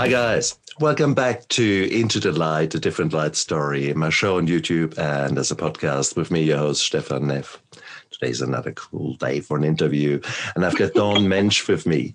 Hi, 0.00 0.08
guys. 0.08 0.58
Welcome 0.78 1.12
back 1.12 1.46
to 1.48 1.86
Into 1.94 2.20
the 2.20 2.32
Light, 2.32 2.74
a 2.74 2.80
different 2.80 3.12
light 3.12 3.36
story, 3.36 3.92
my 3.92 4.08
show 4.08 4.38
on 4.38 4.46
YouTube 4.46 4.96
and 4.96 5.36
as 5.36 5.50
a 5.50 5.54
podcast 5.54 6.16
with 6.16 6.30
me, 6.30 6.42
your 6.42 6.56
host, 6.56 6.86
Stefan 6.86 7.26
Neff. 7.26 7.62
Today's 8.10 8.40
another 8.40 8.72
cool 8.72 9.12
day 9.16 9.40
for 9.40 9.58
an 9.58 9.62
interview, 9.62 10.18
and 10.54 10.64
I've 10.64 10.78
got 10.78 10.94
Dawn 10.94 11.28
Mensch 11.28 11.68
with 11.68 11.86
me. 11.86 12.14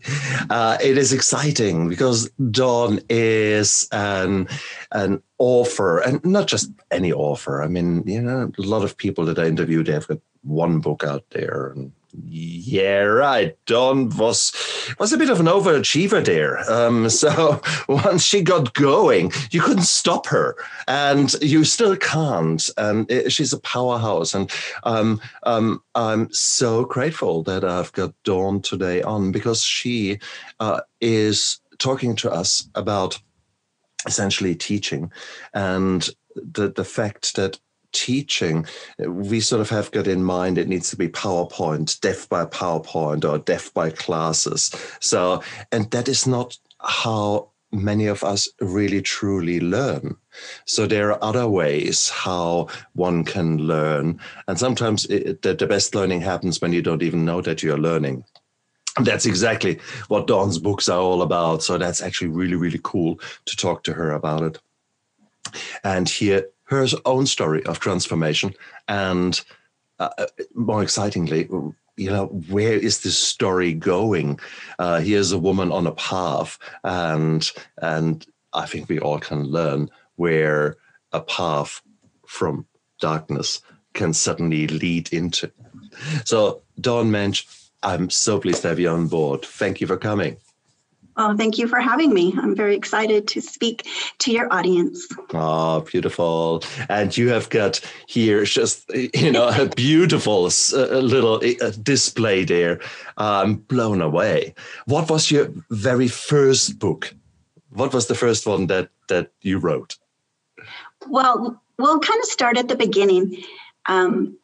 Uh, 0.50 0.80
it 0.84 0.98
is 0.98 1.14
exciting 1.14 1.88
because 1.88 2.28
Dawn 2.50 3.02
is 3.08 3.88
an 3.92 4.48
an 4.92 5.22
author, 5.38 6.00
and 6.00 6.26
not 6.26 6.48
just 6.48 6.72
any 6.90 7.14
author. 7.14 7.62
I 7.62 7.68
mean, 7.68 8.02
you 8.08 8.20
know, 8.20 8.52
a 8.58 8.62
lot 8.64 8.84
of 8.84 8.98
people 8.98 9.26
that 9.26 9.38
I 9.38 9.46
interviewed, 9.46 9.86
they've 9.86 10.08
got 10.08 10.22
one 10.42 10.80
book 10.80 11.04
out 11.04 11.24
there, 11.30 11.68
and 11.76 11.92
yeah, 12.24 13.02
right. 13.02 13.58
Dawn 13.66 14.10
was 14.10 14.54
was 15.00 15.12
a 15.12 15.18
bit 15.18 15.30
of 15.30 15.40
an 15.40 15.48
overachiever 15.48 16.24
there. 16.24 16.60
Um, 16.72 17.10
so 17.10 17.62
once 17.88 18.24
she 18.24 18.42
got 18.42 18.74
going, 18.74 19.32
you 19.52 19.62
couldn't 19.62 19.84
stop 19.84 20.28
her, 20.28 20.56
and 20.88 21.34
you 21.42 21.64
still 21.64 21.96
can't. 21.96 22.70
And 22.78 23.10
it, 23.12 23.32
she's 23.32 23.54
a 23.54 23.60
powerhouse. 23.60 24.34
And 24.34 24.52
um, 24.84 25.22
um, 25.44 25.82
I'm 25.96 26.32
so 26.32 26.86
grateful 26.86 27.44
that 27.44 27.64
I've 27.64 27.92
got 27.94 28.14
Dawn 28.24 28.62
today 28.62 29.02
on 29.02 29.32
because 29.32 29.64
she 29.64 30.20
uh, 30.60 30.82
is 31.02 31.60
talking 31.78 32.16
to 32.18 32.32
us 32.32 32.70
about 32.76 33.20
essentially 34.08 34.56
teaching 34.56 35.12
and 35.54 36.10
the 36.36 36.70
the 36.70 36.84
fact 36.84 37.36
that 37.36 37.60
teaching, 37.96 38.66
we 39.00 39.40
sort 39.40 39.62
of 39.62 39.70
have 39.70 39.90
got 39.92 40.06
in 40.06 40.24
mind 40.24 40.58
it 40.58 40.68
needs 40.68 40.90
to 40.92 40.98
be 40.98 41.08
PowerPoint, 41.08 42.00
deaf 42.02 42.28
by 42.30 42.46
PowerPoint 42.46 43.24
or 43.28 43.40
deaf 43.40 43.74
by 43.74 43.90
classes. 43.90 44.70
So, 45.00 45.42
and 45.72 45.90
that 45.92 46.08
is 46.08 46.28
not 46.28 46.58
how 46.82 47.50
many 47.72 48.08
of 48.08 48.24
us 48.24 48.50
really 48.62 49.02
truly 49.02 49.60
learn. 49.60 50.16
So 50.66 50.86
there 50.86 51.12
are 51.12 51.24
other 51.24 51.48
ways 51.48 52.10
how 52.10 52.68
one 52.94 53.24
can 53.24 53.58
learn. 53.58 54.20
And 54.48 54.60
sometimes 54.60 55.06
it, 55.06 55.42
the, 55.42 55.54
the 55.54 55.68
best 55.68 55.96
learning 55.96 56.22
happens 56.22 56.62
when 56.62 56.74
you 56.74 56.82
don't 56.82 57.04
even 57.04 57.26
know 57.26 57.42
that 57.42 57.64
you're 57.64 57.78
learning. 57.78 58.24
That's 59.02 59.26
exactly 59.26 59.80
what 60.08 60.28
Dawn's 60.28 60.58
books 60.58 60.88
are 60.88 61.00
all 61.00 61.22
about. 61.22 61.64
So 61.64 61.78
that's 61.78 62.02
actually 62.02 62.30
really, 62.30 62.56
really 62.56 62.80
cool 62.84 63.20
to 63.46 63.58
talk 63.58 63.84
to 63.84 63.94
her 63.94 64.12
about 64.12 64.44
it. 64.44 64.60
And 65.84 66.08
here 66.08 66.46
her 66.66 66.86
own 67.06 67.26
story 67.26 67.64
of 67.66 67.80
transformation 67.80 68.54
and 68.88 69.42
uh, 70.00 70.10
uh, 70.18 70.26
more 70.54 70.84
excitingly 70.84 71.48
you 71.98 72.10
know 72.10 72.26
where 72.50 72.74
is 72.74 73.02
this 73.02 73.18
story 73.18 73.74
going? 73.74 74.40
Uh, 74.80 75.00
here's 75.00 75.32
a 75.32 75.40
woman 75.40 75.72
on 75.72 75.88
a 75.88 75.94
path 75.94 76.58
and 76.84 77.52
and 77.82 78.26
i 78.54 78.66
think 78.66 78.90
we 78.90 79.00
all 79.00 79.20
can 79.20 79.44
learn 79.44 79.90
where 80.16 80.78
a 81.12 81.22
path 81.22 81.82
from 82.28 82.66
darkness 83.00 83.62
can 83.94 84.14
suddenly 84.14 84.68
lead 84.68 85.12
into. 85.14 85.50
So 86.26 86.62
dawn 86.82 87.12
mensch 87.12 87.46
i'm 87.84 88.10
so 88.10 88.40
pleased 88.40 88.62
to 88.64 88.70
have 88.70 88.80
you 88.80 88.90
on 88.90 89.08
board. 89.08 89.44
Thank 89.44 89.80
you 89.80 89.88
for 89.88 89.98
coming 89.98 90.38
well, 91.18 91.36
thank 91.38 91.58
you 91.58 91.68
for 91.68 91.80
having 91.80 92.14
me. 92.14 92.34
I'm 92.38 92.56
very 92.56 92.76
excited 92.76 93.28
to 93.30 93.42
speak 93.42 93.88
to 94.20 94.32
your 94.32 94.52
audience. 94.54 95.08
Oh, 95.34 95.82
beautiful. 95.82 96.64
And 96.90 97.16
you 97.16 97.30
have 97.30 97.50
got 97.50 97.80
here 98.08 98.44
just, 98.44 98.90
you 98.94 99.32
know, 99.32 99.48
a 99.48 99.68
beautiful 99.76 100.50
little 100.74 101.36
uh, 101.36 101.72
display 101.82 102.44
there. 102.44 102.82
I'm 103.18 103.56
blown 103.56 104.02
away. 104.02 104.54
What 104.86 105.10
was 105.10 105.32
your 105.32 105.52
very 105.70 106.08
first 106.08 106.80
book? 106.80 107.14
What 107.70 107.94
was 107.94 108.08
the 108.08 108.16
first 108.16 108.46
one 108.46 108.68
that, 108.68 108.90
that 109.08 109.32
you 109.42 109.58
wrote? 109.58 109.98
Well, 111.08 111.62
we'll 111.78 112.00
kind 112.00 112.20
of 112.20 112.26
start 112.26 112.58
at 112.58 112.68
the 112.68 112.76
beginning. 112.76 113.44
Um, 113.88 114.38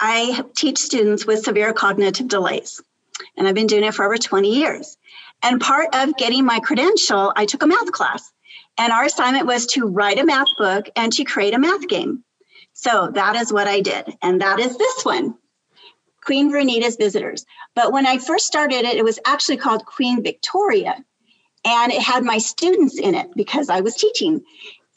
I 0.00 0.44
teach 0.56 0.78
students 0.78 1.26
with 1.26 1.44
severe 1.44 1.72
cognitive 1.72 2.28
delays, 2.28 2.82
and 3.36 3.46
I've 3.46 3.54
been 3.54 3.66
doing 3.66 3.84
it 3.84 3.94
for 3.94 4.04
over 4.04 4.16
20 4.16 4.52
years. 4.52 4.96
And 5.44 5.60
part 5.60 5.94
of 5.94 6.16
getting 6.16 6.46
my 6.46 6.58
credential, 6.58 7.30
I 7.36 7.44
took 7.44 7.62
a 7.62 7.66
math 7.66 7.92
class. 7.92 8.32
And 8.78 8.90
our 8.92 9.04
assignment 9.04 9.46
was 9.46 9.66
to 9.66 9.86
write 9.86 10.18
a 10.18 10.24
math 10.24 10.48
book 10.58 10.88
and 10.96 11.12
to 11.12 11.24
create 11.24 11.52
a 11.52 11.58
math 11.58 11.86
game. 11.86 12.24
So 12.72 13.10
that 13.14 13.36
is 13.36 13.52
what 13.52 13.68
I 13.68 13.80
did. 13.80 14.16
And 14.22 14.40
that 14.40 14.58
is 14.58 14.76
this 14.76 15.04
one 15.04 15.34
Queen 16.24 16.50
Vernita's 16.50 16.96
Visitors. 16.96 17.44
But 17.74 17.92
when 17.92 18.06
I 18.06 18.16
first 18.16 18.46
started 18.46 18.86
it, 18.86 18.96
it 18.96 19.04
was 19.04 19.20
actually 19.26 19.58
called 19.58 19.84
Queen 19.84 20.22
Victoria. 20.22 21.04
And 21.66 21.92
it 21.92 22.00
had 22.00 22.24
my 22.24 22.38
students 22.38 22.98
in 22.98 23.14
it 23.14 23.28
because 23.36 23.68
I 23.68 23.82
was 23.82 23.96
teaching. 23.96 24.42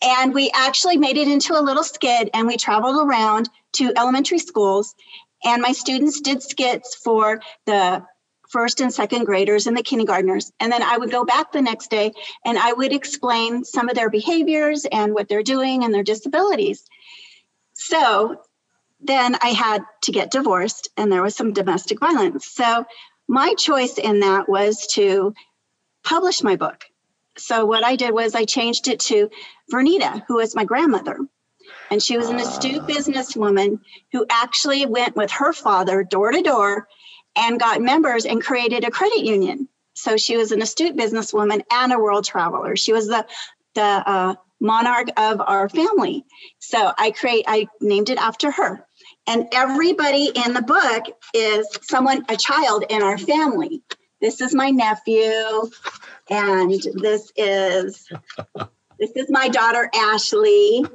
And 0.02 0.34
we 0.34 0.50
actually 0.54 0.96
made 0.96 1.18
it 1.18 1.28
into 1.28 1.60
a 1.60 1.62
little 1.62 1.84
skit 1.84 2.30
and 2.34 2.48
we 2.48 2.56
traveled 2.56 3.06
around 3.06 3.50
to 3.74 3.92
elementary 3.98 4.40
schools. 4.40 4.96
And 5.44 5.62
my 5.62 5.74
students 5.74 6.22
did 6.22 6.42
skits 6.42 6.96
for 6.96 7.42
the 7.66 8.06
first 8.50 8.82
and 8.82 8.94
second 8.94 9.26
graders 9.26 9.68
and 9.68 9.76
the 9.76 9.84
kindergartners. 9.84 10.52
And 10.60 10.72
then 10.72 10.84
I 10.84 10.98
would 10.98 11.12
go 11.12 11.26
back 11.26 11.52
the 11.52 11.62
next 11.62 11.90
day 11.90 12.14
and 12.46 12.58
I 12.58 12.74
would 12.74 12.94
explain 12.94 13.64
some 13.64 13.90
of 13.90 13.96
their 13.96 14.10
behaviors 14.10 14.86
and 14.86 15.14
what 15.14 15.28
they're 15.28 15.44
doing 15.44 15.84
and 15.84 15.94
their 15.94 16.04
disabilities. 16.04 16.84
So 17.74 18.42
then 19.00 19.36
I 19.42 19.50
had 19.50 19.84
to 20.04 20.12
get 20.12 20.32
divorced 20.32 20.90
and 20.98 21.12
there 21.12 21.22
was 21.22 21.36
some 21.36 21.54
domestic 21.54 22.00
violence. 22.00 22.48
So 22.48 22.86
my 23.28 23.54
choice 23.56 23.98
in 23.98 24.22
that 24.22 24.48
was 24.48 24.88
to 24.94 25.34
publish 26.04 26.42
my 26.42 26.56
book. 26.56 26.86
So 27.38 27.66
what 27.66 27.84
I 27.84 27.96
did 27.96 28.14
was 28.14 28.34
I 28.34 28.46
changed 28.46 28.88
it 28.88 29.00
to 29.02 29.30
Vernita, 29.72 30.24
who 30.28 30.38
was 30.38 30.56
my 30.56 30.66
grandmother. 30.66 31.20
And 31.92 32.02
she 32.02 32.18
was 32.18 32.30
an 32.30 32.38
astute 32.38 32.82
ah. 32.82 32.88
businesswoman 32.88 33.80
who 34.12 34.26
actually 34.30 34.86
went 34.86 35.16
with 35.16 35.32
her 35.32 35.54
father 35.54 36.04
door 36.04 36.32
to 36.32 36.42
door 36.42 36.88
and 37.38 37.60
got 37.60 37.82
members 37.82 38.26
and 38.26 38.44
created 38.44 38.84
a 38.84 38.92
credit 38.92 39.20
union. 39.20 39.70
So 39.94 40.18
she 40.18 40.38
was 40.38 40.52
an 40.52 40.62
astute 40.62 40.98
businesswoman 40.98 41.64
and 41.72 41.94
a 41.94 42.00
world 42.00 42.26
traveler. 42.26 42.76
She 42.76 42.94
was 42.94 43.08
the 43.08 43.26
the 43.76 43.82
uh, 43.82 44.36
monarch 44.60 45.08
of 45.18 45.42
our 45.42 45.70
family. 45.70 46.26
So 46.60 46.92
I 46.98 47.12
create 47.12 47.46
I 47.48 47.68
named 47.80 48.10
it 48.10 48.18
after 48.18 48.52
her. 48.52 48.86
And 49.28 49.48
everybody 49.52 50.32
in 50.34 50.54
the 50.54 50.62
book 50.62 51.06
is 51.34 51.68
someone 51.84 52.26
a 52.30 52.38
child 52.38 52.86
in 52.90 53.02
our 53.02 53.18
family. 53.18 53.84
This 54.22 54.42
is 54.42 54.54
my 54.54 54.70
nephew 54.72 55.70
and 56.30 56.72
this 56.96 57.32
is 57.36 58.08
this 59.00 59.12
is 59.16 59.30
my 59.30 59.48
daughter 59.48 59.90
Ashley 59.94 60.86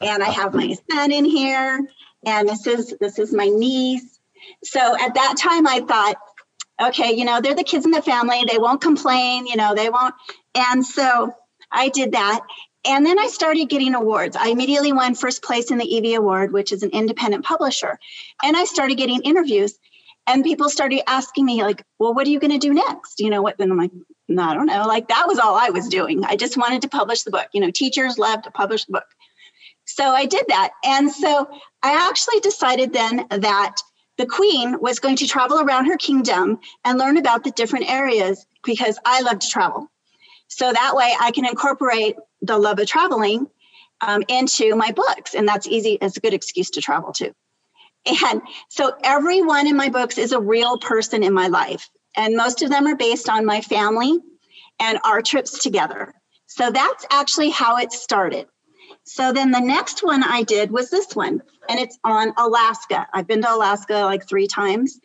and 0.00 0.22
I 0.22 0.28
have 0.28 0.54
my 0.54 0.76
son 0.90 1.12
in 1.12 1.24
here 1.24 1.80
and 2.24 2.48
this 2.48 2.66
is 2.66 2.94
this 3.00 3.18
is 3.18 3.32
my 3.32 3.46
niece 3.46 4.20
so 4.64 4.80
at 4.80 5.14
that 5.14 5.36
time, 5.38 5.66
I 5.66 5.80
thought, 5.80 6.16
okay, 6.80 7.12
you 7.12 7.24
know, 7.24 7.40
they're 7.40 7.54
the 7.54 7.64
kids 7.64 7.84
in 7.84 7.90
the 7.90 8.02
family. 8.02 8.44
They 8.50 8.58
won't 8.58 8.80
complain, 8.80 9.46
you 9.46 9.56
know, 9.56 9.74
they 9.74 9.88
won't. 9.88 10.14
And 10.54 10.84
so 10.84 11.32
I 11.70 11.88
did 11.88 12.12
that. 12.12 12.40
And 12.84 13.06
then 13.06 13.18
I 13.18 13.28
started 13.28 13.68
getting 13.68 13.94
awards. 13.94 14.36
I 14.36 14.48
immediately 14.48 14.92
won 14.92 15.14
first 15.14 15.42
place 15.42 15.70
in 15.70 15.78
the 15.78 15.84
Evie 15.84 16.14
Award, 16.14 16.52
which 16.52 16.72
is 16.72 16.82
an 16.82 16.90
independent 16.90 17.44
publisher. 17.44 17.98
And 18.42 18.56
I 18.56 18.64
started 18.64 18.96
getting 18.96 19.22
interviews. 19.22 19.78
And 20.26 20.44
people 20.44 20.68
started 20.68 21.08
asking 21.08 21.44
me, 21.44 21.62
like, 21.62 21.84
well, 21.98 22.14
what 22.14 22.26
are 22.26 22.30
you 22.30 22.38
going 22.38 22.52
to 22.52 22.58
do 22.58 22.72
next? 22.72 23.18
You 23.18 23.30
know 23.30 23.42
what? 23.42 23.58
And 23.58 23.72
I'm 23.72 23.78
like, 23.78 23.90
no, 24.28 24.42
I 24.42 24.54
don't 24.54 24.66
know. 24.66 24.86
Like, 24.86 25.08
that 25.08 25.26
was 25.26 25.38
all 25.38 25.56
I 25.56 25.70
was 25.70 25.88
doing. 25.88 26.24
I 26.24 26.36
just 26.36 26.56
wanted 26.56 26.82
to 26.82 26.88
publish 26.88 27.22
the 27.22 27.32
book. 27.32 27.48
You 27.52 27.60
know, 27.60 27.70
teachers 27.72 28.18
love 28.18 28.42
to 28.42 28.50
publish 28.52 28.84
the 28.84 28.92
book. 28.92 29.06
So 29.84 30.04
I 30.04 30.26
did 30.26 30.44
that. 30.48 30.70
And 30.84 31.10
so 31.10 31.48
I 31.82 32.08
actually 32.08 32.38
decided 32.40 32.92
then 32.92 33.26
that 33.30 33.76
the 34.18 34.26
queen 34.26 34.78
was 34.80 34.98
going 34.98 35.16
to 35.16 35.26
travel 35.26 35.60
around 35.60 35.86
her 35.86 35.96
kingdom 35.96 36.60
and 36.84 36.98
learn 36.98 37.16
about 37.16 37.44
the 37.44 37.50
different 37.50 37.90
areas 37.90 38.46
because 38.64 38.98
I 39.04 39.22
love 39.22 39.38
to 39.40 39.48
travel. 39.48 39.90
So 40.48 40.70
that 40.72 40.94
way 40.94 41.14
I 41.18 41.30
can 41.30 41.46
incorporate 41.46 42.16
the 42.42 42.58
love 42.58 42.78
of 42.78 42.86
traveling 42.86 43.46
um, 44.00 44.22
into 44.28 44.76
my 44.76 44.92
books. 44.92 45.34
And 45.34 45.48
that's 45.48 45.66
easy, 45.66 45.98
it's 46.00 46.16
a 46.16 46.20
good 46.20 46.34
excuse 46.34 46.70
to 46.70 46.80
travel 46.80 47.12
too. 47.12 47.32
And 48.04 48.42
so 48.68 48.92
every 49.02 49.42
one 49.42 49.66
in 49.66 49.76
my 49.76 49.88
books 49.88 50.18
is 50.18 50.32
a 50.32 50.40
real 50.40 50.76
person 50.76 51.22
in 51.22 51.32
my 51.32 51.46
life. 51.46 51.88
And 52.16 52.36
most 52.36 52.62
of 52.62 52.68
them 52.68 52.86
are 52.86 52.96
based 52.96 53.28
on 53.28 53.46
my 53.46 53.60
family 53.60 54.18
and 54.80 54.98
our 55.04 55.22
trips 55.22 55.62
together. 55.62 56.12
So 56.46 56.70
that's 56.70 57.06
actually 57.10 57.50
how 57.50 57.78
it 57.78 57.92
started. 57.92 58.46
So 59.04 59.32
then 59.32 59.50
the 59.50 59.60
next 59.60 60.02
one 60.02 60.22
I 60.22 60.42
did 60.42 60.70
was 60.70 60.90
this 60.90 61.14
one, 61.14 61.42
and 61.68 61.80
it's 61.80 61.98
on 62.04 62.32
Alaska. 62.36 63.06
I've 63.12 63.26
been 63.26 63.42
to 63.42 63.54
Alaska 63.54 63.94
like 64.04 64.26
three 64.28 64.46
times. 64.46 65.00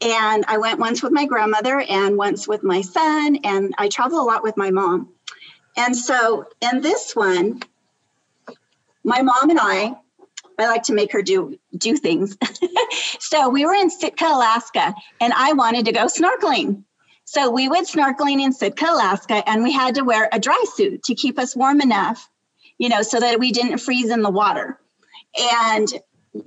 And 0.00 0.44
I 0.48 0.58
went 0.58 0.80
once 0.80 1.02
with 1.02 1.12
my 1.12 1.26
grandmother 1.26 1.80
and 1.80 2.16
once 2.16 2.48
with 2.48 2.64
my 2.64 2.80
son, 2.80 3.38
and 3.44 3.74
I 3.78 3.88
travel 3.88 4.20
a 4.20 4.26
lot 4.26 4.42
with 4.42 4.56
my 4.56 4.70
mom. 4.70 5.10
And 5.76 5.96
so 5.96 6.46
in 6.60 6.80
this 6.80 7.14
one, 7.14 7.60
my 9.04 9.22
mom 9.22 9.50
and 9.50 9.60
I, 9.60 9.94
I 10.58 10.66
like 10.66 10.84
to 10.84 10.92
make 10.92 11.12
her 11.12 11.22
do 11.22 11.58
do 11.76 11.96
things. 11.96 12.36
so 13.20 13.48
we 13.48 13.64
were 13.64 13.74
in 13.74 13.90
Sitka, 13.90 14.26
Alaska, 14.26 14.94
and 15.20 15.32
I 15.32 15.52
wanted 15.52 15.86
to 15.86 15.92
go 15.92 16.06
snorkeling. 16.06 16.84
So 17.24 17.50
we 17.50 17.68
went 17.68 17.88
snorkeling 17.88 18.42
in 18.42 18.52
Sitka, 18.52 18.86
Alaska, 18.90 19.48
and 19.48 19.62
we 19.62 19.72
had 19.72 19.94
to 19.94 20.02
wear 20.02 20.28
a 20.30 20.38
dry 20.38 20.64
suit 20.74 21.04
to 21.04 21.14
keep 21.14 21.38
us 21.38 21.56
warm 21.56 21.80
enough, 21.80 22.28
you 22.82 22.88
know, 22.88 23.02
so 23.02 23.20
that 23.20 23.38
we 23.38 23.52
didn't 23.52 23.78
freeze 23.78 24.10
in 24.10 24.22
the 24.22 24.30
water. 24.30 24.76
And 25.62 25.86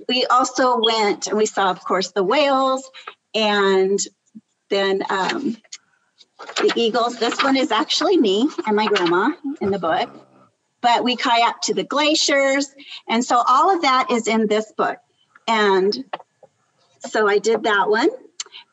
we 0.06 0.26
also 0.26 0.78
went 0.78 1.28
and 1.28 1.38
we 1.38 1.46
saw, 1.46 1.70
of 1.70 1.82
course, 1.82 2.12
the 2.12 2.22
whales 2.22 2.90
and 3.34 3.98
then 4.68 5.02
um, 5.08 5.56
the 6.56 6.72
eagles. 6.76 7.18
This 7.18 7.42
one 7.42 7.56
is 7.56 7.70
actually 7.70 8.18
me 8.18 8.50
and 8.66 8.76
my 8.76 8.86
grandma 8.86 9.30
in 9.62 9.70
the 9.70 9.78
book. 9.78 10.10
But 10.82 11.04
we 11.04 11.16
kayak 11.16 11.62
to 11.62 11.74
the 11.74 11.84
glaciers. 11.84 12.66
And 13.08 13.24
so 13.24 13.42
all 13.48 13.74
of 13.74 13.80
that 13.80 14.10
is 14.10 14.28
in 14.28 14.46
this 14.46 14.70
book. 14.76 14.98
And 15.48 16.04
so 16.98 17.26
I 17.26 17.38
did 17.38 17.62
that 17.62 17.88
one. 17.88 18.10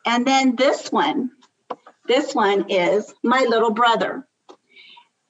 And 0.05 0.27
then 0.27 0.57
this 0.57 0.91
one, 0.91 1.31
this 2.09 2.35
one 2.35 2.69
is 2.69 3.13
my 3.23 3.45
little 3.47 3.71
brother. 3.71 4.27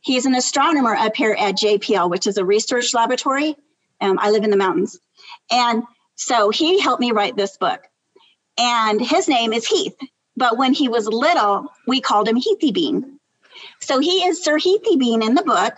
He's 0.03 0.25
an 0.25 0.35
astronomer 0.35 0.93
up 0.93 1.15
here 1.15 1.35
at 1.37 1.55
JPL, 1.55 2.09
which 2.09 2.27
is 2.27 2.37
a 2.37 2.43
research 2.43 2.93
laboratory. 2.93 3.55
Um, 4.01 4.19
I 4.19 4.31
live 4.31 4.43
in 4.43 4.49
the 4.49 4.57
mountains. 4.57 4.99
And 5.49 5.83
so 6.15 6.49
he 6.49 6.79
helped 6.79 6.99
me 6.99 7.13
write 7.13 7.37
this 7.37 7.55
book. 7.55 7.81
And 8.57 9.01
his 9.01 9.29
name 9.29 9.53
is 9.53 9.65
Heath. 9.65 9.95
But 10.35 10.57
when 10.57 10.73
he 10.73 10.89
was 10.89 11.07
little, 11.07 11.71
we 11.87 12.01
called 12.01 12.27
him 12.27 12.35
Heathy 12.35 12.73
Bean. 12.73 13.17
So 13.79 13.99
he 13.99 14.25
is 14.25 14.43
Sir 14.43 14.57
Heathy 14.57 14.97
Bean 14.97 15.23
in 15.23 15.35
the 15.35 15.43
book. 15.43 15.73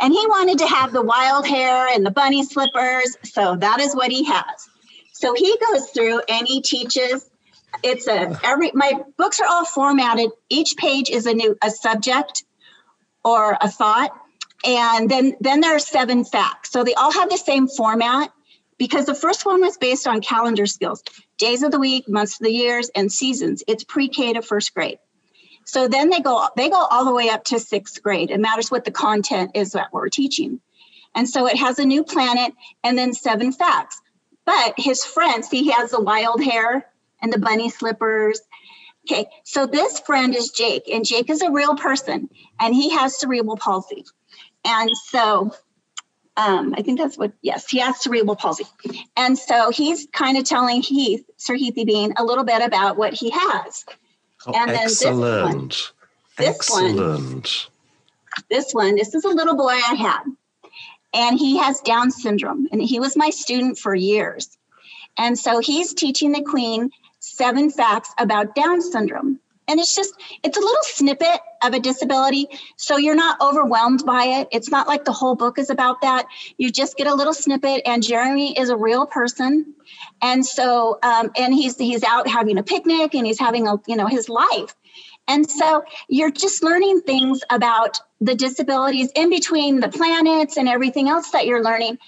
And 0.00 0.14
he 0.14 0.26
wanted 0.26 0.58
to 0.58 0.66
have 0.66 0.92
the 0.92 1.02
wild 1.02 1.46
hair 1.46 1.88
and 1.88 2.06
the 2.06 2.10
bunny 2.10 2.44
slippers. 2.44 3.18
So 3.24 3.56
that 3.56 3.80
is 3.80 3.94
what 3.94 4.10
he 4.10 4.24
has. 4.24 4.68
So 5.12 5.34
he 5.34 5.54
goes 5.70 5.90
through 5.90 6.22
and 6.26 6.46
he 6.46 6.62
teaches. 6.62 7.28
It's 7.82 8.08
a 8.08 8.38
every 8.42 8.70
my 8.72 8.92
books 9.18 9.40
are 9.40 9.46
all 9.46 9.66
formatted. 9.66 10.30
Each 10.48 10.74
page 10.76 11.10
is 11.10 11.26
a 11.26 11.34
new 11.34 11.56
a 11.62 11.70
subject 11.70 12.44
or 13.24 13.56
a 13.60 13.68
thought. 13.70 14.10
And 14.64 15.10
then 15.10 15.36
then 15.40 15.60
there 15.60 15.76
are 15.76 15.80
seven 15.80 16.24
facts. 16.24 16.70
So 16.70 16.82
they 16.82 16.94
all 16.94 17.12
have 17.12 17.30
the 17.30 17.36
same 17.36 17.68
format 17.68 18.32
because 18.78 19.06
the 19.06 19.14
first 19.14 19.44
one 19.44 19.60
was 19.60 19.76
based 19.76 20.06
on 20.06 20.20
calendar 20.20 20.66
skills 20.66 21.02
days 21.36 21.62
of 21.62 21.70
the 21.70 21.78
week 21.78 22.08
months 22.08 22.40
of 22.40 22.44
the 22.44 22.52
years 22.52 22.90
and 22.94 23.12
seasons 23.12 23.62
it's 23.66 23.84
pre-k 23.84 24.32
to 24.32 24.42
first 24.42 24.72
grade 24.74 24.98
so 25.64 25.88
then 25.88 26.08
they 26.08 26.20
go 26.20 26.48
they 26.56 26.70
go 26.70 26.86
all 26.90 27.04
the 27.04 27.12
way 27.12 27.28
up 27.28 27.44
to 27.44 27.58
sixth 27.58 28.02
grade 28.02 28.30
it 28.30 28.40
matters 28.40 28.70
what 28.70 28.84
the 28.84 28.90
content 28.90 29.50
is 29.54 29.72
that 29.72 29.92
we're 29.92 30.08
teaching 30.08 30.60
and 31.14 31.28
so 31.28 31.46
it 31.46 31.56
has 31.56 31.78
a 31.78 31.84
new 31.84 32.04
planet 32.04 32.52
and 32.82 32.96
then 32.96 33.12
seven 33.12 33.52
facts 33.52 34.00
but 34.46 34.74
his 34.78 35.04
friends 35.04 35.48
see 35.48 35.62
he 35.64 35.70
has 35.70 35.90
the 35.90 36.00
wild 36.00 36.42
hair 36.42 36.86
and 37.20 37.32
the 37.32 37.38
bunny 37.38 37.68
slippers 37.68 38.40
okay 39.10 39.26
so 39.44 39.66
this 39.66 40.00
friend 40.00 40.34
is 40.34 40.50
jake 40.50 40.88
and 40.92 41.04
jake 41.04 41.30
is 41.30 41.42
a 41.42 41.50
real 41.50 41.74
person 41.74 42.28
and 42.60 42.74
he 42.74 42.90
has 42.90 43.18
cerebral 43.18 43.56
palsy 43.56 44.04
and 44.64 44.90
so 44.96 45.52
um, 46.38 46.72
I 46.78 46.82
think 46.82 47.00
that's 47.00 47.18
what, 47.18 47.32
yes, 47.42 47.68
he 47.68 47.80
has 47.80 48.00
cerebral 48.00 48.36
palsy. 48.36 48.64
And 49.16 49.36
so 49.36 49.70
he's 49.70 50.06
kind 50.12 50.38
of 50.38 50.44
telling 50.44 50.82
Heath, 50.82 51.28
Sir 51.36 51.56
Heathy 51.56 51.84
Bean, 51.84 52.14
a 52.16 52.24
little 52.24 52.44
bit 52.44 52.62
about 52.62 52.96
what 52.96 53.12
he 53.12 53.30
has. 53.30 53.84
Oh, 54.46 54.52
and 54.54 54.70
then 54.70 54.84
excellent. 54.84 55.92
This 56.38 56.70
one, 56.70 56.86
excellent. 56.86 57.42
This 57.42 57.66
one, 58.30 58.44
this 58.50 58.72
one, 58.72 58.94
this 58.94 59.14
is 59.16 59.24
a 59.24 59.30
little 59.30 59.56
boy 59.56 59.72
I 59.72 59.94
had. 59.94 60.22
And 61.12 61.36
he 61.36 61.58
has 61.58 61.80
Down 61.80 62.12
syndrome. 62.12 62.68
And 62.70 62.80
he 62.80 63.00
was 63.00 63.16
my 63.16 63.30
student 63.30 63.76
for 63.76 63.92
years. 63.92 64.56
And 65.18 65.36
so 65.36 65.58
he's 65.58 65.92
teaching 65.92 66.30
the 66.30 66.42
Queen 66.42 66.90
seven 67.20 67.70
facts 67.70 68.12
about 68.18 68.54
Down 68.54 68.80
syndrome. 68.80 69.40
And 69.68 69.78
it's 69.78 69.94
just 69.94 70.14
it's 70.42 70.56
a 70.56 70.60
little 70.60 70.82
snippet 70.82 71.40
of 71.62 71.74
a 71.74 71.78
disability 71.78 72.48
so 72.76 72.96
you're 72.96 73.14
not 73.14 73.38
overwhelmed 73.42 74.04
by 74.06 74.24
it. 74.24 74.48
It's 74.50 74.70
not 74.70 74.88
like 74.88 75.04
the 75.04 75.12
whole 75.12 75.34
book 75.34 75.58
is 75.58 75.68
about 75.68 76.00
that. 76.00 76.26
You 76.56 76.70
just 76.70 76.96
get 76.96 77.06
a 77.06 77.14
little 77.14 77.34
snippet 77.34 77.82
and 77.84 78.02
jeremy 78.02 78.58
is 78.58 78.70
a 78.70 78.76
real 78.76 79.06
person. 79.06 79.74
And 80.22 80.44
so 80.44 80.98
um, 81.02 81.30
and 81.36 81.52
he's 81.52 81.76
he's 81.76 82.02
out 82.02 82.26
having 82.26 82.56
a 82.56 82.62
picnic 82.62 83.14
and 83.14 83.26
he's 83.26 83.38
having 83.38 83.68
a 83.68 83.74
you 83.86 83.96
know 83.96 84.06
his 84.06 84.30
life. 84.30 84.74
And 85.28 85.48
so 85.48 85.84
you're 86.08 86.30
just 86.30 86.62
learning 86.62 87.02
things 87.02 87.42
about 87.50 88.00
the 88.22 88.34
disabilities 88.34 89.10
in 89.14 89.28
between 89.28 89.80
the 89.80 89.88
planets 89.88 90.56
and 90.56 90.66
everything 90.66 91.10
else 91.10 91.32
that 91.32 91.44
you're 91.44 91.62
learning 91.62 91.98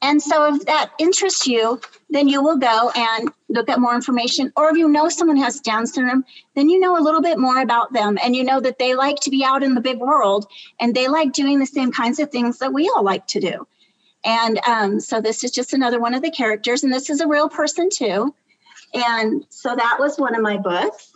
and 0.00 0.22
so 0.22 0.54
if 0.54 0.64
that 0.66 0.92
interests 0.98 1.46
you, 1.46 1.80
then 2.08 2.28
you 2.28 2.42
will 2.42 2.56
go 2.56 2.90
and 2.94 3.30
look 3.48 3.68
at 3.68 3.80
more 3.80 3.94
information. 3.94 4.52
Or 4.56 4.70
if 4.70 4.76
you 4.76 4.88
know 4.88 5.08
someone 5.08 5.36
has 5.38 5.60
Down 5.60 5.86
syndrome, 5.86 6.24
then 6.54 6.68
you 6.68 6.78
know 6.78 6.96
a 6.96 7.02
little 7.02 7.20
bit 7.20 7.38
more 7.38 7.60
about 7.60 7.92
them 7.92 8.16
and 8.22 8.36
you 8.36 8.44
know 8.44 8.60
that 8.60 8.78
they 8.78 8.94
like 8.94 9.16
to 9.20 9.30
be 9.30 9.44
out 9.44 9.64
in 9.64 9.74
the 9.74 9.80
big 9.80 9.98
world 9.98 10.46
and 10.78 10.94
they 10.94 11.08
like 11.08 11.32
doing 11.32 11.58
the 11.58 11.66
same 11.66 11.90
kinds 11.90 12.20
of 12.20 12.30
things 12.30 12.58
that 12.58 12.72
we 12.72 12.88
all 12.94 13.02
like 13.02 13.26
to 13.28 13.40
do. 13.40 13.66
And 14.24 14.60
um, 14.66 15.00
so 15.00 15.20
this 15.20 15.42
is 15.42 15.50
just 15.50 15.72
another 15.72 16.00
one 16.00 16.14
of 16.14 16.22
the 16.22 16.30
characters, 16.30 16.82
and 16.82 16.92
this 16.92 17.08
is 17.08 17.20
a 17.20 17.28
real 17.28 17.48
person 17.48 17.88
too. 17.88 18.34
And 18.92 19.46
so 19.48 19.74
that 19.74 19.96
was 19.98 20.18
one 20.18 20.34
of 20.34 20.42
my 20.42 20.56
books. 20.56 21.12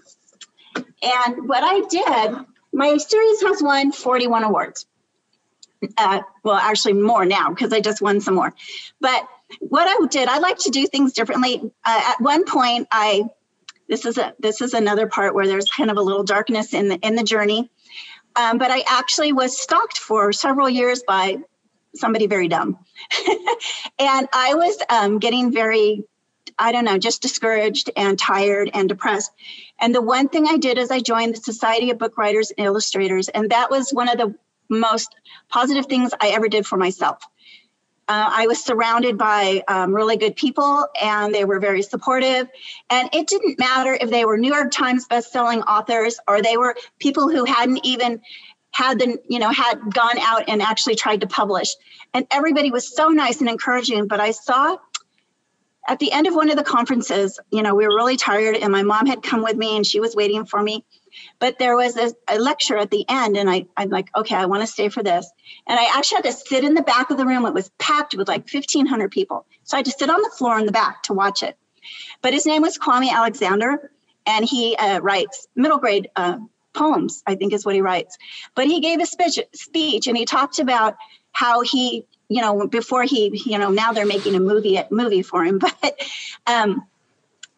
And 0.76 1.48
what 1.48 1.62
I 1.64 1.80
did, 1.88 2.46
my 2.72 2.96
series 2.96 3.42
has 3.42 3.62
won 3.62 3.92
41 3.92 4.44
awards 4.44 4.86
uh, 5.96 6.20
well, 6.42 6.56
actually 6.56 6.94
more 6.94 7.24
now 7.24 7.50
because 7.50 7.72
I 7.72 7.80
just 7.80 8.02
won 8.02 8.20
some 8.20 8.34
more. 8.34 8.54
But 9.00 9.26
what 9.60 9.86
I 9.88 10.06
did, 10.06 10.28
I 10.28 10.38
like 10.38 10.58
to 10.58 10.70
do 10.70 10.86
things 10.86 11.12
differently. 11.12 11.60
Uh, 11.84 12.02
at 12.04 12.20
one 12.20 12.44
point, 12.44 12.88
I 12.90 13.24
this 13.88 14.06
is 14.06 14.18
a 14.18 14.34
this 14.38 14.60
is 14.60 14.74
another 14.74 15.06
part 15.06 15.34
where 15.34 15.46
there's 15.46 15.68
kind 15.68 15.90
of 15.90 15.96
a 15.96 16.02
little 16.02 16.24
darkness 16.24 16.74
in 16.74 16.88
the 16.88 16.96
in 16.96 17.14
the 17.14 17.24
journey. 17.24 17.70
Um, 18.34 18.58
but 18.58 18.70
I 18.70 18.82
actually 18.88 19.32
was 19.32 19.60
stalked 19.60 19.98
for 19.98 20.32
several 20.32 20.70
years 20.70 21.02
by 21.06 21.36
somebody 21.94 22.26
very 22.26 22.48
dumb, 22.48 22.78
and 23.98 24.28
I 24.32 24.54
was 24.54 24.78
um, 24.88 25.18
getting 25.18 25.52
very 25.52 26.04
I 26.58 26.72
don't 26.72 26.84
know, 26.84 26.98
just 26.98 27.22
discouraged 27.22 27.90
and 27.96 28.18
tired 28.18 28.70
and 28.74 28.88
depressed. 28.88 29.32
And 29.80 29.94
the 29.94 30.02
one 30.02 30.28
thing 30.28 30.46
I 30.46 30.58
did 30.58 30.78
is 30.78 30.90
I 30.90 31.00
joined 31.00 31.34
the 31.34 31.40
Society 31.40 31.90
of 31.90 31.98
Book 31.98 32.16
Writers 32.18 32.52
and 32.56 32.66
Illustrators. 32.66 33.28
And 33.28 33.50
that 33.50 33.70
was 33.70 33.90
one 33.90 34.08
of 34.08 34.18
the 34.18 34.34
most 34.72 35.14
positive 35.48 35.86
things 35.86 36.12
I 36.20 36.30
ever 36.30 36.48
did 36.48 36.66
for 36.66 36.76
myself. 36.76 37.22
Uh, 38.08 38.28
I 38.30 38.46
was 38.46 38.62
surrounded 38.62 39.16
by 39.16 39.62
um, 39.68 39.94
really 39.94 40.16
good 40.16 40.34
people 40.34 40.86
and 41.00 41.32
they 41.32 41.44
were 41.44 41.60
very 41.60 41.82
supportive. 41.82 42.48
And 42.90 43.08
it 43.12 43.28
didn't 43.28 43.58
matter 43.58 43.96
if 43.98 44.10
they 44.10 44.24
were 44.24 44.36
New 44.36 44.52
York 44.52 44.72
Times 44.72 45.06
bestselling 45.06 45.64
authors 45.66 46.18
or 46.26 46.42
they 46.42 46.56
were 46.56 46.74
people 46.98 47.30
who 47.30 47.44
hadn't 47.44 47.86
even 47.86 48.20
had 48.72 48.98
the, 48.98 49.18
you 49.28 49.38
know, 49.38 49.50
had 49.50 49.78
gone 49.94 50.18
out 50.18 50.44
and 50.48 50.60
actually 50.60 50.96
tried 50.96 51.20
to 51.20 51.26
publish. 51.26 51.74
And 52.12 52.26
everybody 52.30 52.70
was 52.70 52.94
so 52.94 53.08
nice 53.08 53.40
and 53.40 53.48
encouraging. 53.48 54.08
But 54.08 54.18
I 54.18 54.32
saw 54.32 54.78
at 55.86 55.98
the 55.98 56.12
end 56.12 56.26
of 56.26 56.34
one 56.34 56.50
of 56.50 56.56
the 56.56 56.64
conferences, 56.64 57.38
you 57.50 57.62
know, 57.62 57.74
we 57.74 57.86
were 57.86 57.94
really 57.94 58.16
tired 58.16 58.56
and 58.56 58.72
my 58.72 58.82
mom 58.82 59.06
had 59.06 59.22
come 59.22 59.42
with 59.42 59.56
me 59.56 59.76
and 59.76 59.86
she 59.86 60.00
was 60.00 60.16
waiting 60.16 60.44
for 60.44 60.62
me. 60.62 60.84
But 61.38 61.58
there 61.58 61.76
was 61.76 61.96
a, 61.96 62.12
a 62.28 62.38
lecture 62.38 62.76
at 62.76 62.90
the 62.90 63.04
end, 63.08 63.36
and 63.36 63.48
I, 63.50 63.66
I'm 63.76 63.90
like, 63.90 64.08
okay, 64.16 64.34
I 64.34 64.46
want 64.46 64.62
to 64.62 64.66
stay 64.66 64.88
for 64.88 65.02
this. 65.02 65.30
And 65.66 65.78
I 65.78 65.84
actually 65.96 66.16
had 66.16 66.24
to 66.24 66.32
sit 66.32 66.64
in 66.64 66.74
the 66.74 66.82
back 66.82 67.10
of 67.10 67.16
the 67.16 67.26
room. 67.26 67.46
It 67.46 67.54
was 67.54 67.70
packed 67.78 68.14
with 68.14 68.28
like 68.28 68.48
1,500 68.52 69.10
people. 69.10 69.46
So 69.64 69.76
I 69.76 69.78
had 69.78 69.86
to 69.86 69.92
sit 69.92 70.10
on 70.10 70.22
the 70.22 70.30
floor 70.30 70.58
in 70.58 70.66
the 70.66 70.72
back 70.72 71.04
to 71.04 71.12
watch 71.12 71.42
it. 71.42 71.56
But 72.22 72.32
his 72.32 72.46
name 72.46 72.62
was 72.62 72.78
Kwame 72.78 73.10
Alexander, 73.10 73.90
and 74.26 74.44
he 74.44 74.76
uh, 74.76 75.00
writes 75.00 75.48
middle 75.54 75.78
grade 75.78 76.08
uh, 76.16 76.38
poems, 76.72 77.22
I 77.26 77.34
think 77.34 77.52
is 77.52 77.64
what 77.64 77.74
he 77.74 77.80
writes. 77.80 78.16
But 78.54 78.66
he 78.66 78.80
gave 78.80 79.00
a 79.00 79.06
speech, 79.06 79.38
speech 79.54 80.06
and 80.06 80.16
he 80.16 80.24
talked 80.24 80.58
about 80.58 80.96
how 81.32 81.62
he, 81.62 82.06
you 82.28 82.40
know, 82.40 82.66
before 82.66 83.02
he, 83.02 83.42
you 83.46 83.58
know, 83.58 83.70
now 83.70 83.92
they're 83.92 84.06
making 84.06 84.34
a 84.34 84.40
movie 84.40 84.80
movie 84.90 85.22
for 85.22 85.44
him, 85.44 85.58
but 85.82 86.00
um, 86.46 86.86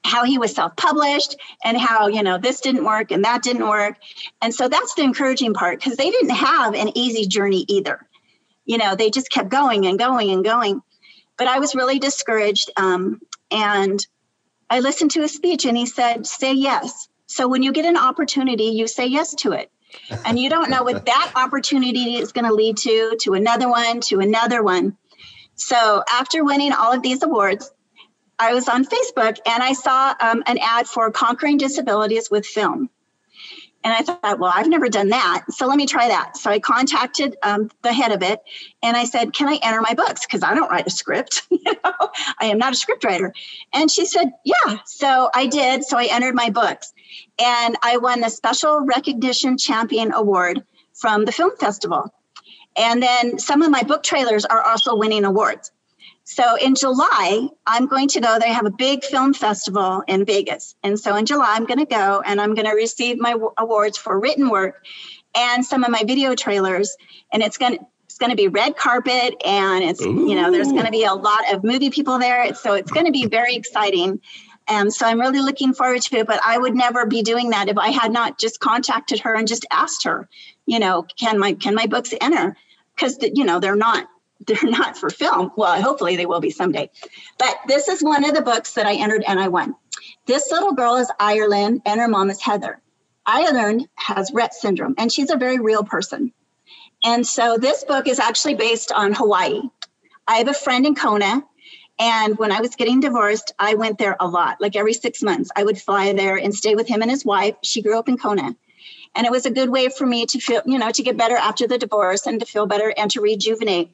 how 0.04 0.24
he 0.24 0.38
was 0.38 0.54
self-published 0.54 1.36
and 1.64 1.78
how 1.78 2.08
you 2.08 2.22
know 2.22 2.38
this 2.38 2.60
didn't 2.60 2.84
work 2.84 3.10
and 3.10 3.24
that 3.24 3.42
didn't 3.42 3.66
work. 3.66 3.96
And 4.40 4.54
so 4.54 4.68
that's 4.68 4.94
the 4.94 5.02
encouraging 5.02 5.54
part 5.54 5.80
because 5.80 5.96
they 5.96 6.10
didn't 6.10 6.36
have 6.36 6.74
an 6.74 6.96
easy 6.96 7.26
journey 7.26 7.64
either. 7.68 8.06
You 8.66 8.78
know 8.78 8.94
they 8.94 9.10
just 9.10 9.30
kept 9.30 9.48
going 9.48 9.86
and 9.86 9.98
going 9.98 10.30
and 10.30 10.44
going. 10.44 10.82
But 11.36 11.48
i 11.48 11.58
was 11.58 11.74
really 11.74 11.98
discouraged 11.98 12.70
um, 12.76 13.20
and 13.50 14.06
i 14.70 14.80
listened 14.80 15.10
to 15.12 15.22
his 15.22 15.34
speech 15.34 15.64
and 15.64 15.76
he 15.76 15.86
said 15.86 16.26
say 16.26 16.52
yes. 16.52 17.08
So 17.26 17.48
when 17.48 17.62
you 17.62 17.72
get 17.72 17.86
an 17.86 17.96
opportunity 17.96 18.64
you 18.64 18.86
say 18.86 19.06
yes 19.06 19.34
to 19.36 19.52
it. 19.52 19.70
And 20.24 20.38
you 20.38 20.50
don't 20.50 20.70
know 20.70 20.82
what 20.82 21.06
that 21.12 21.32
opportunity 21.34 22.16
is 22.16 22.32
going 22.32 22.46
to 22.46 22.52
lead 22.52 22.76
to 22.78 23.16
to 23.22 23.34
another 23.34 23.68
one 23.68 24.00
to 24.02 24.20
another 24.20 24.62
one. 24.62 24.96
So 25.56 26.02
after 26.10 26.44
winning 26.44 26.72
all 26.72 26.92
of 26.92 27.02
these 27.02 27.22
awards 27.22 27.70
I 28.44 28.52
was 28.52 28.68
on 28.68 28.84
Facebook 28.84 29.38
and 29.46 29.62
I 29.62 29.72
saw 29.72 30.14
um, 30.20 30.42
an 30.46 30.58
ad 30.60 30.86
for 30.86 31.10
conquering 31.10 31.56
disabilities 31.56 32.30
with 32.30 32.46
film. 32.46 32.90
And 33.82 33.92
I 33.92 34.00
thought, 34.00 34.38
well, 34.38 34.52
I've 34.54 34.68
never 34.68 34.88
done 34.88 35.10
that. 35.10 35.44
So 35.50 35.66
let 35.66 35.76
me 35.76 35.86
try 35.86 36.08
that. 36.08 36.36
So 36.36 36.50
I 36.50 36.58
contacted 36.58 37.36
um, 37.42 37.70
the 37.82 37.92
head 37.92 38.12
of 38.12 38.22
it 38.22 38.40
and 38.82 38.96
I 38.96 39.04
said, 39.04 39.34
can 39.34 39.48
I 39.48 39.58
enter 39.62 39.82
my 39.82 39.92
books? 39.92 40.26
Because 40.26 40.42
I 40.42 40.54
don't 40.54 40.70
write 40.70 40.86
a 40.86 40.90
script. 40.90 41.46
you 41.50 41.60
know, 41.64 41.92
I 42.40 42.46
am 42.46 42.56
not 42.58 42.72
a 42.72 42.76
script 42.76 43.04
writer. 43.04 43.34
And 43.74 43.90
she 43.90 44.06
said, 44.06 44.32
yeah. 44.44 44.78
So 44.86 45.30
I 45.34 45.46
did. 45.46 45.84
So 45.84 45.98
I 45.98 46.04
entered 46.04 46.34
my 46.34 46.48
books. 46.48 46.94
And 47.38 47.76
I 47.82 47.98
won 47.98 48.20
the 48.20 48.30
Special 48.30 48.80
Recognition 48.80 49.58
Champion 49.58 50.12
Award 50.12 50.64
from 50.94 51.26
the 51.26 51.32
film 51.32 51.56
festival. 51.56 52.12
And 52.76 53.02
then 53.02 53.38
some 53.38 53.62
of 53.62 53.70
my 53.70 53.82
book 53.82 54.02
trailers 54.02 54.44
are 54.46 54.62
also 54.62 54.96
winning 54.96 55.24
awards. 55.24 55.70
So 56.24 56.56
in 56.56 56.74
July, 56.74 57.48
I'm 57.66 57.86
going 57.86 58.08
to 58.08 58.20
go. 58.20 58.38
They 58.38 58.52
have 58.52 58.64
a 58.64 58.70
big 58.70 59.04
film 59.04 59.34
festival 59.34 60.02
in 60.08 60.24
Vegas. 60.24 60.74
And 60.82 60.98
so 60.98 61.14
in 61.16 61.26
July, 61.26 61.54
I'm 61.54 61.66
going 61.66 61.78
to 61.78 61.84
go 61.84 62.22
and 62.24 62.40
I'm 62.40 62.54
going 62.54 62.66
to 62.66 62.72
receive 62.72 63.18
my 63.18 63.36
awards 63.58 63.98
for 63.98 64.18
written 64.18 64.48
work 64.48 64.84
and 65.36 65.64
some 65.64 65.84
of 65.84 65.90
my 65.90 66.02
video 66.06 66.34
trailers. 66.34 66.96
And 67.30 67.42
it's 67.42 67.58
going 67.58 67.76
to, 67.76 67.86
it's 68.06 68.16
going 68.16 68.30
to 68.30 68.36
be 68.36 68.48
red 68.48 68.76
carpet 68.76 69.34
and 69.44 69.84
it's, 69.84 70.00
Ooh. 70.00 70.28
you 70.28 70.34
know, 70.34 70.50
there's 70.50 70.72
going 70.72 70.86
to 70.86 70.90
be 70.90 71.04
a 71.04 71.12
lot 71.12 71.52
of 71.52 71.62
movie 71.62 71.90
people 71.90 72.18
there. 72.18 72.54
So 72.54 72.72
it's 72.72 72.90
going 72.90 73.06
to 73.06 73.12
be 73.12 73.26
very 73.26 73.54
exciting. 73.54 74.20
And 74.66 74.94
so 74.94 75.06
I'm 75.06 75.20
really 75.20 75.40
looking 75.40 75.74
forward 75.74 76.00
to 76.00 76.16
it. 76.16 76.26
But 76.26 76.40
I 76.42 76.56
would 76.56 76.74
never 76.74 77.04
be 77.04 77.22
doing 77.22 77.50
that 77.50 77.68
if 77.68 77.76
I 77.76 77.88
had 77.88 78.10
not 78.10 78.38
just 78.38 78.60
contacted 78.60 79.20
her 79.20 79.34
and 79.34 79.46
just 79.46 79.66
asked 79.70 80.04
her, 80.04 80.26
you 80.64 80.78
know, 80.78 81.04
can 81.18 81.38
my 81.38 81.52
can 81.52 81.74
my 81.74 81.86
books 81.86 82.14
enter? 82.18 82.56
Because 82.94 83.18
you 83.20 83.44
know 83.44 83.60
they're 83.60 83.76
not 83.76 84.08
they're 84.46 84.58
not 84.70 84.96
for 84.96 85.10
film. 85.10 85.52
Well, 85.56 85.80
hopefully 85.80 86.16
they 86.16 86.26
will 86.26 86.40
be 86.40 86.50
someday. 86.50 86.90
But 87.38 87.56
this 87.66 87.88
is 87.88 88.02
one 88.02 88.24
of 88.24 88.34
the 88.34 88.42
books 88.42 88.74
that 88.74 88.86
I 88.86 88.94
entered 88.94 89.24
and 89.26 89.38
I 89.38 89.48
won. 89.48 89.74
This 90.26 90.50
little 90.50 90.72
girl 90.72 90.96
is 90.96 91.10
Ireland 91.18 91.82
and 91.84 92.00
her 92.00 92.08
mom 92.08 92.30
is 92.30 92.40
Heather. 92.40 92.80
Ireland 93.26 93.88
has 93.94 94.30
Rett 94.30 94.52
syndrome 94.52 94.94
and 94.98 95.12
she's 95.12 95.30
a 95.30 95.36
very 95.36 95.58
real 95.58 95.84
person. 95.84 96.32
And 97.04 97.26
so 97.26 97.58
this 97.58 97.84
book 97.84 98.08
is 98.08 98.18
actually 98.18 98.54
based 98.54 98.92
on 98.92 99.12
Hawaii. 99.12 99.60
I 100.26 100.36
have 100.36 100.48
a 100.48 100.54
friend 100.54 100.86
in 100.86 100.94
Kona 100.94 101.44
and 101.98 102.36
when 102.38 102.50
I 102.50 102.60
was 102.60 102.74
getting 102.74 103.00
divorced, 103.00 103.52
I 103.58 103.74
went 103.74 103.98
there 103.98 104.16
a 104.18 104.26
lot, 104.26 104.60
like 104.60 104.74
every 104.74 104.94
six 104.94 105.22
months. 105.22 105.50
I 105.54 105.62
would 105.62 105.80
fly 105.80 106.12
there 106.12 106.36
and 106.36 106.54
stay 106.54 106.74
with 106.74 106.88
him 106.88 107.02
and 107.02 107.10
his 107.10 107.24
wife. 107.24 107.54
She 107.62 107.82
grew 107.82 107.98
up 107.98 108.08
in 108.08 108.18
Kona. 108.18 108.56
And 109.14 109.26
it 109.26 109.30
was 109.30 109.46
a 109.46 109.50
good 109.50 109.68
way 109.68 109.88
for 109.88 110.04
me 110.04 110.26
to 110.26 110.40
feel, 110.40 110.62
you 110.66 110.78
know, 110.78 110.90
to 110.90 111.02
get 111.02 111.16
better 111.16 111.36
after 111.36 111.68
the 111.68 111.78
divorce 111.78 112.26
and 112.26 112.40
to 112.40 112.46
feel 112.46 112.66
better 112.66 112.92
and 112.96 113.10
to 113.12 113.20
rejuvenate. 113.20 113.92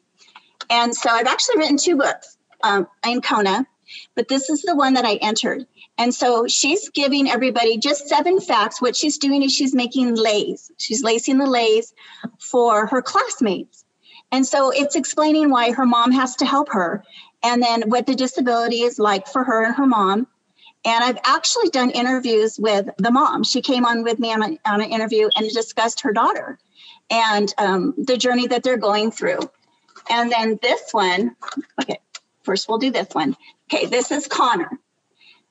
And 0.70 0.94
so 0.94 1.10
I've 1.10 1.26
actually 1.26 1.58
written 1.58 1.76
two 1.76 1.96
books 1.96 2.38
um, 2.62 2.86
in 3.04 3.20
Kona, 3.20 3.66
but 4.14 4.28
this 4.28 4.48
is 4.48 4.62
the 4.62 4.76
one 4.76 4.94
that 4.94 5.04
I 5.04 5.16
entered. 5.16 5.66
And 5.98 6.14
so 6.14 6.46
she's 6.46 6.88
giving 6.90 7.28
everybody 7.28 7.76
just 7.76 8.08
seven 8.08 8.40
facts. 8.40 8.80
What 8.80 8.96
she's 8.96 9.18
doing 9.18 9.42
is 9.42 9.52
she's 9.52 9.74
making 9.74 10.14
leis. 10.14 10.70
She's 10.78 11.02
lacing 11.02 11.38
the 11.38 11.46
leis 11.46 11.92
for 12.38 12.86
her 12.86 13.02
classmates. 13.02 13.84
And 14.32 14.46
so 14.46 14.70
it's 14.70 14.96
explaining 14.96 15.50
why 15.50 15.72
her 15.72 15.84
mom 15.84 16.12
has 16.12 16.36
to 16.36 16.46
help 16.46 16.68
her 16.70 17.02
and 17.42 17.62
then 17.62 17.82
what 17.90 18.06
the 18.06 18.14
disability 18.14 18.82
is 18.82 18.98
like 18.98 19.26
for 19.26 19.42
her 19.42 19.64
and 19.64 19.74
her 19.74 19.86
mom. 19.86 20.26
And 20.84 21.04
I've 21.04 21.18
actually 21.24 21.68
done 21.70 21.90
interviews 21.90 22.58
with 22.58 22.88
the 22.96 23.10
mom. 23.10 23.44
She 23.44 23.60
came 23.60 23.84
on 23.84 24.02
with 24.02 24.18
me 24.18 24.32
on, 24.32 24.42
a, 24.42 24.58
on 24.64 24.80
an 24.80 24.90
interview 24.90 25.28
and 25.36 25.50
discussed 25.50 26.02
her 26.02 26.12
daughter 26.12 26.58
and 27.10 27.52
um, 27.58 27.94
the 27.98 28.16
journey 28.16 28.46
that 28.46 28.62
they're 28.62 28.76
going 28.76 29.10
through. 29.10 29.40
And 30.10 30.30
then 30.30 30.58
this 30.60 30.92
one, 30.92 31.36
okay, 31.80 31.98
first 32.42 32.68
we'll 32.68 32.78
do 32.78 32.90
this 32.90 33.08
one. 33.12 33.36
Okay, 33.72 33.86
this 33.86 34.10
is 34.10 34.26
Connor. 34.26 34.70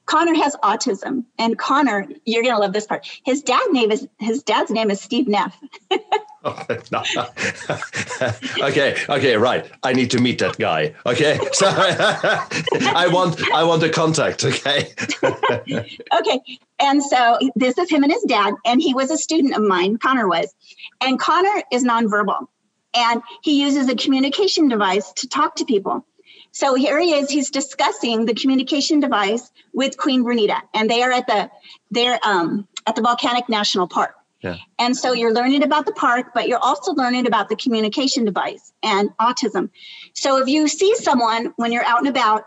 Connor 0.05 0.35
has 0.35 0.55
autism, 0.63 1.23
and 1.37 1.57
Connor, 1.57 2.07
you're 2.25 2.43
gonna 2.43 2.59
love 2.59 2.73
this 2.73 2.87
part. 2.87 3.07
His 3.25 3.43
dad 3.43 3.67
name 3.71 3.91
is 3.91 4.07
his 4.19 4.41
dad's 4.41 4.71
name 4.71 4.89
is 4.89 4.99
Steve 4.99 5.27
Neff. 5.27 5.55
okay, 8.61 8.95
okay, 9.09 9.35
right. 9.35 9.69
I 9.83 9.93
need 9.93 10.11
to 10.11 10.19
meet 10.19 10.39
that 10.39 10.57
guy. 10.57 10.93
Okay, 11.05 11.39
so 11.51 11.67
I 11.67 13.09
want 13.11 13.41
I 13.53 13.63
want 13.63 13.83
a 13.83 13.89
contact. 13.89 14.45
Okay. 14.45 14.93
okay, 15.23 16.41
and 16.79 17.03
so 17.03 17.37
this 17.55 17.77
is 17.77 17.89
him 17.89 18.03
and 18.03 18.11
his 18.11 18.23
dad, 18.23 18.53
and 18.65 18.81
he 18.81 18.93
was 18.93 19.11
a 19.11 19.17
student 19.17 19.55
of 19.55 19.63
mine. 19.63 19.97
Connor 19.97 20.27
was, 20.27 20.53
and 21.01 21.19
Connor 21.19 21.63
is 21.71 21.83
nonverbal, 21.83 22.47
and 22.93 23.21
he 23.41 23.61
uses 23.61 23.89
a 23.89 23.95
communication 23.95 24.67
device 24.67 25.11
to 25.13 25.27
talk 25.27 25.55
to 25.55 25.65
people. 25.65 26.05
So 26.51 26.75
here 26.75 26.99
he 26.99 27.13
is. 27.13 27.29
He's 27.29 27.51
discussing 27.51 28.25
the 28.25 28.33
communication 28.33 28.99
device 28.99 29.51
with 29.73 29.97
Queen 29.97 30.23
Vernita, 30.23 30.59
and 30.73 30.89
they 30.89 31.03
are 31.03 31.11
at 31.11 31.27
the 31.27 31.49
they're 31.91 32.19
um, 32.23 32.67
at 32.87 32.95
the 32.95 33.01
Volcanic 33.01 33.49
National 33.49 33.87
Park. 33.87 34.15
Yeah. 34.41 34.55
And 34.77 34.95
so 34.95 35.13
you're 35.13 35.33
learning 35.33 35.63
about 35.63 35.85
the 35.85 35.91
park, 35.91 36.27
but 36.33 36.47
you're 36.47 36.59
also 36.59 36.93
learning 36.93 37.27
about 37.27 37.49
the 37.49 37.55
communication 37.55 38.23
device 38.23 38.71
and 38.81 39.09
autism. 39.17 39.69
So 40.13 40.37
if 40.37 40.47
you 40.47 40.67
see 40.67 40.95
someone 40.95 41.53
when 41.57 41.73
you're 41.73 41.83
out 41.83 41.99
and 41.99 42.07
about 42.07 42.45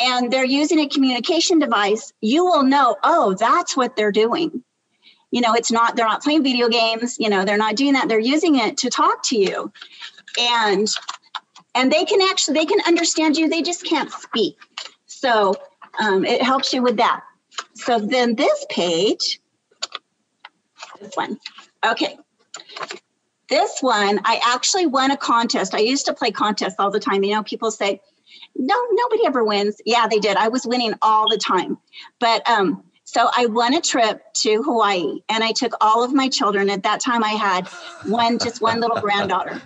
and 0.00 0.32
they're 0.32 0.44
using 0.44 0.80
a 0.80 0.88
communication 0.88 1.60
device, 1.60 2.12
you 2.20 2.44
will 2.44 2.64
know, 2.64 2.96
oh, 3.04 3.34
that's 3.38 3.76
what 3.76 3.94
they're 3.94 4.12
doing. 4.12 4.64
You 5.30 5.40
know, 5.40 5.54
it's 5.54 5.70
not, 5.70 5.96
they're 5.96 6.06
not 6.06 6.22
playing 6.22 6.42
video 6.42 6.68
games, 6.68 7.16
you 7.18 7.28
know, 7.28 7.44
they're 7.44 7.58
not 7.58 7.76
doing 7.76 7.92
that. 7.92 8.08
They're 8.08 8.18
using 8.18 8.56
it 8.56 8.78
to 8.78 8.90
talk 8.90 9.22
to 9.24 9.38
you. 9.38 9.72
And 10.38 10.88
and 11.74 11.92
they 11.92 12.04
can 12.04 12.20
actually 12.22 12.54
they 12.54 12.66
can 12.66 12.80
understand 12.86 13.36
you, 13.36 13.48
they 13.48 13.62
just 13.62 13.84
can't 13.84 14.10
speak. 14.10 14.56
So 15.06 15.54
um, 16.00 16.24
it 16.24 16.42
helps 16.42 16.72
you 16.72 16.82
with 16.82 16.96
that. 16.96 17.22
So 17.74 17.98
then 17.98 18.34
this 18.36 18.66
page 18.70 19.40
this 21.00 21.14
one. 21.14 21.38
Okay. 21.86 22.18
This 23.48 23.78
one, 23.80 24.20
I 24.24 24.40
actually 24.44 24.86
won 24.86 25.10
a 25.10 25.16
contest. 25.16 25.74
I 25.74 25.78
used 25.78 26.06
to 26.06 26.14
play 26.14 26.30
contests 26.30 26.74
all 26.78 26.90
the 26.90 27.00
time. 27.00 27.22
You 27.24 27.34
know, 27.34 27.42
people 27.42 27.70
say, 27.70 28.00
no, 28.54 28.74
nobody 28.90 29.26
ever 29.26 29.42
wins. 29.42 29.80
Yeah, 29.86 30.06
they 30.06 30.18
did. 30.18 30.36
I 30.36 30.48
was 30.48 30.66
winning 30.66 30.94
all 31.00 31.30
the 31.30 31.38
time. 31.38 31.78
But 32.18 32.48
um, 32.48 32.82
so 33.10 33.26
I 33.34 33.46
won 33.46 33.72
a 33.72 33.80
trip 33.80 34.22
to 34.42 34.62
Hawaii 34.62 35.20
and 35.30 35.42
I 35.42 35.52
took 35.52 35.72
all 35.80 36.04
of 36.04 36.12
my 36.12 36.28
children. 36.28 36.68
At 36.68 36.82
that 36.82 37.00
time, 37.00 37.24
I 37.24 37.30
had 37.30 37.66
one, 38.04 38.38
just 38.38 38.60
one 38.60 38.80
little 38.80 39.00
granddaughter. 39.00 39.62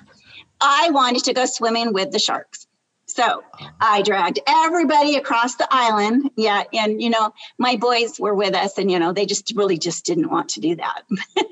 I 0.60 0.90
wanted 0.90 1.24
to 1.24 1.34
go 1.34 1.44
swimming 1.46 1.92
with 1.92 2.12
the 2.12 2.20
sharks. 2.20 2.68
So 3.06 3.24
oh. 3.26 3.68
I 3.80 4.02
dragged 4.02 4.38
everybody 4.46 5.16
across 5.16 5.56
the 5.56 5.66
island. 5.68 6.30
Yeah. 6.36 6.62
And, 6.72 7.02
you 7.02 7.10
know, 7.10 7.34
my 7.58 7.74
boys 7.74 8.20
were 8.20 8.32
with 8.32 8.54
us 8.54 8.78
and, 8.78 8.88
you 8.88 9.00
know, 9.00 9.12
they 9.12 9.26
just 9.26 9.52
really 9.56 9.76
just 9.76 10.04
didn't 10.04 10.30
want 10.30 10.50
to 10.50 10.60
do 10.60 10.76
that. 10.76 11.02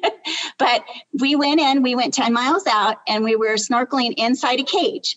but 0.58 0.84
we 1.20 1.34
went 1.34 1.58
in, 1.58 1.82
we 1.82 1.96
went 1.96 2.14
10 2.14 2.32
miles 2.32 2.68
out 2.68 2.98
and 3.08 3.24
we 3.24 3.34
were 3.34 3.54
snorkeling 3.54 4.14
inside 4.16 4.60
a 4.60 4.64
cage. 4.64 5.16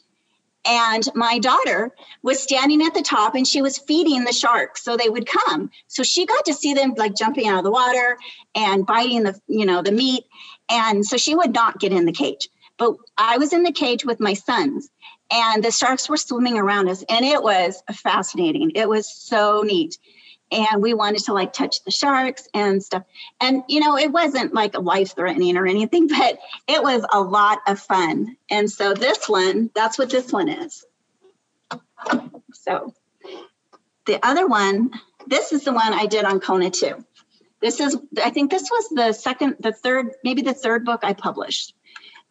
And 0.65 1.03
my 1.13 1.39
daughter 1.39 1.91
was 2.21 2.41
standing 2.41 2.81
at 2.83 2.93
the 2.93 3.01
top 3.01 3.35
and 3.35 3.45
she 3.45 3.61
was 3.61 3.77
feeding 3.77 4.23
the 4.23 4.31
sharks 4.31 4.83
so 4.83 4.95
they 4.95 5.09
would 5.09 5.27
come. 5.27 5.69
So 5.87 6.03
she 6.03 6.25
got 6.25 6.45
to 6.45 6.53
see 6.53 6.73
them 6.73 6.93
like 6.95 7.15
jumping 7.15 7.47
out 7.47 7.57
of 7.57 7.63
the 7.63 7.71
water 7.71 8.17
and 8.55 8.85
biting 8.85 9.23
the, 9.23 9.39
you 9.47 9.65
know, 9.65 9.81
the 9.81 9.91
meat. 9.91 10.23
And 10.69 11.05
so 11.05 11.17
she 11.17 11.35
would 11.35 11.53
not 11.53 11.79
get 11.79 11.91
in 11.91 12.05
the 12.05 12.13
cage. 12.13 12.47
But 12.77 12.95
I 13.17 13.37
was 13.37 13.53
in 13.53 13.63
the 13.63 13.71
cage 13.71 14.05
with 14.05 14.19
my 14.19 14.33
sons 14.33 14.89
and 15.31 15.63
the 15.63 15.71
sharks 15.71 16.09
were 16.09 16.17
swimming 16.17 16.57
around 16.57 16.89
us 16.89 17.03
and 17.09 17.25
it 17.25 17.41
was 17.41 17.81
fascinating 17.91 18.71
it 18.75 18.87
was 18.87 19.11
so 19.11 19.63
neat 19.65 19.97
and 20.53 20.81
we 20.81 20.93
wanted 20.93 21.23
to 21.23 21.33
like 21.33 21.51
touch 21.51 21.83
the 21.83 21.91
sharks 21.91 22.47
and 22.53 22.83
stuff 22.83 23.03
and 23.41 23.63
you 23.67 23.79
know 23.79 23.97
it 23.97 24.11
wasn't 24.11 24.53
like 24.53 24.77
life 24.77 25.15
threatening 25.15 25.57
or 25.57 25.65
anything 25.65 26.07
but 26.19 26.39
it 26.67 26.81
was 26.81 27.05
a 27.11 27.19
lot 27.19 27.59
of 27.67 27.79
fun 27.79 28.37
and 28.49 28.71
so 28.71 28.93
this 28.93 29.27
one 29.27 29.69
that's 29.75 29.97
what 29.97 30.09
this 30.09 30.31
one 30.31 30.47
is 30.47 30.85
so 32.53 32.93
the 34.05 34.25
other 34.25 34.47
one 34.47 34.91
this 35.27 35.51
is 35.51 35.63
the 35.63 35.73
one 35.73 35.93
i 35.93 36.05
did 36.05 36.25
on 36.25 36.39
kona 36.39 36.69
too 36.69 37.03
this 37.61 37.79
is 37.79 37.97
i 38.23 38.29
think 38.29 38.51
this 38.51 38.69
was 38.69 38.89
the 38.89 39.11
second 39.13 39.55
the 39.59 39.73
third 39.73 40.11
maybe 40.23 40.41
the 40.41 40.53
third 40.53 40.85
book 40.85 41.01
i 41.03 41.13
published 41.13 41.73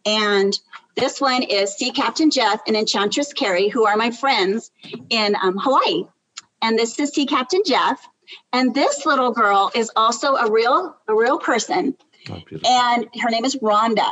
and 0.04 0.58
this 0.96 1.20
one 1.20 1.42
is 1.42 1.74
Sea 1.74 1.90
Captain 1.90 2.30
Jeff 2.30 2.60
and 2.66 2.76
Enchantress 2.76 3.32
Carrie, 3.32 3.68
who 3.68 3.86
are 3.86 3.96
my 3.96 4.10
friends 4.10 4.70
in 5.08 5.36
um, 5.40 5.56
Hawaii. 5.56 6.04
And 6.60 6.78
this 6.78 6.98
is 6.98 7.10
Sea 7.10 7.26
Captain 7.26 7.62
Jeff. 7.64 8.06
And 8.52 8.74
this 8.74 9.06
little 9.06 9.32
girl 9.32 9.70
is 9.74 9.90
also 9.96 10.34
a 10.34 10.50
real, 10.50 10.96
a 11.08 11.14
real 11.14 11.38
person. 11.38 11.96
Oh, 12.30 12.40
and 12.66 13.08
her 13.20 13.30
name 13.30 13.44
is 13.44 13.56
Rhonda. 13.56 14.10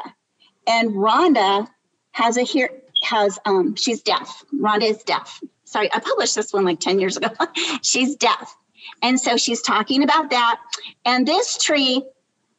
And 0.66 0.90
Rhonda 0.90 1.68
has 2.12 2.36
a 2.36 2.42
here 2.42 2.70
has 3.02 3.38
um 3.46 3.76
she's 3.76 4.02
deaf. 4.02 4.44
Rhonda 4.54 4.82
is 4.82 5.02
deaf. 5.04 5.40
Sorry, 5.64 5.92
I 5.92 6.00
published 6.00 6.34
this 6.34 6.52
one 6.52 6.64
like 6.64 6.80
10 6.80 6.98
years 6.98 7.16
ago. 7.16 7.28
she's 7.82 8.16
deaf. 8.16 8.54
And 9.02 9.20
so 9.20 9.36
she's 9.36 9.62
talking 9.62 10.02
about 10.02 10.30
that. 10.30 10.60
And 11.04 11.26
this 11.26 11.58
tree, 11.58 12.04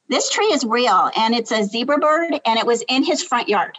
this 0.07 0.29
tree 0.29 0.45
is 0.45 0.63
real 0.63 1.11
and 1.15 1.35
it's 1.35 1.51
a 1.51 1.63
zebra 1.63 1.97
bird 1.97 2.39
and 2.45 2.59
it 2.59 2.65
was 2.65 2.83
in 2.87 3.03
his 3.03 3.21
front 3.21 3.49
yard. 3.49 3.77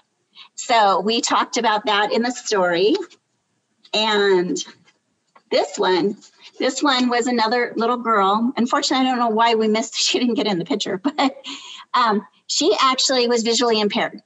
So 0.54 1.00
we 1.00 1.20
talked 1.20 1.56
about 1.56 1.86
that 1.86 2.12
in 2.12 2.22
the 2.22 2.30
story. 2.30 2.94
And 3.94 4.56
this 5.50 5.78
one, 5.78 6.16
this 6.62 6.80
one 6.80 7.08
was 7.08 7.26
another 7.26 7.72
little 7.74 7.96
girl. 7.96 8.52
Unfortunately, 8.56 9.04
I 9.04 9.10
don't 9.10 9.18
know 9.18 9.34
why 9.34 9.56
we 9.56 9.66
missed, 9.66 9.94
she 10.00 10.20
didn't 10.20 10.34
get 10.34 10.46
in 10.46 10.58
the 10.58 10.64
picture, 10.64 10.98
but 10.98 11.36
um, 11.92 12.24
she 12.46 12.74
actually 12.80 13.26
was 13.26 13.42
visually 13.42 13.80
impaired. 13.80 14.22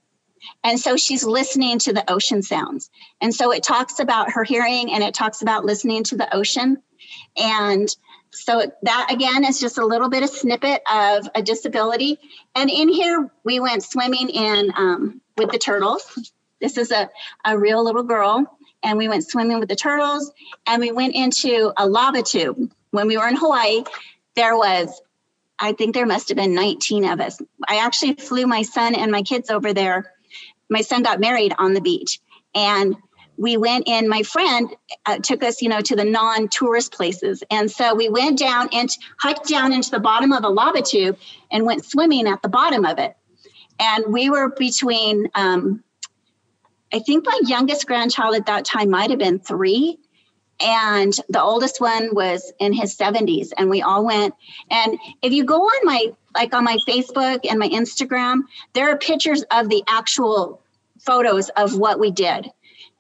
And 0.62 0.78
so 0.78 0.97
she's 0.97 1.25
listening 1.25 1.78
to 1.81 1.95
the 1.95 2.09
ocean 2.12 2.43
sounds. 2.43 2.90
And 3.23 3.35
so 3.35 3.52
it 3.52 3.62
talks 3.62 3.99
about 4.00 4.33
her 4.33 4.45
hearing 4.45 4.93
and 4.93 5.02
it 5.02 5.14
talks 5.14 5.40
about 5.40 5.64
listening 5.64 6.05
to 6.05 6.16
the 6.16 6.33
ocean. 6.35 6.83
And 7.38 7.88
so 8.31 8.71
that 8.83 9.09
again 9.11 9.45
is 9.45 9.59
just 9.59 9.78
a 9.78 9.87
little 9.87 10.11
bit 10.11 10.23
of 10.23 10.28
snippet 10.28 10.83
of 10.93 11.26
a 11.35 11.43
disability. 11.43 12.19
And 12.55 12.71
in 12.71 12.88
here, 12.88 13.31
we 13.45 13.61
went 13.61 13.83
swimming 13.83 14.28
in 14.28 14.73
um, 14.76 15.23
with 15.38 15.50
the 15.52 15.59
turtles. 15.59 16.02
This 16.61 16.76
is 16.76 16.90
a, 16.90 17.09
a 17.45 17.59
real 17.59 17.83
little 17.83 18.02
girl. 18.02 18.47
And 18.87 18.97
we 18.97 19.09
went 19.09 19.28
swimming 19.28 19.59
with 19.59 19.69
the 19.69 19.76
turtles 19.76 20.31
and 20.64 20.81
we 20.81 20.93
went 20.93 21.16
into 21.16 21.73
a 21.76 21.88
lava 21.88 22.23
tube. 22.23 22.73
When 22.93 23.09
we 23.09 23.19
were 23.19 23.26
in 23.26 23.35
Hawaii, 23.37 23.83
there 24.37 24.57
was, 24.57 25.02
I 25.59 25.73
think 25.73 25.93
there 25.93 26.07
must 26.07 26.28
have 26.28 26.37
been 26.37 26.55
19 26.55 27.05
of 27.05 27.21
us. 27.21 27.43
I 27.69 27.78
actually 27.78 28.14
flew 28.14 28.47
my 28.47 28.62
son 28.62 28.95
and 28.95 29.11
my 29.11 29.23
kids 29.23 29.50
over 29.50 29.75
there. 29.75 30.12
My 30.71 30.83
son 30.83 31.02
got 31.02 31.19
married 31.19 31.52
on 31.59 31.75
the 31.75 31.81
beach. 31.81 32.21
And 32.55 32.97
we 33.37 33.57
went 33.57 33.88
in 33.88 34.09
my 34.09 34.23
friend 34.23 34.75
uh, 35.05 35.19
took 35.19 35.43
us 35.43 35.61
you 35.61 35.69
know 35.69 35.83
to 35.83 35.95
the 35.95 36.05
non-tourist 36.05 36.90
places 36.93 37.45
and 37.50 37.71
so 37.71 37.95
we 37.95 38.09
went 38.09 38.38
down 38.38 38.66
and 38.73 38.88
hiked 39.19 39.47
down 39.47 39.75
into 39.75 39.90
the 39.90 40.00
bottom 40.00 40.33
of 40.33 40.43
a 40.43 40.49
lava 40.49 40.81
tube 40.81 41.19
and 41.50 41.66
went 41.66 41.85
swimming 41.85 42.26
at 42.26 42.40
the 42.40 42.49
bottom 42.49 42.87
of 42.87 42.99
it 42.99 43.14
and 43.78 44.07
we 44.07 44.31
were 44.31 44.49
between 44.49 45.28
um, 45.35 45.85
i 46.93 46.99
think 46.99 47.25
my 47.25 47.40
youngest 47.45 47.87
grandchild 47.87 48.35
at 48.35 48.47
that 48.47 48.64
time 48.64 48.90
might 48.90 49.11
have 49.11 49.19
been 49.19 49.38
three 49.38 49.99
and 50.59 51.12
the 51.28 51.43
oldest 51.43 51.81
one 51.81 52.14
was 52.14 52.52
in 52.59 52.73
his 52.73 52.97
70s 52.97 53.50
and 53.57 53.69
we 53.69 53.83
all 53.83 54.05
went 54.05 54.35
and 54.71 54.99
if 55.23 55.33
you 55.33 55.45
go 55.45 55.61
on 55.62 55.81
my 55.85 56.07
like 56.35 56.55
on 56.55 56.64
my 56.64 56.78
facebook 56.88 57.40
and 57.49 57.59
my 57.59 57.69
instagram 57.69 58.43
there 58.73 58.90
are 58.90 58.99
pictures 58.99 59.45
of 59.50 59.69
the 59.69 59.83
actual 59.87 60.62
photos 60.99 61.50
of 61.50 61.76
what 61.76 62.00
we 62.00 62.11
did 62.11 62.50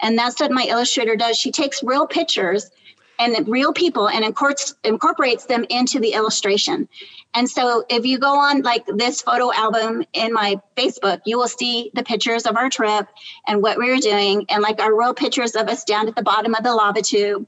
and 0.00 0.18
that's 0.18 0.40
what 0.40 0.50
my 0.50 0.64
illustrator 0.68 1.16
does. 1.16 1.38
She 1.38 1.50
takes 1.50 1.82
real 1.82 2.06
pictures 2.06 2.70
and 3.18 3.48
real 3.48 3.72
people 3.72 4.08
and 4.08 4.24
incorporates, 4.24 5.44
them 5.46 5.64
into 5.68 6.00
the 6.00 6.12
illustration. 6.12 6.88
And 7.34 7.48
so 7.48 7.84
if 7.88 8.06
you 8.06 8.18
go 8.18 8.38
on 8.38 8.62
like 8.62 8.86
this 8.86 9.22
photo 9.22 9.52
album 9.52 10.04
in 10.12 10.32
my 10.32 10.60
Facebook, 10.76 11.20
you 11.26 11.38
will 11.38 11.48
see 11.48 11.90
the 11.94 12.02
pictures 12.02 12.46
of 12.46 12.56
our 12.56 12.70
trip 12.70 13.08
and 13.46 13.62
what 13.62 13.78
we 13.78 13.90
were 13.90 13.98
doing 13.98 14.46
and 14.48 14.62
like 14.62 14.80
our 14.80 14.96
real 14.96 15.14
pictures 15.14 15.54
of 15.54 15.68
us 15.68 15.84
down 15.84 16.08
at 16.08 16.16
the 16.16 16.22
bottom 16.22 16.54
of 16.54 16.62
the 16.62 16.74
lava 16.74 17.02
tube. 17.02 17.46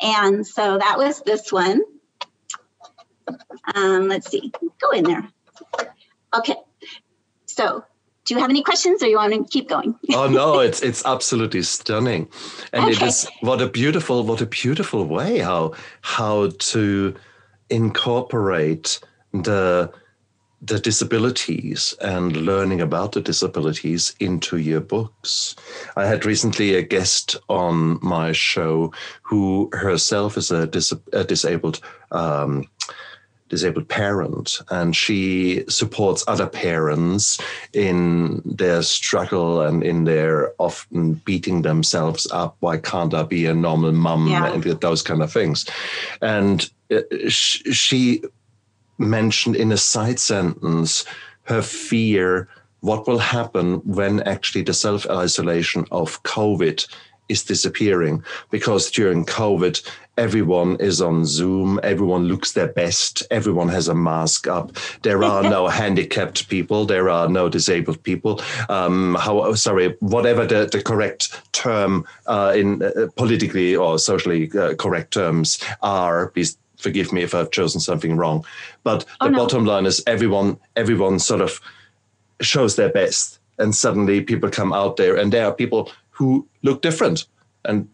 And 0.00 0.46
so 0.46 0.78
that 0.78 0.98
was 0.98 1.20
this 1.20 1.52
one. 1.52 1.80
Um, 3.74 4.08
let's 4.08 4.30
see, 4.30 4.52
go 4.80 4.90
in 4.90 5.04
there. 5.04 5.28
Okay, 6.34 6.56
so 7.46 7.84
do 8.24 8.34
you 8.34 8.40
have 8.40 8.50
any 8.50 8.62
questions 8.62 9.02
or 9.02 9.06
you 9.06 9.16
want 9.16 9.32
to 9.32 9.44
keep 9.44 9.68
going 9.68 9.94
oh 10.14 10.28
no 10.28 10.60
it's 10.60 10.82
it's 10.82 11.04
absolutely 11.04 11.62
stunning 11.62 12.28
and 12.72 12.84
okay. 12.84 12.92
it 12.92 13.02
is 13.02 13.28
what 13.40 13.60
a 13.60 13.68
beautiful 13.68 14.24
what 14.24 14.40
a 14.40 14.46
beautiful 14.46 15.04
way 15.04 15.38
how 15.38 15.72
how 16.02 16.50
to 16.58 17.14
incorporate 17.70 19.00
the 19.32 19.92
the 20.64 20.78
disabilities 20.78 21.92
and 22.00 22.36
learning 22.36 22.80
about 22.80 23.12
the 23.12 23.20
disabilities 23.20 24.14
into 24.20 24.58
your 24.58 24.80
books. 24.80 25.56
I 25.96 26.06
had 26.06 26.24
recently 26.24 26.76
a 26.76 26.82
guest 26.82 27.36
on 27.48 27.98
my 28.00 28.30
show 28.30 28.92
who 29.22 29.68
herself 29.72 30.36
is 30.36 30.52
a, 30.52 30.68
dis- 30.68 30.94
a 31.12 31.24
disabled 31.24 31.80
um, 32.12 32.64
disabled 33.52 33.86
parent 33.86 34.62
and 34.70 34.96
she 34.96 35.62
supports 35.68 36.24
other 36.26 36.46
parents 36.46 37.38
in 37.74 38.40
their 38.46 38.82
struggle 38.82 39.60
and 39.60 39.82
in 39.82 40.04
their 40.04 40.54
often 40.58 41.12
beating 41.26 41.60
themselves 41.60 42.26
up 42.32 42.56
why 42.60 42.78
can't 42.78 43.12
i 43.12 43.22
be 43.22 43.44
a 43.44 43.54
normal 43.54 43.92
mum 43.92 44.26
yeah. 44.26 44.50
and 44.50 44.64
those 44.80 45.02
kind 45.02 45.22
of 45.22 45.30
things 45.30 45.66
and 46.22 46.70
uh, 46.90 47.02
she 47.28 48.22
mentioned 48.96 49.54
in 49.54 49.70
a 49.70 49.76
side 49.76 50.18
sentence 50.18 51.04
her 51.42 51.60
fear 51.60 52.48
what 52.80 53.06
will 53.06 53.18
happen 53.18 53.74
when 53.84 54.22
actually 54.22 54.62
the 54.62 54.72
self 54.72 55.06
isolation 55.10 55.84
of 55.90 56.22
covid 56.22 56.86
is 57.28 57.44
disappearing 57.44 58.22
because 58.50 58.90
during 58.90 59.24
COVID, 59.24 59.82
everyone 60.18 60.76
is 60.76 61.00
on 61.00 61.24
Zoom, 61.24 61.80
everyone 61.82 62.24
looks 62.28 62.52
their 62.52 62.68
best, 62.68 63.22
everyone 63.30 63.68
has 63.68 63.88
a 63.88 63.94
mask 63.94 64.46
up. 64.46 64.72
There 65.02 65.24
are 65.24 65.42
no 65.56 65.68
handicapped 65.68 66.48
people, 66.48 66.84
there 66.84 67.08
are 67.08 67.28
no 67.28 67.48
disabled 67.48 68.02
people. 68.02 68.40
Um, 68.68 69.16
how 69.18 69.54
sorry, 69.54 69.96
whatever 70.00 70.46
the, 70.46 70.68
the 70.70 70.82
correct 70.82 71.40
term 71.52 72.06
uh, 72.26 72.52
in 72.54 72.82
uh, 72.82 73.08
politically 73.16 73.74
or 73.74 73.98
socially 73.98 74.50
uh, 74.58 74.74
correct 74.74 75.12
terms 75.12 75.58
are. 75.82 76.28
Please 76.28 76.58
forgive 76.76 77.12
me 77.12 77.22
if 77.22 77.34
I've 77.34 77.52
chosen 77.52 77.80
something 77.80 78.16
wrong, 78.16 78.44
but 78.82 79.04
oh, 79.20 79.26
the 79.26 79.30
no. 79.30 79.38
bottom 79.38 79.64
line 79.64 79.86
is 79.86 80.02
everyone 80.06 80.58
everyone 80.76 81.18
sort 81.20 81.40
of 81.40 81.60
shows 82.40 82.74
their 82.74 82.88
best 82.88 83.38
and 83.58 83.74
suddenly 83.74 84.20
people 84.20 84.50
come 84.50 84.72
out 84.72 84.96
there 84.96 85.16
and 85.16 85.32
there 85.32 85.46
are 85.46 85.54
people 85.54 85.92
who 86.12 86.46
look 86.62 86.82
different. 86.82 87.26
And 87.64 87.88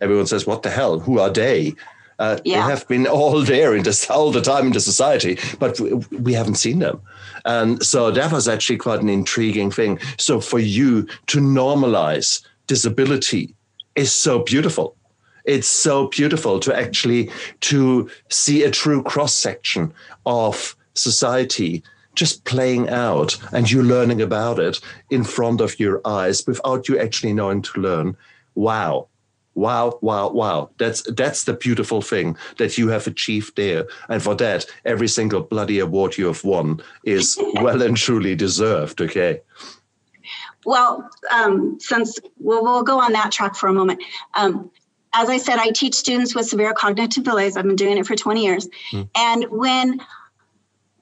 everyone 0.00 0.26
says, 0.26 0.46
what 0.46 0.62
the 0.62 0.70
hell? 0.70 1.00
Who 1.00 1.18
are 1.18 1.30
they? 1.30 1.74
Uh, 2.18 2.38
yeah. 2.44 2.56
They 2.56 2.70
have 2.70 2.88
been 2.88 3.06
all 3.06 3.42
there 3.42 3.74
in 3.74 3.82
this 3.82 4.08
all 4.08 4.30
the 4.30 4.40
time 4.40 4.66
in 4.66 4.72
the 4.72 4.80
society, 4.80 5.38
but 5.58 5.78
we 6.10 6.32
haven't 6.32 6.54
seen 6.56 6.78
them. 6.78 7.00
And 7.44 7.82
so 7.84 8.10
that 8.10 8.32
was 8.32 8.48
actually 8.48 8.78
quite 8.78 9.02
an 9.02 9.08
intriguing 9.08 9.70
thing. 9.70 9.98
So 10.18 10.40
for 10.40 10.58
you 10.58 11.06
to 11.26 11.40
normalize 11.40 12.42
disability 12.66 13.54
is 13.94 14.12
so 14.12 14.40
beautiful. 14.40 14.96
It's 15.44 15.68
so 15.68 16.08
beautiful 16.08 16.58
to 16.60 16.74
actually 16.74 17.30
to 17.60 18.10
see 18.30 18.64
a 18.64 18.70
true 18.70 19.02
cross 19.02 19.34
section 19.34 19.92
of 20.24 20.74
society 20.94 21.82
just 22.16 22.44
playing 22.44 22.88
out 22.88 23.38
and 23.52 23.70
you 23.70 23.82
learning 23.82 24.20
about 24.20 24.58
it 24.58 24.80
in 25.10 25.22
front 25.22 25.60
of 25.60 25.78
your 25.78 26.00
eyes 26.04 26.46
without 26.46 26.88
you 26.88 26.98
actually 26.98 27.32
knowing 27.32 27.62
to 27.62 27.80
learn. 27.80 28.16
Wow. 28.54 29.08
Wow, 29.54 29.98
wow, 30.02 30.28
wow. 30.28 30.70
That's 30.76 31.02
that's 31.14 31.44
the 31.44 31.54
beautiful 31.54 32.02
thing 32.02 32.36
that 32.58 32.76
you 32.76 32.88
have 32.88 33.06
achieved 33.06 33.56
there. 33.56 33.86
And 34.10 34.22
for 34.22 34.34
that, 34.34 34.66
every 34.84 35.08
single 35.08 35.40
bloody 35.40 35.78
award 35.78 36.18
you 36.18 36.26
have 36.26 36.44
won 36.44 36.82
is 37.04 37.38
well 37.54 37.80
and 37.80 37.96
truly 37.96 38.34
deserved. 38.34 39.00
Okay. 39.00 39.40
Well, 40.66 41.08
um, 41.32 41.78
since 41.80 42.18
we'll, 42.38 42.62
we'll 42.62 42.82
go 42.82 43.00
on 43.00 43.12
that 43.12 43.32
track 43.32 43.54
for 43.54 43.68
a 43.68 43.72
moment. 43.72 44.02
Um, 44.34 44.70
as 45.14 45.30
I 45.30 45.38
said, 45.38 45.58
I 45.58 45.70
teach 45.70 45.94
students 45.94 46.34
with 46.34 46.46
severe 46.46 46.74
cognitive 46.74 47.24
delays. 47.24 47.56
I've 47.56 47.64
been 47.64 47.76
doing 47.76 47.96
it 47.96 48.06
for 48.06 48.16
20 48.16 48.44
years. 48.44 48.68
Mm. 48.92 49.08
And 49.16 49.44
when 49.50 50.00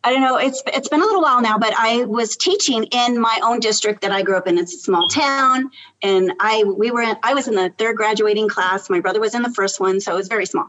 I 0.04 0.12
don't 0.12 0.20
know. 0.20 0.36
It's 0.36 0.62
it's 0.66 0.88
been 0.88 1.00
a 1.00 1.04
little 1.04 1.22
while 1.22 1.40
now, 1.40 1.56
but 1.56 1.72
I 1.74 2.04
was 2.04 2.36
teaching 2.36 2.84
in 2.84 3.18
my 3.18 3.40
own 3.42 3.58
district 3.58 4.02
that 4.02 4.12
I 4.12 4.20
grew 4.20 4.36
up 4.36 4.46
in. 4.46 4.58
It's 4.58 4.74
a 4.74 4.78
small 4.78 5.08
town, 5.08 5.70
and 6.02 6.30
I 6.38 6.62
we 6.64 6.90
were 6.90 7.00
in, 7.00 7.16
I 7.22 7.32
was 7.32 7.48
in 7.48 7.54
the 7.54 7.72
third 7.78 7.96
graduating 7.96 8.50
class. 8.50 8.90
My 8.90 9.00
brother 9.00 9.18
was 9.18 9.34
in 9.34 9.40
the 9.40 9.50
first 9.50 9.80
one, 9.80 10.00
so 10.00 10.12
it 10.12 10.16
was 10.16 10.28
very 10.28 10.44
small. 10.44 10.68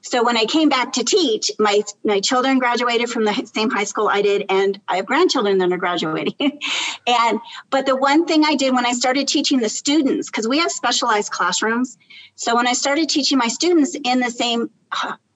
So 0.00 0.24
when 0.24 0.36
I 0.36 0.46
came 0.46 0.68
back 0.68 0.94
to 0.94 1.04
teach, 1.04 1.52
my 1.60 1.82
my 2.02 2.18
children 2.18 2.58
graduated 2.58 3.08
from 3.08 3.24
the 3.24 3.50
same 3.54 3.70
high 3.70 3.84
school 3.84 4.08
I 4.08 4.20
did, 4.20 4.46
and 4.48 4.80
I 4.88 4.96
have 4.96 5.06
grandchildren 5.06 5.58
that 5.58 5.70
are 5.70 5.76
graduating. 5.76 6.34
and 7.06 7.38
but 7.70 7.86
the 7.86 7.94
one 7.94 8.26
thing 8.26 8.44
I 8.44 8.56
did 8.56 8.74
when 8.74 8.84
I 8.84 8.94
started 8.94 9.28
teaching 9.28 9.60
the 9.60 9.68
students, 9.68 10.28
because 10.28 10.48
we 10.48 10.58
have 10.58 10.72
specialized 10.72 11.30
classrooms, 11.30 11.98
so 12.34 12.56
when 12.56 12.66
I 12.66 12.72
started 12.72 13.08
teaching 13.08 13.38
my 13.38 13.48
students 13.48 13.96
in 14.02 14.18
the 14.18 14.30
same 14.30 14.70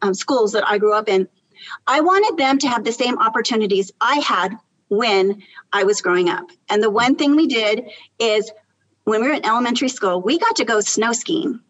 um, 0.03 0.15
schools 0.15 0.53
that 0.53 0.67
I 0.67 0.79
grew 0.79 0.95
up 0.95 1.09
in, 1.09 1.29
I 1.87 2.01
wanted 2.01 2.37
them 2.37 2.59
to 2.59 2.69
have 2.69 2.85
the 2.85 2.93
same 2.93 3.19
opportunities 3.19 3.93
I 4.01 4.17
had 4.17 4.57
when 4.89 5.43
I 5.73 5.85
was 5.85 6.01
growing 6.01 6.29
up. 6.29 6.51
And 6.69 6.83
the 6.83 6.91
one 6.91 7.17
thing 7.17 7.37
we 7.37 7.47
did 7.47 7.91
is 8.19 8.51
when 9.05 9.21
we 9.21 9.29
were 9.29 9.35
in 9.35 9.47
elementary 9.47 9.89
school, 9.89 10.21
we 10.21 10.39
got 10.39 10.57
to 10.57 10.65
go 10.65 10.81
snow 10.81 11.13
skiing 11.13 11.61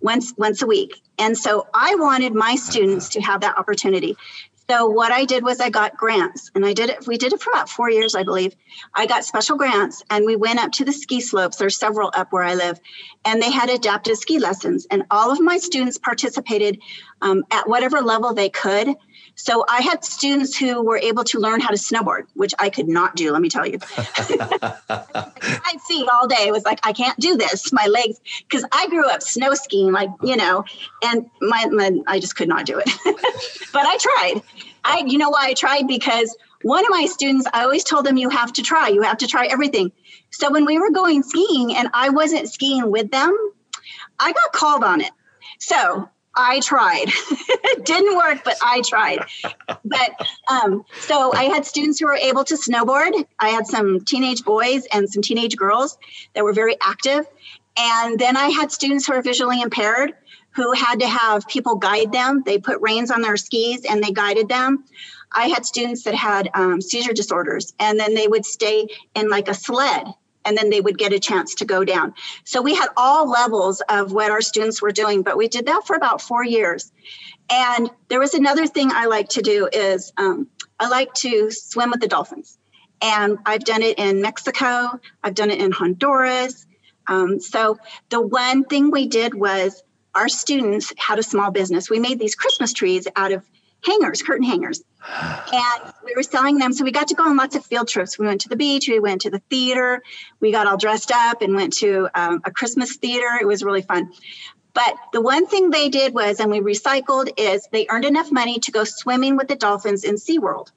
once 0.00 0.32
once 0.36 0.62
a 0.62 0.66
week. 0.66 1.00
And 1.18 1.36
so 1.36 1.66
I 1.74 1.96
wanted 1.96 2.34
my 2.34 2.56
students 2.56 3.10
to 3.10 3.20
have 3.20 3.42
that 3.42 3.58
opportunity. 3.58 4.16
So 4.70 4.86
what 4.86 5.10
I 5.10 5.24
did 5.24 5.42
was 5.42 5.58
I 5.58 5.68
got 5.68 5.96
grants 5.96 6.52
and 6.54 6.64
I 6.64 6.74
did 6.74 6.90
it 6.90 7.04
we 7.04 7.18
did 7.18 7.32
it 7.32 7.42
for 7.42 7.50
about 7.50 7.68
4 7.68 7.90
years 7.90 8.14
I 8.14 8.22
believe. 8.22 8.54
I 8.94 9.06
got 9.06 9.24
special 9.24 9.56
grants 9.56 10.04
and 10.08 10.24
we 10.24 10.36
went 10.36 10.60
up 10.60 10.70
to 10.72 10.84
the 10.84 10.92
ski 10.92 11.20
slopes 11.20 11.56
there's 11.56 11.76
several 11.76 12.12
up 12.14 12.32
where 12.32 12.44
I 12.44 12.54
live 12.54 12.78
and 13.24 13.42
they 13.42 13.50
had 13.50 13.68
adaptive 13.68 14.16
ski 14.16 14.38
lessons 14.38 14.86
and 14.88 15.02
all 15.10 15.32
of 15.32 15.40
my 15.40 15.58
students 15.58 15.98
participated 15.98 16.78
um, 17.20 17.42
at 17.50 17.68
whatever 17.68 18.00
level 18.00 18.32
they 18.32 18.48
could. 18.48 18.94
So 19.42 19.64
I 19.66 19.80
had 19.80 20.04
students 20.04 20.54
who 20.54 20.82
were 20.82 20.98
able 20.98 21.24
to 21.24 21.38
learn 21.38 21.60
how 21.60 21.68
to 21.68 21.76
snowboard, 21.76 22.26
which 22.34 22.52
I 22.58 22.68
could 22.68 22.88
not 22.88 23.16
do, 23.16 23.32
let 23.32 23.40
me 23.40 23.48
tell 23.48 23.66
you. 23.66 23.78
I'd 23.96 25.80
see 25.86 26.06
all 26.12 26.28
day. 26.28 26.46
It 26.46 26.52
was 26.52 26.64
like, 26.64 26.78
I 26.86 26.92
can't 26.92 27.18
do 27.18 27.38
this. 27.38 27.72
My 27.72 27.86
legs, 27.86 28.20
because 28.40 28.66
I 28.70 28.86
grew 28.88 29.08
up 29.08 29.22
snow 29.22 29.54
skiing, 29.54 29.92
like, 29.92 30.10
you 30.22 30.36
know, 30.36 30.64
and 31.02 31.30
my, 31.40 31.64
my 31.70 31.90
I 32.06 32.20
just 32.20 32.36
could 32.36 32.48
not 32.48 32.66
do 32.66 32.82
it. 32.84 32.90
but 33.72 33.86
I 33.86 33.96
tried. 33.98 34.42
I, 34.84 35.04
you 35.06 35.16
know 35.16 35.30
why 35.30 35.46
I 35.46 35.54
tried? 35.54 35.88
Because 35.88 36.36
one 36.60 36.84
of 36.84 36.90
my 36.90 37.06
students, 37.06 37.46
I 37.50 37.62
always 37.62 37.82
told 37.82 38.04
them, 38.04 38.18
you 38.18 38.28
have 38.28 38.52
to 38.52 38.62
try, 38.62 38.88
you 38.88 39.00
have 39.00 39.18
to 39.18 39.26
try 39.26 39.46
everything. 39.46 39.90
So 40.28 40.52
when 40.52 40.66
we 40.66 40.78
were 40.78 40.90
going 40.90 41.22
skiing 41.22 41.74
and 41.74 41.88
I 41.94 42.10
wasn't 42.10 42.50
skiing 42.50 42.90
with 42.90 43.10
them, 43.10 43.34
I 44.18 44.32
got 44.32 44.52
called 44.52 44.84
on 44.84 45.00
it. 45.00 45.12
So 45.58 46.10
I 46.34 46.60
tried. 46.60 47.06
it 47.08 47.84
didn't 47.84 48.16
work, 48.16 48.42
but 48.44 48.56
I 48.62 48.82
tried. 48.82 49.24
but 49.84 50.28
um, 50.50 50.84
so 51.00 51.32
I 51.34 51.44
had 51.44 51.66
students 51.66 51.98
who 51.98 52.06
were 52.06 52.14
able 52.14 52.44
to 52.44 52.54
snowboard. 52.54 53.24
I 53.38 53.48
had 53.48 53.66
some 53.66 54.04
teenage 54.04 54.44
boys 54.44 54.86
and 54.92 55.08
some 55.08 55.22
teenage 55.22 55.56
girls 55.56 55.98
that 56.34 56.44
were 56.44 56.52
very 56.52 56.76
active. 56.82 57.26
And 57.76 58.18
then 58.18 58.36
I 58.36 58.48
had 58.48 58.70
students 58.70 59.06
who 59.06 59.14
are 59.14 59.22
visually 59.22 59.60
impaired 59.60 60.14
who 60.52 60.72
had 60.72 61.00
to 61.00 61.06
have 61.06 61.46
people 61.46 61.76
guide 61.76 62.12
them. 62.12 62.42
They 62.44 62.58
put 62.58 62.80
reins 62.80 63.10
on 63.10 63.22
their 63.22 63.36
skis 63.36 63.84
and 63.88 64.02
they 64.02 64.10
guided 64.10 64.48
them. 64.48 64.84
I 65.32 65.48
had 65.48 65.64
students 65.64 66.02
that 66.04 66.14
had 66.14 66.50
um, 66.54 66.80
seizure 66.80 67.12
disorders, 67.12 67.72
and 67.78 68.00
then 68.00 68.14
they 68.14 68.26
would 68.26 68.44
stay 68.44 68.88
in 69.14 69.28
like 69.28 69.46
a 69.46 69.54
sled 69.54 70.08
and 70.44 70.56
then 70.56 70.70
they 70.70 70.80
would 70.80 70.98
get 70.98 71.12
a 71.12 71.18
chance 71.18 71.54
to 71.56 71.64
go 71.64 71.84
down. 71.84 72.14
So 72.44 72.62
we 72.62 72.74
had 72.74 72.88
all 72.96 73.28
levels 73.28 73.82
of 73.88 74.12
what 74.12 74.30
our 74.30 74.40
students 74.40 74.80
were 74.80 74.90
doing, 74.90 75.22
but 75.22 75.36
we 75.36 75.48
did 75.48 75.66
that 75.66 75.86
for 75.86 75.96
about 75.96 76.20
four 76.22 76.44
years. 76.44 76.92
And 77.50 77.90
there 78.08 78.20
was 78.20 78.34
another 78.34 78.66
thing 78.66 78.90
I 78.92 79.06
like 79.06 79.30
to 79.30 79.42
do 79.42 79.68
is 79.72 80.12
um, 80.16 80.48
I 80.78 80.88
like 80.88 81.12
to 81.14 81.50
swim 81.50 81.90
with 81.90 82.00
the 82.00 82.08
dolphins. 82.08 82.58
And 83.02 83.38
I've 83.46 83.64
done 83.64 83.82
it 83.82 83.98
in 83.98 84.20
Mexico, 84.20 85.00
I've 85.22 85.34
done 85.34 85.50
it 85.50 85.60
in 85.60 85.72
Honduras. 85.72 86.66
Um, 87.06 87.40
so 87.40 87.78
the 88.10 88.20
one 88.20 88.64
thing 88.64 88.90
we 88.90 89.06
did 89.06 89.34
was 89.34 89.82
our 90.14 90.28
students 90.28 90.92
had 90.96 91.18
a 91.18 91.22
small 91.22 91.50
business. 91.50 91.88
We 91.88 91.98
made 91.98 92.18
these 92.18 92.34
Christmas 92.34 92.72
trees 92.72 93.08
out 93.16 93.32
of 93.32 93.49
hangers, 93.84 94.22
curtain 94.22 94.46
hangers. 94.46 94.82
And 95.52 95.94
we 96.04 96.14
were 96.14 96.22
selling 96.22 96.58
them. 96.58 96.72
So 96.72 96.84
we 96.84 96.92
got 96.92 97.08
to 97.08 97.14
go 97.14 97.24
on 97.24 97.36
lots 97.36 97.56
of 97.56 97.64
field 97.64 97.88
trips. 97.88 98.18
We 98.18 98.26
went 98.26 98.42
to 98.42 98.48
the 98.48 98.56
beach, 98.56 98.88
we 98.88 99.00
went 99.00 99.22
to 99.22 99.30
the 99.30 99.40
theater, 99.50 100.02
we 100.38 100.52
got 100.52 100.66
all 100.66 100.76
dressed 100.76 101.10
up 101.10 101.42
and 101.42 101.54
went 101.54 101.72
to 101.78 102.08
um, 102.14 102.40
a 102.44 102.50
Christmas 102.50 102.96
theater. 102.96 103.38
It 103.40 103.46
was 103.46 103.64
really 103.64 103.82
fun. 103.82 104.12
But 104.72 104.94
the 105.12 105.20
one 105.20 105.46
thing 105.46 105.70
they 105.70 105.88
did 105.88 106.14
was, 106.14 106.38
and 106.38 106.50
we 106.50 106.60
recycled, 106.60 107.32
is 107.36 107.66
they 107.72 107.86
earned 107.90 108.04
enough 108.04 108.30
money 108.30 108.60
to 108.60 108.70
go 108.70 108.84
swimming 108.84 109.36
with 109.36 109.48
the 109.48 109.56
dolphins 109.56 110.04
in 110.04 110.14
SeaWorld. 110.14 110.68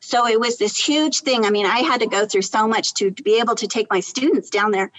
So 0.00 0.26
it 0.26 0.40
was 0.40 0.56
this 0.56 0.76
huge 0.76 1.20
thing. 1.20 1.44
I 1.44 1.50
mean, 1.50 1.66
I 1.66 1.80
had 1.80 2.00
to 2.00 2.06
go 2.06 2.24
through 2.24 2.42
so 2.42 2.68
much 2.68 2.94
to, 2.94 3.10
to 3.10 3.22
be 3.22 3.40
able 3.40 3.56
to 3.56 3.66
take 3.66 3.90
my 3.90 4.00
students 4.00 4.48
down 4.48 4.70
there. 4.70 4.90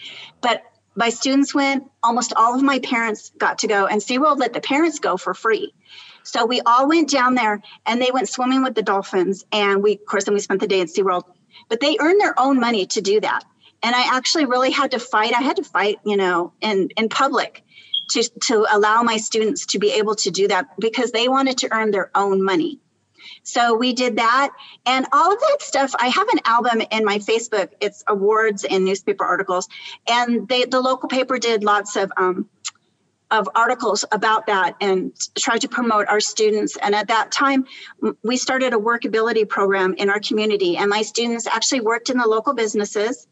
But 0.41 0.62
my 0.95 1.09
students 1.09 1.55
went, 1.55 1.89
almost 2.03 2.33
all 2.35 2.55
of 2.55 2.62
my 2.62 2.79
parents 2.79 3.31
got 3.38 3.59
to 3.59 3.67
go, 3.67 3.88
and 3.88 4.01
SeaWorld 4.01 4.38
let 4.38 4.53
the 4.53 4.62
parents 4.62 4.99
go 4.99 5.17
for 5.17 5.33
free. 5.33 5.73
So 6.23 6.45
we 6.45 6.62
all 6.62 6.88
went 6.88 7.10
down 7.10 7.36
there 7.36 7.62
and 7.86 8.01
they 8.01 8.12
went 8.12 8.29
swimming 8.29 8.63
with 8.63 8.75
the 8.75 8.84
dolphins. 8.84 9.45
And 9.51 9.82
we, 9.84 9.93
of 9.93 10.05
course, 10.05 10.25
then 10.25 10.34
we 10.34 10.39
spent 10.39 10.62
the 10.62 10.67
day 10.67 10.82
at 10.82 10.88
SeaWorld. 10.88 11.23
But 11.69 11.79
they 11.79 11.97
earned 11.99 12.21
their 12.21 12.39
own 12.39 12.60
money 12.60 12.86
to 12.88 13.01
do 13.01 13.19
that. 13.21 13.43
And 13.82 13.95
I 13.95 14.15
actually 14.17 14.45
really 14.45 14.71
had 14.71 14.91
to 14.91 14.99
fight. 14.99 15.34
I 15.34 15.41
had 15.41 15.58
to 15.58 15.63
fight, 15.63 15.99
you 16.05 16.17
know, 16.17 16.53
in, 16.62 16.89
in 16.97 17.10
public 17.10 17.63
to, 18.12 18.23
to 18.47 18.65
allow 18.69 19.03
my 19.03 19.17
students 19.17 19.67
to 19.67 19.79
be 19.79 19.91
able 19.93 20.15
to 20.15 20.32
do 20.32 20.47
that 20.47 20.67
because 20.79 21.12
they 21.12 21.27
wanted 21.27 21.60
to 21.60 21.69
earn 21.71 21.91
their 21.91 22.12
own 22.15 22.43
money. 22.43 22.79
So 23.43 23.75
we 23.75 23.93
did 23.93 24.17
that. 24.17 24.51
And 24.86 25.05
all 25.12 25.34
of 25.34 25.39
that 25.39 25.58
stuff, 25.62 25.95
I 25.97 26.08
have 26.08 26.27
an 26.29 26.39
album 26.45 26.82
in 26.91 27.05
my 27.05 27.19
Facebook. 27.19 27.69
It's 27.79 28.03
awards 28.08 28.63
and 28.63 28.86
newspaper 28.86 29.23
articles. 29.23 29.67
And 30.08 30.47
they, 30.47 30.65
the 30.65 30.82
local 30.82 31.10
paper 31.10 31.38
did 31.38 31.63
lots 31.63 31.95
of 31.95 32.12
um, 32.17 32.49
of 33.32 33.48
articles 33.54 34.06
about 34.12 34.48
that 34.48 34.76
and 34.82 35.13
tried 35.38 35.62
to 35.62 35.68
promote 35.68 36.08
our 36.08 36.20
students. 36.20 36.78
And 36.78 36.96
at 36.96 37.10
that 37.10 37.32
time, 37.32 37.65
we 38.24 38.38
started 38.38 38.74
a 38.74 38.78
workability 38.78 39.48
program 39.48 39.94
in 39.98 40.10
our 40.10 40.20
community. 40.20 40.78
And 40.78 40.89
my 40.89 41.04
students 41.04 41.46
actually 41.46 41.82
worked 41.82 42.10
in 42.10 42.18
the 42.18 42.28
local 42.28 42.54
businesses 42.54 43.28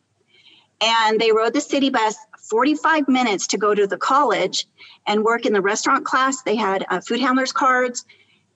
and 0.82 1.20
they 1.20 1.32
rode 1.32 1.54
the 1.54 1.62
city 1.62 1.90
bus 1.90 2.16
45 2.50 3.08
minutes 3.08 3.48
to 3.48 3.58
go 3.58 3.74
to 3.74 3.88
the 3.88 3.98
college 3.98 4.68
and 5.06 5.24
work 5.24 5.46
in 5.46 5.54
the 5.54 5.62
restaurant 5.62 6.06
class. 6.06 6.44
They 6.44 6.56
had 6.56 6.86
uh, 6.90 7.02
food 7.02 7.20
handlers 7.20 7.52
cards. 7.52 8.06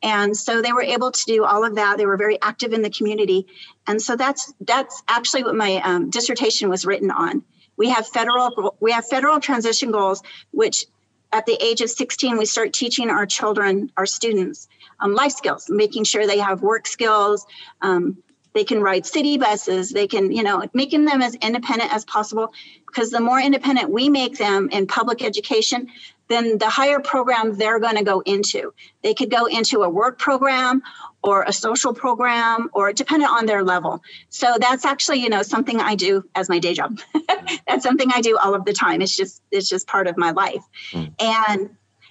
And 0.03 0.35
so 0.35 0.61
they 0.61 0.73
were 0.73 0.83
able 0.83 1.11
to 1.11 1.25
do 1.25 1.43
all 1.43 1.63
of 1.63 1.75
that. 1.75 1.97
They 1.97 2.05
were 2.05 2.17
very 2.17 2.41
active 2.41 2.73
in 2.73 2.81
the 2.81 2.89
community. 2.89 3.47
And 3.85 4.01
so 4.01 4.15
that's 4.15 4.53
that's 4.61 5.03
actually 5.07 5.43
what 5.43 5.55
my 5.55 5.75
um, 5.83 6.09
dissertation 6.09 6.69
was 6.69 6.85
written 6.85 7.11
on. 7.11 7.43
We 7.77 7.89
have 7.89 8.07
federal 8.07 8.75
we 8.79 8.91
have 8.91 9.07
federal 9.07 9.39
transition 9.39 9.91
goals, 9.91 10.23
which 10.51 10.85
at 11.33 11.45
the 11.45 11.57
age 11.63 11.81
of 11.81 11.89
16, 11.89 12.37
we 12.37 12.45
start 12.45 12.73
teaching 12.73 13.09
our 13.09 13.25
children, 13.25 13.91
our 13.97 14.05
students, 14.05 14.67
um, 14.99 15.13
life 15.13 15.31
skills, 15.31 15.69
making 15.69 16.03
sure 16.03 16.27
they 16.27 16.39
have 16.39 16.61
work 16.61 16.87
skills. 16.87 17.45
Um, 17.81 18.17
they 18.53 18.63
can 18.63 18.81
ride 18.81 19.05
city 19.05 19.37
buses. 19.37 19.91
They 19.91 20.07
can, 20.07 20.31
you 20.31 20.43
know, 20.43 20.63
making 20.73 21.05
them 21.05 21.21
as 21.21 21.35
independent 21.35 21.93
as 21.93 22.05
possible. 22.05 22.53
Because 22.85 23.09
the 23.09 23.21
more 23.21 23.39
independent 23.39 23.89
we 23.89 24.09
make 24.09 24.37
them 24.37 24.69
in 24.69 24.87
public 24.87 25.23
education, 25.23 25.87
then 26.27 26.57
the 26.57 26.69
higher 26.69 26.99
program 26.99 27.57
they're 27.57 27.79
going 27.79 27.97
to 27.97 28.03
go 28.03 28.21
into. 28.21 28.73
They 29.03 29.13
could 29.13 29.29
go 29.29 29.45
into 29.45 29.83
a 29.83 29.89
work 29.89 30.17
program 30.17 30.81
or 31.23 31.43
a 31.43 31.53
social 31.53 31.93
program 31.93 32.69
or 32.73 32.93
dependent 32.93 33.31
on 33.31 33.45
their 33.45 33.63
level. 33.63 34.01
So 34.29 34.57
that's 34.59 34.85
actually, 34.85 35.19
you 35.19 35.29
know, 35.29 35.43
something 35.43 35.79
I 35.79 35.95
do 35.95 36.23
as 36.33 36.49
my 36.49 36.59
day 36.59 36.73
job. 36.73 36.99
that's 37.67 37.83
something 37.83 38.09
I 38.13 38.21
do 38.21 38.37
all 38.37 38.55
of 38.55 38.65
the 38.65 38.73
time. 38.73 39.01
It's 39.01 39.15
just 39.15 39.41
it's 39.51 39.69
just 39.69 39.87
part 39.87 40.07
of 40.07 40.17
my 40.17 40.31
life. 40.31 40.63
Mm. 40.91 41.13
And 41.19 41.69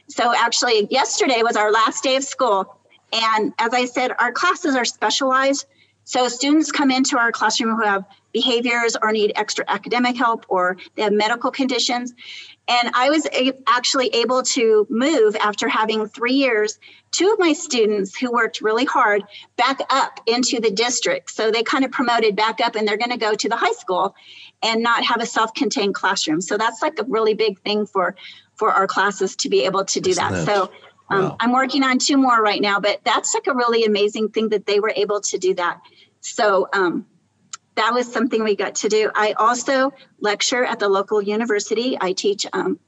so 0.09 0.35
actually 0.35 0.87
yesterday 0.91 1.43
was 1.43 1.57
our 1.57 1.73
last 1.73 2.05
day 2.05 2.17
of 2.17 2.25
school 2.25 2.77
and 3.13 3.53
as 3.59 3.73
I 3.73 3.87
said 3.87 4.13
our 4.19 4.33
classes 4.33 4.77
are 4.77 4.85
specialized. 4.85 5.67
So 6.11 6.27
students 6.27 6.73
come 6.73 6.91
into 6.91 7.17
our 7.19 7.31
classroom 7.31 7.77
who 7.77 7.85
have 7.85 8.05
behaviors 8.33 8.97
or 9.01 9.13
need 9.13 9.31
extra 9.37 9.65
academic 9.69 10.17
help 10.17 10.45
or 10.49 10.77
they 10.97 11.03
have 11.03 11.13
medical 11.13 11.53
conditions 11.53 12.15
and 12.67 12.91
I 12.95 13.11
was 13.11 13.27
a- 13.27 13.53
actually 13.69 14.09
able 14.09 14.43
to 14.43 14.89
move 14.91 15.37
after 15.37 15.69
having 15.69 16.09
three 16.09 16.33
years, 16.33 16.81
two 17.13 17.31
of 17.31 17.39
my 17.39 17.53
students 17.53 18.17
who 18.17 18.33
worked 18.33 18.61
really 18.61 18.85
hard 18.85 19.23
back 19.57 19.83
up 19.89 20.19
into 20.27 20.61
the 20.61 20.73
district. 20.73 21.31
So 21.31 21.53
they 21.53 21.63
kind 21.63 21.85
of 21.85 21.93
promoted 21.93 22.35
back 22.35 22.61
up 22.61 22.75
and 22.75 22.89
they're 22.89 22.97
going 22.97 23.13
to 23.13 23.17
go 23.17 23.35
to 23.37 23.49
the 23.49 23.57
high 23.57 23.73
school 23.79 24.17
and 24.65 24.83
not 24.83 25.05
have 25.05 25.23
a 25.23 25.27
self 25.27 25.55
contained 25.55 25.95
classroom. 25.95 26.41
So 26.41 26.59
that's 26.59 26.83
like 26.83 26.99
a 26.99 27.05
really 27.05 27.35
big 27.35 27.61
thing 27.61 27.87
for, 27.87 28.17
for 28.57 28.73
our 28.73 28.89
classes 28.89 29.37
to 29.37 29.49
be 29.49 29.65
able 29.65 29.85
to 29.85 30.01
do 30.01 30.13
that. 30.15 30.45
So 30.45 30.73
um, 31.11 31.23
wow. 31.23 31.37
I'm 31.41 31.53
working 31.53 31.83
on 31.83 31.99
two 31.99 32.17
more 32.17 32.41
right 32.41 32.61
now, 32.61 32.79
but 32.79 33.01
that's 33.05 33.35
like 33.35 33.49
a 33.49 33.55
really 33.55 33.85
amazing 33.85 34.29
thing 34.31 34.51
that 34.51 34.67
they 34.67 34.79
were 34.81 34.93
able 34.95 35.21
to 35.23 35.39
do 35.39 35.55
that. 35.55 35.81
So, 36.21 36.69
um, 36.73 37.07
that 37.77 37.95
was 37.95 38.13
something 38.13 38.45
we 38.45 38.57
got 38.57 38.75
to 38.77 38.89
do. 38.89 39.11
I 39.15 39.33
also 39.33 39.93
lecture 40.21 40.65
at 40.65 40.79
the 40.79 40.89
local 40.89 41.23
university. 41.23 41.97
I 41.99 42.13
teach. 42.13 42.47
Um, 42.53 42.79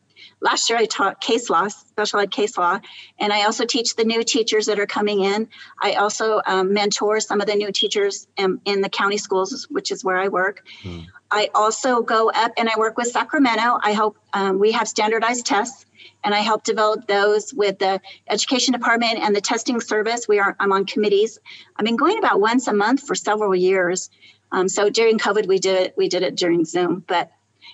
last 0.41 0.69
year 0.69 0.79
I 0.79 0.85
taught 0.87 1.21
case 1.21 1.49
law, 1.49 1.69
special 1.69 2.21
ed 2.21 2.31
case 2.31 2.59
law, 2.59 2.79
and 3.19 3.33
I 3.33 3.45
also 3.45 3.65
teach 3.65 3.97
the 3.97 4.05
new 4.05 4.23
teachers 4.23 4.67
that 4.67 4.79
are 4.79 4.87
coming 4.87 5.23
in. 5.23 5.49
I 5.81 5.95
also 5.95 6.43
um, 6.47 6.73
mentor 6.75 7.21
some 7.21 7.41
of 7.41 7.47
the 7.47 7.55
new 7.55 7.73
teachers 7.73 8.27
in, 8.37 8.61
in, 8.65 8.81
the 8.81 8.89
county 8.89 9.19
schools, 9.19 9.67
which 9.71 9.91
is 9.91 10.05
where 10.05 10.19
I 10.19 10.29
work. 10.29 10.65
Hmm. 10.83 11.01
I 11.31 11.49
also 11.55 12.03
go 12.03 12.31
up 12.31 12.53
and 12.59 12.69
I 12.69 12.77
work 12.77 12.99
with 12.99 13.07
Sacramento. 13.07 13.79
I 13.83 13.95
hope 13.95 14.19
um, 14.35 14.59
we 14.59 14.73
have 14.73 14.89
standardized 14.89 15.47
tests 15.47 15.87
and 16.25 16.35
I 16.35 16.41
help 16.41 16.65
develop 16.65 17.07
those 17.07 17.53
with 17.53 17.79
the 17.79 18.01
education 18.29 18.73
department 18.73 19.19
and 19.19 19.35
the 19.35 19.41
testing 19.41 19.81
service. 19.81 20.29
We 20.29 20.39
are 20.39 20.57
I'm 20.59 20.73
on 20.73 20.87
committees. 20.87 21.39
I've 21.77 21.85
been 21.85 21.97
going 21.97 22.19
about 22.19 22.41
once 22.41 22.67
a 22.69 22.75
month 22.75 23.07
for 23.07 23.15
several 23.15 23.55
years. 23.55 24.11
Um, 24.51 24.69
so 24.69 24.91
during 24.91 25.19
COVID, 25.19 25.47
we 25.47 25.59
did 25.59 25.81
it. 25.81 25.95
We 25.97 26.09
did 26.09 26.23
it 26.23 26.37
during 26.37 26.65
Zoom, 26.65 27.05
but 27.07 27.31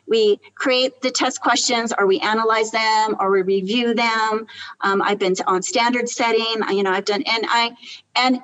we 0.06 0.40
create 0.54 1.02
the 1.02 1.10
test 1.10 1.40
questions, 1.40 1.92
or 1.96 2.06
we 2.06 2.18
analyze 2.20 2.70
them, 2.70 3.16
or 3.20 3.30
we 3.30 3.42
review 3.42 3.94
them. 3.94 4.46
Um, 4.80 5.02
I've 5.02 5.18
been 5.18 5.34
on 5.46 5.62
standard 5.62 6.08
setting. 6.08 6.62
You 6.70 6.82
know, 6.82 6.92
I've 6.92 7.04
done, 7.04 7.22
and 7.26 7.44
I 7.48 7.76
and 8.14 8.40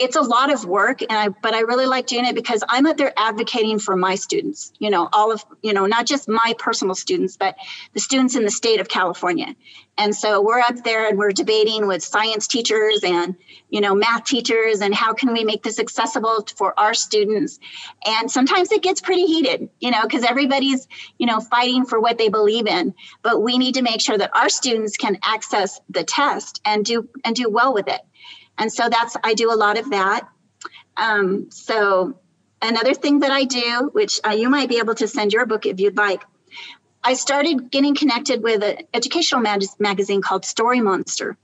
it's 0.00 0.16
a 0.16 0.22
lot 0.22 0.50
of 0.50 0.64
work 0.64 1.02
and 1.02 1.12
I 1.12 1.28
but 1.28 1.52
I 1.52 1.60
really 1.60 1.84
like 1.84 2.06
doing 2.06 2.24
it 2.24 2.34
because 2.34 2.64
I'm 2.66 2.86
up 2.86 2.96
there 2.96 3.12
advocating 3.18 3.78
for 3.78 3.94
my 3.94 4.14
students, 4.14 4.72
you 4.78 4.88
know, 4.88 5.10
all 5.12 5.30
of, 5.30 5.44
you 5.62 5.74
know, 5.74 5.84
not 5.84 6.06
just 6.06 6.26
my 6.26 6.54
personal 6.58 6.94
students, 6.94 7.36
but 7.36 7.54
the 7.92 8.00
students 8.00 8.34
in 8.34 8.44
the 8.44 8.50
state 8.50 8.80
of 8.80 8.88
California. 8.88 9.54
And 9.98 10.16
so 10.16 10.40
we're 10.40 10.60
up 10.60 10.82
there 10.84 11.06
and 11.06 11.18
we're 11.18 11.32
debating 11.32 11.86
with 11.86 12.02
science 12.02 12.46
teachers 12.46 13.04
and, 13.04 13.36
you 13.68 13.82
know, 13.82 13.94
math 13.94 14.24
teachers 14.24 14.80
and 14.80 14.94
how 14.94 15.12
can 15.12 15.34
we 15.34 15.44
make 15.44 15.62
this 15.62 15.78
accessible 15.78 16.46
for 16.56 16.78
our 16.80 16.94
students. 16.94 17.58
And 18.06 18.30
sometimes 18.30 18.72
it 18.72 18.82
gets 18.82 19.02
pretty 19.02 19.26
heated, 19.26 19.68
you 19.80 19.90
know, 19.90 20.00
because 20.02 20.24
everybody's, 20.24 20.88
you 21.18 21.26
know, 21.26 21.40
fighting 21.40 21.84
for 21.84 22.00
what 22.00 22.16
they 22.16 22.30
believe 22.30 22.66
in, 22.66 22.94
but 23.22 23.42
we 23.42 23.58
need 23.58 23.74
to 23.74 23.82
make 23.82 24.00
sure 24.00 24.16
that 24.16 24.34
our 24.34 24.48
students 24.48 24.96
can 24.96 25.18
access 25.22 25.78
the 25.90 26.04
test 26.04 26.62
and 26.64 26.86
do 26.86 27.06
and 27.22 27.36
do 27.36 27.50
well 27.50 27.74
with 27.74 27.86
it. 27.86 28.00
And 28.60 28.72
so 28.72 28.88
that's, 28.88 29.16
I 29.24 29.34
do 29.34 29.52
a 29.52 29.56
lot 29.56 29.78
of 29.78 29.90
that. 29.90 30.28
Um, 30.96 31.50
so 31.50 32.18
another 32.60 32.94
thing 32.94 33.20
that 33.20 33.30
I 33.30 33.44
do, 33.44 33.90
which 33.92 34.20
uh, 34.24 34.30
you 34.30 34.50
might 34.50 34.68
be 34.68 34.78
able 34.78 34.94
to 34.96 35.08
send 35.08 35.32
your 35.32 35.46
book 35.46 35.66
if 35.66 35.80
you'd 35.80 35.96
like, 35.96 36.22
I 37.02 37.14
started 37.14 37.70
getting 37.70 37.94
connected 37.94 38.42
with 38.42 38.62
an 38.62 38.86
educational 38.92 39.40
mag- 39.40 39.64
magazine 39.78 40.20
called 40.20 40.44
Story 40.44 40.80
Monster. 40.80 41.38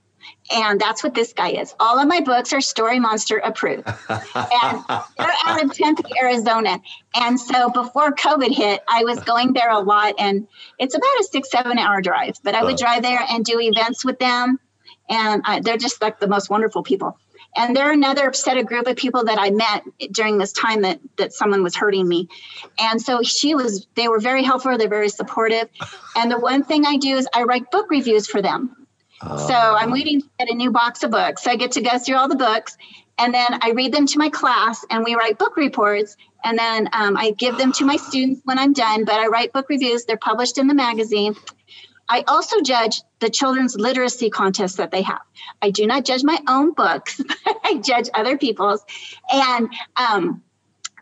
And 0.51 0.79
that's 0.79 1.03
what 1.03 1.13
this 1.13 1.33
guy 1.33 1.49
is. 1.49 1.73
All 1.79 1.99
of 1.99 2.07
my 2.07 2.21
books 2.21 2.53
are 2.53 2.61
Story 2.61 2.99
Monster 2.99 3.37
approved. 3.37 3.87
and 4.09 4.83
they're 5.17 5.33
out 5.45 5.63
of 5.63 5.73
Tempe, 5.73 6.03
Arizona. 6.21 6.79
And 7.15 7.39
so 7.39 7.69
before 7.69 8.11
COVID 8.13 8.53
hit, 8.53 8.81
I 8.87 9.03
was 9.03 9.19
going 9.21 9.53
there 9.53 9.71
a 9.71 9.79
lot. 9.79 10.15
And 10.19 10.47
it's 10.79 10.95
about 10.95 11.19
a 11.19 11.23
six, 11.23 11.49
seven 11.49 11.79
hour 11.79 12.01
drive. 12.01 12.35
But 12.43 12.55
I 12.55 12.63
would 12.63 12.75
oh. 12.75 12.77
drive 12.77 13.01
there 13.01 13.25
and 13.29 13.43
do 13.43 13.59
events 13.59 14.05
with 14.05 14.19
them. 14.19 14.59
And 15.09 15.41
I, 15.45 15.59
they're 15.61 15.77
just 15.77 16.01
like 16.01 16.19
the 16.19 16.27
most 16.27 16.49
wonderful 16.49 16.83
people. 16.83 17.17
And 17.55 17.75
they're 17.75 17.91
another 17.91 18.33
set 18.33 18.57
of 18.57 18.65
group 18.65 18.87
of 18.87 18.97
people 18.97 19.25
that 19.25 19.39
I 19.39 19.49
met 19.49 19.83
during 20.11 20.37
this 20.37 20.51
time 20.51 20.81
that 20.81 20.99
that 21.17 21.33
someone 21.33 21.63
was 21.63 21.75
hurting 21.75 22.07
me. 22.07 22.29
And 22.77 23.01
so 23.01 23.23
she 23.23 23.55
was, 23.55 23.87
they 23.95 24.07
were 24.07 24.19
very 24.19 24.43
helpful, 24.43 24.77
they're 24.77 24.89
very 24.89 25.09
supportive. 25.09 25.69
And 26.15 26.31
the 26.31 26.39
one 26.39 26.63
thing 26.63 26.85
I 26.85 26.97
do 26.97 27.15
is 27.15 27.27
I 27.33 27.43
write 27.43 27.71
book 27.71 27.89
reviews 27.89 28.27
for 28.27 28.41
them. 28.41 28.75
So 29.19 29.55
I'm 29.55 29.91
waiting 29.91 30.21
to 30.21 30.27
get 30.37 30.49
a 30.49 30.53
new 30.53 30.69
box 30.69 31.01
of 31.03 31.09
books. 31.09 31.43
So 31.43 31.51
I 31.51 31.55
get 31.55 31.71
to 31.71 31.81
go 31.81 31.97
through 31.97 32.17
all 32.17 32.27
the 32.27 32.35
books 32.35 32.77
and 33.17 33.33
then 33.33 33.59
I 33.61 33.71
read 33.71 33.91
them 33.91 34.05
to 34.05 34.19
my 34.19 34.29
class 34.29 34.85
and 34.89 35.03
we 35.03 35.15
write 35.15 35.39
book 35.39 35.57
reports. 35.57 36.15
And 36.43 36.57
then 36.57 36.87
um, 36.93 37.17
I 37.17 37.31
give 37.31 37.57
them 37.57 37.71
to 37.73 37.85
my 37.85 37.95
students 37.95 38.41
when 38.43 38.59
I'm 38.59 38.73
done, 38.73 39.05
but 39.05 39.15
I 39.15 39.27
write 39.27 39.53
book 39.53 39.69
reviews. 39.69 40.05
They're 40.05 40.17
published 40.17 40.59
in 40.59 40.67
the 40.67 40.75
magazine. 40.75 41.35
I 42.09 42.23
also 42.27 42.61
judge 42.61 43.01
the 43.19 43.29
children's 43.29 43.75
literacy 43.75 44.29
contests 44.29 44.75
that 44.75 44.91
they 44.91 45.01
have. 45.01 45.21
I 45.61 45.71
do 45.71 45.85
not 45.85 46.05
judge 46.05 46.23
my 46.23 46.39
own 46.47 46.73
books, 46.73 47.21
I 47.63 47.81
judge 47.83 48.09
other 48.13 48.37
people's. 48.37 48.83
And 49.31 49.69
um, 49.95 50.43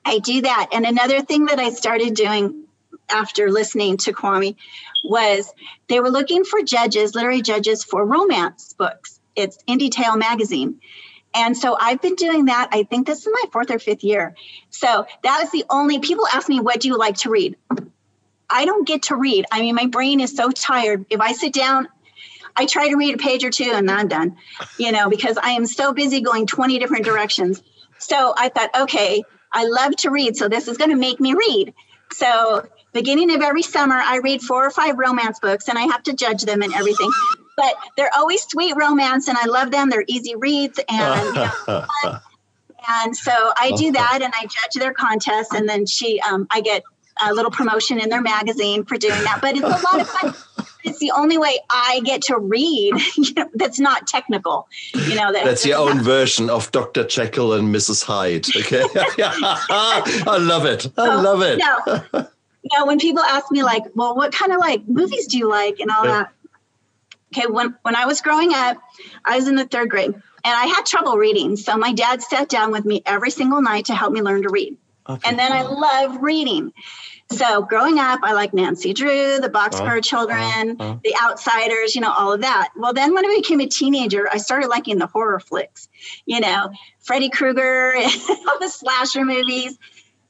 I 0.04 0.20
do 0.20 0.42
that. 0.42 0.70
And 0.72 0.86
another 0.86 1.22
thing 1.22 1.46
that 1.46 1.60
I 1.60 1.72
started 1.72 2.14
doing 2.16 2.66
after 3.10 3.52
listening 3.52 3.98
to 3.98 4.14
Kwame 4.14 4.56
was 5.04 5.54
they 5.88 6.00
were 6.00 6.10
looking 6.10 6.44
for 6.44 6.62
judges, 6.62 7.14
literary 7.14 7.42
judges 7.42 7.84
for 7.84 8.04
romance 8.06 8.74
books. 8.74 9.20
It's 9.36 9.58
InD'tale 9.68 10.18
magazine. 10.18 10.80
And 11.36 11.58
so 11.58 11.78
I've 11.80 12.02
been 12.02 12.16
doing 12.16 12.46
that. 12.46 12.70
I 12.72 12.84
think 12.84 13.06
this 13.06 13.20
is 13.20 13.28
my 13.28 13.44
fourth 13.52 13.70
or 13.70 13.78
fifth 13.78 14.04
year. 14.04 14.36
So 14.70 15.06
that 15.24 15.44
is 15.44 15.52
the 15.52 15.66
only 15.70 16.00
people 16.00 16.26
ask 16.32 16.48
me, 16.48 16.62
what 16.62 16.80
do 16.80 16.88
you 16.88 16.98
like 16.98 17.18
to 17.18 17.30
read? 17.30 17.58
I 18.50 18.66
don't 18.66 18.88
get 18.88 19.04
to 19.04 19.16
read. 19.16 19.46
I 19.52 19.62
mean, 19.62 19.76
my 19.76 19.88
brain 19.88 20.20
is 20.20 20.36
so 20.36 20.50
tired. 20.52 21.06
If 21.10 21.20
I 21.20 21.34
sit 21.34 21.54
down, 21.54 21.88
I 22.56 22.66
try 22.66 22.90
to 22.90 22.96
read 22.96 23.16
a 23.16 23.18
page 23.18 23.44
or 23.44 23.50
two 23.50 23.72
and 23.74 23.88
then 23.88 23.98
I'm 23.98 24.08
done, 24.08 24.38
you 24.78 24.92
know, 24.92 25.10
because 25.10 25.38
I 25.38 25.52
am 25.52 25.66
so 25.66 25.94
busy 25.94 26.22
going 26.22 26.48
20 26.48 26.80
different 26.80 27.06
directions. 27.06 27.62
So 27.98 28.34
I 28.38 28.50
thought, 28.50 28.70
okay, 28.82 29.24
I 29.52 29.66
love 29.66 29.96
to 29.98 30.10
read. 30.10 30.38
So 30.38 30.48
this 30.48 30.68
is 30.68 30.78
going 30.78 30.92
to 30.92 30.96
make 30.96 31.20
me 31.20 31.34
read. 31.34 31.74
So 32.12 32.68
beginning 32.94 33.34
of 33.34 33.42
every 33.42 33.62
summer, 33.62 33.96
I 33.96 34.18
read 34.18 34.42
four 34.42 34.66
or 34.66 34.72
five 34.72 34.98
romance 34.98 35.40
books 35.40 35.68
and 35.68 35.78
I 35.78 35.84
have 35.84 36.04
to 36.04 36.14
judge 36.14 36.44
them 36.44 36.62
and 36.62 36.74
everything. 36.74 37.12
But 37.58 37.76
they're 37.98 38.12
always 38.16 38.44
sweet 38.44 38.76
romance 38.76 39.28
and 39.28 39.38
I 39.38 39.46
love 39.46 39.72
them. 39.72 39.90
They're 39.90 40.06
easy 40.08 40.36
reads 40.36 40.80
and 40.90 41.26
you 41.26 41.34
know, 41.34 41.52
and 42.88 43.16
so 43.16 43.32
I 43.58 43.72
do 43.76 43.92
that 43.94 44.20
and 44.22 44.34
I 44.38 44.44
judge 44.44 44.74
their 44.76 44.94
contests 44.94 45.54
and 45.54 45.68
then 45.68 45.86
she 45.86 46.20
um, 46.22 46.48
I 46.52 46.62
get 46.62 46.84
a 47.24 47.34
little 47.34 47.52
promotion 47.52 48.00
in 48.00 48.10
their 48.10 48.22
magazine 48.22 48.86
for 48.86 48.98
doing 48.98 49.22
that. 49.24 49.40
But 49.42 49.56
it's 49.56 49.64
a 49.64 49.68
lot 49.68 50.02
of 50.02 50.10
fun. 50.10 50.34
It's 50.86 51.00
the 51.00 51.10
only 51.18 51.40
way 51.40 51.58
I 51.68 52.00
get 52.06 52.22
to 52.24 52.38
read 52.38 52.94
you 53.18 53.34
know, 53.34 53.50
that's 53.56 53.80
not 53.80 54.06
technical. 54.06 54.68
You 54.94 55.16
know, 55.16 55.34
that, 55.34 55.44
that's 55.44 55.66
your 55.66 55.80
own 55.80 56.00
version 56.02 56.48
of 56.48 56.72
Dr. 56.72 57.04
Jekyll 57.06 57.54
and 57.54 57.74
Mrs. 57.74 58.04
Hyde. 58.04 58.46
Okay. 58.56 58.84
I 58.96 60.38
love 60.40 60.66
it. 60.66 60.86
I 60.96 61.06
so, 61.08 61.22
love 61.22 61.42
it. 61.42 61.58
No. 61.58 62.28
Now, 62.72 62.86
when 62.86 63.00
people 63.00 63.24
ask 63.24 63.52
me 63.52 63.64
like, 63.64 63.84
well, 63.96 64.16
what 64.16 64.32
kind 64.32 64.52
of 64.52 64.60
like 64.60 64.88
movies 64.88 65.26
do 65.26 65.40
you 65.40 65.50
like 65.50 65.80
and 65.80 65.90
all 65.90 66.04
that? 66.04 66.32
Okay, 67.36 67.48
when 67.48 67.76
when 67.82 67.96
I 67.96 68.06
was 68.06 68.22
growing 68.22 68.54
up, 68.54 68.78
I 69.26 69.38
was 69.38 69.48
in 69.48 69.56
the 69.56 69.66
third 69.66 69.90
grade 69.90 70.14
and 70.14 70.24
I 70.46 70.66
had 70.66 70.86
trouble 70.86 71.18
reading. 71.18 71.58
So 71.58 71.76
my 71.78 71.94
dad 71.94 72.22
sat 72.22 72.48
down 72.48 72.72
with 72.72 72.86
me 72.86 73.02
every 73.06 73.32
single 73.32 73.62
night 73.62 73.86
to 73.86 73.96
help 73.96 74.14
me 74.14 74.22
learn 74.22 74.44
to 74.44 74.50
read. 74.50 74.78
Okay. 75.08 75.30
And 75.30 75.38
then 75.38 75.52
I 75.52 75.62
love 75.62 76.22
reading. 76.22 76.74
So 77.32 77.64
growing 77.64 78.00
up, 78.00 78.20
I 78.24 78.34
like 78.34 78.54
Nancy 78.54 78.94
Drew, 78.94 79.40
the 79.40 79.50
Boxcar 79.50 79.98
uh, 79.98 80.02
Children, 80.02 80.78
uh, 80.80 80.84
uh. 80.84 80.98
The 81.04 81.16
Outsiders, 81.24 81.96
you 81.96 82.02
know, 82.02 82.12
all 82.12 82.34
of 82.34 82.42
that. 82.42 82.70
Well, 82.76 82.94
then 82.94 83.14
when 83.14 83.26
I 83.26 83.36
became 83.36 83.60
a 83.62 83.68
teenager, 83.68 84.28
I 84.32 84.38
started 84.38 84.68
liking 84.68 84.98
the 85.00 85.08
horror 85.08 85.40
flicks, 85.40 85.88
you 86.26 86.40
know, 86.40 86.72
Freddy 87.00 87.30
Krueger, 87.30 87.94
all 88.48 88.60
the 88.60 88.70
slasher 88.70 89.26
movies. 89.26 89.78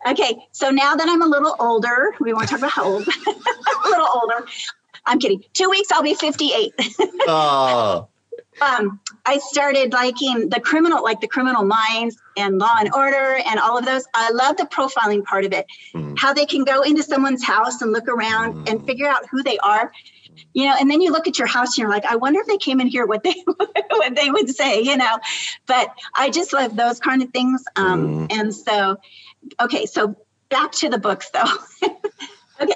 Okay, 0.07 0.37
so 0.51 0.69
now 0.69 0.95
that 0.95 1.09
I'm 1.09 1.21
a 1.21 1.27
little 1.27 1.55
older, 1.59 2.13
we 2.19 2.31
won't 2.31 2.47
talk 2.47 2.59
about 2.59 2.71
how 2.71 2.83
old, 2.83 3.07
a 3.27 3.89
little 3.89 4.07
older. 4.13 4.45
I'm 5.05 5.19
kidding. 5.19 5.43
Two 5.53 5.69
weeks, 5.69 5.91
I'll 5.91 6.03
be 6.03 6.13
58. 6.13 6.73
oh. 7.27 8.07
Um, 8.61 8.99
I 9.25 9.39
started 9.39 9.93
liking 9.93 10.49
the 10.49 10.59
criminal, 10.59 11.03
like 11.03 11.21
the 11.21 11.27
criminal 11.27 11.63
minds 11.63 12.17
and 12.37 12.57
law 12.57 12.75
and 12.79 12.93
order 12.93 13.37
and 13.45 13.59
all 13.59 13.77
of 13.77 13.85
those. 13.85 14.05
I 14.13 14.31
love 14.31 14.57
the 14.57 14.63
profiling 14.65 15.23
part 15.23 15.45
of 15.45 15.53
it, 15.53 15.65
mm. 15.93 16.17
how 16.17 16.33
they 16.33 16.45
can 16.45 16.63
go 16.63 16.81
into 16.81 17.03
someone's 17.03 17.43
house 17.43 17.81
and 17.81 17.91
look 17.91 18.07
around 18.07 18.55
mm. 18.55 18.69
and 18.69 18.85
figure 18.85 19.07
out 19.07 19.27
who 19.29 19.43
they 19.43 19.57
are. 19.57 19.91
You 20.53 20.65
know, 20.65 20.75
and 20.79 20.89
then 20.89 21.01
you 21.01 21.11
look 21.11 21.27
at 21.27 21.37
your 21.37 21.47
house 21.47 21.69
and 21.69 21.79
you're 21.79 21.89
like, 21.89 22.05
I 22.05 22.17
wonder 22.17 22.41
if 22.41 22.47
they 22.47 22.57
came 22.57 22.81
in 22.81 22.87
here, 22.87 23.05
what 23.05 23.23
they 23.23 23.35
what 23.45 24.15
they 24.15 24.29
would 24.29 24.49
say, 24.49 24.81
you 24.81 24.97
know. 24.97 25.19
But 25.65 25.93
I 26.15 26.29
just 26.29 26.53
love 26.53 26.75
those 26.75 26.99
kind 26.99 27.23
of 27.23 27.31
things. 27.31 27.63
Um, 27.75 28.27
mm. 28.27 28.33
And 28.37 28.53
so, 28.53 28.97
okay, 29.59 29.85
so 29.85 30.15
back 30.49 30.71
to 30.73 30.89
the 30.89 30.97
books 30.97 31.29
though. 31.31 31.43
okay, 32.61 32.73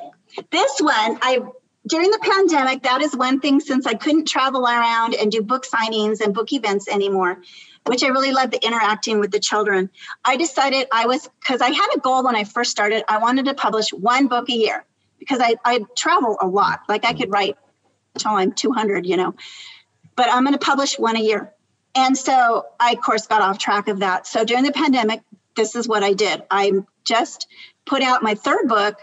this 0.52 0.80
one 0.80 1.20
I 1.22 1.42
during 1.90 2.12
the 2.12 2.20
pandemic, 2.22 2.84
that 2.84 3.02
is 3.02 3.16
one 3.16 3.40
thing 3.40 3.60
since 3.60 3.88
I 3.88 3.96
couldn't 3.96 4.28
travel 4.28 4.66
around 4.66 5.16
and 5.16 5.32
do 5.32 5.42
book 5.42 5.66
signings 5.66 6.22
and 6.22 6.34
book 6.34 6.54
events 6.54 6.88
anymore, 6.88 7.42
which 7.86 8.04
I 8.04 8.08
really 8.10 8.32
love 8.32 8.52
the 8.52 8.64
interacting 8.64 9.20
with 9.20 9.32
the 9.32 9.40
children. 9.40 9.90
I 10.24 10.38
decided 10.38 10.88
I 10.92 11.08
was, 11.08 11.28
because 11.40 11.62
I 11.62 11.70
had 11.70 11.88
a 11.96 12.00
goal 12.00 12.24
when 12.24 12.36
I 12.36 12.44
first 12.44 12.70
started, 12.70 13.04
I 13.08 13.18
wanted 13.18 13.46
to 13.46 13.56
publish 13.56 13.92
one 13.92 14.28
book 14.28 14.50
a 14.50 14.54
year 14.54 14.86
because 15.18 15.40
I, 15.42 15.56
I 15.66 15.84
travel 15.98 16.38
a 16.40 16.48
lot. 16.48 16.82
Like 16.88 17.06
I 17.06 17.14
could 17.14 17.32
write 17.32 17.58
until 18.14 18.34
I'm 18.34 18.52
200, 18.52 19.08
you 19.08 19.18
know, 19.18 19.34
but 20.16 20.30
I'm 20.30 20.44
going 20.44 20.54
to 20.54 20.64
publish 20.64 21.00
one 21.00 21.18
a 21.18 21.22
year. 21.22 21.52
And 21.96 22.16
so 22.16 22.68
I, 22.80 22.92
of 22.92 23.02
course, 23.02 23.26
got 23.26 23.42
off 23.42 23.58
track 23.58 23.88
of 23.88 24.00
that. 24.00 24.28
So 24.28 24.46
during 24.46 24.64
the 24.64 24.72
pandemic, 24.72 25.22
this 25.56 25.76
is 25.76 25.88
what 25.88 26.04
I 26.04 26.14
did. 26.14 26.44
I 26.52 26.72
just 27.04 27.48
put 27.86 28.04
out 28.04 28.22
my 28.22 28.36
third 28.36 28.68
book 28.68 28.96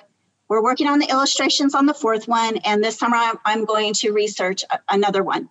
we're 0.48 0.62
working 0.62 0.86
on 0.86 0.98
the 0.98 1.08
illustrations 1.08 1.74
on 1.74 1.86
the 1.86 1.94
fourth 1.94 2.28
one, 2.28 2.58
and 2.58 2.82
this 2.82 2.98
summer 2.98 3.16
I'm 3.44 3.64
going 3.64 3.94
to 3.94 4.12
research 4.12 4.64
another 4.88 5.22
one. 5.22 5.48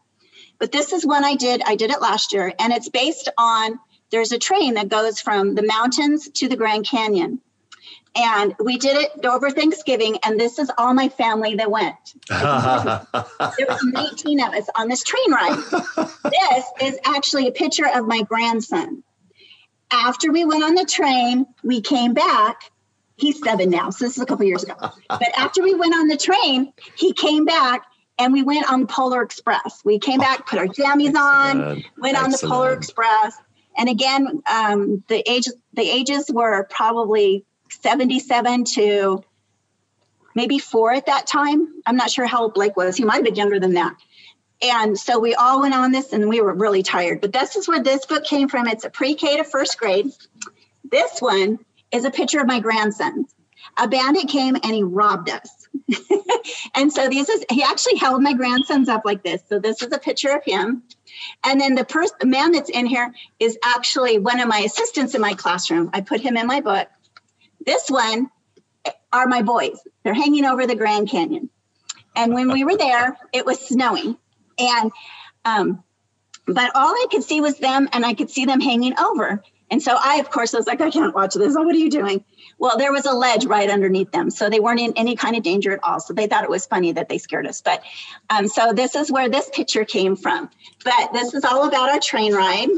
But 0.60 0.72
this 0.72 0.94
is 0.94 1.06
one 1.06 1.26
I 1.26 1.36
did. 1.36 1.62
I 1.66 1.76
did 1.76 1.92
it 1.92 2.02
last 2.02 2.34
year, 2.34 2.54
and 2.60 2.72
it's 2.72 2.90
based 2.90 3.30
on 3.38 3.80
there's 4.12 4.32
a 4.32 4.40
train 4.40 4.76
that 4.76 4.88
goes 4.88 5.20
from 5.20 5.56
the 5.56 5.64
mountains 5.64 6.30
to 6.30 6.48
the 6.48 6.56
Grand 6.56 6.86
Canyon. 6.86 7.42
And 8.18 8.56
we 8.64 8.78
did 8.78 8.96
it 8.96 9.26
over 9.26 9.50
Thanksgiving, 9.50 10.18
and 10.24 10.40
this 10.40 10.58
is 10.58 10.72
all 10.78 10.94
my 10.94 11.10
family 11.10 11.56
that 11.56 11.70
went. 11.70 11.96
there 12.30 13.68
was 13.68 13.84
19 13.84 14.40
of 14.40 14.54
us 14.54 14.70
on 14.76 14.88
this 14.88 15.04
train 15.04 15.32
ride. 15.34 15.58
this 16.24 16.66
is 16.82 16.98
actually 17.04 17.48
a 17.48 17.52
picture 17.52 17.88
of 17.94 18.08
my 18.08 18.22
grandson. 18.22 19.04
After 19.92 20.32
we 20.32 20.46
went 20.46 20.64
on 20.64 20.76
the 20.76 20.86
train, 20.86 21.46
we 21.62 21.82
came 21.82 22.14
back 22.14 22.72
he's 23.16 23.42
seven 23.42 23.70
now. 23.70 23.90
So 23.90 24.06
this 24.06 24.18
is 24.18 24.24
a 24.24 24.26
couple 24.26 24.46
years 24.46 24.64
ago. 24.64 24.76
But 25.10 25.30
after 25.38 25.64
we 25.64 25.74
went 25.74 25.96
on 25.96 26.08
the 26.08 26.18
train, 26.18 26.74
he 26.96 27.14
came 27.14 27.46
back 27.46 27.84
and 28.18 28.34
we 28.34 28.44
went 28.44 28.70
on 28.72 28.82
the 28.82 28.88
Polar 28.88 29.22
Express. 29.22 29.82
We 29.84 30.00
came 30.00 30.20
back, 30.20 30.48
put 30.48 30.60
our 30.60 30.68
jammies 30.68 31.16
on, 31.16 31.84
went 31.98 32.18
Excellent. 32.18 32.18
on 32.18 32.32
the 32.32 32.48
Polar 32.48 32.74
Express. 32.74 33.36
And 33.78 33.90
again, 33.90 34.42
um, 34.50 35.04
the 35.08 35.24
age 35.30 35.48
the 35.74 35.90
ages 35.90 36.30
were 36.32 36.64
probably 36.70 37.46
77 37.82 38.66
to 38.76 39.24
maybe 40.34 40.60
four 40.60 40.94
at 40.94 41.08
that 41.08 41.28
time. 41.28 41.82
I'm 41.86 41.98
not 41.98 42.10
sure 42.10 42.26
how 42.26 42.44
old 42.44 42.54
Blake 42.54 42.78
was. 42.78 42.96
He 42.96 43.04
might 43.04 43.16
have 43.16 43.26
been 43.26 43.36
younger 43.36 43.60
than 43.60 43.74
that. 43.74 43.96
And 44.62 44.98
so 44.98 45.20
we 45.20 45.36
all 45.36 45.62
went 45.62 45.74
on 45.74 45.92
this 45.92 46.14
and 46.14 46.30
we 46.30 46.40
were 46.40 46.54
really 46.54 46.84
tired. 46.84 47.20
But 47.20 47.34
this 47.34 47.56
is 47.58 47.68
where 47.68 47.84
this 47.84 48.06
book 48.06 48.24
came 48.24 48.48
from. 48.48 48.68
It's 48.68 48.86
a 48.86 48.90
pre-K 48.90 49.38
to 49.38 49.44
first 49.44 49.78
grade. 49.78 50.12
This 50.90 51.20
one 51.20 51.60
is 51.92 52.06
a 52.06 52.12
picture 52.12 52.40
of 52.40 52.48
my 52.48 52.60
grandson. 52.60 53.26
A 53.78 53.88
bandit 53.88 54.28
came 54.28 54.56
and 54.56 54.74
he 54.74 54.84
robbed 54.84 55.30
us. 55.30 55.68
and 56.76 56.92
so 56.92 57.10
this 57.10 57.30
is 57.30 57.44
he 57.50 57.64
actually 57.64 57.98
held 57.98 58.22
my 58.22 58.34
grandsons 58.34 58.90
up 58.90 59.04
like 59.06 59.24
this. 59.24 59.42
So 59.50 59.60
this 59.60 59.82
is 59.82 59.92
a 59.92 59.98
picture 59.98 60.30
of 60.30 60.44
him. 60.44 60.84
And 61.44 61.60
then 61.60 61.76
the 61.76 61.86
person 61.86 62.18
man 62.26 62.52
that's 62.52 62.70
in 62.70 62.86
here 62.86 63.14
is 63.40 63.58
actually 63.64 64.20
one 64.20 64.40
of 64.40 64.48
my 64.48 64.60
assistants 64.60 65.16
in 65.16 65.22
my 65.22 65.34
classroom. 65.34 65.90
I 65.94 66.02
put 66.02 66.22
him 66.22 66.38
in 66.38 66.48
my 66.48 66.62
book. 66.62 66.88
This 67.66 67.90
one 67.90 68.30
are 69.12 69.28
my 69.28 69.42
boys. 69.42 69.80
They're 70.04 70.14
hanging 70.14 70.46
over 70.46 70.68
the 70.68 70.76
Grand 70.76 71.10
Canyon. 71.10 71.50
And 72.16 72.34
when 72.34 72.52
we 72.52 72.64
were 72.64 72.78
there, 72.78 73.18
it 73.34 73.46
was 73.46 73.60
snowing. 73.60 74.18
And 74.58 74.92
um, 75.44 75.84
but 76.48 76.72
all 76.76 76.92
I 76.92 77.08
could 77.10 77.24
see 77.24 77.42
was 77.42 77.58
them 77.58 77.90
and 77.92 78.06
I 78.06 78.14
could 78.14 78.30
see 78.30 78.46
them 78.46 78.62
hanging 78.62 78.98
over. 79.00 79.44
And 79.72 79.82
so 79.82 79.96
I, 80.00 80.20
of 80.20 80.30
course, 80.30 80.54
was 80.54 80.68
like, 80.68 80.82
I 80.82 80.92
can't 80.92 81.16
watch 81.16 81.34
this. 81.34 81.56
What 81.56 81.76
are 81.76 81.80
you 81.80 81.90
doing? 81.90 82.24
Well, 82.58 82.78
there 82.78 82.92
was 82.92 83.06
a 83.06 83.14
ledge 83.14 83.46
right 83.46 83.70
underneath 83.70 84.12
them. 84.12 84.30
So 84.30 84.50
they 84.50 84.60
weren't 84.60 84.80
in 84.80 84.94
any 84.96 85.16
kind 85.16 85.36
of 85.36 85.44
danger 85.44 85.72
at 85.72 85.84
all. 85.84 86.00
So 86.00 86.14
they 86.14 86.28
thought 86.28 86.44
it 86.44 86.50
was 86.50 86.66
funny 86.66 86.92
that 86.94 87.10
they 87.10 87.18
scared 87.18 87.48
us. 87.48 87.62
But 87.62 87.84
um, 88.30 88.48
so 88.48 88.74
this 88.74 88.96
is 88.96 89.12
where 89.12 89.28
this 89.28 89.50
picture 89.50 89.84
came 89.84 90.16
from. 90.16 90.50
But 90.84 91.14
this 91.14 91.34
is 91.34 91.44
all 91.44 91.68
about 91.68 91.90
our 91.90 92.00
train 92.00 92.34
ride. 92.34 92.70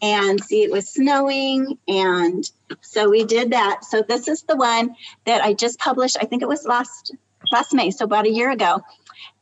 And 0.00 0.42
see, 0.42 0.62
it 0.62 0.70
was 0.70 0.88
snowing. 0.88 1.78
And 1.88 2.48
so 2.80 3.10
we 3.10 3.24
did 3.24 3.50
that. 3.50 3.84
So 3.84 4.02
this 4.02 4.28
is 4.28 4.42
the 4.42 4.56
one 4.56 4.94
that 5.26 5.42
I 5.42 5.52
just 5.52 5.78
published. 5.78 6.16
I 6.20 6.24
think 6.24 6.42
it 6.42 6.48
was 6.48 6.64
last 6.64 7.12
last 7.52 7.74
May, 7.74 7.90
so 7.90 8.04
about 8.04 8.26
a 8.26 8.30
year 8.30 8.50
ago. 8.50 8.82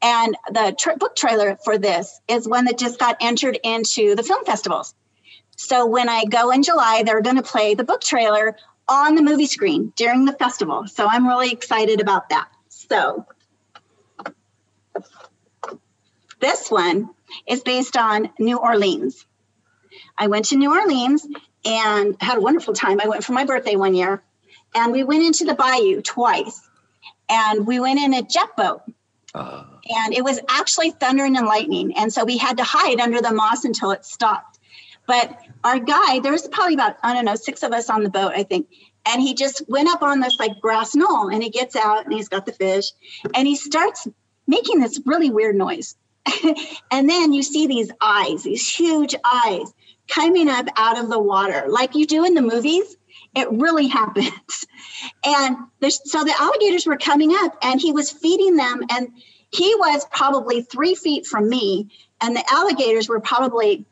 And 0.00 0.36
the 0.50 0.74
tra- 0.78 0.96
book 0.96 1.16
trailer 1.16 1.56
for 1.64 1.78
this 1.78 2.20
is 2.28 2.48
one 2.48 2.66
that 2.66 2.78
just 2.78 2.98
got 2.98 3.16
entered 3.20 3.58
into 3.62 4.14
the 4.14 4.22
film 4.22 4.44
festivals. 4.44 4.94
So 5.58 5.86
when 5.86 6.08
I 6.08 6.24
go 6.24 6.52
in 6.52 6.62
July, 6.62 7.02
they're 7.04 7.20
going 7.20 7.36
to 7.36 7.42
play 7.42 7.74
the 7.74 7.82
book 7.82 8.00
trailer 8.00 8.56
on 8.86 9.16
the 9.16 9.22
movie 9.22 9.46
screen 9.46 9.92
during 9.96 10.24
the 10.24 10.32
festival. 10.32 10.86
So 10.86 11.04
I'm 11.04 11.26
really 11.26 11.50
excited 11.50 12.00
about 12.00 12.28
that. 12.28 12.48
So 12.68 13.26
this 16.40 16.70
one 16.70 17.10
is 17.44 17.60
based 17.62 17.96
on 17.96 18.30
New 18.38 18.56
Orleans. 18.56 19.26
I 20.16 20.28
went 20.28 20.44
to 20.46 20.56
New 20.56 20.70
Orleans 20.70 21.26
and 21.64 22.16
had 22.20 22.38
a 22.38 22.40
wonderful 22.40 22.72
time. 22.72 23.00
I 23.00 23.08
went 23.08 23.24
for 23.24 23.32
my 23.32 23.44
birthday 23.44 23.74
one 23.74 23.94
year 23.94 24.22
and 24.76 24.92
we 24.92 25.02
went 25.02 25.24
into 25.24 25.44
the 25.44 25.54
bayou 25.54 26.02
twice 26.02 26.68
and 27.28 27.66
we 27.66 27.80
went 27.80 27.98
in 27.98 28.14
a 28.14 28.22
jet 28.22 28.56
boat. 28.56 28.82
Uh. 29.34 29.64
And 29.88 30.14
it 30.14 30.22
was 30.22 30.38
actually 30.48 30.92
thundering 30.92 31.36
and 31.36 31.46
lightning. 31.46 31.96
And 31.96 32.12
so 32.12 32.24
we 32.24 32.36
had 32.36 32.58
to 32.58 32.64
hide 32.64 33.00
under 33.00 33.20
the 33.20 33.32
moss 33.32 33.64
until 33.64 33.90
it 33.90 34.04
stopped. 34.04 34.57
But 35.08 35.40
our 35.64 35.78
guy, 35.78 36.20
there 36.20 36.32
was 36.32 36.46
probably 36.46 36.74
about, 36.74 36.98
I 37.02 37.14
don't 37.14 37.24
know, 37.24 37.34
six 37.34 37.62
of 37.62 37.72
us 37.72 37.88
on 37.88 38.04
the 38.04 38.10
boat, 38.10 38.32
I 38.36 38.42
think. 38.42 38.68
And 39.06 39.22
he 39.22 39.32
just 39.32 39.62
went 39.66 39.88
up 39.88 40.02
on 40.02 40.20
this 40.20 40.38
like 40.38 40.60
grass 40.60 40.94
knoll 40.94 41.30
and 41.30 41.42
he 41.42 41.48
gets 41.48 41.74
out 41.74 42.04
and 42.04 42.12
he's 42.12 42.28
got 42.28 42.44
the 42.44 42.52
fish 42.52 42.92
and 43.34 43.48
he 43.48 43.56
starts 43.56 44.06
making 44.46 44.80
this 44.80 45.00
really 45.06 45.30
weird 45.30 45.56
noise. 45.56 45.96
and 46.90 47.08
then 47.08 47.32
you 47.32 47.42
see 47.42 47.66
these 47.66 47.90
eyes, 48.02 48.42
these 48.42 48.68
huge 48.68 49.14
eyes 49.24 49.72
coming 50.08 50.50
up 50.50 50.66
out 50.76 50.98
of 50.98 51.08
the 51.08 51.18
water, 51.18 51.64
like 51.68 51.94
you 51.94 52.06
do 52.06 52.26
in 52.26 52.34
the 52.34 52.42
movies. 52.42 52.94
It 53.34 53.50
really 53.50 53.86
happens. 54.00 54.66
And 55.24 55.56
so 55.80 56.22
the 56.22 56.34
alligators 56.38 56.86
were 56.86 56.98
coming 56.98 57.32
up 57.34 57.56
and 57.62 57.80
he 57.80 57.92
was 57.92 58.10
feeding 58.10 58.56
them. 58.56 58.82
And 58.90 59.08
he 59.50 59.74
was 59.76 60.04
probably 60.12 60.60
three 60.60 60.94
feet 60.94 61.24
from 61.24 61.48
me. 61.48 61.88
And 62.20 62.36
the 62.36 62.44
alligators 62.50 63.08
were 63.08 63.20
probably 63.20 63.86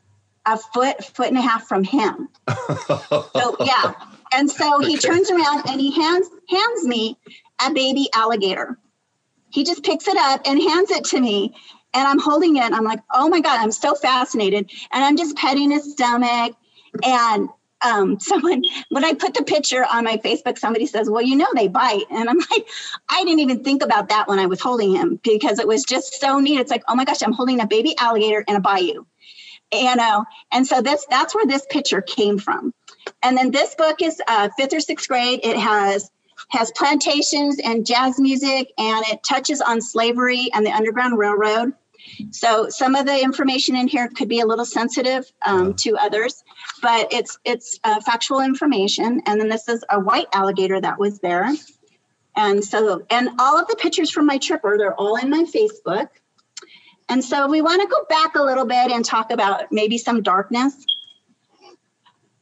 a 0.47 0.57
foot, 0.57 1.03
foot 1.03 1.27
and 1.27 1.37
a 1.37 1.41
half 1.41 1.67
from 1.67 1.83
him. 1.83 2.29
so 2.67 3.55
yeah. 3.59 3.93
And 4.33 4.49
so 4.49 4.79
he 4.79 4.97
okay. 4.97 5.07
turns 5.07 5.29
around 5.29 5.69
and 5.69 5.79
he 5.79 5.91
hands 5.91 6.29
hands 6.49 6.87
me 6.87 7.17
a 7.65 7.71
baby 7.73 8.09
alligator. 8.13 8.77
He 9.49 9.63
just 9.63 9.83
picks 9.83 10.07
it 10.07 10.17
up 10.17 10.41
and 10.45 10.61
hands 10.61 10.91
it 10.91 11.05
to 11.05 11.19
me. 11.19 11.55
And 11.93 12.07
I'm 12.07 12.19
holding 12.19 12.57
it. 12.57 12.71
I'm 12.73 12.83
like, 12.83 12.99
oh 13.13 13.29
my 13.29 13.39
God, 13.39 13.59
I'm 13.59 13.71
so 13.71 13.95
fascinated. 13.95 14.69
And 14.91 15.03
I'm 15.03 15.17
just 15.17 15.35
petting 15.37 15.71
his 15.71 15.91
stomach. 15.93 16.55
And 17.03 17.49
um, 17.83 18.19
someone, 18.19 18.63
when 18.89 19.05
I 19.05 19.13
put 19.13 19.33
the 19.33 19.43
picture 19.43 19.85
on 19.85 20.03
my 20.03 20.17
Facebook, 20.17 20.57
somebody 20.57 20.85
says, 20.85 21.09
well, 21.09 21.21
you 21.21 21.35
know, 21.35 21.47
they 21.55 21.67
bite. 21.67 22.05
And 22.11 22.29
I'm 22.29 22.37
like, 22.37 22.67
I 23.09 23.23
didn't 23.23 23.39
even 23.39 23.63
think 23.63 23.83
about 23.83 24.09
that 24.09 24.27
when 24.27 24.39
I 24.39 24.45
was 24.45 24.61
holding 24.61 24.95
him 24.95 25.19
because 25.23 25.59
it 25.59 25.67
was 25.67 25.83
just 25.83 26.19
so 26.19 26.39
neat. 26.39 26.59
It's 26.59 26.71
like, 26.71 26.83
oh 26.87 26.95
my 26.95 27.05
gosh, 27.05 27.21
I'm 27.23 27.33
holding 27.33 27.61
a 27.61 27.67
baby 27.67 27.95
alligator 27.97 28.43
in 28.47 28.55
a 28.55 28.61
bayou 28.61 29.05
you 29.71 29.95
know 29.95 30.25
and 30.51 30.65
so 30.65 30.81
this 30.81 31.05
that's 31.09 31.35
where 31.35 31.45
this 31.45 31.65
picture 31.69 32.01
came 32.01 32.37
from. 32.37 32.73
And 33.23 33.37
then 33.37 33.51
this 33.51 33.75
book 33.75 34.01
is 34.01 34.21
uh, 34.27 34.49
fifth 34.57 34.73
or 34.73 34.79
sixth 34.79 35.07
grade. 35.07 35.41
It 35.43 35.57
has 35.57 36.09
has 36.49 36.71
plantations 36.71 37.59
and 37.63 37.85
jazz 37.85 38.19
music 38.19 38.71
and 38.77 39.05
it 39.07 39.21
touches 39.27 39.59
on 39.59 39.81
slavery 39.81 40.49
and 40.53 40.65
the 40.65 40.71
underground 40.71 41.17
railroad. 41.17 41.73
So 42.31 42.69
some 42.69 42.95
of 42.95 43.05
the 43.05 43.21
information 43.21 43.75
in 43.75 43.87
here 43.87 44.07
could 44.07 44.29
be 44.29 44.39
a 44.39 44.45
little 44.45 44.65
sensitive 44.65 45.29
um, 45.45 45.73
to 45.75 45.97
others 45.97 46.43
but 46.81 47.11
it's 47.11 47.37
it's 47.43 47.79
uh, 47.83 47.99
factual 48.01 48.41
information. 48.41 49.21
And 49.25 49.39
then 49.39 49.49
this 49.49 49.67
is 49.67 49.83
a 49.89 49.99
white 49.99 50.27
alligator 50.33 50.79
that 50.79 50.99
was 50.99 51.19
there. 51.19 51.49
And 52.35 52.63
so 52.63 53.03
and 53.09 53.29
all 53.39 53.59
of 53.59 53.67
the 53.67 53.75
pictures 53.75 54.11
from 54.11 54.25
my 54.25 54.37
trip 54.37 54.63
are 54.63 54.77
they're 54.77 54.93
all 54.93 55.15
in 55.15 55.29
my 55.29 55.43
facebook 55.43 56.09
and 57.09 57.23
so 57.23 57.47
we 57.47 57.61
want 57.61 57.81
to 57.81 57.87
go 57.87 58.05
back 58.09 58.35
a 58.35 58.43
little 58.43 58.65
bit 58.65 58.91
and 58.91 59.03
talk 59.03 59.31
about 59.31 59.71
maybe 59.71 59.97
some 59.97 60.21
darkness. 60.21 60.85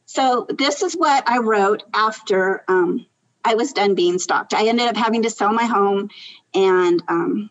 So 0.06 0.46
this 0.48 0.82
is 0.82 0.94
what 0.94 1.28
I 1.28 1.38
wrote 1.38 1.84
after 1.94 2.64
um, 2.68 3.06
I 3.44 3.54
was 3.54 3.72
done 3.72 3.94
being 3.94 4.18
stalked. 4.18 4.54
I 4.54 4.66
ended 4.66 4.88
up 4.88 4.96
having 4.96 5.22
to 5.22 5.30
sell 5.30 5.52
my 5.52 5.64
home 5.64 6.10
and 6.54 7.02
um, 7.08 7.50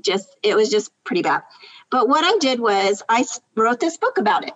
just, 0.00 0.28
it 0.42 0.56
was 0.56 0.70
just 0.70 0.92
pretty 1.04 1.22
bad. 1.22 1.42
But 1.90 2.08
what 2.08 2.24
I 2.24 2.38
did 2.38 2.60
was 2.60 3.02
I 3.08 3.24
wrote 3.54 3.80
this 3.80 3.98
book 3.98 4.18
about 4.18 4.46
it. 4.46 4.54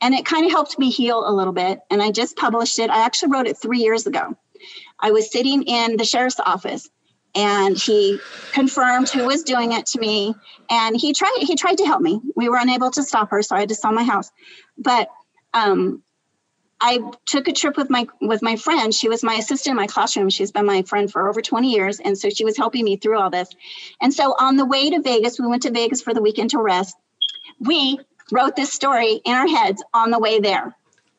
And 0.00 0.14
it 0.14 0.26
kind 0.26 0.44
of 0.44 0.52
helped 0.52 0.78
me 0.78 0.90
heal 0.90 1.26
a 1.26 1.32
little 1.32 1.54
bit. 1.54 1.80
And 1.90 2.02
I 2.02 2.10
just 2.10 2.36
published 2.36 2.78
it. 2.78 2.90
I 2.90 3.04
actually 3.04 3.32
wrote 3.32 3.46
it 3.46 3.56
three 3.56 3.78
years 3.78 4.06
ago. 4.06 4.36
I 5.00 5.12
was 5.12 5.30
sitting 5.30 5.62
in 5.62 5.96
the 5.96 6.04
sheriff's 6.04 6.40
office 6.40 6.88
and 7.36 7.76
he 7.76 8.18
confirmed 8.52 9.08
who 9.10 9.26
was 9.26 9.42
doing 9.42 9.72
it 9.72 9.86
to 9.86 10.00
me. 10.00 10.34
And 10.70 10.96
he 10.96 11.12
tried 11.12 11.36
he 11.40 11.54
tried 11.54 11.78
to 11.78 11.86
help 11.86 12.00
me. 12.00 12.20
We 12.34 12.48
were 12.48 12.56
unable 12.56 12.90
to 12.92 13.02
stop 13.02 13.30
her 13.30 13.42
so 13.42 13.54
i 13.54 13.60
had 13.60 13.68
to 13.68 13.74
sell 13.74 13.92
my 13.92 14.02
house. 14.02 14.30
But 14.78 15.08
um, 15.54 16.02
i 16.80 17.00
took 17.26 17.48
a 17.48 17.52
trip 17.52 17.76
with 17.76 17.90
my 17.90 18.06
with 18.20 18.42
my 18.42 18.56
friend. 18.56 18.94
She 18.94 19.08
was 19.08 19.22
my 19.22 19.34
assistant 19.34 19.72
in 19.72 19.76
my 19.76 19.86
classroom. 19.86 20.30
She's 20.30 20.50
been 20.50 20.66
my 20.66 20.82
friend 20.82 21.12
for 21.12 21.28
over 21.28 21.42
20 21.42 21.70
years 21.70 22.00
and 22.00 22.16
so 22.18 22.30
she 22.30 22.44
was 22.44 22.56
helping 22.56 22.84
me 22.84 22.96
through 22.96 23.18
all 23.18 23.30
this. 23.30 23.48
And 24.00 24.12
so 24.12 24.34
on 24.38 24.56
the 24.56 24.66
way 24.66 24.90
to 24.90 25.00
vegas 25.02 25.38
we 25.38 25.46
went 25.46 25.62
to 25.62 25.70
vegas 25.70 26.02
for 26.02 26.14
the 26.14 26.22
weekend 26.22 26.50
to 26.50 26.58
rest. 26.58 26.96
We 27.60 28.00
wrote 28.32 28.56
this 28.56 28.72
story 28.72 29.20
in 29.24 29.34
our 29.34 29.46
heads 29.46 29.84
on 29.94 30.10
the 30.10 30.18
way 30.18 30.40
there 30.40 30.74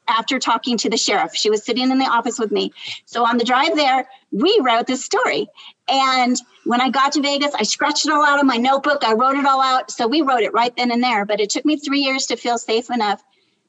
after 0.07 0.39
talking 0.39 0.77
to 0.77 0.89
the 0.89 0.97
sheriff. 0.97 1.35
She 1.35 1.49
was 1.49 1.63
sitting 1.63 1.91
in 1.91 1.97
the 1.97 2.05
office 2.05 2.39
with 2.39 2.51
me. 2.51 2.73
So 3.05 3.25
on 3.25 3.37
the 3.37 3.43
drive 3.43 3.75
there, 3.75 4.07
we 4.31 4.59
wrote 4.63 4.87
this 4.87 5.03
story. 5.03 5.47
And 5.87 6.37
when 6.65 6.81
I 6.81 6.89
got 6.89 7.13
to 7.13 7.21
Vegas, 7.21 7.53
I 7.55 7.63
scratched 7.63 8.05
it 8.05 8.11
all 8.11 8.25
out 8.25 8.39
of 8.39 8.45
my 8.45 8.57
notebook. 8.57 9.03
I 9.03 9.13
wrote 9.13 9.35
it 9.35 9.45
all 9.45 9.61
out. 9.61 9.91
So 9.91 10.07
we 10.07 10.21
wrote 10.21 10.41
it 10.41 10.53
right 10.53 10.75
then 10.75 10.91
and 10.91 11.03
there. 11.03 11.25
But 11.25 11.39
it 11.39 11.49
took 11.49 11.65
me 11.65 11.77
three 11.77 12.01
years 12.01 12.25
to 12.27 12.35
feel 12.35 12.57
safe 12.57 12.89
enough 12.89 13.23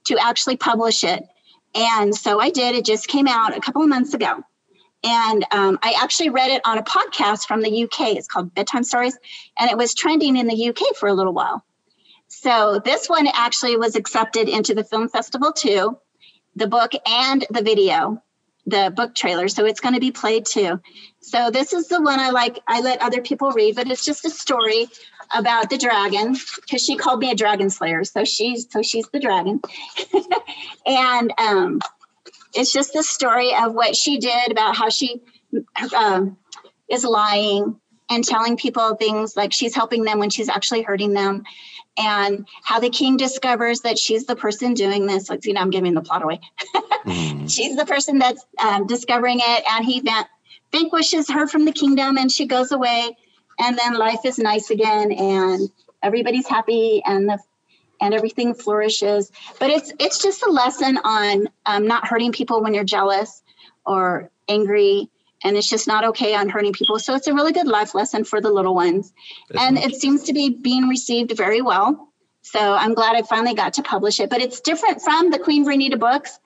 to 0.06 0.18
actually 0.20 0.56
publish 0.56 1.04
it. 1.04 1.24
And 1.74 2.14
so 2.14 2.40
I 2.40 2.50
did. 2.50 2.74
It 2.74 2.84
just 2.84 3.08
came 3.08 3.28
out 3.28 3.56
a 3.56 3.60
couple 3.60 3.82
of 3.82 3.88
months 3.88 4.14
ago. 4.14 4.42
And 5.04 5.46
um, 5.52 5.78
I 5.82 5.94
actually 6.02 6.30
read 6.30 6.50
it 6.50 6.62
on 6.64 6.78
a 6.78 6.82
podcast 6.82 7.46
from 7.46 7.62
the 7.62 7.84
UK. 7.84 8.16
It's 8.16 8.26
called 8.26 8.52
Bedtime 8.54 8.82
Stories. 8.82 9.16
And 9.58 9.70
it 9.70 9.76
was 9.76 9.94
trending 9.94 10.36
in 10.36 10.48
the 10.48 10.68
UK 10.70 10.96
for 10.96 11.08
a 11.08 11.14
little 11.14 11.32
while. 11.32 11.64
So 12.26 12.80
this 12.84 13.08
one 13.08 13.26
actually 13.32 13.76
was 13.76 13.96
accepted 13.96 14.48
into 14.48 14.74
the 14.74 14.84
film 14.84 15.08
festival 15.08 15.52
too 15.52 15.98
the 16.58 16.66
book 16.66 16.92
and 17.06 17.46
the 17.50 17.62
video, 17.62 18.22
the 18.66 18.92
book 18.94 19.14
trailer. 19.14 19.48
So 19.48 19.64
it's 19.64 19.80
going 19.80 19.94
to 19.94 20.00
be 20.00 20.10
played 20.10 20.44
too. 20.44 20.80
So 21.20 21.50
this 21.50 21.72
is 21.72 21.88
the 21.88 22.00
one 22.00 22.18
I 22.18 22.30
like. 22.30 22.58
I 22.66 22.80
let 22.80 23.00
other 23.00 23.22
people 23.22 23.52
read, 23.52 23.76
but 23.76 23.90
it's 23.90 24.04
just 24.04 24.24
a 24.24 24.30
story 24.30 24.86
about 25.34 25.70
the 25.70 25.78
dragon 25.78 26.36
because 26.56 26.82
she 26.82 26.96
called 26.96 27.20
me 27.20 27.30
a 27.30 27.34
dragon 27.34 27.70
slayer. 27.70 28.04
So 28.04 28.24
she's 28.24 28.66
so 28.70 28.82
she's 28.82 29.08
the 29.08 29.20
dragon, 29.20 29.60
and 30.86 31.32
um, 31.38 31.80
it's 32.54 32.72
just 32.72 32.92
the 32.92 33.02
story 33.02 33.54
of 33.54 33.74
what 33.74 33.94
she 33.94 34.18
did 34.18 34.50
about 34.50 34.76
how 34.76 34.88
she 34.88 35.22
um, 35.96 36.36
is 36.88 37.04
lying 37.04 37.78
and 38.10 38.24
telling 38.24 38.56
people 38.56 38.94
things 38.96 39.36
like 39.36 39.52
she's 39.52 39.74
helping 39.74 40.04
them 40.04 40.18
when 40.18 40.30
she's 40.30 40.48
actually 40.48 40.82
hurting 40.82 41.12
them 41.12 41.44
and 41.98 42.46
how 42.62 42.78
the 42.78 42.90
king 42.90 43.16
discovers 43.16 43.80
that 43.80 43.98
she's 43.98 44.26
the 44.26 44.36
person 44.36 44.74
doing 44.74 45.06
this. 45.06 45.28
Like, 45.28 45.44
you 45.44 45.52
know, 45.52 45.60
I'm 45.60 45.70
giving 45.70 45.94
the 45.94 46.00
plot 46.00 46.22
away. 46.22 46.40
mm. 47.04 47.50
She's 47.54 47.76
the 47.76 47.86
person 47.86 48.18
that's 48.18 48.44
um, 48.62 48.86
discovering 48.86 49.40
it, 49.40 49.64
and 49.70 49.84
he 49.84 50.00
van- 50.00 50.26
vanquishes 50.72 51.28
her 51.30 51.46
from 51.46 51.64
the 51.64 51.72
kingdom, 51.72 52.16
and 52.16 52.30
she 52.30 52.46
goes 52.46 52.72
away, 52.72 53.16
and 53.58 53.78
then 53.78 53.94
life 53.94 54.20
is 54.24 54.38
nice 54.38 54.70
again, 54.70 55.12
and 55.12 55.68
everybody's 56.02 56.46
happy, 56.46 57.02
and 57.04 57.28
the 57.28 57.38
and 58.00 58.14
everything 58.14 58.54
flourishes. 58.54 59.32
But 59.58 59.70
it's 59.70 59.92
it's 59.98 60.22
just 60.22 60.42
a 60.44 60.50
lesson 60.50 60.98
on 61.02 61.48
um, 61.66 61.86
not 61.86 62.06
hurting 62.06 62.32
people 62.32 62.62
when 62.62 62.74
you're 62.74 62.84
jealous 62.84 63.42
or 63.84 64.30
angry 64.48 65.10
and 65.44 65.56
it's 65.56 65.68
just 65.68 65.86
not 65.86 66.04
okay 66.04 66.34
on 66.34 66.48
hurting 66.48 66.72
people. 66.72 66.98
So 66.98 67.14
it's 67.14 67.26
a 67.26 67.34
really 67.34 67.52
good 67.52 67.66
life 67.66 67.94
lesson 67.94 68.24
for 68.24 68.40
the 68.40 68.50
little 68.50 68.74
ones. 68.74 69.12
That's 69.48 69.64
and 69.64 69.74
nice. 69.76 69.86
it 69.86 69.94
seems 70.00 70.24
to 70.24 70.32
be 70.32 70.50
being 70.50 70.88
received 70.88 71.36
very 71.36 71.62
well. 71.62 72.08
So 72.42 72.60
I'm 72.60 72.94
glad 72.94 73.14
I 73.14 73.22
finally 73.22 73.54
got 73.54 73.74
to 73.74 73.82
publish 73.82 74.20
it. 74.20 74.30
But 74.30 74.40
it's 74.40 74.60
different 74.60 75.02
from 75.02 75.30
the 75.30 75.38
Queen 75.38 75.64
Vernita 75.64 75.98
books. 75.98 76.38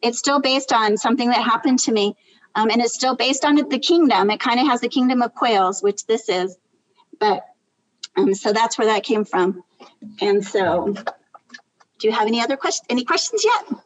It's 0.00 0.18
still 0.18 0.40
based 0.40 0.72
on 0.72 0.96
something 0.96 1.28
that 1.28 1.42
happened 1.42 1.78
to 1.80 1.92
me. 1.92 2.16
Um, 2.54 2.70
and 2.70 2.82
it's 2.82 2.94
still 2.94 3.16
based 3.16 3.44
on 3.44 3.56
the 3.56 3.78
kingdom. 3.78 4.30
It 4.30 4.40
kind 4.40 4.60
of 4.60 4.66
has 4.66 4.80
the 4.80 4.88
kingdom 4.88 5.22
of 5.22 5.34
quails, 5.34 5.82
which 5.82 6.06
this 6.06 6.28
is. 6.28 6.56
But 7.18 7.44
um, 8.16 8.34
so 8.34 8.52
that's 8.52 8.76
where 8.76 8.88
that 8.88 9.04
came 9.04 9.24
from. 9.24 9.62
And 10.20 10.44
so, 10.44 10.92
do 11.98 12.08
you 12.08 12.12
have 12.12 12.26
any 12.26 12.40
other 12.40 12.56
questions? 12.56 12.86
Any 12.90 13.04
questions 13.04 13.44
yet? 13.44 13.78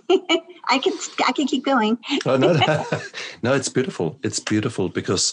I 0.68 0.78
can 0.78 0.92
I 1.26 1.32
can 1.32 1.46
keep 1.46 1.64
going. 1.64 1.98
oh, 2.26 2.36
no, 2.36 2.52
no, 2.52 2.86
no, 3.42 3.54
it's 3.54 3.68
beautiful. 3.68 4.18
It's 4.22 4.40
beautiful 4.40 4.88
because 4.88 5.32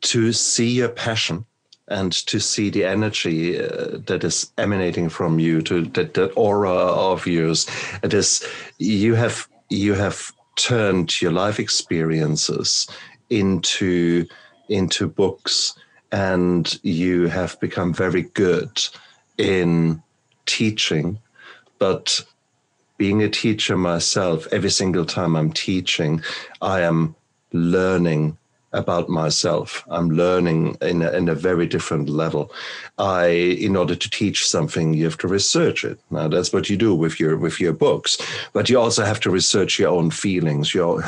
to 0.00 0.32
see 0.32 0.70
your 0.70 0.88
passion 0.88 1.46
and 1.88 2.12
to 2.12 2.40
see 2.40 2.70
the 2.70 2.84
energy 2.84 3.60
uh, 3.60 3.98
that 4.06 4.24
is 4.24 4.50
emanating 4.56 5.08
from 5.08 5.38
you, 5.38 5.60
to 5.62 5.82
that, 5.82 6.14
that 6.14 6.32
aura 6.34 6.70
of 6.70 7.26
yours, 7.26 7.66
it 8.02 8.14
is 8.14 8.46
you 8.78 9.14
have 9.14 9.48
you 9.68 9.94
have 9.94 10.32
turned 10.56 11.20
your 11.20 11.32
life 11.32 11.58
experiences 11.58 12.86
into 13.30 14.26
into 14.68 15.06
books, 15.06 15.74
and 16.12 16.78
you 16.82 17.26
have 17.26 17.58
become 17.60 17.92
very 17.92 18.22
good 18.22 18.82
in 19.36 20.02
teaching, 20.46 21.18
but 21.78 22.24
being 22.96 23.22
a 23.22 23.28
teacher 23.28 23.76
myself, 23.76 24.46
every 24.52 24.70
single 24.70 25.04
time 25.04 25.36
I'm 25.36 25.52
teaching, 25.52 26.22
I 26.62 26.80
am 26.80 27.14
learning 27.52 28.36
about 28.74 29.08
myself. 29.08 29.84
I'm 29.88 30.10
learning 30.10 30.76
in 30.82 31.02
a, 31.02 31.10
in 31.12 31.28
a 31.28 31.34
very 31.34 31.66
different 31.66 32.08
level. 32.08 32.52
I, 32.98 33.26
in 33.26 33.76
order 33.76 33.94
to 33.94 34.10
teach 34.10 34.48
something, 34.48 34.94
you 34.94 35.04
have 35.04 35.18
to 35.18 35.28
research 35.28 35.84
it. 35.84 35.98
Now 36.10 36.26
that's 36.28 36.52
what 36.52 36.68
you 36.68 36.76
do 36.76 36.94
with 36.94 37.20
your 37.20 37.36
with 37.36 37.60
your 37.60 37.72
books, 37.72 38.18
but 38.52 38.68
you 38.68 38.78
also 38.78 39.04
have 39.04 39.20
to 39.20 39.30
research 39.30 39.78
your 39.78 39.90
own 39.90 40.10
feelings. 40.10 40.74
You 40.74 41.00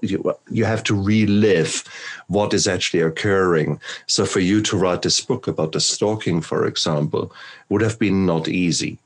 you, 0.00 0.32
you 0.48 0.64
have 0.64 0.84
to 0.84 0.94
relive 0.94 1.82
what 2.28 2.54
is 2.54 2.68
actually 2.68 3.02
occurring. 3.02 3.80
So 4.06 4.24
for 4.24 4.40
you 4.40 4.62
to 4.62 4.76
write 4.76 5.02
this 5.02 5.20
book 5.20 5.48
about 5.48 5.72
the 5.72 5.80
stalking, 5.80 6.40
for 6.40 6.66
example, 6.66 7.32
would 7.68 7.82
have 7.82 7.98
been 7.98 8.26
not 8.26 8.46
easy 8.48 8.98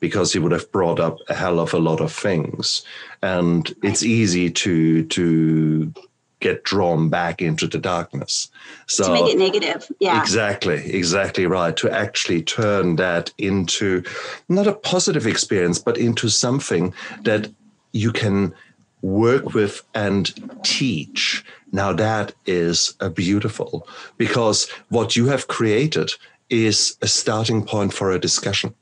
because 0.00 0.32
he 0.32 0.38
would 0.38 0.52
have 0.52 0.70
brought 0.72 0.98
up 0.98 1.18
a 1.28 1.34
hell 1.34 1.60
of 1.60 1.72
a 1.72 1.78
lot 1.78 2.00
of 2.00 2.12
things 2.12 2.82
and 3.22 3.74
it's 3.82 4.02
easy 4.02 4.50
to 4.50 5.04
to 5.04 5.92
get 6.40 6.64
drawn 6.64 7.08
back 7.08 7.42
into 7.42 7.66
the 7.66 7.78
darkness. 7.78 8.48
So 8.86 9.04
to 9.04 9.12
make 9.12 9.34
it 9.34 9.38
negative. 9.38 9.86
Yeah. 10.00 10.20
Exactly, 10.20 10.90
exactly 10.92 11.46
right. 11.46 11.76
To 11.76 11.90
actually 11.90 12.42
turn 12.42 12.96
that 12.96 13.32
into 13.38 14.02
not 14.48 14.66
a 14.66 14.72
positive 14.72 15.26
experience, 15.26 15.78
but 15.78 15.98
into 15.98 16.28
something 16.28 16.94
that 17.22 17.50
you 17.92 18.10
can 18.10 18.54
work 19.02 19.54
with 19.54 19.82
and 19.94 20.32
teach. 20.64 21.44
Now 21.72 21.92
that 21.92 22.34
is 22.46 22.94
a 23.00 23.10
beautiful 23.10 23.86
because 24.16 24.68
what 24.88 25.16
you 25.16 25.26
have 25.26 25.48
created 25.48 26.10
is 26.48 26.96
a 27.00 27.06
starting 27.06 27.64
point 27.64 27.92
for 27.92 28.10
a 28.10 28.18
discussion. 28.18 28.74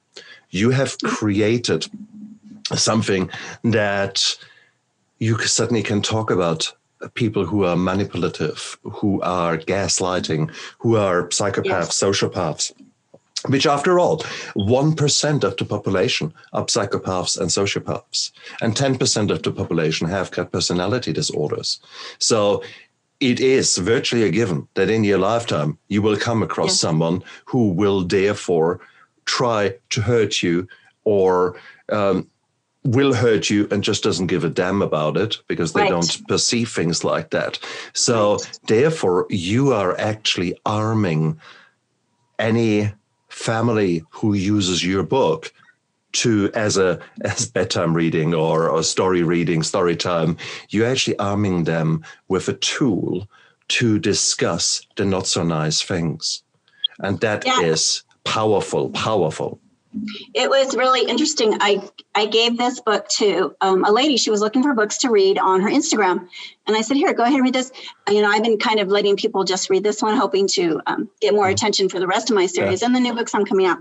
You 0.51 0.71
have 0.71 0.99
created 0.99 1.87
something 2.75 3.31
that 3.65 4.37
you 5.19 5.39
certainly 5.39 5.83
can 5.83 6.03
talk 6.03 6.31
about 6.31 6.73
people 7.15 7.45
who 7.45 7.65
are 7.65 7.77
manipulative, 7.77 8.79
who 8.83 9.21
are 9.23 9.59
gaslighting, 9.59 10.51
who 10.79 10.97
are 10.97 11.29
psychopaths, 11.29 11.65
yes. 11.65 12.03
sociopaths. 12.03 12.73
Which, 13.47 13.67
after 13.67 14.01
all, 14.01 14.19
1% 14.57 15.45
of 15.45 15.57
the 15.57 15.65
population 15.65 16.35
are 16.53 16.65
psychopaths 16.65 17.39
and 17.39 17.49
sociopaths, 17.51 18.33
and 18.61 18.75
10% 18.75 19.31
of 19.31 19.43
the 19.45 19.53
population 19.53 20.09
have 20.09 20.33
got 20.33 20.51
personality 20.51 21.13
disorders. 21.13 21.79
So 22.19 22.65
it 23.21 23.39
is 23.39 23.79
virtually 23.79 24.25
a 24.25 24.31
given 24.31 24.67
that 24.75 24.91
in 24.91 25.05
your 25.05 25.19
lifetime 25.19 25.79
you 25.89 26.03
will 26.03 26.17
come 26.17 26.43
across 26.43 26.71
yes. 26.71 26.81
someone 26.81 27.23
who 27.45 27.69
will 27.69 28.03
therefore 28.05 28.81
try 29.29 29.75
to 29.91 30.01
hurt 30.01 30.43
you 30.43 30.67
or 31.05 31.55
um, 31.91 32.29
will 32.85 33.13
hurt 33.13 33.51
you 33.51 33.69
and 33.71 33.85
just 33.85 34.03
doesn't 34.03 34.27
give 34.29 34.43
a 34.43 34.49
damn 34.49 34.83
about 34.83 35.17
it 35.17 35.37
because 35.47 35.73
they 35.73 35.83
right. 35.83 35.91
don't 35.91 36.27
perceive 36.27 36.71
things 36.71 37.05
like 37.05 37.31
that. 37.31 37.59
So, 37.93 38.37
right. 38.37 38.61
therefore, 38.67 39.27
you 39.29 39.73
are 39.73 39.99
actually 40.01 40.59
arming 40.65 41.39
any 42.39 42.91
family 43.29 44.03
who 44.11 44.33
uses 44.33 44.85
your 44.85 45.03
book 45.03 45.53
to 46.13 46.51
as 46.55 46.79
a 46.79 46.99
as 47.23 47.47
bedtime 47.51 47.93
reading 47.93 48.33
or, 48.35 48.71
or 48.71 48.83
story 48.83 49.23
reading 49.23 49.63
story 49.63 49.95
time 49.95 50.37
you're 50.71 50.89
actually 50.89 51.19
arming 51.19 51.65
them 51.65 52.03
with 52.29 52.49
a 52.49 52.55
tool 52.55 53.29
to 53.69 53.99
discuss 53.99 54.81
the 54.97 55.05
not 55.05 55.27
so 55.27 55.45
nice 55.45 55.83
things 55.83 56.43
and 57.01 57.21
that 57.21 57.45
yeah. 57.45 57.61
is 57.61 58.03
powerful 58.25 58.91
powerful 58.91 59.61
it 60.35 60.51
was 60.51 60.77
really 60.77 61.09
interesting. 61.09 61.57
I 61.61 61.83
I 62.15 62.27
gave 62.27 62.59
this 62.59 62.81
book 62.81 63.09
to 63.17 63.57
um, 63.61 63.85
a 63.85 63.91
lady. 63.91 64.17
She 64.17 64.31
was 64.31 64.41
looking 64.41 64.63
for 64.63 64.75
books 64.75 64.99
to 64.99 65.11
read 65.11 65.39
on 65.39 65.61
her 65.63 65.69
Instagram, 65.69 66.29
and 66.67 66.77
I 66.77 66.83
said, 66.83 66.97
"Here, 66.97 67.13
go 67.15 67.23
ahead 67.23 67.35
and 67.35 67.45
read 67.45 67.55
this." 67.55 67.73
You 68.09 68.23
know, 68.23 68.29
I've 68.29 68.43
been 68.43 68.59
kind 68.59 68.81
of 68.81 68.89
letting 68.89 69.17
people 69.17 69.45
just 69.45 69.71
read 69.71 69.83
this 69.83 70.03
one, 70.03 70.17
hoping 70.17 70.47
to 70.49 70.81
um, 70.87 71.11
get 71.21 71.35
more 71.35 71.49
attention 71.49 71.89
for 71.89 72.01
the 72.01 72.07
rest 72.07 72.31
of 72.31 72.37
my 72.37 72.47
series 72.47 72.83
yeah. 72.83 72.87
and 72.87 72.95
the 72.95 73.01
new 73.01 73.15
books 73.15 73.35
I'm 73.35 73.47
coming 73.47 73.67
out. 73.67 73.79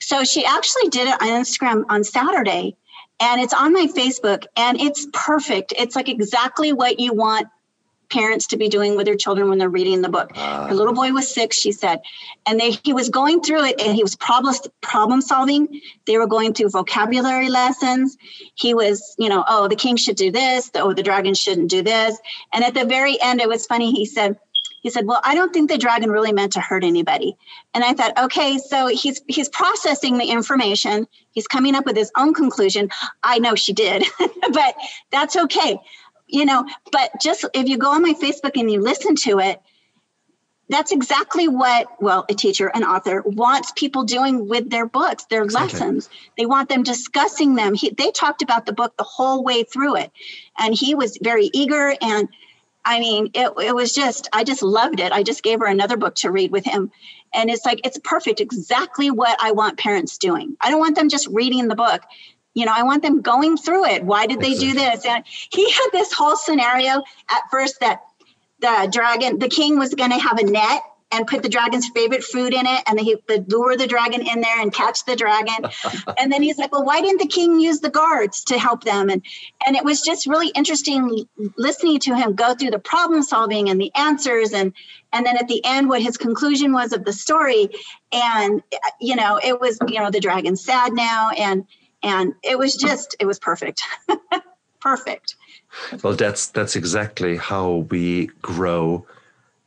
So 0.00 0.24
she 0.24 0.44
actually 0.44 0.88
did 0.88 1.08
it 1.08 1.20
on 1.20 1.28
Instagram 1.28 1.84
on 1.88 2.04
Saturday, 2.04 2.76
and 3.20 3.40
it's 3.40 3.54
on 3.54 3.72
my 3.72 3.86
Facebook, 3.86 4.44
and 4.56 4.80
it's 4.80 5.06
perfect. 5.12 5.72
It's 5.76 5.96
like 5.96 6.08
exactly 6.08 6.72
what 6.72 7.00
you 7.00 7.12
want 7.12 7.48
parents 8.14 8.46
to 8.46 8.56
be 8.56 8.68
doing 8.68 8.96
with 8.96 9.06
their 9.06 9.16
children 9.16 9.48
when 9.48 9.58
they're 9.58 9.68
reading 9.68 10.00
the 10.00 10.08
book. 10.08 10.30
Uh, 10.36 10.68
Her 10.68 10.74
little 10.74 10.94
boy 10.94 11.10
was 11.10 11.28
six, 11.28 11.58
she 11.58 11.72
said, 11.72 12.00
and 12.46 12.60
they 12.60 12.78
he 12.84 12.92
was 12.92 13.08
going 13.08 13.42
through 13.42 13.64
it 13.64 13.80
and 13.80 13.94
he 13.94 14.02
was 14.02 14.14
problem 14.14 14.54
problem 14.80 15.20
solving. 15.20 15.80
They 16.06 16.16
were 16.16 16.28
going 16.28 16.54
through 16.54 16.70
vocabulary 16.70 17.48
lessons. 17.48 18.16
He 18.54 18.72
was, 18.72 19.14
you 19.18 19.28
know, 19.28 19.44
oh, 19.48 19.66
the 19.68 19.76
king 19.76 19.96
should 19.96 20.16
do 20.16 20.30
this. 20.30 20.70
The, 20.70 20.80
oh, 20.80 20.94
the 20.94 21.02
dragon 21.02 21.34
shouldn't 21.34 21.70
do 21.70 21.82
this. 21.82 22.16
And 22.52 22.64
at 22.64 22.74
the 22.74 22.84
very 22.84 23.20
end, 23.20 23.40
it 23.40 23.48
was 23.48 23.66
funny. 23.66 23.92
He 23.92 24.06
said. 24.06 24.38
He 24.80 24.90
said, 24.90 25.06
"Well, 25.06 25.22
I 25.24 25.34
don't 25.34 25.50
think 25.50 25.70
the 25.70 25.78
dragon 25.78 26.10
really 26.10 26.34
meant 26.34 26.52
to 26.52 26.60
hurt 26.60 26.84
anybody." 26.84 27.38
And 27.72 27.82
I 27.82 27.94
thought, 27.94 28.18
"Okay, 28.24 28.58
so 28.58 28.86
he's 28.86 29.22
he's 29.28 29.48
processing 29.48 30.18
the 30.18 30.26
information. 30.26 31.06
He's 31.30 31.46
coming 31.46 31.74
up 31.74 31.86
with 31.86 31.96
his 31.96 32.12
own 32.18 32.34
conclusion. 32.34 32.90
I 33.22 33.38
know 33.38 33.54
she 33.54 33.72
did, 33.72 34.04
but 34.52 34.74
that's 35.10 35.36
okay 35.36 35.80
you 36.26 36.44
know, 36.44 36.66
but 36.90 37.10
just 37.20 37.44
if 37.54 37.68
you 37.68 37.78
go 37.78 37.92
on 37.92 38.02
my 38.02 38.14
Facebook 38.14 38.58
and 38.58 38.70
you 38.70 38.80
listen 38.80 39.14
to 39.16 39.40
it, 39.40 39.60
that's 40.68 40.92
exactly 40.92 41.46
what 41.46 42.00
well 42.00 42.24
a 42.30 42.34
teacher 42.34 42.68
an 42.68 42.84
author 42.84 43.22
wants 43.24 43.72
people 43.76 44.04
doing 44.04 44.48
with 44.48 44.70
their 44.70 44.86
books 44.86 45.24
their 45.26 45.42
exactly. 45.42 45.78
lessons. 45.78 46.08
They 46.38 46.46
want 46.46 46.68
them 46.68 46.82
discussing 46.82 47.54
them. 47.54 47.74
He, 47.74 47.90
they 47.90 48.10
talked 48.10 48.42
about 48.42 48.64
the 48.66 48.72
book 48.72 48.96
the 48.96 49.04
whole 49.04 49.44
way 49.44 49.64
through 49.64 49.96
it 49.96 50.10
and 50.58 50.74
he 50.74 50.94
was 50.94 51.18
very 51.22 51.50
eager 51.52 51.94
and 52.00 52.28
i 52.84 52.98
mean 52.98 53.30
it, 53.34 53.52
it 53.58 53.74
was 53.74 53.92
just 53.92 54.28
i 54.32 54.42
just 54.42 54.62
loved 54.62 55.00
it. 55.00 55.12
I 55.12 55.22
just 55.22 55.42
gave 55.42 55.60
her 55.60 55.66
another 55.66 55.96
book 55.98 56.14
to 56.16 56.30
read 56.30 56.50
with 56.50 56.64
him 56.64 56.90
and 57.34 57.50
it's 57.50 57.66
like 57.66 57.86
it's 57.86 57.98
perfect 58.02 58.40
exactly 58.40 59.10
what 59.10 59.36
i 59.42 59.52
want 59.52 59.78
parents 59.78 60.16
doing. 60.16 60.56
I 60.60 60.70
don't 60.70 60.80
want 60.80 60.96
them 60.96 61.10
just 61.10 61.28
reading 61.28 61.68
the 61.68 61.76
book 61.76 62.00
you 62.54 62.64
know, 62.64 62.72
I 62.74 62.84
want 62.84 63.02
them 63.02 63.20
going 63.20 63.56
through 63.56 63.86
it. 63.86 64.04
Why 64.04 64.26
did 64.26 64.40
they 64.40 64.54
do 64.54 64.72
this? 64.72 65.04
And 65.04 65.24
he 65.26 65.70
had 65.70 65.88
this 65.92 66.12
whole 66.12 66.36
scenario 66.36 67.02
at 67.30 67.42
first 67.50 67.80
that 67.80 68.02
the 68.60 68.88
dragon, 68.90 69.38
the 69.38 69.48
king 69.48 69.78
was 69.78 69.92
going 69.94 70.10
to 70.10 70.18
have 70.18 70.38
a 70.38 70.44
net 70.44 70.82
and 71.14 71.26
put 71.26 71.42
the 71.42 71.48
dragon's 71.48 71.88
favorite 71.90 72.24
food 72.24 72.52
in 72.52 72.66
it 72.66 72.82
and 72.86 72.98
he 72.98 73.16
would 73.28 73.50
lure 73.52 73.76
the 73.76 73.86
dragon 73.86 74.26
in 74.26 74.40
there 74.40 74.60
and 74.60 74.72
catch 74.72 75.04
the 75.04 75.14
dragon 75.14 75.70
and 76.18 76.32
then 76.32 76.42
he's 76.42 76.58
like 76.58 76.72
well 76.72 76.84
why 76.84 77.00
didn't 77.00 77.20
the 77.20 77.28
king 77.28 77.60
use 77.60 77.80
the 77.80 77.90
guards 77.90 78.44
to 78.44 78.58
help 78.58 78.82
them 78.84 79.08
and 79.08 79.22
and 79.66 79.76
it 79.76 79.84
was 79.84 80.00
just 80.00 80.26
really 80.26 80.48
interesting 80.48 81.24
listening 81.56 81.98
to 82.00 82.16
him 82.16 82.34
go 82.34 82.54
through 82.54 82.70
the 82.70 82.78
problem 82.78 83.22
solving 83.22 83.68
and 83.68 83.80
the 83.80 83.94
answers 83.94 84.52
and 84.52 84.72
and 85.12 85.24
then 85.24 85.36
at 85.36 85.46
the 85.46 85.64
end 85.64 85.88
what 85.88 86.02
his 86.02 86.16
conclusion 86.16 86.72
was 86.72 86.92
of 86.92 87.04
the 87.04 87.12
story 87.12 87.68
and 88.12 88.62
you 89.00 89.14
know 89.14 89.38
it 89.42 89.60
was 89.60 89.78
you 89.86 90.00
know 90.00 90.10
the 90.10 90.20
dragon's 90.20 90.64
sad 90.64 90.92
now 90.92 91.30
and 91.30 91.64
and 92.04 92.34
it 92.42 92.58
was 92.58 92.76
just 92.76 93.16
it 93.18 93.26
was 93.26 93.38
perfect. 93.38 93.82
Perfect. 94.80 95.36
Well 96.02 96.14
that's 96.14 96.48
that's 96.48 96.76
exactly 96.76 97.38
how 97.38 97.86
we 97.90 98.26
grow 98.42 99.06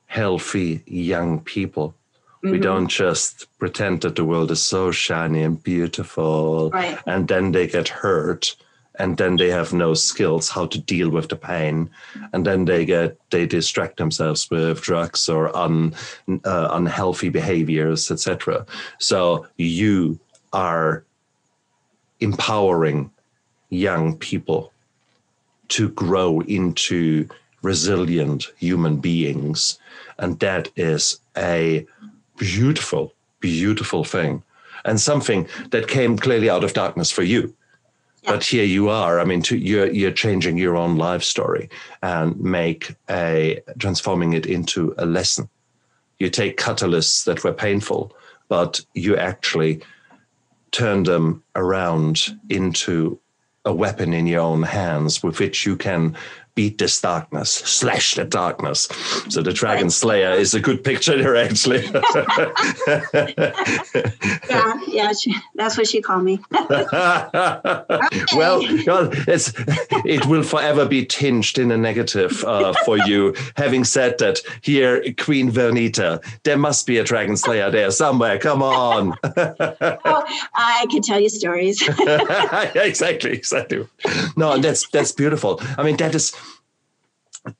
healthy 0.06 0.84
young 0.86 1.42
people. 1.42 1.96
Mm-hmm. 2.38 2.52
we 2.52 2.60
don't 2.60 2.88
just 2.88 3.48
pretend 3.58 4.02
that 4.02 4.16
the 4.16 4.24
world 4.24 4.52
is 4.52 4.62
so 4.62 4.92
shiny 4.92 5.42
and 5.42 5.62
beautiful 5.64 6.70
right. 6.70 7.00
and 7.08 7.28
then 7.28 7.52
they 7.52 7.66
get 7.66 7.88
hurt 7.88 8.56
and 9.00 9.18
then 9.18 9.38
they 9.38 9.50
have 9.50 9.74
no 9.74 9.96
skills 9.96 10.48
how 10.48 10.68
to 10.68 10.80
deal 10.80 11.10
with 11.10 11.30
the 11.30 11.36
pain. 11.36 11.90
And 12.34 12.46
then 12.46 12.66
they 12.66 12.86
get 12.86 13.18
they 13.32 13.48
distract 13.48 13.98
themselves 13.98 14.52
with 14.52 14.82
drugs 14.82 15.28
or 15.28 15.56
un, 15.58 15.96
uh, 16.46 16.68
unhealthy 16.72 17.30
behaviors 17.30 18.12
etc 18.12 18.68
so 19.00 19.48
you 19.58 20.20
are 20.54 21.04
empowering 22.20 23.12
young 23.70 24.18
people 24.18 24.72
to 25.70 25.90
grow 25.90 26.40
into 26.42 27.28
resilient 27.62 28.48
human 28.58 28.98
beings. 28.98 29.78
And 30.18 30.40
that 30.40 30.70
is 30.76 31.20
a 31.36 31.86
beautiful, 32.38 33.14
beautiful 33.40 34.04
thing 34.04 34.44
and 34.86 35.00
something 35.00 35.48
that 35.72 35.88
came 35.88 36.18
clearly 36.18 36.50
out 36.50 36.64
of 36.64 36.74
darkness 36.74 37.12
for 37.12 37.24
you. 37.24 37.54
yeah. 38.24 38.32
but 38.32 38.44
here 38.44 38.64
you 38.64 38.90
are. 38.90 39.20
I 39.20 39.26
mean, 39.26 39.42
to, 39.44 39.58
you're 39.58 39.92
you're 39.92 40.12
changing 40.12 40.58
your 40.58 40.76
own 40.76 40.96
life 40.98 41.24
story 41.24 41.70
and 42.02 42.40
make 42.40 42.96
a 43.10 43.62
transforming 43.80 44.34
it 44.34 44.46
into 44.46 44.96
a 44.98 45.06
lesson. 45.06 45.50
You 46.20 46.30
take 46.30 46.58
catalysts 46.58 47.26
that 47.26 47.44
were 47.44 47.54
painful, 47.54 48.16
but 48.48 48.82
you 48.94 49.18
actually 49.18 49.82
turn 50.72 51.04
them 51.04 51.44
around 51.56 52.22
into 52.50 53.20
a 53.66 53.74
weapon 53.74 54.14
in 54.14 54.28
your 54.28 54.42
own 54.42 54.64
hands 54.64 55.22
with 55.22 55.40
which 55.40 55.66
you 55.66 55.76
can 55.76 56.16
beat 56.58 56.80
this 56.80 57.00
darkness, 57.00 57.52
slash 57.52 58.16
the 58.16 58.26
darkness. 58.26 58.88
So 59.30 59.44
the 59.44 59.54
Dragon 59.54 59.92
Slayer 59.92 60.32
is 60.32 60.56
a 60.56 60.60
good 60.60 60.84
picture 60.84 61.16
there, 61.16 61.36
actually. 61.36 61.86
yeah, 64.50 64.74
yeah, 64.88 65.14
she, 65.14 65.36
that's 65.54 65.78
what 65.78 65.88
she 65.88 66.02
called 66.02 66.24
me. 66.24 66.40
well, 66.52 66.88
well, 68.88 69.12
it's 69.28 69.54
it 70.04 70.26
will 70.26 70.42
forever 70.42 70.88
be 70.88 71.06
tinged 71.06 71.60
in 71.60 71.70
a 71.70 71.78
negative 71.78 72.44
uh, 72.44 72.74
for 72.86 72.98
you. 72.98 73.36
Having 73.56 73.84
said 73.84 74.18
that, 74.18 74.40
here, 74.62 75.04
Queen 75.20 75.52
Vernita, 75.52 76.24
there 76.44 76.58
must 76.58 76.88
be 76.88 76.98
a 76.98 77.04
Dragon 77.04 77.38
Slayer 77.38 77.70
there 77.70 77.92
somewhere. 77.92 78.40
Come 78.40 78.64
on. 78.64 79.16
oh, 79.24 80.24
I 80.56 80.88
can 80.90 81.04
tell 81.04 81.20
you 81.20 81.30
stories. 81.30 81.88
exactly, 81.88 83.34
exactly. 83.34 83.88
No, 84.36 84.58
that's 84.58 84.90
that's 84.90 85.12
beautiful. 85.12 85.62
I 85.78 85.84
mean, 85.84 85.98
that 85.98 86.16
is 86.16 86.34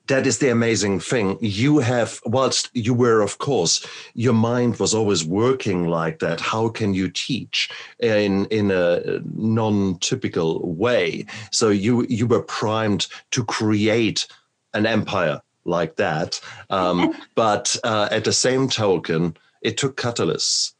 that 0.06 0.26
is 0.26 0.38
the 0.38 0.50
amazing 0.50 1.00
thing. 1.00 1.38
You 1.40 1.78
have, 1.78 2.20
whilst 2.24 2.70
you 2.74 2.94
were, 2.94 3.20
of 3.20 3.38
course, 3.38 3.86
your 4.14 4.32
mind 4.32 4.78
was 4.78 4.94
always 4.94 5.24
working 5.24 5.88
like 5.88 6.18
that. 6.18 6.40
How 6.40 6.68
can 6.68 6.94
you 6.94 7.08
teach 7.08 7.70
in 7.98 8.46
in 8.46 8.70
a 8.70 9.20
non-typical 9.34 10.74
way? 10.74 11.26
So 11.50 11.70
you 11.70 12.06
you 12.08 12.26
were 12.26 12.42
primed 12.42 13.06
to 13.30 13.44
create 13.44 14.26
an 14.74 14.86
empire 14.86 15.40
like 15.64 15.96
that. 15.96 16.40
Um, 16.70 17.14
but 17.34 17.76
uh, 17.84 18.08
at 18.10 18.24
the 18.24 18.32
same 18.32 18.68
token, 18.68 19.36
it 19.62 19.76
took 19.76 19.96
catalysts. 19.96 20.72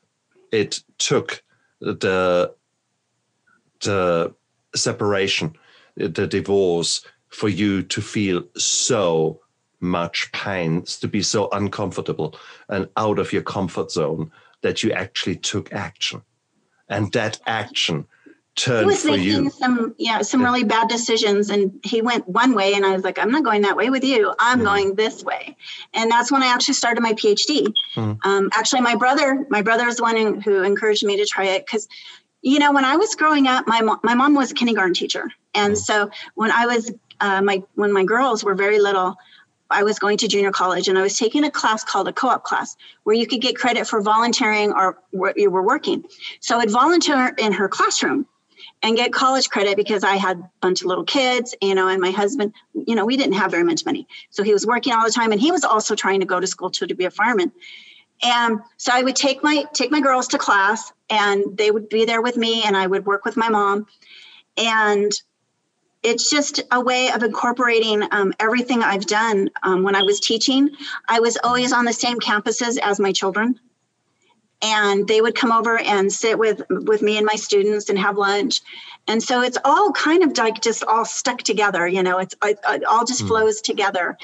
It 0.52 0.82
took 0.98 1.42
the 1.80 2.54
the 3.80 4.34
separation, 4.74 5.56
the 5.96 6.26
divorce 6.26 7.04
for 7.28 7.48
you 7.48 7.82
to 7.82 8.00
feel 8.00 8.44
so 8.56 9.40
much 9.80 10.30
pain, 10.32 10.82
to 10.82 11.08
be 11.08 11.22
so 11.22 11.48
uncomfortable 11.52 12.34
and 12.68 12.88
out 12.96 13.18
of 13.18 13.32
your 13.32 13.42
comfort 13.42 13.90
zone 13.90 14.30
that 14.62 14.82
you 14.82 14.92
actually 14.92 15.36
took 15.36 15.72
action. 15.72 16.22
And 16.88 17.12
that 17.12 17.38
action 17.46 18.06
turned 18.58 18.80
he 18.80 18.86
was 18.86 19.02
for 19.02 19.12
making 19.12 19.44
you. 19.44 19.50
some 19.50 19.94
yeah 19.98 20.20
some 20.20 20.42
really 20.42 20.64
bad 20.64 20.88
decisions 20.88 21.48
and 21.48 21.78
he 21.84 22.02
went 22.02 22.28
one 22.28 22.54
way 22.54 22.74
and 22.74 22.84
i 22.84 22.92
was 22.92 23.04
like 23.04 23.18
i'm 23.18 23.30
not 23.30 23.44
going 23.44 23.62
that 23.62 23.76
way 23.76 23.88
with 23.88 24.02
you 24.02 24.34
i'm 24.40 24.60
mm. 24.60 24.64
going 24.64 24.94
this 24.96 25.22
way 25.22 25.56
and 25.94 26.10
that's 26.10 26.32
when 26.32 26.42
i 26.42 26.46
actually 26.46 26.74
started 26.74 27.00
my 27.00 27.12
phd 27.12 27.72
mm. 27.94 28.18
um, 28.24 28.50
actually 28.52 28.80
my 28.80 28.96
brother 28.96 29.46
my 29.48 29.62
brother 29.62 29.86
is 29.86 29.96
the 29.96 30.02
one 30.02 30.40
who, 30.40 30.62
encouraged 30.62 31.04
me 31.04 31.16
to 31.16 31.24
try 31.24 31.44
it 31.44 31.64
because 31.64 31.86
you 32.42 32.58
know 32.58 32.72
when 32.72 32.84
i 32.84 32.96
was 32.96 33.14
growing 33.14 33.46
up 33.46 33.66
my 33.68 33.80
mom 33.80 34.00
my 34.02 34.14
mom 34.14 34.34
was 34.34 34.50
a 34.50 34.54
kindergarten 34.54 34.94
teacher 34.94 35.28
and 35.54 35.74
mm. 35.74 35.78
so 35.78 36.10
when 36.34 36.50
i 36.50 36.66
was 36.66 36.90
uh, 37.20 37.42
my 37.42 37.62
when 37.74 37.92
my 37.92 38.04
girls 38.04 38.44
were 38.44 38.54
very 38.54 38.80
little, 38.80 39.16
I 39.70 39.82
was 39.82 39.98
going 39.98 40.16
to 40.18 40.28
junior 40.28 40.50
college 40.50 40.88
and 40.88 40.98
I 40.98 41.02
was 41.02 41.18
taking 41.18 41.44
a 41.44 41.50
class 41.50 41.84
called 41.84 42.08
a 42.08 42.12
co-op 42.12 42.44
class 42.44 42.76
where 43.04 43.14
you 43.16 43.26
could 43.26 43.40
get 43.40 43.56
credit 43.56 43.86
for 43.86 44.00
volunteering 44.00 44.72
or 44.72 44.98
where 45.10 45.34
you 45.36 45.50
were 45.50 45.62
working. 45.62 46.04
So 46.40 46.58
I'd 46.58 46.70
volunteer 46.70 47.34
in 47.38 47.52
her 47.52 47.68
classroom 47.68 48.26
and 48.82 48.96
get 48.96 49.12
college 49.12 49.50
credit 49.50 49.76
because 49.76 50.04
I 50.04 50.16
had 50.16 50.38
a 50.38 50.50
bunch 50.60 50.80
of 50.80 50.86
little 50.86 51.04
kids, 51.04 51.54
you 51.60 51.74
know, 51.74 51.88
and 51.88 52.00
my 52.00 52.10
husband, 52.10 52.54
you 52.86 52.94
know, 52.94 53.04
we 53.04 53.16
didn't 53.16 53.34
have 53.34 53.50
very 53.50 53.64
much 53.64 53.84
money. 53.84 54.06
So 54.30 54.42
he 54.42 54.52
was 54.52 54.66
working 54.66 54.92
all 54.92 55.04
the 55.04 55.12
time 55.12 55.32
and 55.32 55.40
he 55.40 55.50
was 55.50 55.64
also 55.64 55.94
trying 55.94 56.20
to 56.20 56.26
go 56.26 56.40
to 56.40 56.46
school 56.46 56.70
to, 56.70 56.86
to 56.86 56.94
be 56.94 57.04
a 57.04 57.10
fireman. 57.10 57.52
And 58.22 58.60
so 58.76 58.92
I 58.94 59.02
would 59.02 59.16
take 59.16 59.42
my 59.44 59.64
take 59.74 59.90
my 59.90 60.00
girls 60.00 60.28
to 60.28 60.38
class 60.38 60.92
and 61.08 61.56
they 61.56 61.70
would 61.70 61.88
be 61.88 62.04
there 62.04 62.22
with 62.22 62.36
me 62.36 62.62
and 62.64 62.76
I 62.76 62.86
would 62.86 63.06
work 63.06 63.24
with 63.24 63.36
my 63.36 63.48
mom. 63.48 63.86
And 64.56 65.12
it's 66.02 66.30
just 66.30 66.62
a 66.70 66.80
way 66.80 67.10
of 67.10 67.22
incorporating 67.22 68.02
um, 68.12 68.32
everything 68.38 68.82
I've 68.82 69.06
done. 69.06 69.50
Um, 69.62 69.82
when 69.82 69.96
I 69.96 70.02
was 70.02 70.20
teaching, 70.20 70.70
I 71.08 71.20
was 71.20 71.36
always 71.42 71.72
on 71.72 71.84
the 71.84 71.92
same 71.92 72.18
campuses 72.20 72.78
as 72.78 73.00
my 73.00 73.12
children. 73.12 73.58
And 74.60 75.06
they 75.06 75.20
would 75.20 75.36
come 75.36 75.52
over 75.52 75.78
and 75.78 76.12
sit 76.12 76.36
with 76.36 76.62
with 76.68 77.00
me 77.00 77.16
and 77.16 77.24
my 77.24 77.36
students 77.36 77.88
and 77.88 77.98
have 77.98 78.18
lunch, 78.18 78.60
and 79.06 79.22
so 79.22 79.40
it's 79.40 79.56
all 79.64 79.92
kind 79.92 80.24
of 80.24 80.36
like 80.36 80.60
just 80.60 80.82
all 80.82 81.04
stuck 81.04 81.42
together. 81.42 81.86
You 81.86 82.02
know, 82.02 82.18
it's 82.18 82.34
it, 82.42 82.58
it 82.68 82.82
all 82.82 83.04
just 83.04 83.22
mm. 83.22 83.28
flows 83.28 83.60
together, 83.60 84.18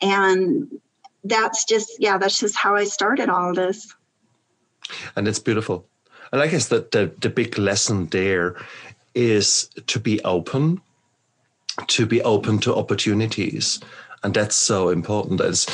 and 0.00 0.80
that's 1.22 1.66
just 1.66 2.00
yeah, 2.00 2.18
that's 2.18 2.40
just 2.40 2.56
how 2.56 2.74
I 2.74 2.82
started 2.82 3.28
all 3.28 3.54
this. 3.54 3.94
And 5.14 5.28
it's 5.28 5.38
beautiful, 5.38 5.86
and 6.32 6.42
I 6.42 6.48
guess 6.48 6.66
that 6.66 6.90
the 6.90 7.12
the 7.20 7.30
big 7.30 7.56
lesson 7.56 8.06
there 8.06 8.56
is 9.14 9.70
to 9.86 10.00
be 10.00 10.20
open 10.24 10.82
to 11.88 12.06
be 12.06 12.22
open 12.22 12.58
to 12.58 12.74
opportunities 12.74 13.80
and 14.26 14.34
that's 14.34 14.56
so 14.56 14.88
important. 14.88 15.40
As 15.40 15.66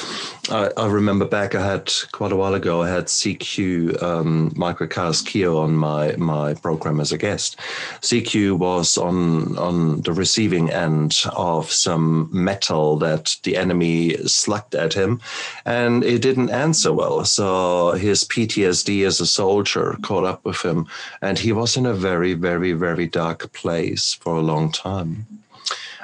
I, 0.50 0.70
I, 0.76 0.86
remember 0.86 1.24
back, 1.24 1.55
I 1.55 1.64
had 1.64 1.90
quite 2.12 2.32
a 2.32 2.36
while 2.36 2.53
ago, 2.53 2.82
I 2.82 2.88
had 2.90 3.07
CQ 3.07 4.03
um, 4.03 4.53
Mike 4.55 4.78
Keo 5.24 5.57
on 5.59 5.74
my 5.74 6.14
my 6.16 6.53
program 6.53 7.00
as 7.00 7.12
a 7.12 7.18
guest. 7.18 7.59
CQ 8.03 8.59
was 8.59 8.98
on 8.98 9.57
on 9.57 10.03
the 10.03 10.12
receiving 10.12 10.70
end 10.70 11.22
of 11.34 11.72
some 11.72 12.28
metal 12.30 12.98
that 12.98 13.36
the 13.44 13.57
enemy 13.57 14.16
slugged 14.26 14.74
at 14.74 14.92
him, 14.92 15.20
and 15.64 16.05
it 16.05 16.20
didn't 16.20 16.50
answer 16.50 16.92
well. 16.92 17.24
So 17.24 17.92
his 17.92 18.24
PTSD 18.24 19.07
as 19.07 19.18
a 19.20 19.26
soldier 19.26 19.96
caught 20.03 20.24
up 20.24 20.44
with 20.44 20.61
him, 20.62 20.86
and 21.22 21.38
he 21.38 21.53
was 21.53 21.76
in 21.78 21.86
a 21.86 21.94
very, 21.94 22.34
very, 22.34 22.72
very 22.72 23.07
dark 23.07 23.53
place 23.53 24.12
for 24.12 24.36
a 24.36 24.42
long 24.42 24.72
time. 24.72 25.41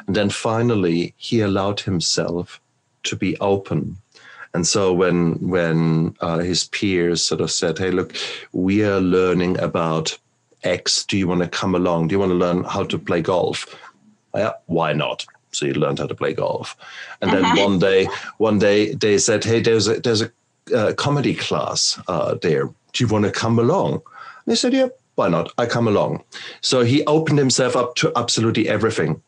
And 0.09 0.17
then 0.17 0.31
finally, 0.31 1.15
he 1.19 1.41
allowed 1.41 1.81
himself 1.81 2.61
to 3.05 3.15
be 3.15 3.37
open. 3.41 3.99
And 4.55 4.67
so 4.67 4.93
when 4.93 5.35
when 5.47 6.17
uh, 6.21 6.39
his 6.39 6.65
peers 6.65 7.25
sort 7.25 7.43
of 7.43 7.51
said, 7.51 7.79
"Hey, 7.79 7.91
look, 7.91 8.17
we 8.53 8.83
are 8.83 9.01
learning 9.01 9.61
about 9.61 10.19
X. 10.65 11.05
Do 11.05 11.19
you 11.19 11.29
want 11.29 11.43
to 11.43 11.49
come 11.49 11.75
along? 11.75 12.09
Do 12.09 12.15
you 12.15 12.19
want 12.19 12.31
to 12.31 12.37
learn 12.47 12.65
how 12.65 12.85
to 12.85 12.99
play 12.99 13.21
golf? 13.21 13.67
Yeah, 14.35 14.53
why 14.65 14.95
not?" 14.95 15.27
So 15.53 15.67
he 15.67 15.75
learned 15.75 15.99
how 15.99 16.07
to 16.07 16.15
play 16.15 16.33
golf. 16.33 16.75
And 17.21 17.31
then 17.31 17.45
uh-huh. 17.45 17.69
one 17.69 17.79
day, 17.79 18.09
one 18.39 18.59
day 18.59 18.95
they 18.95 19.19
said, 19.19 19.45
"Hey, 19.45 19.61
there's 19.61 19.89
a 19.89 20.01
there's 20.01 20.23
a 20.23 20.31
uh, 20.75 20.95
comedy 20.95 21.35
class 21.35 22.01
uh, 22.09 22.35
there. 22.41 22.65
Do 22.65 23.05
you 23.05 23.09
want 23.09 23.27
to 23.27 23.31
come 23.31 23.59
along?" 23.59 23.93
And 23.93 24.53
he 24.53 24.57
said, 24.57 24.73
"Yeah, 24.73 24.89
why 25.17 25.29
not? 25.29 25.53
I 25.59 25.67
come 25.67 25.87
along." 25.87 26.25
So 26.63 26.83
he 26.83 27.05
opened 27.05 27.39
himself 27.39 27.77
up 27.77 27.95
to 27.97 28.11
absolutely 28.17 28.71
everything. 28.71 29.21